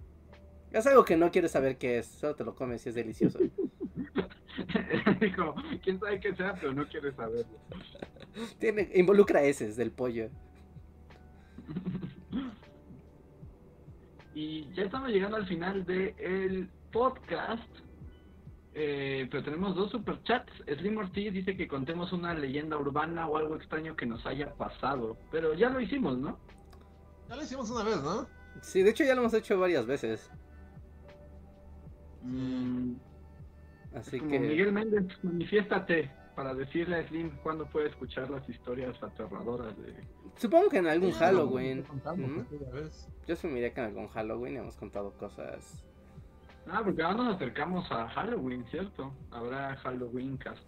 Es 0.71 0.85
algo 0.85 1.03
que 1.03 1.17
no 1.17 1.31
quieres 1.31 1.49
saber 1.49 1.79
qué 1.79 1.97
es, 1.97 2.05
solo 2.05 2.35
te 2.35 2.43
lo 2.43 2.53
comes 2.53 2.85
y 2.85 2.89
es 2.89 2.95
delicioso. 2.95 3.39
Dijo, 5.19 5.55
quién 5.83 5.99
sabe 5.99 6.19
qué 6.19 6.35
sea, 6.35 6.53
pero 6.53 6.73
no 6.73 6.87
quiere 6.87 7.11
saberlo. 7.13 7.57
Tiene, 8.59 8.87
involucra 8.93 9.41
heces 9.41 9.75
del 9.75 9.89
pollo. 9.89 10.29
Y 14.33 14.71
ya 14.73 14.83
estamos 14.83 15.09
llegando 15.09 15.37
al 15.37 15.47
final 15.47 15.85
del 15.85 16.69
podcast. 16.91 17.67
Eh, 18.73 19.27
pero 19.31 19.43
tenemos 19.43 19.75
dos 19.75 19.91
superchats. 19.91 20.51
Slim 20.67 20.97
Ortiz 20.97 21.33
dice 21.33 21.57
que 21.57 21.67
contemos 21.67 22.13
una 22.13 22.33
leyenda 22.33 22.77
urbana 22.77 23.27
o 23.27 23.37
algo 23.37 23.55
extraño 23.55 23.95
que 23.95 24.05
nos 24.05 24.25
haya 24.25 24.53
pasado. 24.53 25.17
Pero 25.31 25.53
ya 25.53 25.69
lo 25.69 25.81
hicimos, 25.81 26.17
¿no? 26.17 26.37
Ya 27.27 27.35
lo 27.35 27.43
hicimos 27.43 27.69
una 27.71 27.83
vez, 27.83 28.01
¿no? 28.01 28.27
Sí, 28.61 28.83
de 28.83 28.91
hecho 28.91 29.03
ya 29.03 29.15
lo 29.15 29.21
hemos 29.21 29.33
hecho 29.33 29.59
varias 29.59 29.85
veces. 29.85 30.31
Mm, 32.21 32.93
Así 33.95 34.19
como 34.19 34.31
que... 34.31 34.39
Miguel 34.39 34.71
Méndez, 34.71 35.05
manifiéstate 35.23 36.11
para 36.39 36.53
decirle 36.53 36.95
a 36.95 37.03
Slim 37.05 37.31
cuándo 37.43 37.65
puede 37.65 37.89
escuchar 37.89 38.29
las 38.29 38.47
historias 38.47 38.95
aterradoras 39.03 39.77
de... 39.77 39.93
Supongo 40.37 40.69
que 40.69 40.77
en 40.77 40.87
algún 40.87 41.11
Sí, 41.11 41.19
Halloween. 41.19 41.83
¿Mm? 42.15 42.45
Yo 43.27 43.33
asumiría 43.33 43.73
que 43.73 43.81
en 43.81 43.87
algún 43.87 44.07
Halloween 44.07 44.55
hemos 44.55 44.77
contado 44.77 45.11
cosas. 45.17 45.83
Ah, 46.65 46.79
porque 46.81 47.03
ahora 47.03 47.25
nos 47.25 47.35
acercamos 47.35 47.91
a 47.91 48.07
Halloween, 48.07 48.63
¿cierto? 48.71 49.13
Habrá 49.31 49.75
Halloween 49.75 50.37
cast. 50.37 50.63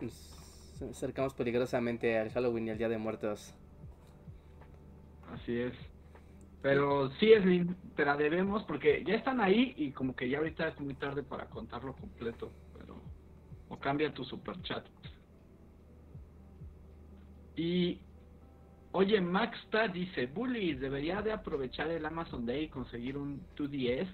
Nos 0.00 0.80
acercamos 0.80 1.34
peligrosamente 1.34 2.16
al 2.16 2.30
Halloween 2.30 2.68
y 2.68 2.70
al 2.70 2.78
Día 2.78 2.88
de 2.88 2.98
Muertos. 2.98 3.56
Así 5.32 5.58
es. 5.58 5.74
Pero 6.62 7.10
sí, 7.18 7.32
Slim, 7.42 7.74
te 7.96 8.04
la 8.04 8.16
debemos 8.16 8.62
porque 8.62 9.02
ya 9.04 9.16
están 9.16 9.40
ahí 9.40 9.74
y 9.76 9.90
como 9.90 10.14
que 10.14 10.28
ya 10.28 10.38
ahorita 10.38 10.68
es 10.68 10.78
muy 10.78 10.94
tarde 10.94 11.24
para 11.24 11.46
contarlo 11.46 11.92
completo. 11.96 12.52
O 13.68 13.78
cambia 13.78 14.12
tu 14.12 14.24
super 14.24 14.60
chat. 14.62 14.84
Y 17.56 18.00
Oye, 18.96 19.20
Maxta 19.20 19.88
dice, 19.88 20.26
Bully, 20.26 20.74
debería 20.74 21.20
de 21.20 21.32
aprovechar 21.32 21.90
el 21.90 22.06
Amazon 22.06 22.46
Day 22.46 22.66
y 22.66 22.68
conseguir 22.68 23.16
un 23.16 23.42
2DS 23.56 24.06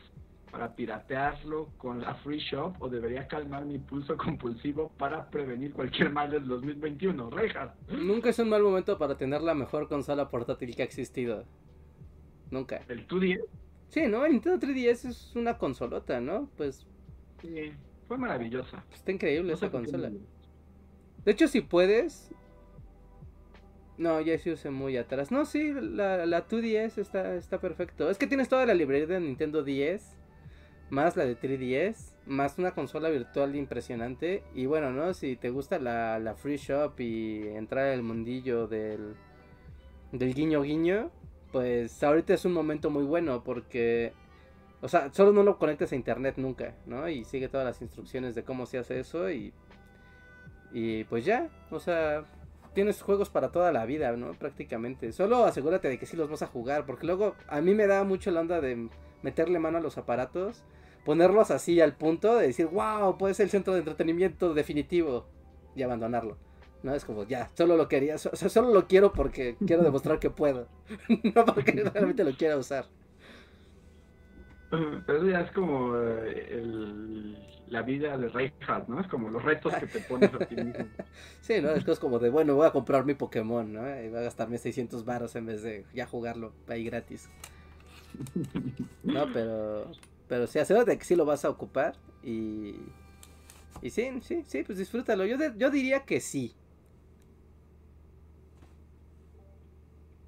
para 0.50 0.74
piratearlo 0.74 1.68
con 1.76 2.00
la 2.00 2.14
Free 2.14 2.38
Shop 2.38 2.76
o 2.80 2.88
debería 2.88 3.28
calmar 3.28 3.66
mi 3.66 3.78
pulso 3.78 4.16
compulsivo 4.16 4.90
para 4.96 5.28
prevenir 5.28 5.74
cualquier 5.74 6.10
mal 6.10 6.30
del 6.30 6.46
2021. 6.48 7.28
Rejas. 7.28 7.74
Nunca 7.90 8.30
es 8.30 8.38
un 8.38 8.48
mal 8.48 8.62
momento 8.62 8.96
para 8.96 9.18
tener 9.18 9.42
la 9.42 9.52
mejor 9.52 9.86
consola 9.86 10.30
portátil 10.30 10.74
que 10.74 10.80
ha 10.80 10.86
existido. 10.86 11.44
Nunca. 12.50 12.80
¿El 12.88 13.06
2DS? 13.06 13.44
Sí, 13.88 14.06
¿no? 14.06 14.24
El 14.24 14.32
Nintendo 14.32 14.66
3DS 14.66 15.10
es 15.10 15.36
una 15.36 15.58
consolota, 15.58 16.22
¿no? 16.22 16.48
Pues 16.56 16.86
Sí, 17.42 17.72
fue 18.10 18.18
maravillosa. 18.18 18.84
está 18.92 19.12
increíble 19.12 19.50
No 19.50 19.54
esa 19.54 19.70
consola. 19.70 20.10
De 21.24 21.30
hecho, 21.30 21.46
si 21.46 21.60
puedes. 21.60 22.32
No, 23.98 24.20
ya 24.20 24.36
se 24.36 24.50
usé 24.50 24.70
muy 24.70 24.96
atrás. 24.96 25.30
No, 25.30 25.44
sí, 25.44 25.72
la, 25.72 26.26
la 26.26 26.48
2DS 26.48 26.98
está, 26.98 27.36
está 27.36 27.60
perfecto. 27.60 28.10
Es 28.10 28.18
que 28.18 28.26
tienes 28.26 28.48
toda 28.48 28.66
la 28.66 28.74
librería 28.74 29.06
de 29.06 29.20
Nintendo 29.20 29.62
10, 29.62 30.18
más 30.88 31.16
la 31.16 31.24
de 31.24 31.38
3DS, 31.38 32.16
más 32.26 32.58
una 32.58 32.72
consola 32.72 33.10
virtual 33.10 33.54
impresionante. 33.54 34.42
Y 34.56 34.66
bueno, 34.66 34.90
¿no? 34.90 35.14
Si 35.14 35.36
te 35.36 35.50
gusta 35.50 35.78
la, 35.78 36.18
la 36.18 36.34
Free 36.34 36.56
Shop 36.56 36.98
y 36.98 37.46
entrar 37.46 37.92
al 37.92 38.02
mundillo 38.02 38.66
del, 38.66 39.14
del 40.10 40.34
guiño 40.34 40.62
guiño, 40.62 41.12
pues 41.52 42.02
ahorita 42.02 42.34
es 42.34 42.44
un 42.44 42.54
momento 42.54 42.90
muy 42.90 43.04
bueno 43.04 43.44
porque. 43.44 44.14
O 44.82 44.88
sea, 44.88 45.12
solo 45.12 45.32
no 45.32 45.42
lo 45.42 45.58
conectes 45.58 45.92
a 45.92 45.96
internet 45.96 46.34
nunca, 46.38 46.74
¿no? 46.86 47.08
Y 47.08 47.24
sigue 47.24 47.48
todas 47.48 47.66
las 47.66 47.82
instrucciones 47.82 48.34
de 48.34 48.44
cómo 48.44 48.66
se 48.66 48.78
hace 48.78 49.00
eso 49.00 49.30
y 49.30 49.52
y 50.72 51.04
pues 51.04 51.24
ya, 51.24 51.48
o 51.70 51.80
sea, 51.80 52.24
tienes 52.74 53.02
juegos 53.02 53.28
para 53.30 53.50
toda 53.50 53.72
la 53.72 53.84
vida, 53.86 54.16
¿no? 54.16 54.32
Prácticamente. 54.32 55.12
Solo 55.12 55.44
asegúrate 55.44 55.88
de 55.88 55.98
que 55.98 56.06
sí 56.06 56.16
los 56.16 56.30
vas 56.30 56.42
a 56.42 56.46
jugar, 56.46 56.86
porque 56.86 57.06
luego 57.06 57.34
a 57.48 57.60
mí 57.60 57.74
me 57.74 57.86
da 57.86 58.04
mucho 58.04 58.30
la 58.30 58.40
onda 58.40 58.60
de 58.60 58.88
meterle 59.22 59.58
mano 59.58 59.78
a 59.78 59.80
los 59.80 59.98
aparatos, 59.98 60.62
ponerlos 61.04 61.50
así 61.50 61.80
al 61.80 61.96
punto 61.96 62.36
de 62.36 62.46
decir, 62.48 62.66
wow, 62.66 63.18
puede 63.18 63.34
ser 63.34 63.44
el 63.44 63.50
centro 63.50 63.72
de 63.72 63.80
entretenimiento 63.80 64.54
definitivo 64.54 65.26
y 65.74 65.82
abandonarlo. 65.82 66.36
No 66.82 66.94
es 66.94 67.04
como, 67.04 67.24
ya, 67.24 67.50
solo 67.54 67.76
lo 67.76 67.88
quería, 67.88 68.16
so- 68.16 68.30
so- 68.34 68.48
solo 68.48 68.72
lo 68.72 68.86
quiero 68.86 69.12
porque 69.12 69.58
quiero 69.66 69.82
demostrar 69.82 70.18
que 70.18 70.30
puedo, 70.30 70.68
no 71.34 71.44
porque 71.44 71.72
realmente 71.92 72.24
lo 72.24 72.32
quiera 72.36 72.56
usar. 72.56 72.86
Pero 74.70 75.18
eso 75.18 75.26
ya 75.28 75.40
es 75.40 75.50
como 75.52 75.96
eh, 75.96 76.48
el- 76.52 77.36
la 77.68 77.82
vida 77.82 78.16
de 78.18 78.28
Reinhardt, 78.28 78.88
¿no? 78.88 79.00
Es 79.00 79.06
como 79.08 79.28
los 79.30 79.42
retos 79.44 79.72
que 79.74 79.86
te 79.86 80.00
pones 80.00 80.32
a 80.34 80.38
ti 80.38 80.56
mismo. 80.56 80.86
Sí, 81.40 81.60
¿no? 81.60 81.70
Es 81.70 81.84
cosas 81.84 81.98
como 81.98 82.18
de, 82.18 82.30
bueno, 82.30 82.54
voy 82.54 82.66
a 82.66 82.70
comprar 82.70 83.04
mi 83.04 83.14
Pokémon, 83.14 83.72
¿no? 83.72 83.82
Y 84.02 84.08
voy 84.08 84.18
a 84.18 84.22
gastarme 84.22 84.58
600 84.58 85.04
baros 85.04 85.34
en 85.36 85.46
vez 85.46 85.62
de 85.62 85.84
ya 85.94 86.06
jugarlo 86.06 86.52
ahí 86.68 86.84
gratis. 86.84 87.28
No, 89.02 89.26
pero. 89.32 89.90
Pero 90.28 90.46
sí, 90.46 90.58
asegúrate 90.58 90.92
de 90.92 90.98
que 90.98 91.04
sí 91.04 91.16
lo 91.16 91.24
vas 91.24 91.44
a 91.44 91.50
ocupar. 91.50 91.94
Y. 92.22 92.76
Y 93.82 93.90
sí, 93.90 94.10
sí, 94.22 94.44
sí, 94.46 94.62
pues 94.62 94.78
disfrútalo. 94.78 95.24
Yo, 95.26 95.38
de- 95.38 95.54
yo 95.56 95.70
diría 95.70 96.00
que 96.04 96.20
sí. 96.20 96.54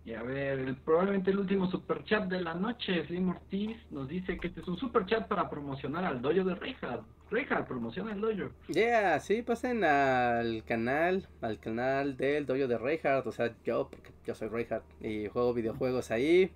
Y 0.04 0.14
a 0.14 0.22
ver, 0.22 0.74
probablemente 0.84 1.30
el 1.30 1.38
último 1.38 1.70
superchat 1.70 2.28
de 2.28 2.40
la 2.40 2.54
noche, 2.54 3.06
Slim 3.06 3.28
Ortiz, 3.28 3.76
nos 3.90 4.08
dice 4.08 4.36
que 4.36 4.48
este 4.48 4.60
es 4.60 4.66
un 4.66 4.76
superchat 4.76 5.28
para 5.28 5.48
promocionar 5.48 6.04
al 6.04 6.20
dojo 6.20 6.42
de 6.42 6.56
Reinhardt. 6.56 7.04
Reinhardt, 7.30 7.68
promociona 7.68 8.12
el 8.12 8.20
dojo. 8.20 8.50
Yeah, 8.66 9.20
sí, 9.20 9.42
pasen 9.42 9.84
al 9.84 10.64
canal, 10.64 11.28
al 11.40 11.60
canal 11.60 12.16
del 12.16 12.46
dojo 12.46 12.66
de 12.66 12.78
Reinhardt, 12.78 13.26
o 13.28 13.32
sea, 13.32 13.54
yo, 13.64 13.88
porque 13.90 14.10
yo 14.26 14.34
soy 14.34 14.48
Reinhardt 14.48 14.84
y 15.00 15.28
juego 15.28 15.54
videojuegos 15.54 16.10
ahí. 16.10 16.50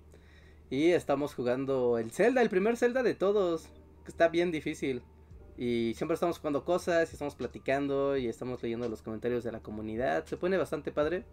Y 0.69 0.91
estamos 0.91 1.33
jugando 1.33 1.97
el 1.97 2.11
Zelda, 2.11 2.41
el 2.41 2.49
primer 2.49 2.75
Zelda 2.75 3.01
de 3.01 3.13
todos, 3.13 3.69
que 4.03 4.11
está 4.11 4.27
bien 4.27 4.51
difícil. 4.51 5.01
Y 5.57 5.93
siempre 5.95 6.15
estamos 6.15 6.37
jugando 6.37 6.65
cosas, 6.65 7.09
y 7.09 7.13
estamos 7.13 7.35
platicando, 7.35 8.17
y 8.17 8.27
estamos 8.27 8.61
leyendo 8.61 8.89
los 8.89 9.01
comentarios 9.01 9.45
de 9.45 9.53
la 9.53 9.61
comunidad. 9.61 10.25
Se 10.25 10.35
pone 10.35 10.57
bastante 10.57 10.91
padre. 10.91 11.23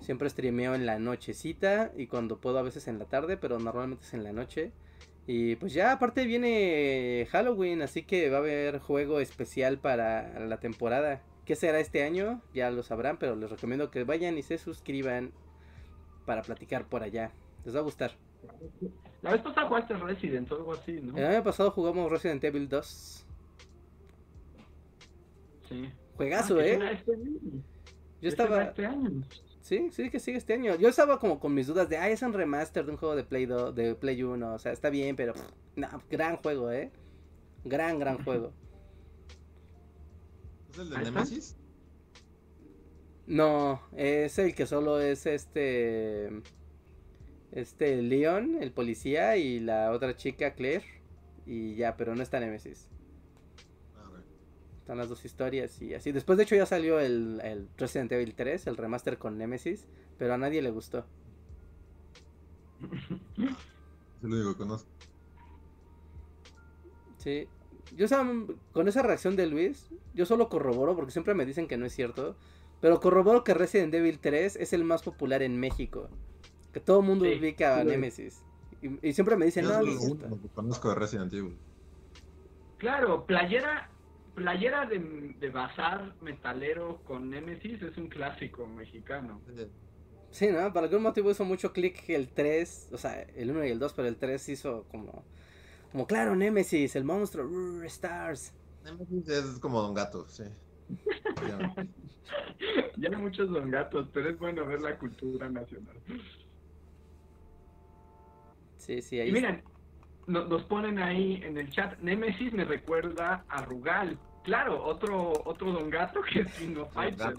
Siempre 0.00 0.30
streameo 0.30 0.74
en 0.74 0.86
la 0.86 0.98
nochecita 0.98 1.92
y 1.96 2.06
cuando 2.06 2.38
puedo 2.38 2.58
a 2.58 2.62
veces 2.62 2.88
en 2.88 2.98
la 2.98 3.04
tarde, 3.06 3.36
pero 3.36 3.58
normalmente 3.58 4.04
es 4.04 4.14
en 4.14 4.24
la 4.24 4.32
noche. 4.32 4.72
Y 5.26 5.56
pues 5.56 5.74
ya 5.74 5.92
aparte 5.92 6.24
viene 6.24 7.26
Halloween, 7.30 7.82
así 7.82 8.02
que 8.04 8.30
va 8.30 8.36
a 8.36 8.40
haber 8.40 8.78
juego 8.78 9.20
especial 9.20 9.78
para 9.78 10.38
la 10.40 10.58
temporada. 10.58 11.22
¿Qué 11.44 11.54
será 11.56 11.80
este 11.80 12.02
año? 12.04 12.40
Ya 12.54 12.70
lo 12.70 12.82
sabrán, 12.82 13.18
pero 13.18 13.36
les 13.36 13.50
recomiendo 13.50 13.90
que 13.90 14.04
vayan 14.04 14.38
y 14.38 14.42
se 14.42 14.56
suscriban 14.56 15.32
para 16.24 16.42
platicar 16.42 16.86
por 16.88 17.02
allá. 17.02 17.32
Les 17.64 17.74
va 17.74 17.80
a 17.80 17.82
gustar. 17.82 18.12
La 19.20 19.32
vez 19.32 19.42
pasada 19.42 19.66
jugaste 19.66 19.94
Resident 19.94 20.50
o 20.52 20.56
algo 20.56 20.72
así, 20.74 20.92
¿no? 21.02 21.16
El 21.18 21.24
año 21.26 21.42
pasado 21.42 21.70
jugamos 21.72 22.10
Resident 22.10 22.42
Evil 22.44 22.68
2. 22.68 23.26
Sí. 25.68 25.90
Juegazo, 26.16 26.58
Ah, 26.58 26.64
¿eh? 26.66 26.78
este. 26.92 27.12
Yo 27.16 28.28
Este 28.28 28.28
estaba... 28.28 28.62
Este 28.64 28.86
año. 28.86 29.22
Sí, 29.68 29.90
sí 29.92 30.08
que 30.08 30.18
sigue 30.18 30.38
este 30.38 30.54
año. 30.54 30.76
Yo 30.76 30.88
estaba 30.88 31.18
como 31.18 31.38
con 31.38 31.52
mis 31.52 31.66
dudas 31.66 31.90
de, 31.90 31.98
ah, 31.98 32.08
es 32.08 32.22
un 32.22 32.32
remaster 32.32 32.86
de 32.86 32.92
un 32.92 32.96
juego 32.96 33.14
de 33.14 33.22
Play 33.22 33.44
2, 33.44 33.74
de 33.74 33.94
Play 33.94 34.22
1, 34.22 34.54
o 34.54 34.58
sea, 34.58 34.72
está 34.72 34.88
bien, 34.88 35.14
pero 35.14 35.34
pff, 35.34 35.42
no, 35.76 35.88
gran 36.10 36.38
juego, 36.38 36.72
¿eh? 36.72 36.90
Gran, 37.66 37.98
gran 37.98 38.24
juego. 38.24 38.54
¿Es 40.72 40.78
el 40.78 40.88
de. 40.88 40.98
Nemesis? 41.00 41.54
No, 43.26 43.82
es 43.94 44.38
el 44.38 44.54
que 44.54 44.64
solo 44.64 45.02
es 45.02 45.26
este 45.26 46.30
este 47.52 48.00
Leon, 48.00 48.62
el 48.62 48.72
policía 48.72 49.36
y 49.36 49.60
la 49.60 49.90
otra 49.90 50.16
chica 50.16 50.54
Claire 50.54 50.86
y 51.44 51.74
ya, 51.74 51.94
pero 51.98 52.16
no 52.16 52.22
está 52.22 52.40
Nemesis. 52.40 52.88
Están 54.88 54.96
las 54.96 55.10
dos 55.10 55.22
historias 55.26 55.82
y 55.82 55.92
así. 55.92 56.12
Después 56.12 56.38
de 56.38 56.44
hecho 56.44 56.56
ya 56.56 56.64
salió 56.64 56.98
el, 56.98 57.42
el 57.44 57.68
Resident 57.76 58.10
Evil 58.10 58.34
3, 58.34 58.68
el 58.68 58.78
remaster 58.78 59.18
con 59.18 59.36
Nemesis, 59.36 59.86
pero 60.16 60.32
a 60.32 60.38
nadie 60.38 60.62
le 60.62 60.70
gustó. 60.70 61.04
Es 62.80 64.24
el 64.24 64.32
único 64.32 64.52
que 64.52 64.56
conozco. 64.56 64.88
Sí. 67.18 67.46
Yo 67.96 68.06
con 68.72 68.88
esa 68.88 69.02
reacción 69.02 69.36
de 69.36 69.46
Luis, 69.46 69.90
yo 70.14 70.24
solo 70.24 70.48
corroboro 70.48 70.96
porque 70.96 71.12
siempre 71.12 71.34
me 71.34 71.44
dicen 71.44 71.68
que 71.68 71.76
no 71.76 71.84
es 71.84 71.92
cierto, 71.94 72.34
pero 72.80 72.98
corroboro 72.98 73.44
que 73.44 73.52
Resident 73.52 73.92
Evil 73.92 74.18
3 74.18 74.56
es 74.56 74.72
el 74.72 74.84
más 74.84 75.02
popular 75.02 75.42
en 75.42 75.60
México. 75.60 76.08
Que 76.72 76.80
todo 76.80 77.00
el 77.00 77.06
mundo 77.06 77.26
Sí, 77.26 77.36
ubica 77.38 77.74
a 77.76 77.80
sí 77.80 77.84
lo. 77.84 77.90
Nemesis. 77.90 78.42
Y, 78.80 79.06
y 79.06 79.12
siempre 79.12 79.36
me 79.36 79.44
dicen, 79.44 79.64
Yo 79.66 79.72
no, 79.74 79.82
lo 79.82 79.92
es 79.92 80.00
cierto". 80.00 80.24
único 80.28 80.40
que 80.40 80.48
conozco 80.48 80.88
de 80.88 80.94
Resident 80.94 81.30
Evil. 81.34 81.58
Claro, 82.78 83.26
playera, 83.26 83.90
playera 84.38 84.86
de, 84.86 84.98
de 85.38 85.50
bazar 85.50 86.14
metalero 86.20 87.02
con 87.04 87.28
Nemesis 87.30 87.82
es 87.82 87.96
un 87.96 88.08
clásico 88.08 88.66
mexicano. 88.66 89.40
Sí, 90.30 90.48
¿no? 90.48 90.72
Por 90.72 90.84
algún 90.84 91.02
motivo 91.02 91.30
hizo 91.30 91.44
mucho 91.44 91.72
clic 91.72 92.08
el 92.08 92.28
3, 92.28 92.90
o 92.92 92.98
sea, 92.98 93.22
el 93.22 93.50
1 93.50 93.64
y 93.66 93.70
el 93.70 93.78
2, 93.78 93.92
pero 93.94 94.08
el 94.08 94.16
3 94.16 94.48
hizo 94.50 94.84
como, 94.90 95.24
como 95.90 96.06
claro, 96.06 96.36
Nemesis, 96.36 96.96
el 96.96 97.04
monstruo, 97.04 97.46
rrr, 97.46 97.86
Stars. 97.86 98.52
Nemesis 98.84 99.28
es 99.28 99.58
como 99.58 99.82
Don 99.82 99.94
Gato, 99.94 100.26
sí. 100.28 100.44
Ya. 101.48 103.08
hay 103.10 103.16
muchos 103.16 103.50
don 103.50 103.70
gatos, 103.70 104.08
pero 104.12 104.30
es 104.30 104.38
bueno 104.38 104.66
ver 104.66 104.80
la 104.80 104.98
cultura 104.98 105.48
nacional. 105.48 105.96
Sí, 108.76 109.02
sí, 109.02 109.20
ahí 109.20 109.28
Y 109.28 109.32
miren, 109.32 109.62
no- 110.26 110.44
nos 110.46 110.62
ponen 110.64 110.98
ahí 110.98 111.40
en 111.44 111.58
el 111.58 111.70
chat, 111.70 111.98
Nemesis 112.00 112.52
me 112.52 112.64
recuerda 112.64 113.44
a 113.48 113.62
Rugal. 113.64 114.18
Claro, 114.48 114.82
otro 114.82 115.42
otro 115.44 115.72
don 115.72 115.90
gato 115.90 116.22
que 116.22 116.40
es 116.40 116.52
King 116.54 116.76
of 116.78 116.90
Fighters. 116.94 117.38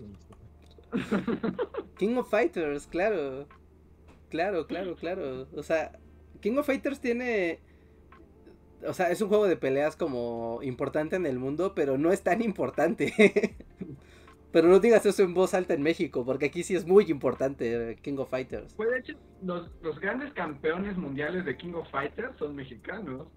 King 1.98 2.18
of 2.18 2.30
Fighters, 2.30 2.86
claro. 2.86 3.48
Claro, 4.30 4.68
claro, 4.68 4.96
claro. 4.96 5.48
O 5.56 5.64
sea, 5.64 5.98
King 6.40 6.58
of 6.60 6.68
Fighters 6.68 7.00
tiene. 7.00 7.62
O 8.86 8.94
sea, 8.94 9.10
es 9.10 9.24
un 9.24 9.30
juego 9.30 9.48
de 9.48 9.58
peleas 9.58 9.96
como 9.96 10.60
importante 10.62 11.16
en 11.16 11.26
el 11.26 11.40
mundo, 11.40 11.74
pero 11.74 11.98
no 11.98 12.12
es 12.12 12.22
tan 12.22 12.44
importante. 12.44 13.12
pero 14.52 14.68
no 14.68 14.80
digas 14.80 15.04
eso 15.08 15.24
en 15.24 15.34
voz 15.34 15.56
alta 15.56 15.74
en 15.74 15.82
México, 15.82 16.24
porque 16.24 16.46
aquí 16.46 16.62
sí 16.62 16.76
es 16.76 16.86
muy 16.86 17.06
importante 17.06 17.94
eh, 17.94 17.96
King 17.96 18.18
of 18.20 18.30
Fighters. 18.30 18.76
Pues 18.76 18.92
de 18.92 19.00
hecho, 19.00 19.14
los, 19.42 19.68
los 19.82 20.00
grandes 20.00 20.32
campeones 20.34 20.96
mundiales 20.96 21.44
de 21.44 21.58
King 21.58 21.74
of 21.74 21.90
Fighters 21.90 22.38
son 22.38 22.56
mexicanos. 22.56 23.28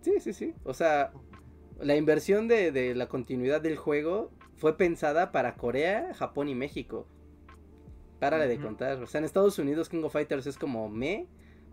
Sí, 0.00 0.18
sí, 0.18 0.32
sí. 0.32 0.54
O 0.64 0.72
sea, 0.72 1.12
la 1.80 1.96
inversión 1.96 2.48
de, 2.48 2.72
de 2.72 2.94
la 2.94 3.08
continuidad 3.08 3.60
del 3.60 3.76
juego 3.76 4.30
fue 4.56 4.76
pensada 4.76 5.32
para 5.32 5.56
Corea, 5.56 6.12
Japón 6.14 6.48
y 6.48 6.54
México. 6.54 7.06
Párale 8.18 8.48
de 8.48 8.56
Ujú. 8.56 8.58
contar. 8.58 9.02
O 9.02 9.06
sea, 9.06 9.18
en 9.18 9.24
Estados 9.24 9.58
Unidos 9.58 9.88
King 9.88 10.02
of 10.04 10.12
Fighters 10.12 10.46
es 10.46 10.56
como 10.58 10.88
me, 10.88 11.26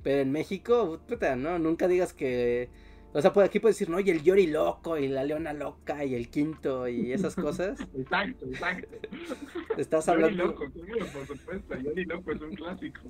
pero 0.04 0.22
en 0.22 0.32
México, 0.32 1.00
puta, 1.08 1.36
no, 1.36 1.60
nunca 1.60 1.88
digas 1.88 2.14
que 2.14 2.70
O 3.14 3.22
sea, 3.22 3.32
pues, 3.34 3.46
aquí 3.48 3.60
puedes 3.60 3.76
decir, 3.78 3.90
no, 3.90 4.00
y 4.00 4.10
el 4.10 4.24
Yori 4.24 4.48
loco, 4.48 4.98
y 4.98 5.08
la 5.10 5.24
leona 5.26 5.52
loca, 5.54 6.04
y 6.06 6.16
el 6.16 6.30
quinto, 6.30 6.88
y 6.88 7.12
esas 7.14 7.36
cosas. 7.36 7.78
Exacto, 7.94 8.46
exacto. 8.48 8.98
Estás 9.78 10.06
Yori 10.08 10.10
hablando. 10.10 10.46
loco, 10.48 10.66
claro, 10.72 11.06
por 11.14 11.28
supuesto. 11.28 11.78
Yori 11.78 12.06
loco 12.06 12.32
es 12.32 12.42
un 12.42 12.56
clásico. 12.56 13.02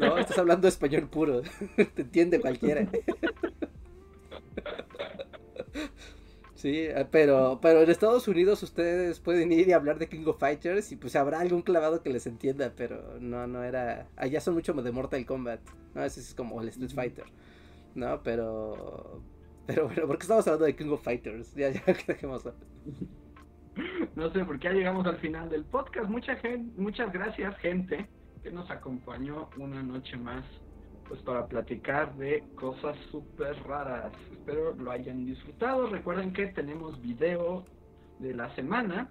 No, 0.00 0.18
estás 0.18 0.38
hablando 0.38 0.66
español 0.68 1.08
puro. 1.08 1.42
Te 1.76 2.02
entiende 2.02 2.40
cualquiera. 2.40 2.88
Sí, 6.58 6.76
eh, 6.76 7.06
pero, 7.08 7.60
pero 7.62 7.82
en 7.82 7.90
Estados 7.90 8.26
Unidos 8.26 8.62
ustedes 8.64 9.20
pueden 9.20 9.52
ir 9.52 9.68
y 9.68 9.72
hablar 9.72 9.98
de 10.00 10.08
King 10.08 10.24
of 10.26 10.40
Fighters 10.40 10.90
y 10.90 10.96
pues 10.96 11.14
habrá 11.14 11.38
algún 11.38 11.62
clavado 11.62 12.02
que 12.02 12.10
les 12.10 12.26
entienda, 12.26 12.72
pero 12.76 13.18
no, 13.20 13.46
no 13.46 13.62
era... 13.62 14.08
Allá 14.16 14.40
son 14.40 14.54
mucho 14.54 14.72
de 14.72 14.90
Mortal 14.90 15.24
Kombat, 15.24 15.60
¿no? 15.94 16.04
Ese 16.04 16.18
es 16.18 16.34
como 16.34 16.60
el 16.60 16.68
Street 16.70 16.90
Fighter, 16.90 17.26
¿no? 17.94 18.20
Pero... 18.24 19.22
Pero 19.68 19.84
bueno, 19.86 20.06
¿por 20.06 20.16
qué 20.16 20.22
estamos 20.22 20.46
hablando 20.48 20.64
de 20.64 20.74
King 20.74 20.88
of 20.88 21.02
Fighters? 21.04 21.54
Ya, 21.54 21.68
ya, 21.68 21.82
dejemos. 22.06 22.42
No 24.16 24.32
sé, 24.32 24.44
porque 24.44 24.64
ya 24.64 24.72
llegamos 24.72 25.06
al 25.06 25.18
final 25.18 25.50
del 25.50 25.64
podcast. 25.64 26.08
Mucha 26.08 26.34
gente, 26.36 26.80
muchas 26.80 27.12
gracias, 27.12 27.56
gente, 27.58 28.08
que 28.42 28.50
nos 28.50 28.70
acompañó 28.70 29.50
una 29.58 29.82
noche 29.82 30.16
más, 30.16 30.44
pues 31.08 31.20
para 31.22 31.46
platicar 31.46 32.14
de 32.16 32.44
cosas 32.54 32.96
súper 33.10 33.56
raras. 33.64 34.12
Espero 34.32 34.74
lo 34.74 34.90
hayan 34.90 35.24
disfrutado. 35.24 35.88
Recuerden 35.88 36.32
que 36.32 36.46
tenemos 36.48 37.00
video 37.00 37.64
de 38.18 38.34
la 38.34 38.54
semana 38.54 39.10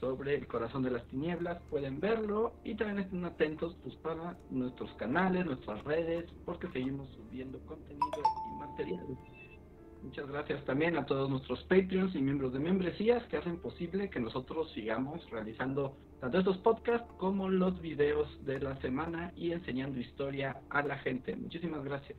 sobre 0.00 0.34
el 0.34 0.46
corazón 0.46 0.82
de 0.82 0.90
las 0.90 1.06
tinieblas. 1.06 1.62
Pueden 1.70 2.00
verlo 2.00 2.54
y 2.64 2.74
también 2.74 3.00
estén 3.00 3.24
atentos 3.24 3.76
pues 3.82 3.94
para 3.96 4.36
nuestros 4.50 4.92
canales, 4.94 5.46
nuestras 5.46 5.82
redes, 5.84 6.24
porque 6.44 6.68
seguimos 6.68 7.08
subiendo 7.10 7.58
contenido 7.66 8.22
y 8.52 8.58
material. 8.58 9.06
Muchas 10.02 10.28
gracias 10.28 10.64
también 10.64 10.96
a 10.96 11.04
todos 11.04 11.28
nuestros 11.28 11.62
Patreons 11.64 12.14
y 12.14 12.22
miembros 12.22 12.52
de 12.52 12.58
membresías 12.58 13.22
que 13.24 13.36
hacen 13.36 13.58
posible 13.58 14.08
que 14.08 14.18
nosotros 14.18 14.72
sigamos 14.72 15.28
realizando 15.30 15.96
tanto 16.20 16.38
estos 16.38 16.58
podcasts 16.58 17.10
como 17.18 17.48
los 17.48 17.80
videos 17.80 18.28
de 18.44 18.60
la 18.60 18.80
semana 18.80 19.32
y 19.36 19.52
enseñando 19.52 20.00
historia 20.00 20.60
a 20.70 20.82
la 20.82 20.98
gente. 20.98 21.36
Muchísimas 21.36 21.84
gracias. 21.84 22.18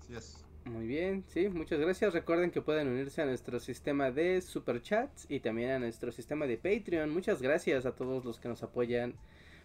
Así 0.00 0.14
es. 0.14 0.46
Muy 0.64 0.86
bien, 0.86 1.24
sí, 1.26 1.48
muchas 1.48 1.80
gracias. 1.80 2.14
Recuerden 2.14 2.52
que 2.52 2.62
pueden 2.62 2.86
unirse 2.86 3.20
a 3.20 3.26
nuestro 3.26 3.58
sistema 3.58 4.12
de 4.12 4.40
super 4.40 4.80
chats 4.80 5.26
y 5.28 5.40
también 5.40 5.70
a 5.72 5.78
nuestro 5.80 6.12
sistema 6.12 6.46
de 6.46 6.56
Patreon. 6.56 7.10
Muchas 7.10 7.42
gracias 7.42 7.84
a 7.84 7.96
todos 7.96 8.24
los 8.24 8.38
que 8.38 8.48
nos 8.48 8.62
apoyan 8.62 9.14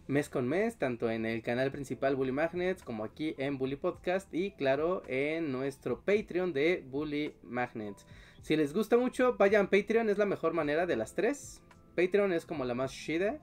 mes 0.07 0.29
con 0.29 0.47
mes, 0.47 0.77
tanto 0.77 1.09
en 1.09 1.25
el 1.25 1.41
canal 1.41 1.71
principal 1.71 2.15
Bully 2.15 2.31
Magnets 2.31 2.83
como 2.83 3.03
aquí 3.03 3.35
en 3.37 3.57
Bully 3.57 3.75
Podcast 3.75 4.33
y 4.33 4.51
claro 4.51 5.03
en 5.07 5.51
nuestro 5.51 6.01
Patreon 6.01 6.53
de 6.53 6.83
Bully 6.89 7.33
Magnets. 7.43 8.05
Si 8.41 8.55
les 8.55 8.73
gusta 8.73 8.97
mucho, 8.97 9.35
vayan 9.37 9.69
Patreon, 9.69 10.09
es 10.09 10.17
la 10.17 10.25
mejor 10.25 10.53
manera 10.53 10.85
de 10.85 10.95
las 10.95 11.13
tres. 11.13 11.61
Patreon 11.95 12.31
es 12.31 12.45
como 12.45 12.63
la 12.63 12.73
más 12.73 12.93
chida, 12.93 13.39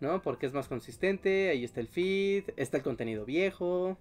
¿no? 0.00 0.20
Porque 0.22 0.46
es 0.46 0.52
más 0.52 0.66
consistente, 0.66 1.50
ahí 1.50 1.62
está 1.62 1.80
el 1.80 1.88
feed, 1.88 2.44
está 2.56 2.78
el 2.78 2.82
contenido 2.82 3.24
viejo 3.24 3.96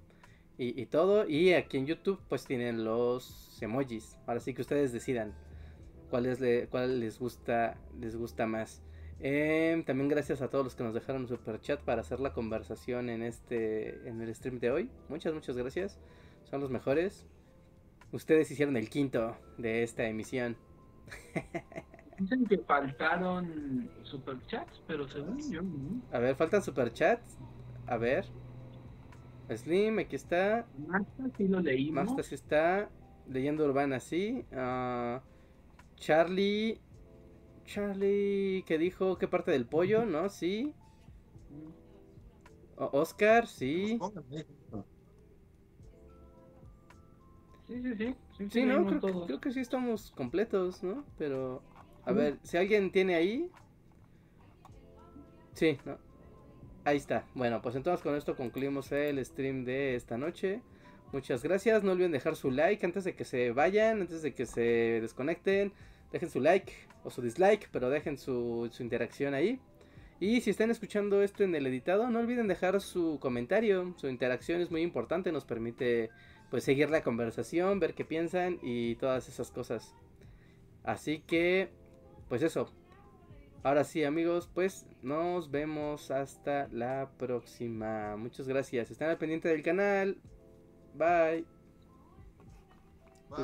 y, 0.58 0.86
todo. 0.88 1.28
Y 1.28 1.54
aquí 1.54 1.78
en 1.78 1.86
YouTube 1.86 2.20
pues 2.28 2.46
tienen 2.46 2.84
los 2.84 3.62
emojis. 3.62 4.18
Ahora 4.26 4.40
sí 4.40 4.54
que 4.56 4.62
ustedes 4.62 4.92
decidan 4.94 5.34
cuál, 6.10 6.26
es 6.26 6.40
le- 6.40 6.68
cuál 6.68 7.00
les 7.00 7.20
gusta 7.20 7.78
les 8.00 8.16
gusta 8.16 8.48
más. 8.48 8.82
Em, 9.26 9.86
también 9.86 10.10
gracias 10.10 10.42
a 10.42 10.50
todos 10.50 10.66
los 10.66 10.76
que 10.76 10.84
nos 10.84 10.94
dejaron 10.94 11.30
super 11.30 11.58
chat 11.62 11.80
para 11.80 12.02
hacer 12.02 12.20
la 12.20 12.34
conversación 12.34 13.10
en 13.10 13.24
este 13.24 14.06
en 14.10 14.22
el 14.22 14.36
stream 14.36 14.60
de 14.60 14.70
hoy. 14.70 14.90
Muchas 15.08 15.34
muchas 15.34 15.56
gracias. 15.56 15.98
Son 16.44 16.60
los 16.60 16.70
mejores. 16.70 17.26
Ustedes 18.12 18.52
hicieron 18.52 18.76
el 18.76 18.90
quinto 18.90 19.38
de 19.58 19.82
esta 19.84 20.04
emisión. 20.04 20.58
Dicen 22.20 22.46
que 22.46 22.58
faltaron 22.60 23.90
superchats, 24.04 24.84
pero 24.88 25.08
según 25.08 25.40
yo. 25.50 25.62
A 26.12 26.20
ver, 26.20 26.36
faltan 26.36 26.62
super 26.62 26.92
chats. 26.92 27.40
A 27.88 27.96
ver. 27.96 28.26
Slim, 29.50 30.00
aquí 30.00 30.18
está. 30.18 30.68
Marta 30.86 31.24
sí 31.38 31.48
lo 31.48 31.62
leímos. 31.62 32.08
Mastas 32.08 32.34
está. 32.34 32.90
Leyenda 33.30 33.64
urbana, 33.64 34.02
sí. 34.02 34.46
Ah, 34.52 35.22
Charlie. 35.96 36.82
Charlie, 37.66 38.64
que 38.66 38.78
dijo 38.78 39.18
qué 39.18 39.28
parte 39.28 39.52
del 39.52 39.66
pollo, 39.66 40.06
¿no? 40.06 40.30
Sí. 40.30 40.74
O- 42.78 42.90
Oscar, 43.02 43.48
sí. 43.48 43.98
Pues. 44.00 44.14
Sí, 47.68 47.82
sí, 47.82 47.96
sí. 47.96 48.16
Sí, 48.38 48.48
Sí, 48.50 48.66
¿no? 48.66 48.86
Creo 48.86 49.00
que, 49.02 49.08
todos. 49.12 49.28
creo 49.28 49.42
que 49.42 49.52
sí 49.52 49.60
estamos 49.60 50.12
completos, 50.12 50.84
¿no? 50.84 51.06
Pero. 51.18 51.62
A 52.06 52.12
ver, 52.12 52.38
si 52.44 52.58
alguien 52.58 52.92
tiene 52.92 53.16
ahí. 53.16 53.50
Sí, 55.54 55.78
¿no? 55.86 55.98
Ahí 56.84 56.98
está. 56.98 57.26
Bueno, 57.34 57.62
pues 57.62 57.76
entonces 57.76 58.04
con 58.04 58.16
esto 58.16 58.36
concluimos 58.36 58.92
el 58.92 59.24
stream 59.26 59.64
de 59.64 59.96
esta 59.96 60.18
noche. 60.18 60.62
Muchas 61.14 61.44
gracias. 61.44 61.84
No 61.84 61.94
olviden 61.94 62.12
dejar 62.12 62.36
su 62.36 62.52
like 62.52 62.86
antes 62.86 63.04
de 63.06 63.16
que 63.16 63.24
se 63.24 63.52
vayan, 63.52 64.02
antes 64.02 64.22
de 64.22 64.34
que 64.34 64.46
se 64.46 65.00
desconecten. 65.02 65.72
Dejen 66.12 66.30
su 66.30 66.42
like 66.42 66.74
o 67.04 67.10
su 67.10 67.22
dislike, 67.22 67.70
pero 67.72 67.90
dejen 67.90 68.18
su, 68.18 68.70
su 68.72 68.84
interacción 68.84 69.34
ahí. 69.34 69.60
Y 70.20 70.42
si 70.42 70.52
están 70.52 70.72
escuchando 70.72 71.22
esto 71.22 71.44
en 71.44 71.54
el 71.56 71.68
editado, 71.68 72.10
no 72.10 72.20
olviden 72.20 72.48
dejar 72.48 72.80
su 72.80 73.20
comentario. 73.20 73.94
Su 73.98 74.08
interacción 74.08 74.62
es 74.62 74.72
muy 74.72 74.82
importante, 74.82 75.32
nos 75.32 75.46
permite 75.46 76.12
pues 76.50 76.64
seguir 76.64 76.90
la 76.90 77.02
conversación, 77.02 77.80
ver 77.80 77.94
qué 77.94 78.06
piensan 78.06 78.60
y 78.62 78.96
todas 78.96 79.28
esas 79.28 79.52
cosas. 79.52 79.96
Así 80.84 81.20
que, 81.20 81.72
pues 82.30 82.44
eso. 82.44 82.72
Ahora 83.64 83.86
sí, 83.86 84.04
amigos, 84.04 84.50
pues 84.54 84.86
nos 85.02 85.50
vemos 85.50 86.12
hasta 86.12 86.68
la 86.72 87.10
próxima. 87.18 88.16
Muchas 88.18 88.48
gracias. 88.48 88.92
Están 88.92 89.10
al 89.10 89.18
pendiente 89.18 89.50
del 89.50 89.64
canal. 89.64 90.18
Bye. 90.94 91.46
Bye. 93.30 93.44